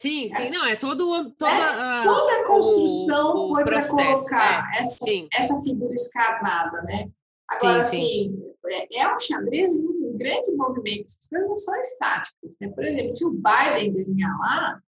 Sim, 0.00 0.26
é. 0.26 0.28
sim, 0.28 0.50
não, 0.50 0.64
é 0.64 0.76
todo, 0.76 1.30
toda, 1.32 1.50
é, 1.50 2.04
toda 2.04 2.40
a 2.40 2.46
construção 2.46 3.34
o, 3.34 3.50
o 3.50 3.54
foi 3.54 3.64
para 3.64 3.88
colocar 3.88 4.70
é, 4.74 4.80
essa, 4.80 4.96
essa 5.32 5.62
figura 5.62 5.92
escarnada, 5.92 6.82
né? 6.82 7.10
Agora, 7.48 7.82
sim, 7.82 7.98
assim, 7.98 8.36
sim. 8.36 8.54
É, 8.66 9.00
é 9.00 9.14
um 9.14 9.18
xadrez 9.18 9.80
um 9.80 10.16
grande 10.16 10.52
movimento, 10.52 11.06
as 11.06 11.26
coisas 11.26 11.48
não 11.48 11.56
são 11.56 11.80
estáticas, 11.80 12.56
né? 12.60 12.68
Por 12.68 12.84
exemplo, 12.84 13.12
se 13.12 13.24
o 13.24 13.30
Biden 13.30 13.92
ganhar 13.92 14.38
lá, 14.38 14.80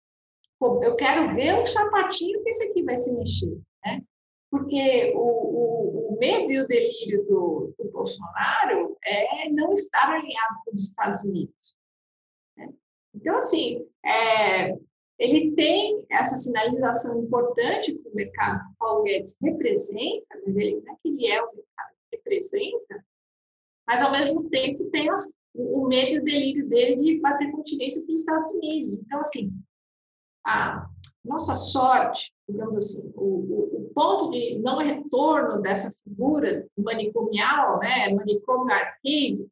eu 0.60 0.97
quero 0.97 1.35
ver 1.35 1.60
o 1.60 1.66
sapatinho 1.66 2.43
que 2.43 2.48
esse 2.48 2.68
aqui 2.68 2.82
vai 2.82 2.97
se 2.97 3.16
mexer, 3.16 3.59
né? 3.85 4.02
Porque 4.51 5.12
o, 5.14 5.20
o, 5.20 6.14
o 6.14 6.18
medo 6.18 6.51
e 6.51 6.60
o 6.60 6.66
delírio 6.66 7.24
do, 7.26 7.74
do, 7.78 7.90
Bolsonaro 7.90 8.97
é 9.05 9.51
não 9.51 9.72
estar 9.72 10.10
alinhado 10.10 10.56
com 10.64 10.74
os 10.74 10.82
Estados 10.82 11.22
Unidos. 11.24 11.74
Né? 12.56 12.72
Então, 13.14 13.36
assim, 13.36 13.86
é, 14.05 14.74
ele 15.18 15.52
tem 15.52 16.05
essa 16.10 16.36
sinalização 16.36 17.22
importante 17.22 17.93
para 17.94 18.10
o 18.10 18.14
mercado 18.14 18.60
que 18.60 18.72
o 18.72 18.76
Paulo 18.78 19.02
Guedes 19.02 19.36
representa, 19.43 20.40
mas 20.47 20.56
ele 20.56 20.80
não 20.80 20.93
é 20.93 20.97
que 21.02 21.09
ele 21.09 21.26
é 21.26 21.43
o 21.43 21.55
mercado 21.55 21.90
que 22.10 22.16
representa, 22.16 23.05
mas 23.86 24.02
ao 24.02 24.12
mesmo 24.12 24.48
tempo 24.48 24.90
tem 24.90 25.10
as, 25.10 25.30
o 25.55 25.86
medo 25.86 26.16
e 26.16 26.18
o 26.20 26.24
delírio 26.24 26.68
dele 26.68 26.97
de 26.97 27.20
bater 27.20 27.51
continência 27.51 28.02
para 28.02 28.12
os 28.12 28.18
Estados 28.18 28.52
Unidos. 28.52 28.97
Então, 28.97 29.20
assim, 29.20 29.52
a 30.49 30.89
nossa 31.23 31.55
sorte, 31.55 32.33
digamos 32.49 32.75
assim, 32.77 33.12
o, 33.15 33.83
o, 33.85 33.91
ponto 33.95 34.31
de 34.31 34.59
não 34.61 34.79
retorno 34.79 35.61
dessa 35.61 35.93
figura 36.05 36.66
manicomial, 36.77 37.79
né, 37.81 38.15
manicômio 38.15 38.73
arcade, 38.73 39.47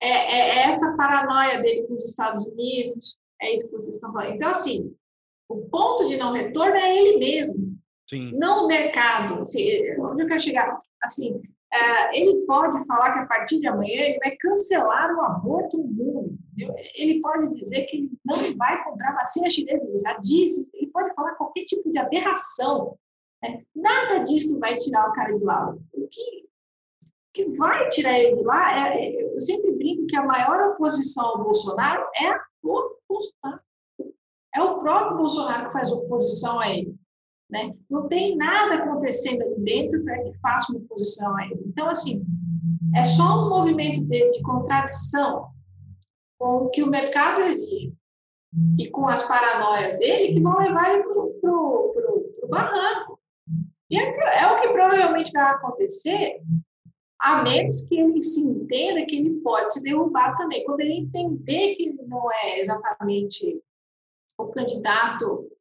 é, 0.00 0.08
é, 0.08 0.38
é, 0.38 0.68
essa 0.68 0.96
paranoia 0.96 1.60
dele 1.60 1.86
com 1.86 1.94
os 1.94 2.04
Estados 2.04 2.46
Unidos, 2.46 3.18
é 3.40 3.52
isso 3.52 3.66
que 3.66 3.72
vocês 3.72 3.96
estão 3.96 4.12
falando. 4.12 4.34
Então, 4.34 4.48
assim, 4.48 4.94
o 5.48 5.66
ponto 5.68 6.08
de 6.08 6.16
não 6.16 6.32
retorno 6.32 6.76
é 6.76 6.96
ele 6.96 7.18
mesmo, 7.18 7.76
Sim. 8.08 8.32
não 8.34 8.64
o 8.64 8.68
mercado. 8.68 9.42
Assim, 9.42 9.68
onde 10.00 10.22
eu 10.22 10.28
quero 10.28 10.40
chegar? 10.40 10.78
Assim, 11.02 11.42
ele 12.12 12.44
pode 12.46 12.86
falar 12.86 13.12
que 13.12 13.18
a 13.20 13.26
partir 13.26 13.60
de 13.60 13.66
amanhã 13.66 14.02
ele 14.02 14.18
vai 14.18 14.36
cancelar 14.36 15.14
o 15.16 15.22
aborto 15.22 15.78
no 15.78 15.84
mundo. 15.84 16.38
Entendeu? 16.52 16.74
Ele 16.94 17.20
pode 17.20 17.54
dizer 17.54 17.84
que 17.84 17.96
ele 17.96 18.10
não 18.24 18.36
vai 18.56 18.82
comprar 18.84 19.14
vacina 19.14 19.48
chinesa, 19.48 19.84
ele 19.84 20.00
já 20.00 20.18
disse. 20.18 20.68
Ele 20.74 20.88
pode 20.88 21.14
falar 21.14 21.34
qualquer 21.34 21.64
tipo 21.64 21.90
de 21.90 21.98
aberração. 21.98 22.98
Né? 23.42 23.62
Nada 23.74 24.18
disso 24.18 24.58
vai 24.58 24.76
tirar 24.76 25.08
o 25.08 25.12
cara 25.12 25.32
de 25.32 25.42
lá. 25.42 25.74
O 25.92 26.08
que 26.08 26.52
que 27.32 27.48
vai 27.56 27.88
tirar 27.88 28.18
ele 28.18 28.36
de 28.36 28.42
lá, 28.42 28.90
é, 28.90 29.06
é, 29.06 29.34
eu 29.34 29.40
sempre 29.40 29.72
brinco 29.72 30.06
que 30.06 30.16
a 30.16 30.22
maior 30.22 30.72
oposição 30.72 31.26
ao 31.26 31.42
Bolsonaro 31.42 32.06
é 32.14 32.28
a 32.28 32.44
Bolsonaro. 32.62 33.60
É 34.54 34.62
o 34.62 34.80
próprio 34.80 35.16
Bolsonaro 35.16 35.66
que 35.66 35.72
faz 35.72 35.90
oposição 35.90 36.60
a 36.60 36.68
ele. 36.68 36.94
Né? 37.52 37.74
Não 37.90 38.08
tem 38.08 38.34
nada 38.34 38.76
acontecendo 38.76 39.42
ali 39.42 39.60
dentro 39.60 40.02
para 40.02 40.22
que 40.22 40.32
faça 40.38 40.72
uma 40.72 40.80
oposição 40.80 41.36
a 41.36 41.44
ele. 41.44 41.62
Então, 41.66 41.90
assim, 41.90 42.24
é 42.94 43.04
só 43.04 43.44
um 43.44 43.50
movimento 43.50 44.00
dele 44.04 44.30
de 44.30 44.40
contradição 44.40 45.50
com 46.38 46.64
o 46.64 46.70
que 46.70 46.82
o 46.82 46.88
mercado 46.88 47.42
exige 47.42 47.92
e 48.78 48.90
com 48.90 49.06
as 49.06 49.28
paranoias 49.28 49.98
dele 49.98 50.32
que 50.32 50.40
vão 50.40 50.58
levar 50.58 50.94
ele 50.94 51.02
para 51.02 51.52
o 51.52 52.48
barranco. 52.48 53.20
E 53.90 53.98
é, 53.98 54.42
é 54.42 54.46
o 54.46 54.60
que 54.62 54.68
provavelmente 54.68 55.30
vai 55.32 55.52
acontecer 55.52 56.40
a 57.20 57.42
menos 57.42 57.84
que 57.84 58.00
ele 58.00 58.22
se 58.22 58.40
entenda 58.40 59.04
que 59.04 59.16
ele 59.16 59.40
pode 59.42 59.74
se 59.74 59.82
derrubar 59.82 60.36
também. 60.38 60.64
Quando 60.64 60.80
ele 60.80 60.94
entender 60.94 61.74
que 61.74 61.82
ele 61.88 62.02
não 62.06 62.32
é 62.32 62.60
exatamente 62.60 63.62
o 64.38 64.46
candidato, 64.46 65.52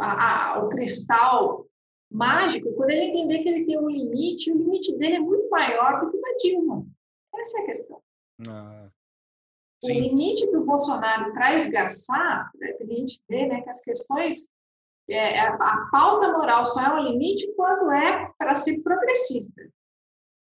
a, 0.00 0.54
a, 0.54 0.64
o 0.64 0.68
cristal 0.68 1.66
mágico, 2.10 2.72
quando 2.74 2.90
ele 2.90 3.06
entender 3.06 3.38
que 3.40 3.48
ele 3.48 3.66
tem 3.66 3.78
um 3.78 3.88
limite, 3.88 4.52
o 4.52 4.56
limite 4.56 4.96
dele 4.96 5.16
é 5.16 5.20
muito 5.20 5.48
maior 5.50 6.00
do 6.00 6.10
que 6.10 6.16
o 6.16 6.20
da 6.20 6.36
Dilma. 6.40 6.86
Essa 7.34 7.58
é 7.58 7.62
a 7.62 7.66
questão. 7.66 8.02
Ah, 8.46 8.88
o 9.82 9.88
limite 9.88 10.50
do 10.50 10.64
Bolsonaro 10.64 11.32
para 11.32 11.54
esgarçar, 11.54 12.50
né, 12.54 12.74
a 12.80 12.84
gente 12.84 13.20
vê 13.28 13.46
né, 13.46 13.60
que 13.60 13.68
as 13.68 13.82
questões, 13.82 14.48
é, 15.08 15.40
a, 15.40 15.54
a 15.54 15.88
pauta 15.90 16.32
moral 16.32 16.64
só 16.64 16.82
é 16.82 16.94
um 16.94 17.04
limite 17.10 17.52
quando 17.54 17.92
é 17.92 18.30
para 18.38 18.54
ser 18.54 18.80
progressista. 18.80 19.62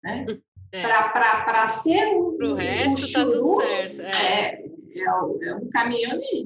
Né? 0.03 0.25
É. 0.73 0.81
Para 0.81 1.67
ser 1.67 2.07
um. 2.15 2.37
Para 2.37 2.47
o 2.47 2.55
resto, 2.55 3.05
está 3.05 3.23
tudo 3.25 3.57
certo. 3.57 4.01
É. 4.01 4.65
é. 4.65 4.71
É, 4.93 5.03
é, 5.03 5.55
um 5.55 5.69
caminhão 5.69 6.17
de, 6.17 6.43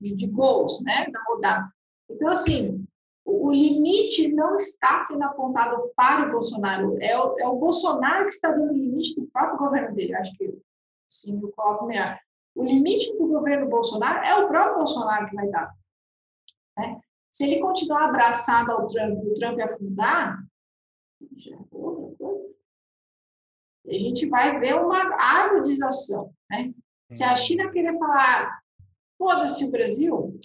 de, 0.00 0.14
de 0.14 0.26
gols 0.28 0.80
né, 0.82 1.06
da 1.10 1.20
rodada. 1.26 1.68
Então, 2.14 2.28
assim, 2.30 2.86
o 3.24 3.50
limite 3.50 4.32
não 4.32 4.56
está 4.56 5.00
sendo 5.00 5.22
apontado 5.22 5.90
para 5.96 6.28
o 6.28 6.32
Bolsonaro, 6.32 6.96
é 7.00 7.18
o, 7.18 7.38
é 7.38 7.48
o 7.48 7.56
Bolsonaro 7.56 8.24
que 8.24 8.34
está 8.34 8.50
dando 8.50 8.72
o 8.72 8.76
limite 8.76 9.14
do 9.14 9.26
próprio 9.26 9.58
governo 9.58 9.94
dele. 9.94 10.14
Acho 10.14 10.36
que 10.36 10.58
sim, 11.08 11.40
eu 11.42 11.50
coloco 11.52 11.86
melhor. 11.86 12.18
O 12.54 12.64
limite 12.64 13.16
do 13.16 13.26
governo 13.26 13.68
Bolsonaro 13.68 14.24
é 14.24 14.34
o 14.36 14.48
próprio 14.48 14.76
Bolsonaro 14.76 15.28
que 15.28 15.34
vai 15.34 15.48
dar. 15.48 15.74
Né? 16.76 17.00
Se 17.30 17.44
ele 17.44 17.60
continuar 17.60 18.08
abraçado 18.08 18.70
ao 18.70 18.86
Trump, 18.86 19.18
o 19.24 19.34
Trump 19.34 19.58
afundar, 19.60 20.38
já 21.36 21.54
é 21.54 21.58
outra 21.72 22.16
coisa 22.16 22.54
a 23.88 23.98
gente 23.98 24.28
vai 24.28 24.58
ver 24.58 24.74
uma 24.74 25.14
agudização. 25.18 26.32
Né? 26.50 26.72
Se 27.10 27.22
a 27.22 27.30
uhum. 27.30 27.36
China 27.36 27.70
querer 27.70 27.98
falar, 27.98 28.60
foda-se 29.18 29.66
o 29.66 29.70
Brasil, 29.70 30.38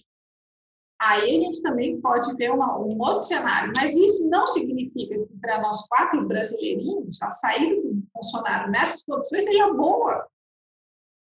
aí 1.00 1.38
a 1.38 1.42
gente 1.42 1.62
também 1.62 2.00
pode 2.02 2.36
ver 2.36 2.52
uma, 2.52 2.78
um 2.78 3.00
outro 3.00 3.22
cenário. 3.22 3.72
Mas 3.76 3.96
isso 3.96 4.28
não 4.30 4.48
significa 4.48 5.18
que 5.18 5.38
para 5.40 5.62
nós 5.62 5.88
quatro 5.88 6.28
brasileirinhos, 6.28 7.22
a 7.22 7.32
saída 7.32 7.76
do 7.82 8.04
Bolsonaro 8.14 8.70
nessas 8.70 9.04
condições 9.04 9.46
seja 9.46 9.72
boa. 9.74 10.28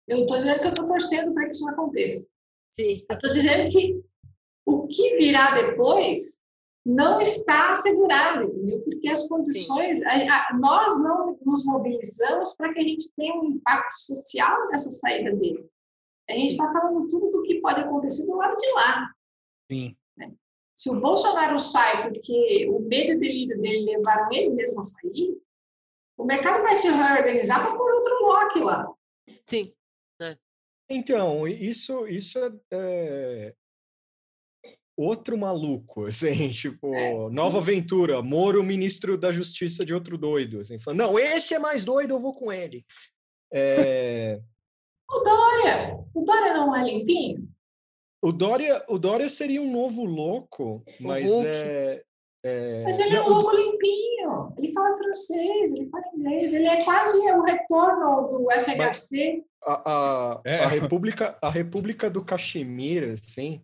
Eu 0.08 0.22
estou 0.22 0.38
dizendo 0.38 0.60
que 0.60 0.66
eu 0.66 0.70
estou 0.70 0.88
torcendo 0.88 1.34
para 1.34 1.46
que 1.46 1.52
isso 1.52 1.66
não 1.66 1.74
aconteça. 1.74 2.26
Sim. 2.74 2.96
Eu 3.10 3.16
estou 3.16 3.34
dizendo 3.34 3.70
que 3.70 4.02
o 4.66 4.88
que 4.88 5.18
virá 5.18 5.54
depois 5.56 6.42
não 6.86 7.20
está 7.20 7.74
assegurado, 7.74 8.46
entendeu? 8.46 8.82
Porque 8.82 9.10
as 9.10 9.28
condições, 9.28 10.02
a, 10.04 10.12
a, 10.12 10.58
nós 10.58 10.98
não 11.04 11.38
nos 11.46 11.66
mobilizamos 11.66 12.56
para 12.56 12.74
que 12.74 12.80
a 12.80 12.84
gente 12.84 13.12
tenha 13.16 13.36
um 13.36 13.46
impacto 13.46 13.94
social 13.94 14.70
nessa 14.70 14.92
saída 14.94 15.36
dele. 15.36 15.70
A 16.30 16.34
gente 16.34 16.52
está 16.52 16.72
falando 16.72 17.08
tudo 17.10 17.30
do 17.32 17.44
que 17.44 17.60
pode 17.60 17.82
acontecer 17.82 18.26
do 18.26 18.36
lado 18.36 18.56
de 18.56 18.72
lá. 18.72 19.12
Sim. 19.72 19.96
Né? 20.18 20.34
Se 20.76 20.90
o 20.90 21.00
Bolsonaro 21.00 21.60
sai 21.60 22.04
porque 22.04 22.68
o 22.70 22.80
medo 22.80 23.14
e 23.14 23.20
delírio 23.20 23.60
dele 23.62 23.96
levaram 23.96 24.30
ele 24.32 24.50
mesmo 24.50 24.80
a 24.80 24.84
sair, 24.84 25.42
o 26.18 26.26
mercado 26.26 26.64
vai 26.64 26.76
se 26.76 26.90
reorganizar 26.90 27.64
para 27.64 27.78
pôr 27.78 27.94
outro 27.94 28.18
bloco 28.20 28.60
lá. 28.60 28.88
Sim. 29.46 29.74
É. 30.22 30.38
Então, 30.90 31.48
isso, 31.48 32.08
isso 32.08 32.40
é, 32.40 32.52
é, 32.72 33.56
outro 34.96 35.38
maluco, 35.38 36.06
assim, 36.08 36.50
tipo, 36.50 36.94
é, 36.94 37.30
nova 37.30 37.60
aventura, 37.60 38.22
Moro, 38.22 38.64
ministro 38.64 39.18
da 39.18 39.32
Justiça 39.32 39.86
de 39.86 39.94
outro 39.94 40.18
doido, 40.18 40.62
assim, 40.62 40.80
falando, 40.80 41.00
não, 41.00 41.20
esse 41.20 41.54
é 41.54 41.60
mais 41.60 41.86
doido, 41.86 42.16
eu 42.16 42.20
vou 42.20 42.32
com 42.32 42.52
ele. 42.52 42.86
É... 43.54 44.42
o 45.10 45.20
Dória, 45.20 46.04
o 46.14 46.26
Dória 46.26 46.54
não 46.54 46.76
é 46.76 46.84
limpinho? 46.84 47.48
O 48.22 48.32
Dória, 48.32 48.84
o 48.88 48.98
Dória 48.98 49.30
seria 49.30 49.62
um 49.62 49.72
novo 49.72 50.04
louco, 50.04 50.84
mas 51.00 51.30
é, 51.32 52.04
é... 52.44 52.84
Mas 52.84 53.00
ele 53.00 53.16
é 53.16 53.22
um 53.22 53.30
louco 53.30 53.56
limpinho, 53.56 54.54
ele 54.58 54.72
fala 54.72 54.98
francês, 54.98 55.72
ele 55.72 55.90
fala 55.90 56.04
inglês, 56.16 56.54
ele 56.54 56.68
é 56.68 56.84
quase 56.84 57.18
o 57.32 57.42
retorno 57.44 58.40
do 58.40 58.48
FHC. 58.52 58.76
Mas 58.78 59.08
a, 59.68 59.82
a, 59.86 60.42
é. 60.46 60.64
a, 60.64 60.68
República, 60.68 61.38
a 61.42 61.50
República 61.50 62.10
do 62.10 62.24
Caxemir, 62.24 63.12
assim. 63.12 63.62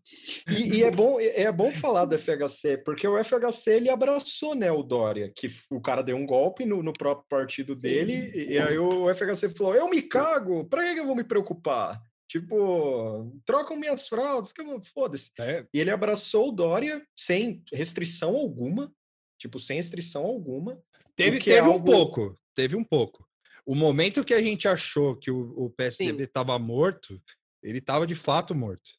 E, 0.50 0.76
e, 0.76 0.84
é, 0.84 0.92
bom, 0.92 1.18
é 1.20 1.50
bom 1.52 1.72
falar 1.72 2.04
do 2.06 2.18
FHC, 2.18 2.78
porque 2.84 3.08
o 3.08 3.24
FHC 3.24 3.72
ele 3.72 3.90
abraçou 3.90 4.54
né, 4.54 4.70
o 4.72 4.84
Dória, 4.84 5.32
que 5.34 5.48
o 5.72 5.80
cara 5.80 6.04
deu 6.04 6.18
um 6.18 6.26
golpe 6.26 6.66
no, 6.66 6.84
no 6.84 6.92
próprio 6.92 7.26
partido 7.30 7.74
Sim. 7.74 7.82
dele, 7.82 8.32
e, 8.36 8.54
e, 8.54 8.60
aí 8.60 8.78
o 8.78 9.14
FHC 9.14 9.50
falou: 9.50 9.76
Eu 9.76 9.90
me 9.90 10.02
cago, 10.02 10.66
pra 10.66 10.94
que 10.94 11.00
eu 11.00 11.06
vou 11.06 11.16
me 11.16 11.24
preocupar? 11.24 12.02
Tipo, 12.34 13.32
trocam 13.46 13.78
minhas 13.78 14.08
fraldas, 14.08 14.52
que 14.52 14.60
eu 14.60 14.82
foda-se. 14.82 15.30
É. 15.40 15.68
E 15.72 15.80
ele 15.80 15.92
abraçou 15.92 16.50
o 16.50 16.52
Dória 16.52 17.06
sem 17.16 17.64
restrição 17.72 18.36
alguma, 18.36 18.92
tipo, 19.40 19.60
sem 19.60 19.78
restrição 19.78 20.24
alguma. 20.24 20.82
Teve, 21.16 21.38
teve 21.38 21.58
é 21.58 21.60
algo... 21.60 21.78
um 21.78 21.84
pouco, 21.84 22.40
teve 22.56 22.76
um 22.76 22.84
pouco. 22.84 23.24
O 23.64 23.76
momento 23.76 24.26
que 24.26 24.34
a 24.34 24.42
gente 24.42 24.68
achou 24.68 25.16
que 25.16 25.30
o, 25.30 25.54
o 25.56 25.70
PSDB 25.70 26.24
estava 26.24 26.58
morto, 26.58 27.22
ele 27.62 27.78
estava 27.78 28.08
de 28.08 28.16
fato 28.16 28.56
morto. 28.56 28.90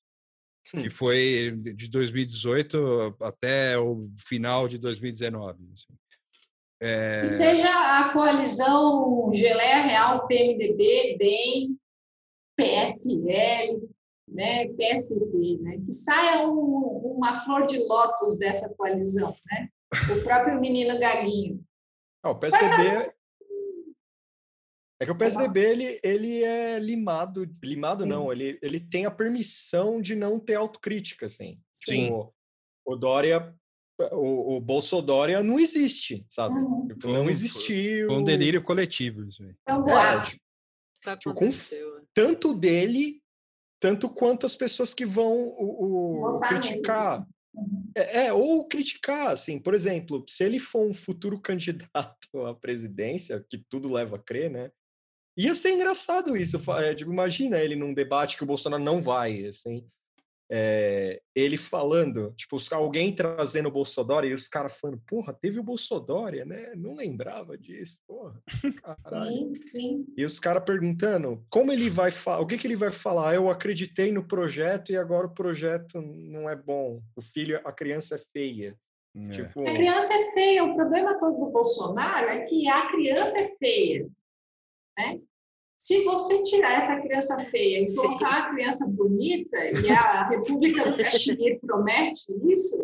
Hum. 0.72 0.82
Que 0.82 0.88
foi 0.88 1.58
de 1.60 1.88
2018 1.88 3.16
até 3.20 3.76
o 3.76 4.08
final 4.16 4.68
de 4.68 4.78
2019. 4.78 5.58
Assim. 5.72 5.98
É... 6.80 7.26
Seja 7.26 7.98
a 7.98 8.12
coalizão 8.12 9.32
Geleia 9.34 9.82
Real, 9.82 10.24
PMDB, 10.28 11.16
DEM, 11.18 11.76
PFL, 12.56 13.86
né, 14.28 14.68
PSDB, 14.68 15.58
né, 15.60 15.78
que 15.84 15.92
saia 15.92 16.48
um, 16.48 17.14
uma 17.16 17.40
flor 17.40 17.66
de 17.66 17.78
lótus 17.78 18.38
dessa 18.38 18.72
coalizão, 18.74 19.34
né? 19.50 19.68
O 20.16 20.22
próprio 20.24 20.60
menino 20.60 20.98
galinho. 20.98 21.62
Ah, 22.22 22.30
o 22.30 22.38
PSDB, 22.38 23.14
é 25.00 25.04
que 25.04 25.10
o 25.10 25.18
PSDB 25.18 25.60
ele, 25.60 26.00
ele 26.02 26.42
é 26.42 26.78
limado, 26.78 27.46
limado 27.62 28.04
Sim. 28.04 28.08
não, 28.08 28.32
ele, 28.32 28.58
ele 28.62 28.78
tem 28.80 29.04
a 29.04 29.10
permissão 29.10 30.00
de 30.00 30.14
não 30.14 30.38
ter 30.38 30.54
autocrítica, 30.54 31.26
assim. 31.26 31.60
Sim. 31.72 32.10
O, 32.10 32.32
o 32.86 32.96
Dória, 32.96 33.54
o, 34.12 34.56
o 34.56 34.60
Bolsodória 34.60 35.42
não 35.42 35.58
existe, 35.58 36.24
sabe? 36.28 36.58
Uhum. 36.58 36.88
Tipo, 36.88 37.08
não 37.08 37.28
existiu. 37.28 38.08
Com 38.08 38.18
um 38.18 38.24
delírio 38.24 38.62
coletivo. 38.62 39.28
Isso 39.28 39.42
aí. 39.42 39.54
É 39.66 39.74
um 39.74 39.82
boato. 39.82 40.30
É, 41.06 41.16
tipo, 41.16 41.18
tipo, 41.18 41.34
com, 41.34 41.50
tanto 42.14 42.54
dele, 42.54 43.20
tanto 43.80 44.08
quanto 44.08 44.46
as 44.46 44.56
pessoas 44.56 44.94
que 44.94 45.04
vão 45.04 45.48
o, 45.58 46.36
o 46.36 46.40
criticar. 46.40 47.20
Uhum. 47.20 47.90
É, 47.94 48.26
é, 48.26 48.32
ou 48.32 48.66
criticar, 48.66 49.30
assim, 49.30 49.58
por 49.58 49.74
exemplo, 49.74 50.24
se 50.28 50.42
ele 50.42 50.58
for 50.58 50.88
um 50.88 50.94
futuro 50.94 51.38
candidato 51.42 52.46
à 52.46 52.54
presidência, 52.54 53.44
que 53.48 53.58
tudo 53.68 53.92
leva 53.92 54.16
a 54.16 54.18
crer, 54.18 54.50
né? 54.50 54.70
Ia 55.36 55.54
ser 55.54 55.72
engraçado 55.72 56.36
isso. 56.36 56.58
É, 56.80 56.94
tipo, 56.94 57.12
imagina 57.12 57.58
ele 57.58 57.74
num 57.74 57.92
debate 57.92 58.36
que 58.36 58.44
o 58.44 58.46
Bolsonaro 58.46 58.82
não 58.82 59.00
vai, 59.00 59.46
assim. 59.46 59.84
É, 60.56 61.20
ele 61.34 61.56
falando, 61.56 62.32
tipo, 62.36 62.56
alguém 62.70 63.12
trazendo 63.12 63.68
o 63.68 63.72
Bolsonaro 63.72 64.24
e 64.24 64.32
os 64.32 64.46
caras 64.46 64.78
falando, 64.78 65.02
porra, 65.04 65.32
teve 65.32 65.58
o 65.58 65.64
Bolsonaro, 65.64 66.46
né? 66.46 66.72
Não 66.76 66.94
lembrava 66.94 67.58
disso, 67.58 67.98
porra. 68.06 68.40
Caralho. 69.02 69.52
Sim, 69.56 69.60
sim. 69.60 70.06
E 70.16 70.24
os 70.24 70.38
caras 70.38 70.62
perguntando 70.64 71.44
como 71.50 71.72
ele 71.72 71.90
vai 71.90 72.12
falar, 72.12 72.38
o 72.38 72.46
que, 72.46 72.56
que 72.56 72.68
ele 72.68 72.76
vai 72.76 72.92
falar? 72.92 73.34
Eu 73.34 73.50
acreditei 73.50 74.12
no 74.12 74.28
projeto 74.28 74.92
e 74.92 74.96
agora 74.96 75.26
o 75.26 75.34
projeto 75.34 76.00
não 76.00 76.48
é 76.48 76.54
bom. 76.54 77.02
O 77.16 77.20
filho, 77.20 77.60
a 77.64 77.72
criança 77.72 78.14
é 78.14 78.22
feia. 78.32 78.78
É. 79.16 79.28
Tipo... 79.30 79.68
A 79.68 79.74
criança 79.74 80.14
é 80.14 80.32
feia. 80.34 80.62
O 80.62 80.76
problema 80.76 81.18
todo 81.18 81.36
do 81.36 81.50
Bolsonaro 81.50 82.28
é 82.28 82.44
que 82.44 82.68
a 82.68 82.86
criança 82.92 83.40
é 83.40 83.48
feia. 83.58 84.08
Né? 84.96 85.20
Se 85.84 86.02
você 86.02 86.42
tirar 86.44 86.78
essa 86.78 86.98
criança 86.98 87.38
feia 87.50 87.84
e 87.84 87.94
colocar 87.94 88.38
a 88.38 88.54
criança 88.54 88.86
bonita, 88.86 89.58
e 89.58 89.90
a 89.90 90.26
República 90.32 90.90
do 90.90 90.96
Caxemir 90.96 91.60
promete 91.60 92.32
isso, 92.50 92.82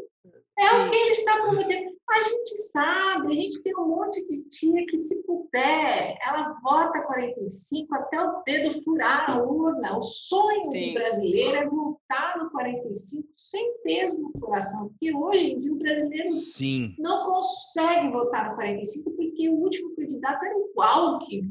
é 0.58 0.70
o 0.70 0.90
que 0.90 0.96
ele 0.98 1.10
está 1.10 1.40
prometendo. 1.40 1.96
A 2.10 2.22
gente 2.22 2.58
sabe, 2.58 3.28
a 3.28 3.34
gente 3.40 3.62
tem 3.62 3.74
um 3.74 3.88
monte 3.88 4.22
de 4.26 4.42
tia 4.50 4.84
que, 4.84 4.98
se 4.98 5.16
puder, 5.22 6.18
ela 6.22 6.52
vota 6.62 7.00
45 7.00 7.94
até 7.94 8.22
o 8.22 8.42
dedo 8.44 8.70
furar 8.82 9.30
a 9.30 9.42
urna. 9.42 9.96
O 9.96 10.02
sonho 10.02 10.70
Sim. 10.70 10.88
do 10.88 10.94
brasileiro 10.94 11.56
é 11.56 11.66
voltar 11.66 12.36
no 12.36 12.50
45 12.50 13.26
sem 13.34 13.78
peso 13.82 14.20
no 14.20 14.32
coração, 14.32 14.90
porque 14.90 15.14
hoje 15.14 15.52
em 15.52 15.60
dia 15.60 15.72
o 15.72 15.78
brasileiro 15.78 16.28
Sim. 16.28 16.94
não 16.98 17.24
consegue 17.24 18.10
votar 18.10 18.50
no 18.50 18.56
45 18.56 19.10
porque 19.12 19.48
o 19.48 19.54
último 19.54 19.96
candidato 19.96 20.44
era 20.44 20.54
igual 20.58 21.18
que. 21.20 21.48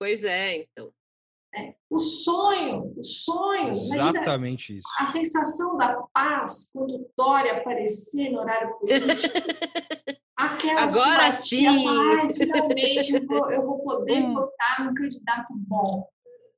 Pois 0.00 0.24
é, 0.24 0.62
então. 0.62 0.90
É. 1.54 1.74
O 1.90 1.98
sonho, 1.98 2.94
o 2.96 3.02
sonho. 3.02 3.68
Exatamente 3.68 4.78
isso. 4.78 4.88
A 4.98 5.06
sensação 5.08 5.76
da 5.76 6.00
paz 6.14 6.70
quando 6.72 7.06
Dória 7.14 7.58
aparecer 7.58 8.30
no 8.30 8.40
horário 8.40 8.78
político. 8.78 9.34
Aquela 10.38 10.84
Agora 10.84 11.30
sim! 11.32 11.66
Ai, 11.86 12.34
finalmente 12.34 13.14
eu 13.14 13.26
vou, 13.26 13.50
eu 13.52 13.62
vou 13.62 13.78
poder 13.80 14.24
hum. 14.24 14.32
votar 14.32 14.86
num 14.86 14.94
candidato 14.94 15.52
bom. 15.54 16.08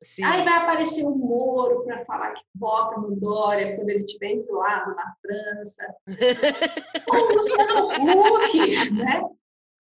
Sim. 0.05 0.23
Aí 0.23 0.45
vai 0.45 0.59
aparecer 0.59 1.05
o 1.05 1.11
Moro 1.11 1.83
para 1.85 2.05
falar 2.05 2.35
que 2.35 2.45
vota 2.55 3.01
no 3.01 3.17
Dória 3.17 3.75
quando 3.75 3.89
ele 3.91 4.05
estiver 4.05 4.33
exilado 4.33 4.95
na 4.95 5.15
França. 5.21 5.97
Ou 7.13 7.29
o 7.29 7.35
Luciano 7.35 7.87
Huck, 7.87 8.91
né? 8.93 9.23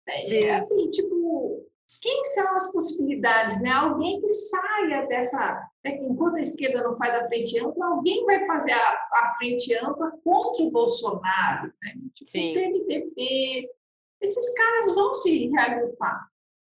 É, 0.08 0.44
é 0.44 0.54
assim, 0.54 0.90
tipo, 0.90 1.55
quem 2.00 2.24
são 2.24 2.56
as 2.56 2.72
possibilidades? 2.72 3.60
Né? 3.60 3.70
Alguém 3.70 4.20
que 4.20 4.28
saia 4.28 5.06
dessa. 5.06 5.68
Né? 5.84 5.96
Enquanto 6.02 6.36
a 6.36 6.40
esquerda 6.40 6.82
não 6.82 6.94
faz 6.94 7.14
a 7.14 7.26
frente 7.26 7.58
ampla, 7.58 7.86
alguém 7.86 8.24
vai 8.24 8.46
fazer 8.46 8.72
a, 8.72 9.08
a 9.12 9.34
frente 9.38 9.74
ampla 9.74 10.10
contra 10.22 10.62
o 10.62 10.70
Bolsonaro. 10.70 11.72
Né? 11.82 11.94
Tipo, 12.14 12.30
Sim. 12.30 12.50
o 12.50 12.54
PMDB. 12.54 13.70
Esses 14.20 14.54
caras 14.54 14.94
vão 14.94 15.14
se 15.14 15.48
reagrupar 15.48 16.28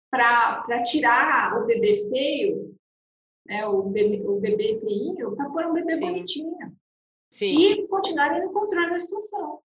para 0.10 0.84
tirar 0.84 1.62
o 1.62 1.66
bebê 1.66 2.10
feio, 2.10 2.76
né? 3.46 3.66
o, 3.68 3.84
bebê, 3.84 4.24
o 4.26 4.40
bebê 4.40 4.80
feinho, 4.80 5.36
para 5.36 5.50
pôr 5.50 5.66
um 5.68 5.74
bebê 5.74 5.94
Sim. 5.94 6.02
bonitinho. 6.02 6.78
Sim. 7.30 7.56
E 7.56 7.88
continuarem 7.88 8.46
no 8.46 8.54
controle 8.54 8.90
da 8.90 9.00
situação. 9.00 9.60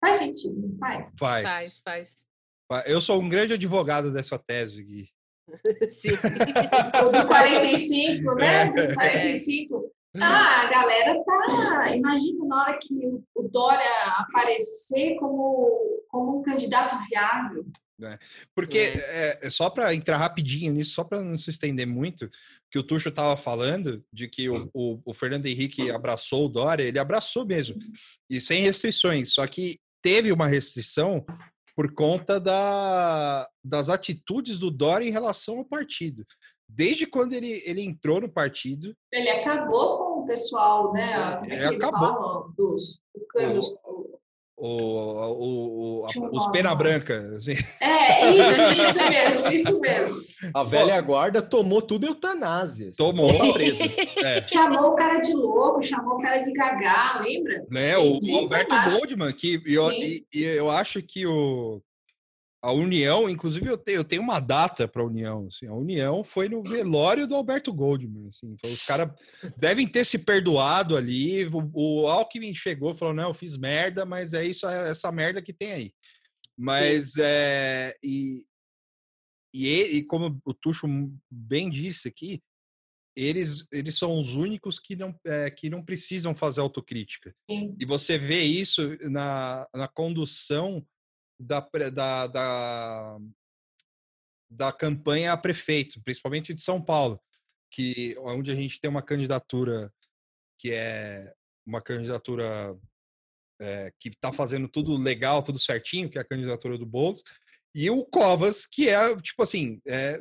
Faz 0.00 0.16
sentido, 0.16 0.54
não 0.60 0.78
faz? 0.78 1.12
Faz. 1.18 1.48
Faz, 1.48 1.80
faz. 1.80 2.27
Eu 2.86 3.00
sou 3.00 3.20
um 3.20 3.28
grande 3.28 3.54
advogado 3.54 4.12
dessa 4.12 4.38
tese, 4.38 4.82
Gui. 4.82 5.08
Sim. 5.90 6.10
do 7.12 7.26
45, 7.26 8.34
né? 8.34 8.66
Do 8.66 8.94
45. 8.94 9.92
É. 10.14 10.20
Ah, 10.20 10.62
a 10.62 10.70
galera 10.70 11.24
tá. 11.24 11.96
Imagina 11.96 12.44
na 12.46 12.62
hora 12.62 12.78
que 12.80 12.94
o 13.34 13.42
Dória 13.48 13.86
aparecer 14.18 15.16
como, 15.16 16.04
como 16.08 16.38
um 16.38 16.42
candidato 16.42 16.96
viável. 17.08 17.66
É, 18.00 18.16
porque, 18.54 18.78
é. 18.78 19.38
É, 19.42 19.50
só 19.50 19.68
para 19.68 19.92
entrar 19.92 20.18
rapidinho 20.18 20.72
nisso, 20.72 20.92
só 20.92 21.02
para 21.02 21.20
não 21.20 21.36
se 21.36 21.50
estender 21.50 21.86
muito, 21.86 22.30
que 22.70 22.78
o 22.78 22.82
Tuxo 22.82 23.08
estava 23.08 23.36
falando 23.36 24.04
de 24.12 24.28
que 24.28 24.48
o, 24.48 24.70
o, 24.72 25.00
o, 25.04 25.12
Fernando 25.12 25.46
Henrique 25.46 25.90
abraçou 25.90 26.46
o 26.46 26.48
Dória, 26.48 26.84
ele 26.84 26.98
abraçou 26.98 27.44
mesmo, 27.44 27.76
e 28.30 28.40
sem 28.40 28.62
restrições, 28.62 29.32
só 29.32 29.44
que 29.48 29.80
teve 30.00 30.30
uma 30.30 30.46
restrição 30.46 31.26
por 31.78 31.94
conta 31.94 32.40
da, 32.40 33.48
das 33.62 33.88
atitudes 33.88 34.58
do 34.58 34.68
Dória 34.68 35.06
em 35.06 35.12
relação 35.12 35.58
ao 35.58 35.64
partido. 35.64 36.26
Desde 36.68 37.06
quando 37.06 37.34
ele, 37.34 37.62
ele 37.64 37.82
entrou 37.82 38.20
no 38.20 38.28
partido. 38.28 38.92
Ele 39.12 39.30
acabou 39.30 39.96
com 39.96 40.20
o 40.22 40.26
pessoal, 40.26 40.92
né? 40.92 41.40
Ele 41.44 41.76
acabou. 41.76 42.00
Falam, 42.00 42.52
dos, 42.56 43.00
dos, 43.32 43.76
o, 44.58 44.66
o, 44.66 46.00
o, 46.00 46.06
a, 46.06 46.36
os 46.36 46.46
pena 46.48 46.74
branca. 46.74 47.16
Assim. 47.36 47.52
É, 47.80 48.30
isso, 48.30 48.60
isso 48.82 49.08
mesmo, 49.08 49.48
isso 49.48 49.80
mesmo. 49.80 50.20
A 50.52 50.64
velha 50.64 51.00
guarda 51.00 51.40
tomou 51.40 51.80
tudo 51.80 52.06
eutanásia. 52.06 52.90
Tomou. 52.96 53.32
Tá 53.36 53.52
presa. 53.52 53.84
É. 54.18 54.46
Chamou 54.48 54.92
o 54.92 54.96
cara 54.96 55.20
de 55.20 55.32
louco, 55.32 55.80
chamou 55.80 56.18
o 56.18 56.22
cara 56.22 56.38
de 56.38 56.52
gagá, 56.52 57.20
lembra? 57.22 57.64
Né, 57.70 57.96
o, 57.96 58.10
o 58.10 58.36
Alberto 58.36 58.74
Goldman, 58.90 59.32
que 59.32 59.62
eu, 59.64 59.92
e, 59.92 60.26
e 60.34 60.42
eu 60.42 60.68
acho 60.70 61.00
que 61.00 61.24
o, 61.24 61.80
a 62.60 62.72
União, 62.72 63.30
inclusive 63.30 63.66
eu 63.66 63.78
tenho, 63.78 63.96
eu 63.98 64.04
tenho 64.04 64.22
uma 64.22 64.40
data 64.40 64.88
para 64.88 65.02
a 65.02 65.06
União. 65.06 65.46
Assim, 65.46 65.66
a 65.66 65.74
União 65.74 66.24
foi 66.24 66.48
no 66.48 66.62
velório 66.62 67.26
do 67.26 67.34
Alberto 67.34 67.72
Goldman. 67.72 68.28
Assim, 68.28 68.56
os 68.64 68.84
caras 68.84 69.10
devem 69.56 69.86
ter 69.86 70.04
se 70.04 70.18
perdoado 70.18 70.96
ali. 70.96 71.46
O, 71.46 72.02
o 72.02 72.06
Alckmin 72.08 72.54
chegou 72.54 72.92
e 72.92 72.96
falou: 72.96 73.14
não, 73.14 73.28
eu 73.28 73.34
fiz 73.34 73.56
merda, 73.56 74.04
mas 74.04 74.32
é 74.32 74.44
isso, 74.44 74.66
é 74.66 74.90
essa 74.90 75.12
merda 75.12 75.40
que 75.40 75.52
tem 75.52 75.72
aí. 75.72 75.92
Mas 76.56 77.16
é. 77.16 77.94
E, 78.02 78.44
e, 79.54 79.82
e 79.98 80.04
como 80.04 80.40
o 80.44 80.52
Tuxo 80.52 80.86
bem 81.30 81.70
disse 81.70 82.08
aqui, 82.08 82.42
eles, 83.16 83.66
eles 83.72 83.96
são 83.96 84.18
os 84.18 84.34
únicos 84.34 84.78
que 84.78 84.96
não, 84.96 85.14
é, 85.24 85.50
que 85.50 85.70
não 85.70 85.84
precisam 85.84 86.34
fazer 86.34 86.60
autocrítica. 86.60 87.34
Sim. 87.48 87.76
E 87.78 87.84
você 87.84 88.18
vê 88.18 88.42
isso 88.42 88.96
na, 89.10 89.66
na 89.74 89.88
condução 89.88 90.84
da, 91.38 91.60
da, 91.92 92.26
da, 92.26 93.18
da 94.50 94.72
campanha 94.72 95.32
a 95.32 95.36
prefeito, 95.36 96.02
principalmente 96.02 96.52
de 96.52 96.62
São 96.62 96.82
Paulo, 96.82 97.20
que 97.70 98.16
onde 98.18 98.50
a 98.50 98.54
gente 98.54 98.80
tem 98.80 98.90
uma 98.90 99.02
candidatura 99.02 99.92
que 100.58 100.72
é 100.72 101.32
uma 101.64 101.80
candidatura 101.80 102.76
é, 103.60 103.92
que 104.00 104.08
está 104.08 104.32
fazendo 104.32 104.68
tudo 104.68 104.96
legal, 104.96 105.42
tudo 105.42 105.58
certinho, 105.58 106.10
que 106.10 106.18
é 106.18 106.20
a 106.20 106.26
candidatura 106.26 106.76
do 106.76 106.86
Boulos, 106.86 107.22
e 107.74 107.90
o 107.90 108.04
Covas, 108.06 108.66
que 108.66 108.88
é, 108.88 109.14
tipo 109.16 109.42
assim, 109.42 109.80
é, 109.86 110.20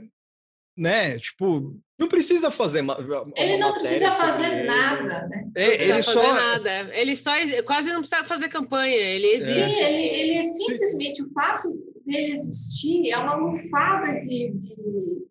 né? 0.77 1.17
Tipo, 1.17 1.79
não 1.97 2.07
precisa 2.07 2.51
fazer 2.51 2.81
uma, 2.81 2.97
uma 2.99 3.23
Ele 3.35 3.57
não 3.57 3.73
precisa 3.73 4.11
fazer 4.11 4.63
nada, 4.63 5.27
né? 5.27 5.49
É, 5.55 5.87
ele 5.89 6.03
só 6.03 6.21
nada. 6.21 6.95
Ele 6.95 7.15
só 7.15 7.31
quase 7.65 7.91
não 7.91 8.01
precisa 8.01 8.23
fazer 8.25 8.49
campanha, 8.49 8.95
ele 8.95 9.27
existe. 9.27 9.69
Sim, 9.69 9.83
ele, 9.83 10.07
ele 10.07 10.33
é 10.35 10.43
simplesmente 10.43 11.23
o 11.23 11.31
fato 11.31 11.69
dele 12.05 12.33
existir 12.33 13.09
é 13.09 13.17
uma 13.17 13.35
lufada 13.35 14.13
de, 14.21 14.51
de, 14.53 14.75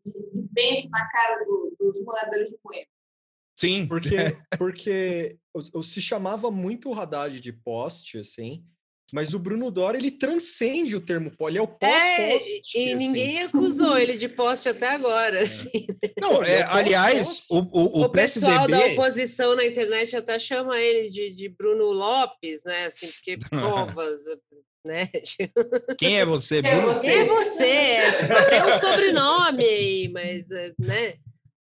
de 0.04 0.48
vento 0.52 0.90
na 0.90 1.08
cara 1.08 1.44
do, 1.44 1.74
dos 1.78 2.02
moradores 2.04 2.50
de 2.50 2.56
Moema. 2.64 2.86
Sim, 3.58 3.86
porque 3.88 4.36
porque 4.58 5.38
se 5.82 6.02
chamava 6.02 6.50
muito 6.50 6.90
o 6.90 6.94
Haddad 6.94 7.40
de 7.40 7.52
poste, 7.52 8.18
assim, 8.18 8.64
mas 9.12 9.34
o 9.34 9.38
Bruno 9.38 9.70
Dória, 9.70 9.98
ele 9.98 10.10
transcende 10.10 10.96
o 10.96 11.00
termo 11.00 11.30
pó, 11.30 11.48
ele 11.48 11.58
é 11.58 11.62
o 11.62 11.68
pós-poste. 11.68 12.76
É, 12.76 12.78
e 12.78 12.92
assim. 12.92 12.94
ninguém 12.94 13.42
acusou 13.42 13.96
ele 13.96 14.16
de 14.16 14.28
poste 14.28 14.68
até 14.68 14.88
agora. 14.88 15.38
É. 15.38 15.42
Assim. 15.42 15.86
Não, 16.20 16.42
é, 16.42 16.60
é 16.60 16.62
aliás, 16.64 17.46
o, 17.48 17.58
o, 17.58 18.00
o, 18.00 18.02
o 18.02 18.08
pessoal 18.08 18.66
da 18.66 18.78
oposição 18.86 19.54
na 19.54 19.64
internet 19.64 20.16
até 20.16 20.38
chama 20.38 20.78
ele 20.80 21.08
de, 21.10 21.30
de 21.30 21.48
Bruno 21.48 21.84
Lopes, 21.84 22.62
né? 22.64 22.86
Assim, 22.86 23.08
porque 23.08 23.38
Covas, 23.48 24.22
né? 24.84 25.08
Quem 25.98 26.18
é 26.18 26.24
você, 26.24 26.60
Bruno? 26.60 27.00
Quem 27.00 27.10
é 27.10 27.24
você? 27.24 27.96
Só 28.26 28.44
tem 28.48 28.64
um 28.64 28.78
sobrenome 28.78 29.64
aí, 29.64 30.08
mas, 30.08 30.48
né? 30.78 31.14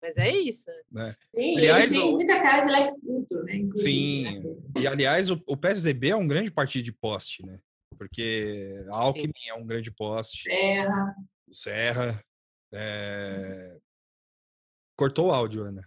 Mas 0.05 0.17
é 0.17 0.29
isso. 0.29 0.69
Né? 0.91 1.15
Sim, 1.33 1.57
aliás, 1.57 1.91
ele 1.91 2.01
tem 2.01 2.11
muita 2.11 2.41
cara 2.41 2.63
de 2.63 2.71
Lex 2.71 3.01
Luthor, 3.03 3.43
né? 3.43 3.53
Sim, 3.75 4.39
né? 4.39 4.55
e 4.79 4.87
aliás, 4.87 5.31
o, 5.31 5.41
o 5.47 5.57
PSDB 5.57 6.09
é 6.09 6.15
um 6.15 6.27
grande 6.27 6.51
partido 6.51 6.85
de 6.85 6.91
poste, 6.91 7.43
né? 7.43 7.59
Porque 7.97 8.83
a 8.91 8.97
Alckmin 8.97 9.31
Sim. 9.35 9.49
é 9.49 9.53
um 9.55 9.65
grande 9.65 9.89
poste. 9.89 10.43
Serra. 10.43 11.15
Serra. 11.51 12.23
É... 12.71 13.77
Cortou 14.95 15.29
o 15.29 15.31
áudio, 15.31 15.63
Ana. 15.63 15.81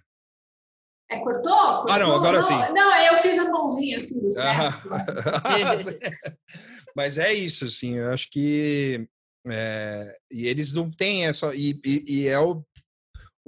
É, 1.09 1.19
cortou? 1.20 1.53
cortou? 1.53 1.86
Ah, 1.89 1.99
não, 1.99 2.15
agora 2.15 2.40
não, 2.40 2.47
sim. 2.47 2.73
Não, 2.73 2.97
eu 3.07 3.16
fiz 3.19 3.39
a 3.39 3.49
mãozinha 3.49 3.97
assim 3.97 4.20
do 4.20 4.31
certo. 4.31 4.89
Mas 6.95 7.19
é 7.19 7.32
isso, 7.32 7.66
assim, 7.66 7.95
eu 7.95 8.11
acho 8.11 8.28
que. 8.31 9.09
É, 9.47 10.19
e 10.31 10.47
eles 10.47 10.73
não 10.73 10.90
têm 10.90 11.27
essa. 11.27 11.55
E, 11.55 11.81
e, 11.85 12.05
e 12.09 12.27
é 12.27 12.39
o 12.39 12.62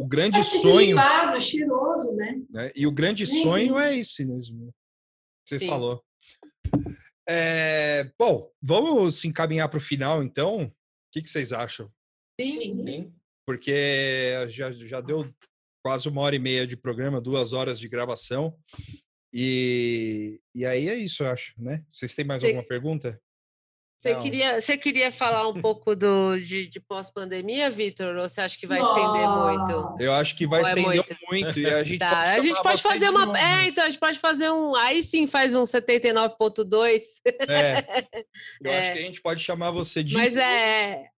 o 0.01 0.07
grande 0.07 0.39
é 0.39 0.43
sonho. 0.43 0.97
Limpado, 0.97 1.39
cheiroso, 1.43 2.17
né? 2.17 2.41
né? 2.49 2.73
E 2.75 2.87
o 2.87 2.91
grande 2.91 3.27
sonho 3.27 3.79
é 3.79 3.99
esse 3.99 4.25
mesmo. 4.25 4.75
Você 5.47 5.59
Sim. 5.59 5.69
falou. 5.69 6.03
É, 7.29 8.11
bom, 8.19 8.51
vamos 8.63 9.21
se 9.21 9.29
encaminhar 9.29 9.69
para 9.69 9.77
o 9.77 9.83
final, 9.83 10.23
então. 10.23 10.65
O 10.65 10.73
que, 11.13 11.21
que 11.21 11.29
vocês 11.29 11.53
acham? 11.53 11.93
Sim. 12.41 12.49
Sim. 12.49 13.13
Porque 13.47 14.33
já, 14.49 14.73
já 14.73 15.03
deu 15.03 15.31
quase 15.85 16.09
uma 16.09 16.23
hora 16.23 16.35
e 16.35 16.39
meia 16.39 16.67
de 16.67 16.79
programa, 16.79 17.21
duas 17.21 17.53
horas 17.53 17.79
de 17.79 17.87
gravação. 17.87 18.57
E, 19.31 20.41
e 20.55 20.65
aí 20.65 20.89
é 20.89 20.97
isso, 20.97 21.23
eu 21.23 21.29
acho, 21.29 21.53
né? 21.59 21.85
Vocês 21.93 22.15
têm 22.15 22.25
mais 22.25 22.41
Sim. 22.41 22.49
alguma 22.49 22.67
pergunta? 22.67 23.21
Você 24.01 24.15
queria, 24.15 24.61
você 24.61 24.79
queria 24.79 25.13
falar 25.13 25.47
um 25.47 25.61
pouco 25.61 25.95
do, 25.95 26.39
de, 26.39 26.67
de 26.67 26.81
pós-pandemia, 26.81 27.69
Vitor? 27.69 28.17
Ou 28.17 28.27
você 28.27 28.41
acha 28.41 28.59
que 28.59 28.67
vai 28.67 28.81
estender 28.81 29.29
muito? 29.29 29.97
Eu 30.01 30.15
acho 30.15 30.35
que 30.39 30.47
vai 30.47 30.61
é 30.61 30.63
estender 30.63 30.85
muito? 30.85 31.17
muito? 31.31 31.61
e 31.61 31.67
a 31.67 31.83
gente 31.85 31.99
tá. 31.99 32.09
pode, 32.09 32.29
a 32.29 32.41
gente 32.41 32.63
pode 32.63 32.83
fazer 32.83 33.11
uma. 33.11 33.39
É, 33.39 33.67
então 33.67 33.85
a 33.85 33.91
gente 33.91 34.01
pode 34.01 34.19
fazer 34.19 34.51
um. 34.51 34.75
Aí 34.75 35.03
sim 35.03 35.27
faz 35.27 35.55
um 35.55 35.65
79.2. 35.65 37.01
É. 37.47 38.25
Eu 38.65 38.71
é. 38.71 38.79
acho 38.79 38.93
que 38.95 38.99
a 38.99 39.03
gente 39.03 39.21
pode 39.21 39.45
chamar 39.45 39.71
você 39.71 40.03
de. 40.03 40.15
Mas 40.15 40.35
é 40.39 41.11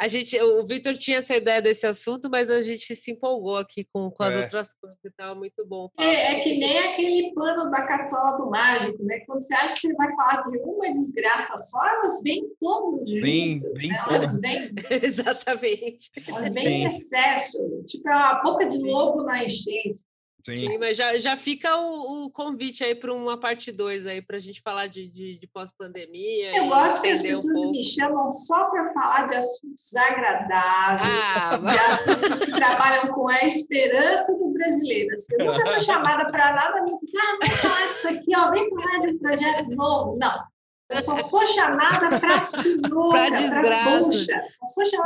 a 0.00 0.08
gente, 0.08 0.40
o 0.40 0.66
Vitor 0.66 0.94
tinha 0.94 1.18
essa 1.18 1.36
ideia 1.36 1.60
desse 1.60 1.86
assunto, 1.86 2.30
mas 2.30 2.48
a 2.48 2.62
gente 2.62 2.96
se 2.96 3.10
empolgou 3.10 3.58
aqui 3.58 3.86
com, 3.92 4.10
com 4.10 4.22
as 4.22 4.34
é. 4.34 4.44
outras 4.44 4.72
coisas, 4.72 4.98
estava 5.04 5.34
muito 5.34 5.62
bom. 5.66 5.90
É, 5.98 6.32
é, 6.32 6.40
que 6.40 6.56
nem 6.56 6.78
aquele 6.78 7.34
pano 7.34 7.70
da 7.70 7.82
cartola 7.82 8.38
do 8.38 8.48
mágico, 8.48 9.04
né? 9.04 9.20
Quando 9.26 9.42
você 9.42 9.54
acha 9.54 9.74
que 9.74 9.80
você 9.82 9.94
vai 9.94 10.16
falar 10.16 10.48
de 10.48 10.56
uma 10.56 10.90
desgraça 10.90 11.54
só, 11.58 11.86
elas 11.86 12.22
vêm 12.22 12.50
todas 12.58 13.10
vem, 13.20 13.60
juntas. 13.60 13.72
Vem 13.74 13.90
né? 13.90 14.04
Elas 14.08 14.40
vêm. 14.40 14.74
Exatamente. 15.02 16.10
Elas 16.26 16.54
vêm 16.54 16.66
em 16.66 16.84
excesso. 16.86 17.58
Tipo, 17.86 18.08
é 18.08 18.12
a 18.12 18.40
boca 18.42 18.66
de 18.66 18.78
lobo 18.78 19.22
na 19.22 19.44
enchente. 19.44 19.98
Sim. 20.44 20.56
Sim, 20.56 20.78
mas 20.78 20.96
já, 20.96 21.18
já 21.18 21.36
fica 21.36 21.76
o, 21.76 22.26
o 22.26 22.30
convite 22.30 22.82
aí 22.82 22.94
para 22.94 23.12
uma 23.12 23.38
parte 23.38 23.70
2 23.70 24.06
aí 24.06 24.22
para 24.22 24.36
a 24.36 24.40
gente 24.40 24.60
falar 24.62 24.86
de, 24.86 25.08
de, 25.08 25.38
de 25.38 25.46
pós-pandemia. 25.46 26.56
Eu 26.56 26.68
gosto 26.68 27.02
que 27.02 27.08
as 27.08 27.20
pessoas 27.20 27.64
um 27.64 27.70
me 27.70 27.84
chamam 27.84 28.30
só 28.30 28.70
para 28.70 28.92
falar 28.92 29.26
de 29.26 29.36
assuntos 29.36 29.96
agradáveis, 29.96 31.08
ah, 31.36 31.58
de 31.58 31.78
assuntos 31.78 32.40
que 32.40 32.52
trabalham 32.52 33.12
com 33.12 33.28
a 33.28 33.46
esperança 33.46 34.38
do 34.38 34.50
brasileiro. 34.50 35.12
Assim, 35.12 35.34
eu 35.38 35.52
nunca 35.52 35.66
sou 35.66 35.80
chamada 35.82 36.30
para 36.30 36.52
nada, 36.54 36.82
me 36.82 36.98
diz, 37.00 37.12
ah, 37.14 37.38
vem 37.42 37.50
falar 37.50 37.92
disso 37.92 38.08
aqui, 38.08 38.36
ó, 38.36 38.50
vem 38.50 38.70
falar 38.70 38.98
de 39.00 39.08
um 39.08 39.18
projeto 39.18 39.70
novo. 39.70 40.16
Não, 40.18 40.42
eu 40.90 40.98
só 40.98 41.16
sou 41.16 41.46
chamada 41.46 42.18
para 42.18 42.42
sinuca, 42.44 43.08
para 43.08 43.30
desgraça. 43.30 44.00
Bucha. 44.00 44.42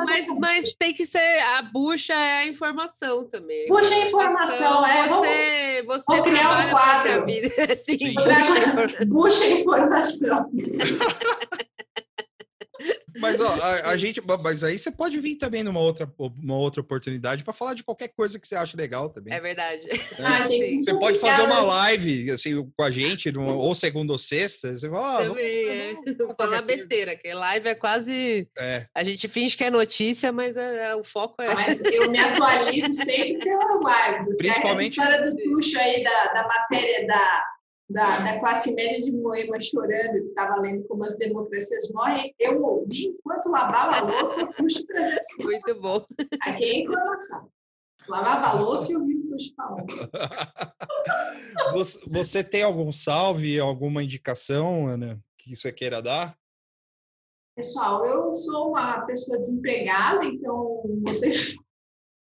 mas, 0.07 0.27
mas 0.39 0.75
tem 0.75 0.95
que 0.95 1.05
ser 1.05 1.41
a 1.57 1.63
bucha 1.63 2.15
é 2.15 2.39
a 2.39 2.47
informação 2.47 3.25
também. 3.29 3.69
Bucha 3.69 3.95
é 3.95 4.09
informação, 4.09 4.87
é. 4.87 5.09
Você, 5.09 5.83
você 5.87 6.05
vou 6.09 6.23
criar 6.23 6.67
um 6.67 6.71
quadro. 6.71 7.27
Sim, 7.77 7.99
Sim. 7.99 8.15
Bucha, 8.15 9.05
bucha 9.07 9.45
é 9.45 9.61
informação. 9.61 10.51
Mas 13.19 13.41
ó, 13.41 13.49
a, 13.49 13.91
a, 13.91 13.97
gente, 13.99 14.21
mas 14.43 14.65
aí 14.65 14.79
você 14.79 14.91
pode 14.91 15.19
vir 15.19 15.37
também 15.37 15.63
numa 15.63 15.81
outra, 15.81 16.11
uma 16.19 16.57
outra 16.57 16.81
oportunidade 16.81 17.45
para 17.45 17.53
falar 17.53 17.75
de 17.75 17.85
qualquer 17.85 18.09
coisa 18.09 18.39
que 18.39 18.47
você 18.47 18.57
acha 18.57 18.77
legal 18.77 19.09
também. 19.09 19.33
É 19.33 19.41
verdade. 19.41 19.83
É. 19.91 20.23
Ah, 20.25 20.47
gente, 20.47 20.85
você 20.85 20.95
pode 20.95 21.19
fazer 21.19 21.43
uma 21.43 21.61
live 21.63 22.31
assim 22.31 22.71
com 22.77 22.83
a 22.83 22.91
gente, 22.91 23.31
no, 23.31 23.57
ou 23.57 23.75
segunda 23.75 24.13
ou 24.13 24.19
sexta. 24.19 24.77
Você 24.77 24.89
fala, 24.89 25.19
ah, 25.19 25.29
também 25.29 25.95
vamos, 25.95 26.07
é. 26.07 26.15
Vamos 26.15 26.35
falar 26.37 26.63
besteira, 26.63 27.17
que 27.17 27.33
live 27.33 27.69
é 27.69 27.75
quase. 27.75 28.49
É. 28.59 28.87
A 28.95 29.05
gente 29.05 29.29
finge 29.29 29.57
que 29.57 29.65
é 29.65 29.71
notícia, 29.71 30.33
mas 30.33 30.57
é, 30.57 30.91
é 30.91 30.97
o 30.97 31.05
foco 31.05 31.43
é. 31.43 31.55
Mas 31.55 31.83
eu 31.83 32.11
me 32.11 32.19
atualizo 32.19 32.93
sempre 32.93 33.39
pelas 33.39 33.81
lives. 33.81 34.39
Principalmente. 34.39 35.01
Essa 35.01 35.11
história 35.11 35.31
do 35.31 35.37
Tuxo 35.37 35.79
aí 35.79 36.03
da, 36.03 36.33
da 36.33 36.49
matéria 36.49 37.07
da 37.07 37.45
da, 37.95 38.19
da 38.19 38.41
classe 38.41 38.75
média 38.75 39.05
de 39.05 39.13
Moema 39.13 39.59
chorando, 39.61 40.21
que 40.21 40.29
estava 40.29 40.61
lendo 40.61 40.85
como 40.89 41.05
as 41.05 41.17
democracias 41.17 41.91
morrem, 41.93 42.35
eu 42.41 42.61
ouvi 42.61 43.07
enquanto 43.07 43.49
lavava 43.49 43.97
a 43.99 44.03
louça, 44.03 44.53
puxa 44.53 44.85
para 44.85 45.21
Muito 45.39 45.81
bom. 45.81 46.05
Aqui 46.43 46.65
é 46.65 46.81
informação. 46.81 47.49
Lavava 48.09 48.47
a 48.49 48.61
louça 48.61 48.93
e 48.93 48.97
ouvi 48.97 49.15
o 49.15 49.29
Tuxo 49.29 49.55
falando. 49.55 49.87
Você, 51.73 52.01
você 52.07 52.45
tem 52.45 52.63
algum 52.63 52.91
salve, 52.91 53.61
alguma 53.61 54.03
indicação, 54.03 54.89
Ana, 54.89 55.23
que 55.39 55.55
você 55.55 55.71
queira 55.71 56.03
dar? 56.03 56.37
Pessoal, 57.55 58.05
eu 58.05 58.33
sou 58.35 58.71
uma 58.71 59.03
pessoa 59.03 59.39
desempregada, 59.39 60.25
então 60.25 60.83
vocês 61.03 61.55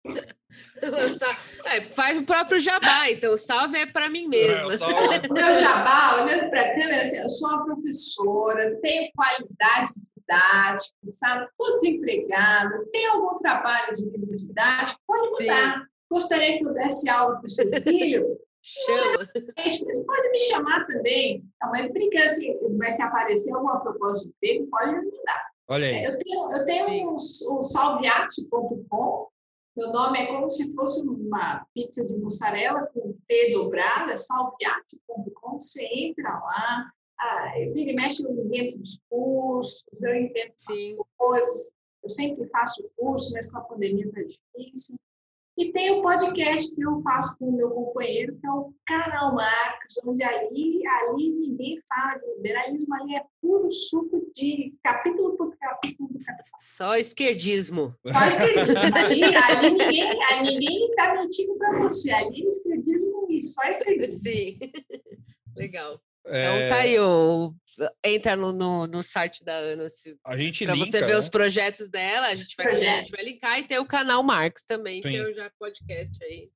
é, 1.66 1.92
faz 1.92 2.18
o 2.18 2.24
próprio 2.24 2.60
jabá, 2.60 3.10
então 3.10 3.34
o 3.34 3.38
salve 3.38 3.78
é 3.78 3.86
para 3.86 4.10
mim 4.10 4.28
mesmo. 4.28 4.72
É, 4.72 5.28
o 5.28 5.34
meu 5.34 5.56
jabá, 5.56 6.22
olhando 6.22 6.50
para 6.50 6.62
a 6.62 6.74
câmera, 6.74 7.02
assim, 7.02 7.18
eu 7.18 7.30
sou 7.30 7.50
uma 7.50 7.66
professora, 7.66 8.80
tenho 8.82 9.12
qualidade 9.16 9.94
didática, 10.18 11.12
sabe? 11.12 11.46
Estou 11.46 11.76
desempregada, 11.76 12.86
tem 12.92 13.08
algum 13.08 13.38
trabalho 13.38 13.96
de 13.96 14.04
livro 14.04 14.38
didático, 14.38 15.00
pode 15.08 15.30
mudar. 15.32 15.80
Sim. 15.80 15.86
Gostaria 16.12 16.58
que 16.60 16.66
eu 16.66 16.74
desse 16.74 17.10
aula 17.10 17.38
para 17.38 17.46
o 17.46 17.50
seu 17.50 17.68
filho? 17.84 18.40
Chama. 18.62 19.30
Mas 19.58 20.06
pode 20.06 20.30
me 20.30 20.40
chamar 20.40 20.86
também. 20.88 21.44
Não, 21.62 21.70
mas 21.70 21.92
brincando, 21.92 22.26
assim, 22.26 22.58
vai 22.78 22.92
se 22.92 23.02
aparecer 23.02 23.54
alguma 23.54 23.80
proposta 23.80 24.24
de 24.24 24.30
emprego, 24.30 24.70
pode 24.72 24.92
me 24.92 25.06
mandar. 25.06 25.52
Olha 25.68 25.88
aí. 25.88 25.94
É, 25.94 26.08
eu 26.08 26.20
tenho, 26.20 26.52
eu 26.52 26.66
tenho 26.66 27.10
um, 27.12 27.16
um 27.16 27.64
salviate.com, 27.64 29.28
meu 29.76 29.92
nome 29.92 30.20
é 30.20 30.28
como 30.28 30.50
se 30.50 30.74
fosse 30.74 31.02
uma 31.02 31.66
pizza 31.74 32.06
de 32.06 32.14
mussarela 32.14 32.88
com 32.94 33.14
T 33.28 33.54
dobrada, 33.54 34.16
salviate.com. 34.16 35.60
Você 35.60 35.86
entra 35.86 36.30
lá, 36.30 36.92
ah, 37.20 37.52
vira 37.74 37.92
e 37.92 37.96
mexe, 37.96 38.24
eu 38.24 38.32
invento 38.32 38.80
discursos, 38.80 39.84
eu 40.02 40.16
invento 40.16 40.56
as 40.70 40.82
coisas. 41.18 41.72
Eu 42.02 42.10
sempre 42.10 42.48
faço 42.50 42.90
curso, 42.96 43.34
mas 43.34 43.50
com 43.50 43.58
a 43.58 43.62
pandemia 43.62 44.06
está 44.06 44.22
difícil. 44.22 44.96
E 45.58 45.72
tem 45.72 45.90
o 45.92 46.02
podcast 46.02 46.76
que 46.76 46.82
eu 46.82 47.02
faço 47.02 47.38
com 47.38 47.46
o 47.46 47.56
meu 47.56 47.70
companheiro, 47.70 48.38
que 48.38 48.46
é 48.46 48.52
o 48.52 48.74
Canal 48.86 49.36
Marcos, 49.36 49.98
onde 50.06 50.22
ali, 50.22 50.86
ali 50.86 51.30
ninguém 51.30 51.80
fala 51.88 52.18
de 52.18 52.36
liberalismo, 52.36 52.94
ali 52.94 53.16
é 53.16 53.24
puro 53.42 53.72
suco 53.72 54.30
de 54.36 54.74
capítulo 54.84 55.38
por 55.38 55.56
capítulo. 55.58 56.10
Só 56.60 56.98
esquerdismo. 56.98 57.96
Só 58.06 58.28
esquerdismo. 58.28 58.80
Ali, 58.98 59.24
ali 59.24 59.72
ninguém 59.72 60.24
ali 60.34 60.60
ninguém 60.60 60.90
está 60.90 61.14
mentindo 61.14 61.58
para 61.58 61.80
você. 61.80 62.12
Ali 62.12 62.44
é 62.44 62.48
esquerdismo 62.50 63.28
e 63.30 63.42
só 63.42 63.64
esquerdismo. 63.64 64.20
Sim, 64.20 64.60
legal. 65.56 66.02
Então 66.28 66.70
tá 66.70 66.78
aí, 66.78 67.00
o, 67.00 67.54
entra 68.04 68.36
no, 68.36 68.52
no, 68.52 68.88
no 68.88 69.04
site 69.04 69.44
da 69.44 69.56
Ana 69.56 69.90
se, 69.90 70.18
a 70.26 70.36
gente 70.36 70.66
pra 70.66 70.74
linka, 70.74 70.86
você 70.92 71.00
ver 71.02 71.14
né? 71.14 71.18
os 71.20 71.30
projetos 71.30 71.88
dela, 71.88 72.28
a 72.28 72.36
gente, 72.36 72.56
vai, 72.58 72.68
a 72.68 72.98
gente 72.98 73.12
vai 73.12 73.26
linkar 73.26 73.60
e 73.60 73.64
tem 73.64 73.78
o 73.78 73.86
canal 73.86 74.24
Marcos 74.24 74.64
também, 74.64 75.02
Sim. 75.02 75.10
que 75.10 75.18
é 75.18 75.24
o 75.24 75.34
já 75.36 75.52
podcast 75.60 76.24
aí. 76.24 76.50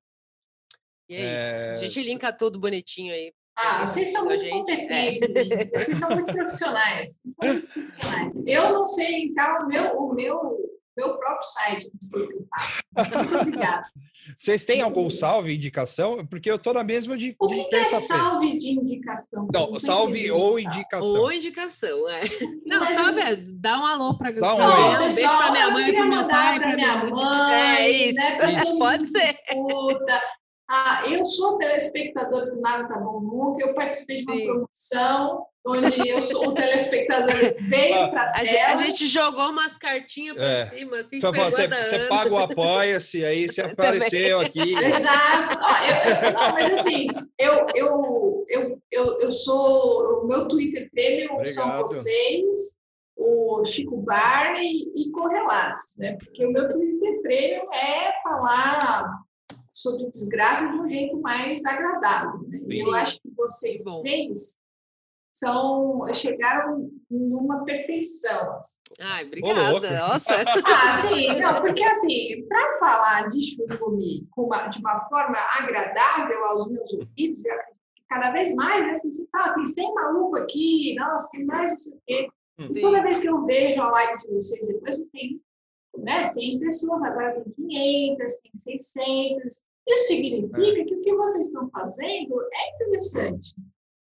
E 1.08 1.16
é, 1.16 1.22
é, 1.22 1.36
isso. 1.36 1.70
A 1.74 1.78
gente 1.78 2.02
linka 2.02 2.34
tudo 2.34 2.60
bonitinho 2.60 3.14
aí. 3.14 3.34
Ah, 3.56 3.86
vocês 3.86 4.12
são 4.12 4.24
muito 4.24 4.48
competentes, 4.48 5.22
é. 5.22 5.66
vocês 5.66 5.98
são 5.98 6.12
muito 6.12 6.32
profissionais. 6.32 7.20
Muito 7.44 7.68
profissionais. 7.68 8.32
Eu 8.46 8.74
não 8.74 8.86
sei 8.86 9.26
linkar 9.26 9.64
o 9.64 9.68
meu, 9.68 9.98
o 9.98 10.14
meu 10.14 10.59
meu 11.00 11.18
próprio 11.18 11.44
site. 11.44 11.90
Muito 11.92 13.36
obrigada. 13.38 13.88
Vocês 14.38 14.64
têm 14.64 14.82
algum 14.82 15.10
salve, 15.10 15.56
indicação? 15.56 16.26
Porque 16.26 16.52
eu 16.52 16.58
estou 16.58 16.74
na 16.74 16.84
mesma 16.84 17.18
de. 17.18 17.36
O 17.40 17.48
que, 17.48 17.64
que 17.64 17.76
é 17.76 17.84
salve 17.86 18.58
de 18.58 18.72
indicação? 18.72 19.48
Não, 19.52 19.72
não 19.72 19.80
salve 19.80 20.30
ou 20.30 20.60
indicação. 20.60 21.10
Ou 21.10 21.32
indicação, 21.32 22.10
é. 22.10 22.22
Não, 22.66 22.80
Mas, 22.82 22.90
salve 22.92 23.22
é 23.22 23.36
dá 23.36 23.80
um 23.80 23.86
alô 23.86 24.18
para 24.18 24.32
dá 24.32 24.54
um 24.54 24.58
oi. 24.58 24.96
Um 24.96 25.00
beijo 25.00 25.38
para 25.38 25.52
minha 25.52 25.72
mãe, 25.72 25.94
para 25.94 26.06
meu 26.06 26.28
pai, 26.28 26.60
para 26.60 26.76
minha 26.76 27.06
mãe. 27.06 27.54
É 27.54 27.90
isso. 27.90 28.14
Né, 28.16 28.64
Pode 28.78 29.08
ser. 29.08 29.24
Escuta. 29.24 30.22
Ah, 30.72 31.02
eu 31.10 31.26
sou 31.26 31.58
telespectadora 31.58 32.52
do 32.52 32.62
Nada 32.62 32.88
Tá 32.88 33.00
Bom 33.00 33.22
Nunca, 33.22 33.68
eu 33.68 33.74
participei 33.74 34.18
de 34.18 34.24
uma 34.26 34.36
Sim. 34.36 34.46
promoção 34.46 35.46
onde 35.66 36.10
eu 36.10 36.22
sou 36.22 36.50
o 36.50 36.54
telespectador 36.54 37.56
veio 37.60 37.96
ah, 37.96 38.10
para 38.10 38.22
a, 38.36 38.72
a 38.72 38.76
gente 38.76 39.08
jogou 39.08 39.50
umas 39.50 39.78
cartinhas 39.78 40.36
por 40.36 40.44
é. 40.44 40.68
cima, 40.68 41.00
assim, 41.00 41.20
Só 41.20 41.32
você, 41.32 41.68
você 41.68 42.00
paga 42.08 42.34
o 42.34 42.38
apoia-se, 42.38 43.26
aí 43.26 43.48
você 43.48 43.62
apareceu 43.66 44.40
aqui. 44.42 44.76
Exato. 44.76 45.58
eu, 45.58 46.34
não, 46.34 46.54
mas 46.54 46.80
assim, 46.80 47.08
eu, 47.38 47.66
eu, 47.76 48.46
eu, 48.48 48.82
eu, 48.92 49.20
eu 49.22 49.32
sou, 49.32 50.24
o 50.24 50.28
meu 50.28 50.48
Twitter 50.48 50.90
premium 50.92 51.34
Obrigado. 51.34 51.54
são 51.54 51.82
vocês, 51.82 52.78
o 53.18 53.66
Chico 53.66 53.98
Barney 53.98 54.92
e 54.96 55.12
correlatos, 55.12 55.96
né? 55.98 56.16
Porque 56.20 56.46
o 56.46 56.52
meu 56.52 56.70
Twitter 56.70 57.22
premium 57.22 57.68
é 57.74 58.14
falar 58.24 59.04
sobre 59.82 60.10
desgraça 60.12 60.68
de 60.68 60.78
um 60.78 60.88
jeito 60.88 61.20
mais 61.22 61.66
agradável. 61.66 62.42
Né? 62.48 62.60
Eu 62.70 62.94
acho 62.94 63.20
que 63.22 63.30
vocês 63.36 63.84
três 64.02 64.58
são, 65.34 66.02
chegaram 66.14 66.92
numa 67.10 67.64
perfeição. 67.64 68.58
Assim. 68.58 68.80
Ai, 69.00 69.26
obrigada. 69.26 70.00
Nossa. 70.00 70.34
ah, 70.66 70.94
sim, 70.94 71.40
não, 71.40 71.62
porque 71.62 71.84
assim, 71.84 72.46
para 72.48 72.78
falar 72.78 73.30
de 73.30 73.42
churume 73.42 74.28
de 74.28 74.80
uma 74.80 75.08
forma 75.08 75.38
agradável 75.38 76.44
aos 76.46 76.70
meus 76.70 76.92
ouvidos, 76.92 77.42
cada 78.10 78.32
vez 78.32 78.54
mais, 78.56 78.86
né, 78.86 78.92
assim, 78.92 79.28
ah, 79.34 79.54
tem 79.54 79.66
100 79.66 79.94
maluco 79.94 80.38
aqui, 80.38 80.94
nossa, 80.96 81.30
tem 81.32 81.46
mais 81.46 81.72
não 81.72 81.78
sei 81.78 81.94
o 81.94 82.02
quê. 82.06 82.30
E 82.60 82.80
toda 82.82 83.02
vez 83.02 83.20
que 83.20 83.30
eu 83.30 83.46
vejo 83.46 83.82
a 83.82 83.90
live 83.92 84.18
de 84.18 84.34
vocês, 84.34 84.68
depois 84.68 85.00
eu 85.00 85.08
tenho 85.14 85.40
né, 85.98 86.26
100 86.26 86.60
pessoas, 86.60 87.02
agora 87.02 87.42
tem 87.42 87.54
500, 87.54 88.38
tem 88.38 88.52
600. 88.54 89.69
Isso 89.90 90.08
significa 90.08 90.86
que 90.86 90.96
o 90.96 91.02
que 91.02 91.16
vocês 91.16 91.48
estão 91.48 91.70
fazendo 91.72 92.42
é 92.54 92.76
interessante. 92.76 93.56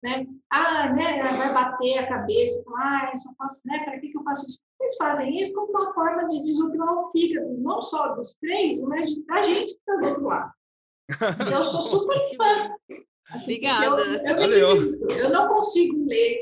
né? 0.04 0.28
Ah, 0.52 0.94
né, 0.94 1.22
vai 1.22 1.54
bater 1.54 1.98
a 1.98 2.08
cabeça, 2.08 2.64
ah, 2.78 3.10
eu 3.12 3.18
só 3.18 3.34
faço, 3.38 3.62
né, 3.66 3.84
para 3.84 4.00
que, 4.00 4.10
que 4.10 4.18
eu 4.18 4.24
faço 4.24 4.48
isso? 4.48 4.62
Eles 4.80 4.96
fazem 4.96 5.40
isso 5.40 5.54
como 5.54 5.72
uma 5.72 5.94
forma 5.94 6.28
de 6.28 6.44
desopilar 6.44 6.98
o 6.98 7.12
fígado, 7.12 7.56
não 7.60 7.82
só 7.82 8.16
dos 8.16 8.34
três, 8.36 8.82
mas 8.84 9.16
da 9.26 9.44
gente 9.44 9.74
que 9.74 9.80
está 9.80 9.96
do 9.96 10.08
outro 10.08 10.24
lado. 10.24 10.52
Eu 11.52 11.64
sou 11.64 11.82
super 11.82 12.18
fã. 12.38 12.76
Assim, 13.30 13.56
Obrigada. 13.56 14.02
Eu, 14.28 14.52
eu, 14.52 15.10
eu, 15.10 15.30
não 15.30 15.48
consigo 15.48 16.06
ler 16.06 16.40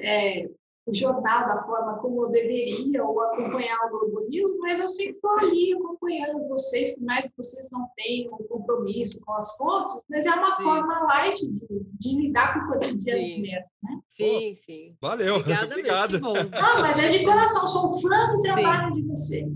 é, 0.00 0.48
o 0.84 0.94
jornal 0.94 1.46
da 1.46 1.62
forma 1.62 1.98
como 1.98 2.24
eu 2.24 2.30
deveria 2.30 3.04
ou 3.04 3.20
acompanhar 3.20 3.78
o 3.86 3.90
Globo 3.90 4.26
News, 4.28 4.52
mas 4.58 4.80
eu 4.80 4.88
sempre 4.88 5.14
estou 5.14 5.30
ali 5.38 5.72
acompanhando 5.74 6.48
vocês, 6.48 6.94
por 6.96 7.04
mais 7.04 7.30
que 7.30 7.36
vocês 7.36 7.68
não 7.70 7.88
tenham 7.96 8.36
compromisso 8.48 9.20
com 9.20 9.32
as 9.34 9.56
fontes, 9.56 10.02
mas 10.10 10.26
é 10.26 10.30
uma 10.30 10.50
sim. 10.52 10.64
forma 10.64 11.04
light 11.04 11.40
de, 11.40 11.66
de, 12.00 12.16
lidar 12.16 12.54
com 12.54 12.60
o 12.66 12.72
cotidiano 12.72 13.20
sim. 13.20 13.42
mesmo, 13.42 13.66
né? 13.82 14.00
Sim, 14.08 14.48
Pô, 14.48 14.54
sim. 14.56 14.96
Valeu. 15.00 15.36
Obrigada 15.36 15.66
Obrigado. 15.66 16.12
Mesmo, 16.12 16.32
ah, 16.52 16.80
mas 16.80 16.98
é 16.98 17.08
de 17.10 17.24
coração, 17.24 17.66
sou 17.66 18.00
fã 18.00 18.30
do 18.30 18.42
trabalho 18.42 18.94
sim. 18.94 19.02
de 19.02 19.08
vocês. 19.08 19.52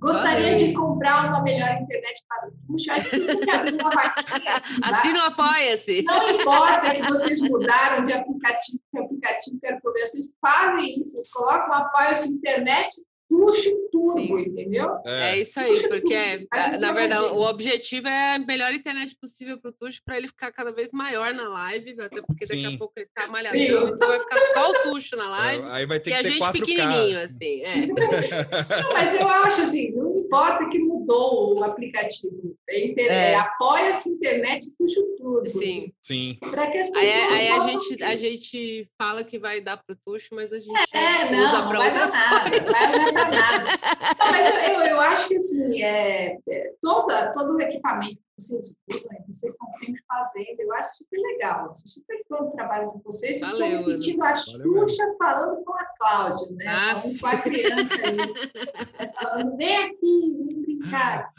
Gostaria 0.00 0.52
Valeu. 0.52 0.56
de 0.56 0.72
comprar 0.74 1.28
uma 1.28 1.42
melhor 1.42 1.72
internet 1.82 2.24
para 2.28 2.48
o 2.48 2.52
Tuxo. 2.68 2.92
Acho 2.92 3.10
que 3.10 3.18
vocês 3.18 3.36
têm 3.36 3.46
que 3.46 3.50
abrir 3.50 3.74
uma 3.74 3.90
vaquinha. 3.90 4.62
Assina 4.82 5.24
o 5.24 5.26
Apoia-se. 5.26 6.02
Não 6.02 6.30
importa 6.30 6.94
que 6.94 7.02
vocês 7.08 7.40
mudaram 7.40 8.04
de 8.04 8.12
aplicativo, 8.12 8.80
que 8.92 9.07
aplicativo 9.18 9.58
quero 9.60 9.80
que 9.80 10.06
vocês 10.06 10.26
fazem 10.40 11.00
isso. 11.00 11.12
Vocês 11.12 11.30
colocam 11.30 11.68
o 11.68 11.74
Apoia-se 11.74 12.32
internet 12.32 12.90
puxa 13.28 13.70
turbo, 13.92 14.18
Sim. 14.18 14.40
entendeu? 14.40 14.98
É. 15.04 15.32
é, 15.32 15.40
isso 15.40 15.60
aí, 15.60 15.68
puxa 15.68 15.88
porque 15.88 16.14
é, 16.14 16.46
na 16.78 16.92
verdade 16.92 17.26
o 17.26 17.42
objetivo 17.42 18.08
é 18.08 18.36
a 18.36 18.38
melhor 18.38 18.72
internet 18.72 19.14
possível 19.20 19.60
para 19.60 19.70
o 19.70 19.72
Tuxo 19.72 20.00
para 20.04 20.16
ele 20.16 20.28
ficar 20.28 20.50
cada 20.50 20.72
vez 20.72 20.92
maior 20.92 21.34
na 21.34 21.46
live, 21.48 22.00
até 22.00 22.22
porque 22.22 22.46
daqui 22.46 22.66
Sim. 22.66 22.74
a 22.74 22.78
pouco 22.78 22.94
ele 22.96 23.08
tá 23.14 23.26
malhadão, 23.26 23.88
então 23.88 24.08
vai 24.08 24.20
ficar 24.20 24.38
só 24.54 24.70
o 24.70 24.74
Tuxo 24.84 25.14
na 25.16 25.24
é, 25.24 25.28
live. 25.28 25.64
Aí 25.70 25.86
vai 25.86 26.00
ter 26.00 26.12
que 26.12 26.16
e 26.16 26.22
ser 26.22 26.28
a 26.28 26.30
gente 26.30 26.42
4K. 26.42 26.52
pequenininho 26.52 27.20
assim, 27.20 27.62
é. 27.62 27.86
Não, 28.82 28.92
mas 28.92 29.14
eu 29.14 29.28
acho 29.28 29.60
assim, 29.60 29.90
não 29.92 30.16
importa 30.18 30.66
que 30.70 30.78
mudou 31.08 31.58
o 31.58 31.64
aplicativo, 31.64 32.54
inter... 32.70 33.10
é. 33.10 33.34
apoia-se 33.34 34.10
internet 34.10 34.70
puxa 34.78 35.00
turbo. 35.16 35.48
Sim. 35.48 35.58
Assim, 35.58 35.92
Sim. 36.02 36.38
Para 36.40 36.70
que 36.70 36.78
as 36.78 36.90
pessoas 36.90 37.08
aí, 37.08 37.48
aí 37.48 37.48
a 37.48 37.58
gente 37.60 38.02
a 38.04 38.16
gente 38.16 38.90
fala 38.98 39.24
que 39.24 39.38
vai 39.38 39.60
dar 39.60 39.78
para 39.78 39.94
o 39.94 39.96
Tuxo, 40.04 40.34
mas 40.34 40.52
a 40.52 40.58
gente 40.58 40.78
é, 40.92 41.32
não, 41.32 41.44
usa 41.44 41.68
para 41.68 41.80
outras 41.80 42.12
nada, 42.12 42.50
coisas. 42.50 42.70
Vai 42.70 42.90
usar 42.90 43.12
para 43.12 43.30
nada. 43.30 43.64
Não, 44.18 44.30
mas 44.30 44.48
eu, 44.48 44.72
eu, 44.72 44.80
eu, 44.82 45.00
acho 45.00 45.28
que 45.28 45.36
assim, 45.36 45.82
é, 45.82 46.36
é, 46.48 46.72
toda, 46.80 47.32
todo 47.32 47.54
o 47.54 47.60
equipamento 47.60 48.20
vocês 48.38 48.74
usam, 48.88 49.08
que 49.08 49.32
vocês 49.32 49.52
estão 49.52 49.70
sempre 49.72 50.02
fazendo, 50.06 50.60
eu 50.60 50.72
acho 50.74 50.96
super 50.96 51.20
legal. 51.20 51.66
Eu 51.66 51.74
sou 51.74 51.86
super 51.86 52.22
fã 52.28 52.44
do 52.44 52.50
trabalho 52.50 52.92
de 52.92 53.02
vocês. 53.02 53.40
Valeu, 53.40 53.54
Estou 53.54 53.68
me 53.68 53.78
sentindo 53.78 54.24
a 54.24 54.36
Xuxa 54.36 55.14
falando 55.18 55.64
com 55.64 55.72
a 55.74 55.84
Cláudia, 55.98 56.48
né? 56.52 56.66
Ah. 56.68 57.02
Com 57.20 57.26
a 57.26 57.42
criança 57.42 57.94
ali. 57.94 59.12
falando, 59.20 59.56
vem 59.56 59.76
aqui, 59.76 60.34
vem 60.36 60.62
brincar. 60.78 61.32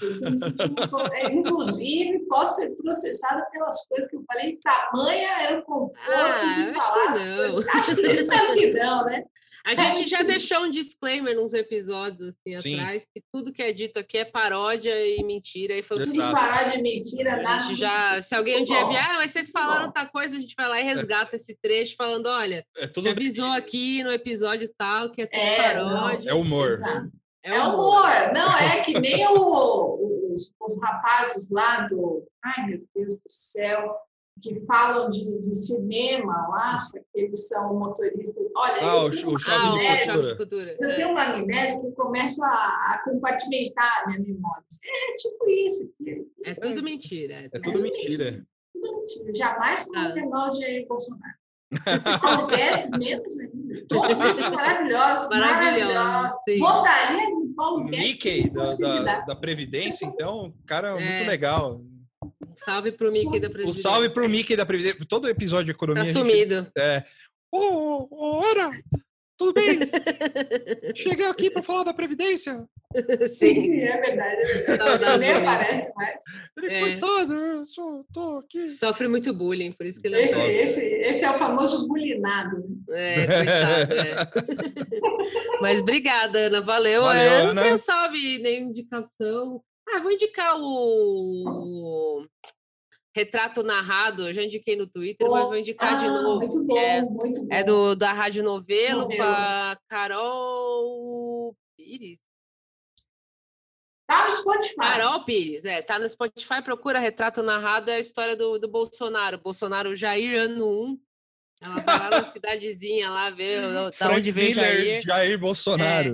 É, 1.13 1.31
inclusive, 1.31 2.19
posso 2.27 2.61
ser 2.61 2.71
processada 2.71 3.45
pelas 3.51 3.87
coisas 3.87 4.09
que 4.09 4.17
eu 4.17 4.23
falei, 4.27 4.59
tamanha 4.63 5.29
era 5.41 5.59
o 5.59 5.63
conforto 5.63 5.99
ah, 6.09 6.55
de 6.55 6.73
falar 6.73 7.09
as 7.09 7.27
coisas. 7.27 7.67
Acho 7.69 7.95
que 7.95 8.01
espero 8.07 8.53
que 8.53 8.73
não, 8.73 9.05
né? 9.05 9.23
A 9.65 9.73
gente 9.73 10.09
já 10.09 10.21
deixou 10.21 10.63
um 10.63 10.69
disclaimer 10.69 11.35
nos 11.35 11.53
episódios 11.53 12.29
assim, 12.29 12.59
Sim. 12.59 12.79
atrás, 12.79 13.05
que 13.13 13.23
tudo 13.31 13.53
que 13.53 13.61
é 13.61 13.71
dito 13.71 13.97
aqui 13.97 14.17
é 14.17 14.25
paródia 14.25 14.93
e 15.05 15.23
mentira. 15.23 15.75
E 15.75 15.83
foi 15.83 15.97
tudo 15.97 16.17
paródia 16.17 16.77
e 16.77 16.81
mentira, 16.81 16.88
a 17.45 17.57
gente 17.59 17.75
já, 17.75 18.21
se 18.21 18.35
alguém 18.35 18.61
um 18.61 18.63
dia 18.63 18.85
vier, 18.87 19.05
ah, 19.09 19.15
mas 19.17 19.31
vocês 19.31 19.49
falaram 19.49 19.85
outra 19.85 20.05
coisa, 20.05 20.35
a 20.35 20.39
gente 20.39 20.55
vai 20.55 20.67
lá 20.67 20.79
e 20.79 20.83
resgata 20.83 21.31
é. 21.33 21.37
esse 21.37 21.57
trecho 21.61 21.95
falando, 21.95 22.27
olha, 22.27 22.65
é 22.77 22.87
tudo 22.87 23.09
avisou 23.09 23.51
aqui 23.51 24.03
no 24.03 24.11
episódio 24.11 24.69
tal 24.77 25.11
que 25.11 25.21
é 25.21 25.25
tudo 25.25 25.39
é, 25.39 25.73
paródia. 25.73 26.29
É 26.29 26.33
humor. 26.33 26.69
É, 27.43 27.55
é 27.55 27.63
humor. 27.63 28.33
Não, 28.33 28.57
é 28.57 28.83
que 28.83 28.99
nem 28.99 29.27
o, 29.27 30.33
os, 30.33 30.53
os 30.59 30.81
rapazes 30.81 31.49
lá 31.49 31.87
do. 31.87 32.27
Ai, 32.43 32.67
meu 32.67 32.83
Deus 32.93 33.15
do 33.15 33.29
céu 33.29 33.95
que 34.41 34.59
falam 34.65 35.09
de, 35.09 35.41
de, 35.41 35.55
cinema 35.55 36.47
lá, 36.49 36.77
que 36.91 37.19
eles 37.19 37.47
são 37.47 37.77
motoristas. 37.77 38.45
Olha, 38.55 38.79
ah, 38.81 39.03
o, 39.03 39.07
o 39.07 39.37
chave 39.37 39.87
ah, 39.87 40.17
de 40.17 40.37
cultura. 40.37 40.75
Eu 40.79 40.95
tenho 40.95 41.09
uma 41.09 41.23
amnésia 41.23 41.81
que 41.81 41.91
começa 41.91 42.45
a, 42.45 42.93
a, 42.93 43.01
compartimentar 43.03 44.03
a 44.03 44.07
minha 44.07 44.19
memória. 44.19 44.63
É 44.85 45.15
tipo 45.15 45.49
isso. 45.49 45.91
É 46.45 46.53
tudo 46.55 46.83
mentira. 46.83 47.33
É 47.35 47.49
tudo, 47.49 47.55
é 47.55 47.71
tudo 47.71 47.81
mentira. 47.83 48.25
mentira. 48.25 48.47
Tudo 48.73 48.97
mentira. 48.99 49.33
Jamais 49.35 49.85
falei 49.85 50.23
ah. 50.23 50.29
mal 50.29 50.49
de 50.51 50.85
Bolsonaro. 50.87 51.39
Paulo 52.21 52.47
Guedes, 52.47 52.89
menos 52.97 53.39
ainda. 53.39 53.85
Todos 53.87 54.19
eles. 54.19 54.41
Maravilhosos. 54.49 55.29
maravilhosos. 55.29 56.37
Votaria 56.59 57.29
no 57.29 57.53
Paulo 57.55 57.85
Guedes. 57.85 58.07
Mickey 58.07 58.49
da, 58.49 58.63
da, 58.63 59.19
da, 59.21 59.35
Previdência, 59.35 60.05
então, 60.05 60.53
cara, 60.65 60.99
é. 60.99 61.17
muito 61.17 61.29
legal. 61.29 61.81
Salve 62.55 62.91
pro 62.91 63.09
Mickey 63.09 63.39
da 63.39 63.49
Previdência. 63.49 63.79
O 63.79 63.83
salve 63.83 64.09
pro 64.09 64.29
Mickey 64.29 64.55
da 64.55 64.65
Previdência. 64.65 65.05
Todo 65.07 65.29
episódio 65.29 65.65
de 65.65 65.71
economia. 65.71 66.03
Tá 66.03 66.11
sumido. 66.11 66.55
Gente, 66.55 66.71
é. 66.77 67.05
Ô, 67.51 68.07
oh, 68.11 68.41
ora, 68.43 68.69
tudo 69.39 69.53
bem? 69.53 69.79
Cheguei 70.95 71.25
aqui 71.25 71.49
para 71.49 71.63
falar 71.63 71.85
da 71.85 71.93
Previdência. 71.93 72.65
Sim, 73.25 73.63
Sim 73.63 73.79
é 73.79 74.01
verdade. 74.01 74.41
É 74.67 75.17
Nem 75.17 75.31
aparece 75.31 75.95
mais. 75.95 76.23
Ele 76.57 76.67
é. 76.67 76.79
coitado, 76.81 77.33
eu 77.33 77.65
só 77.65 78.03
tô 78.13 78.39
aqui. 78.39 78.69
Sofre 78.71 79.07
muito 79.07 79.33
bullying, 79.33 79.71
por 79.71 79.85
isso 79.85 80.01
que 80.01 80.07
ele 80.07 80.17
esse, 80.19 80.35
não 80.35 80.45
esse, 80.45 80.81
esse 80.81 81.23
é 81.23 81.31
o 81.31 81.35
famoso 81.35 81.87
bullyingado. 81.87 82.63
É, 82.89 83.15
coitado, 83.27 83.93
é. 83.93 85.59
Mas 85.61 85.81
obrigada, 85.81 86.37
Ana. 86.39 86.59
Valeu. 86.59 87.03
Valeu 87.03 87.21
é, 87.21 87.41
Ana. 87.43 87.53
Não 87.53 87.63
tem 87.63 87.77
salve 87.77 88.39
nem 88.39 88.63
indicação. 88.63 89.63
Ah, 89.91 89.99
vou 89.99 90.11
indicar 90.11 90.55
o 90.59 92.27
retrato 93.15 93.63
narrado, 93.63 94.27
eu 94.27 94.33
já 94.33 94.43
indiquei 94.43 94.75
no 94.75 94.87
Twitter, 94.87 95.27
bom. 95.27 95.33
mas 95.33 95.43
vou 95.45 95.57
indicar 95.57 95.93
ah, 95.93 95.97
de 95.97 96.07
novo. 96.07 96.39
Muito 96.39 96.63
bom, 96.63 96.77
é, 96.77 97.01
muito 97.01 97.41
bom. 97.41 97.47
É 97.51 97.63
do, 97.63 97.95
da 97.95 98.13
Rádio 98.13 98.43
Novelo, 98.43 99.07
com 99.07 99.21
a 99.21 99.77
Carol 99.87 101.55
Pires. 101.75 102.17
Tá 104.07 104.25
no 104.25 104.31
Spotify. 104.31 104.75
Carol 104.75 105.25
Pires, 105.25 105.65
é, 105.65 105.81
tá 105.81 105.99
no 105.99 106.07
Spotify, 106.07 106.61
procura 106.63 106.97
Retrato 106.97 107.43
Narrado, 107.43 107.91
é 107.91 107.95
a 107.95 107.99
história 107.99 108.35
do, 108.35 108.57
do 108.57 108.67
Bolsonaro. 108.67 109.37
Bolsonaro 109.37 109.95
Jair, 109.95 110.41
ano 110.41 110.67
1, 110.67 110.99
ela 111.61 111.75
vai 111.75 111.99
lá 111.99 112.09
na 112.09 112.23
cidadezinha 112.23 113.09
lá 113.09 113.29
ver 113.29 113.61
da 113.99 114.11
onde 114.11 114.31
veio 114.31 114.53
Jair. 114.53 115.01
Jair 115.01 115.39
Bolsonaro. 115.39 116.09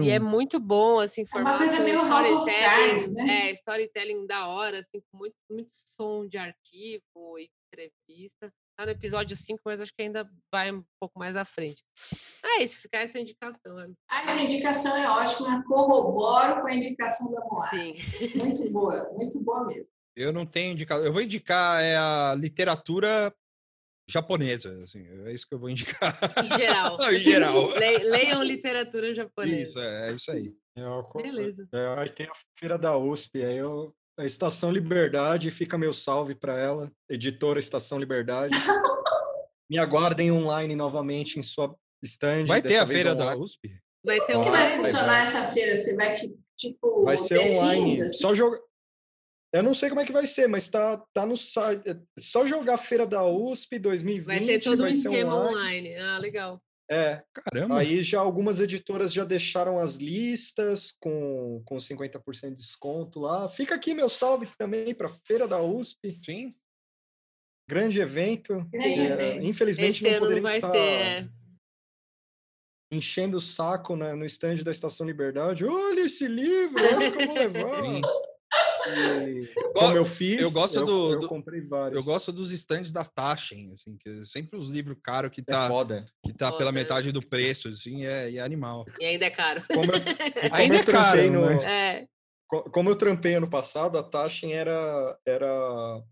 É. 0.00 0.04
E 0.04 0.10
é 0.10 0.18
muito 0.18 0.60
bom, 0.60 0.98
assim, 0.98 1.24
formar 1.24 1.52
é 1.52 1.54
uma 1.54 1.58
coisa 1.58 1.80
meio 1.80 2.02
storytelling, 2.02 3.14
né? 3.14 3.48
É, 3.48 3.50
storytelling 3.52 4.26
da 4.26 4.46
hora, 4.46 4.78
assim, 4.78 5.00
com 5.10 5.16
muito, 5.16 5.34
muito 5.50 5.70
som 5.72 6.26
de 6.26 6.36
arquivo 6.36 7.38
e 7.38 7.48
entrevista. 7.72 8.52
Tá 8.76 8.84
no 8.84 8.90
episódio 8.90 9.36
5, 9.36 9.60
mas 9.64 9.80
acho 9.80 9.92
que 9.96 10.02
ainda 10.02 10.28
vai 10.52 10.72
um 10.72 10.84
pouco 11.00 11.18
mais 11.18 11.36
à 11.36 11.44
frente. 11.44 11.82
É 12.44 12.62
isso, 12.62 12.78
ficar 12.78 12.98
essa 12.98 13.18
indicação. 13.18 13.74
Né? 13.76 13.92
Ah, 14.10 14.24
essa 14.24 14.42
indicação 14.42 14.96
é 14.96 15.08
ótima, 15.08 15.64
corroboro 15.64 16.60
com 16.60 16.66
a 16.66 16.74
indicação 16.74 17.32
da 17.32 17.40
Moara. 17.40 17.70
Sim. 17.70 17.94
Muito 18.36 18.70
boa, 18.70 19.08
muito 19.12 19.40
boa 19.40 19.64
mesmo. 19.66 19.86
Eu 20.16 20.32
não 20.32 20.44
tenho 20.44 20.72
indicado. 20.72 21.04
Eu 21.04 21.12
vou 21.12 21.22
indicar 21.22 21.82
é, 21.82 21.96
a 21.96 22.34
literatura 22.36 23.34
japonesa, 24.08 24.82
assim, 24.82 25.04
é 25.26 25.32
isso 25.32 25.46
que 25.48 25.54
eu 25.54 25.58
vou 25.58 25.70
indicar. 25.70 26.18
Em 26.44 26.58
geral. 26.58 26.98
em 27.12 27.18
geral. 27.18 27.68
leiam 27.78 28.42
literatura 28.42 29.14
japonesa. 29.14 29.62
Isso, 29.62 29.78
é, 29.78 30.10
é 30.10 30.12
isso 30.12 30.30
aí. 30.30 30.52
Eu, 30.76 31.08
Beleza. 31.14 31.68
É, 31.72 32.00
aí 32.00 32.10
tem 32.10 32.26
a 32.26 32.32
feira 32.58 32.76
da 32.76 32.96
USP, 32.96 33.42
aí 33.42 33.56
eu, 33.56 33.94
a 34.18 34.24
Estação 34.24 34.70
Liberdade, 34.70 35.50
fica 35.50 35.78
meu 35.78 35.92
salve 35.92 36.34
para 36.34 36.58
ela, 36.58 36.90
editora 37.08 37.58
Estação 37.58 37.98
Liberdade. 37.98 38.54
Me 39.70 39.78
aguardem 39.78 40.30
online 40.30 40.76
novamente 40.76 41.38
em 41.38 41.42
sua 41.42 41.74
stand. 42.02 42.46
Vai 42.46 42.60
ter 42.60 42.76
a 42.76 42.86
feira 42.86 43.12
online. 43.14 43.30
da 43.30 43.42
USP? 43.42 43.80
Vai 44.04 44.20
ter 44.26 44.34
Como 44.34 44.50
vai 44.50 44.76
funcionar 44.76 45.22
essa 45.22 45.52
feira? 45.52 45.78
Você 45.78 45.96
vai, 45.96 46.14
tipo, 46.58 47.04
vai 47.04 47.16
ser 47.16 47.38
online. 47.38 48.02
Assim? 48.02 48.18
Só 48.18 48.34
jogar 48.34 48.58
eu 49.54 49.62
não 49.62 49.72
sei 49.72 49.88
como 49.88 50.00
é 50.00 50.04
que 50.04 50.10
vai 50.10 50.26
ser, 50.26 50.48
mas 50.48 50.68
tá, 50.68 50.96
tá 51.12 51.24
no 51.24 51.36
site. 51.36 51.88
É 51.88 51.96
só 52.18 52.44
jogar 52.44 52.76
Feira 52.76 53.06
da 53.06 53.24
USP 53.24 53.78
2020. 53.78 54.26
Vai 54.26 54.44
ter 54.44 54.60
todo 54.60 54.78
vai 54.78 54.90
um 54.90 54.92
esquema 54.92 55.32
online. 55.32 55.56
online. 55.56 55.94
Ah, 55.94 56.18
legal. 56.18 56.60
É. 56.90 57.22
Caramba. 57.32 57.78
Aí 57.78 58.02
já 58.02 58.18
algumas 58.18 58.58
editoras 58.58 59.12
já 59.12 59.24
deixaram 59.24 59.78
as 59.78 59.98
listas 59.98 60.90
com, 61.00 61.62
com 61.64 61.76
50% 61.76 62.50
de 62.50 62.56
desconto 62.56 63.20
lá. 63.20 63.48
Fica 63.48 63.76
aqui 63.76 63.94
meu 63.94 64.08
salve 64.08 64.48
também 64.58 64.92
para 64.92 65.08
Feira 65.08 65.46
da 65.46 65.62
USP. 65.62 66.18
Sim. 66.24 66.52
Grande 67.70 68.00
evento. 68.00 68.68
Grande 68.72 69.00
é, 69.00 69.12
evento. 69.12 69.46
Infelizmente 69.46 70.04
Esse 70.04 70.14
não 70.14 70.18
poderia 70.18 70.56
estar 70.56 70.70
ter. 70.72 70.78
É. 70.78 71.28
enchendo 72.90 73.36
o 73.36 73.40
saco 73.40 73.94
né, 73.94 74.14
no 74.14 74.24
estande 74.24 74.64
da 74.64 74.72
Estação 74.72 75.06
Liberdade. 75.06 75.64
Olha 75.64 76.00
esse 76.00 76.26
livro, 76.26 76.84
acho 76.84 77.12
que 77.12 77.22
eu 77.22 77.26
vou 77.28 77.36
levar. 77.36 78.23
Como 79.74 79.96
eu 79.96 80.04
fiz, 80.04 80.40
eu 80.40 80.50
gosto 80.50 80.78
eu, 80.80 80.84
do, 80.86 81.12
eu 81.12 81.20
do- 81.20 81.28
comprei 81.28 81.60
vários. 81.60 81.96
Eu 81.98 82.04
gosto 82.04 82.32
dos 82.32 82.52
stands 82.52 82.90
da 82.92 83.04
Taschen, 83.04 83.72
assim, 83.74 83.96
que 83.98 84.08
é 84.08 84.24
sempre 84.24 84.58
os 84.58 84.68
livros 84.70 84.96
caros 85.02 85.30
que 85.30 85.40
É 85.40 85.44
tá, 85.44 85.68
foda. 85.68 86.04
que 86.24 86.32
tá 86.32 86.46
Foda. 86.46 86.58
pela 86.58 86.72
metade 86.72 87.10
do 87.12 87.20
preço, 87.26 87.68
assim, 87.68 88.04
é, 88.04 88.30
e 88.30 88.38
é 88.38 88.40
animal. 88.42 88.84
E 89.00 89.04
ainda 89.04 89.24
é 89.26 89.30
caro. 89.30 89.62
Como 89.66 89.84
eu, 89.92 89.92
como 90.50 90.54
Ainda 90.54 90.74
eu 90.76 90.80
é 90.80 90.84
caro, 90.84 91.30
no, 91.30 91.40
mas- 91.42 91.64
É. 91.64 92.06
co- 92.48 92.70
como 92.70 92.90
eu 92.90 92.96
trampei 92.96 93.34
ano 93.34 93.48
passado, 93.48 93.96
a 93.98 94.02
Taschen 94.02 94.52
era, 94.52 95.18
era 95.26 96.02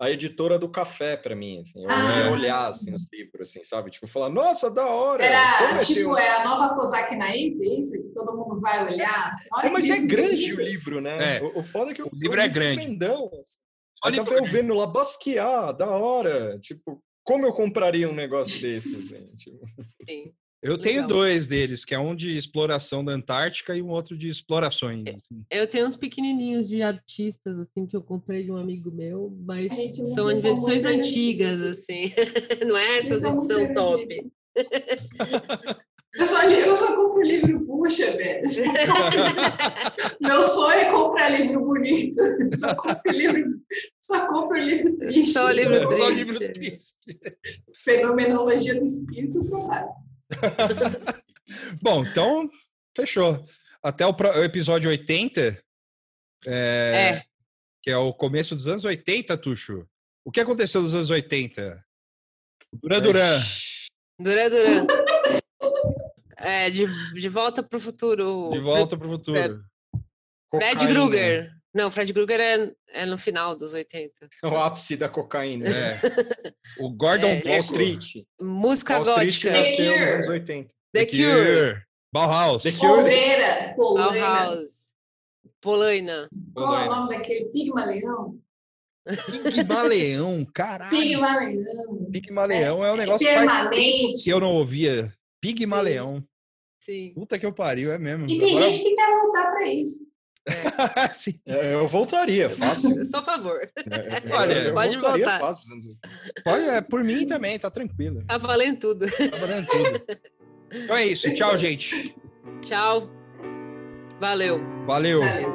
a 0.00 0.10
editora 0.10 0.58
do 0.58 0.68
café 0.68 1.16
pra 1.16 1.36
mim, 1.36 1.60
assim. 1.60 1.82
Eu 1.84 1.90
Ah. 1.90 2.18
ia 2.26 2.30
olhar, 2.32 2.68
assim, 2.68 2.92
os 2.92 3.06
livros, 3.12 3.48
assim, 3.48 3.62
sabe? 3.62 3.90
Tipo, 3.90 4.06
falar, 4.06 4.28
nossa, 4.28 4.70
da 4.70 4.86
hora! 4.86 5.24
Era 5.24 5.58
como 5.58 5.80
é 5.80 5.84
tipo, 5.84 6.16
é 6.18 6.30
a 6.40 6.44
nova 6.44 6.74
Kozak 6.74 7.14
Naif, 7.16 7.56
é 7.62 7.78
isso? 7.78 7.92
Que 7.92 8.08
todo 8.14 8.36
mundo 8.36 8.60
vai 8.60 8.84
olhar. 8.84 9.28
assim, 9.28 9.48
olha 9.52 9.66
É, 9.66 9.70
mas 9.70 9.88
é 9.88 9.98
grande 10.00 10.52
bonito. 10.52 10.58
o 10.58 10.62
livro, 10.62 11.00
né? 11.00 11.36
É. 11.38 11.42
O, 11.42 11.58
o 11.60 11.62
foda 11.62 11.92
é 11.92 11.94
que 11.94 12.02
O 12.02 12.06
o 12.06 12.10
livro 12.14 12.40
é 12.40 12.48
grande. 12.48 12.84
Grandão, 12.86 13.26
assim. 13.40 13.60
Só 14.02 14.08
Aí 14.08 14.16
tava 14.16 14.34
eu 14.34 14.44
vendo 14.44 14.74
lá 14.74 14.86
Basquiat, 14.86 15.78
da 15.78 15.88
hora. 15.88 16.58
Tipo, 16.58 17.00
como 17.22 17.46
eu 17.46 17.52
compraria 17.52 18.08
um 18.08 18.14
negócio 18.14 18.60
desse, 18.60 18.96
assim? 18.96 19.26
Tipo, 19.36 19.64
Sim. 20.08 20.34
Eu 20.64 20.78
tenho 20.78 21.02
Legal. 21.02 21.08
dois 21.08 21.46
deles, 21.46 21.84
que 21.84 21.94
é 21.94 21.98
um 21.98 22.14
de 22.16 22.36
exploração 22.36 23.04
da 23.04 23.12
Antártica 23.12 23.76
e 23.76 23.82
um 23.82 23.90
outro 23.90 24.16
de 24.16 24.28
explorações. 24.28 25.04
assim. 25.06 25.44
Eu 25.50 25.68
tenho 25.68 25.86
uns 25.86 25.96
pequenininhos 25.96 26.66
de 26.66 26.80
artistas, 26.82 27.58
assim, 27.58 27.86
que 27.86 27.94
eu 27.94 28.02
comprei 28.02 28.44
de 28.44 28.50
um 28.50 28.56
amigo 28.56 28.90
meu, 28.90 29.36
mas 29.44 29.74
Gente, 29.74 29.96
são 29.96 30.34
são 30.34 30.52
edições 30.52 30.84
antigas, 30.86 31.60
antigos. 31.60 31.78
assim. 31.78 32.12
Não 32.66 32.76
é 32.76 32.98
essas 32.98 33.22
edição 33.22 33.74
top. 33.74 34.30
Eu 36.16 36.24
só, 36.26 36.42
eu 36.48 36.76
só 36.76 36.94
compro 36.94 37.22
livro 37.22 37.58
bucha, 37.58 38.12
velho. 38.16 38.46
Meu 40.22 40.42
sonho 40.44 40.78
é 40.78 40.84
comprar 40.90 41.28
livro 41.28 41.60
bonito. 41.60 42.20
Eu 42.20 42.50
Só 42.54 42.74
compro 42.76 43.12
livro, 43.12 43.44
só 44.00 44.26
compro 44.28 44.56
livro 44.56 44.96
triste. 44.96 45.26
Só 45.32 45.50
livro 45.50 45.74
Só 45.82 45.88
triste. 45.88 46.14
livro 46.14 46.52
triste. 46.52 46.94
Fenomenologia 47.84 48.78
do 48.78 48.84
espírito, 48.84 49.44
claro. 49.46 49.88
Bom, 51.80 52.04
então, 52.04 52.50
fechou. 52.96 53.44
Até 53.82 54.06
o, 54.06 54.14
episódio 54.42 54.88
80, 54.88 55.62
é, 56.46 56.50
É, 56.50 57.24
que 57.82 57.90
é 57.90 57.96
o 57.96 58.12
começo 58.12 58.54
dos 58.54 58.66
anos 58.66 58.84
80, 58.84 59.36
Tuxo. 59.36 59.86
O 60.24 60.30
que 60.30 60.40
aconteceu 60.40 60.82
nos 60.82 60.94
anos 60.94 61.10
80? 61.10 61.84
Duran 62.72 63.00
Duran. 63.00 63.40
Duran 64.18 64.50
Duran. 64.50 64.86
É, 66.36 66.70
de, 66.70 66.86
de 67.12 67.28
volta 67.28 67.62
pro 67.62 67.78
futuro. 67.78 68.50
De 68.52 68.60
volta 68.60 68.96
pro 68.96 69.08
futuro. 69.08 69.64
Fred. 70.50 70.86
Krueger. 70.86 71.52
Não, 71.74 71.90
Fred 71.90 72.12
Krueger 72.12 72.40
é, 72.40 72.72
é 72.88 73.04
no 73.06 73.18
final 73.18 73.56
dos 73.56 73.74
80. 73.74 74.12
É 74.42 74.46
o 74.46 74.56
ápice 74.56 74.96
da 74.96 75.08
cocaína. 75.08 75.66
É. 75.68 76.00
O 76.78 76.88
Gordon 76.90 77.26
É. 77.28 77.32
Wall 77.34 77.42
Bleco. 77.42 77.64
Street. 77.64 78.24
Música 78.40 78.94
Wall 79.00 79.22
Street 79.28 79.42
gótica. 79.42 79.50
nasceu 79.52 79.84
nos 79.90 79.98
Cure. 80.00 80.10
anos 80.12 80.28
80. 80.28 80.74
The 80.92 81.06
Cure. 81.06 81.82
Bauhaus. 82.12 82.62
The 82.62 82.72
Cure. 82.72 83.74
Bauhaus. 83.76 84.94
Polaina. 85.60 86.28
Qual 86.54 86.78
é 86.78 86.86
o 86.86 86.90
nome 86.90 87.16
daquele 87.16 87.46
Pigmaleão? 87.46 88.38
Pigmaleão, 89.42 90.44
caralho. 90.54 90.90
Pigmaleão. 90.96 92.10
Pigmaleão 92.12 92.84
é 92.84 92.92
um 92.92 92.96
negócio 92.96 93.26
que 93.26 93.34
faz 93.34 94.22
que 94.22 94.30
eu 94.30 94.40
não 94.40 94.54
ouvia. 94.54 95.12
Pigmaleão. 95.40 96.24
Sim. 96.80 97.12
Puta 97.14 97.38
que 97.38 97.46
eu 97.46 97.52
pariu, 97.52 97.92
é 97.92 97.98
mesmo. 97.98 98.26
E 98.28 98.38
tem 98.38 98.50
Agora- 98.56 98.72
gente 98.72 98.82
que 98.84 98.94
quer 98.94 99.10
voltar 99.10 99.50
para 99.52 99.66
isso. 99.72 100.06
Sim. 101.14 101.34
É, 101.46 101.74
Eu 101.74 101.86
voltaria, 101.88 102.50
fácil. 102.50 103.00
A 103.14 103.22
favor. 103.22 103.60
É, 103.76 104.22
Olha, 104.36 104.52
eu 104.54 104.74
pode 104.74 104.96
voltaria 104.98 105.24
voltar. 105.26 105.40
fácil 105.40 105.62
pros 105.62 105.72
anos 105.72 105.86
80. 105.86 106.42
Pode, 106.44 106.64
é, 106.64 106.80
por 106.80 107.02
mim 107.04 107.26
também, 107.26 107.58
tá 107.58 107.70
tranquilo. 107.70 108.22
Tá 108.26 108.36
valendo 108.38 108.78
tudo. 108.80 109.06
Tá 109.06 109.38
valendo 109.38 109.66
tudo. 109.66 110.18
Então 110.72 110.96
é 110.96 111.06
isso. 111.06 111.32
Tchau, 111.34 111.56
gente. 111.56 112.14
Tchau. 112.62 113.08
Valeu. 114.20 114.60
Valeu. 114.86 115.20
Valeu. 115.20 115.52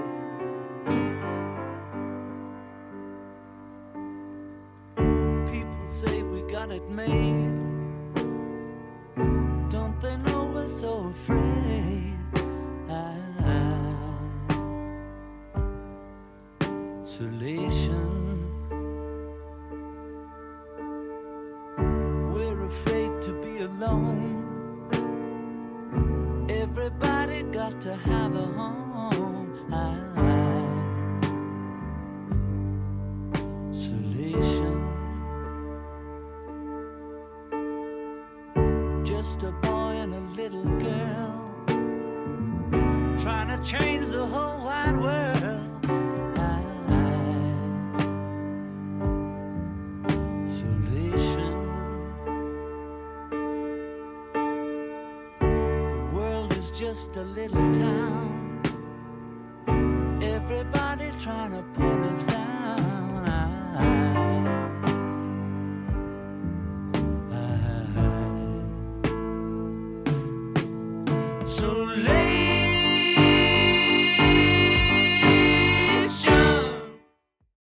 People 5.52 5.88
say 6.02 6.24
we 6.24 6.42
got 6.52 6.72
it 6.72 6.84
made. 6.90 7.39
Got 27.70 27.82
to 27.82 27.96
have 27.96 28.36
a 28.36 28.46
home. 28.46 29.50
Isolation. 33.72 34.76
Just 39.06 39.44
a 39.44 39.52
boy 39.52 39.94
and 40.04 40.14
a 40.14 40.22
little 40.42 40.64
girl 40.64 41.36
trying 43.20 43.50
to 43.50 43.60
change 43.64 43.99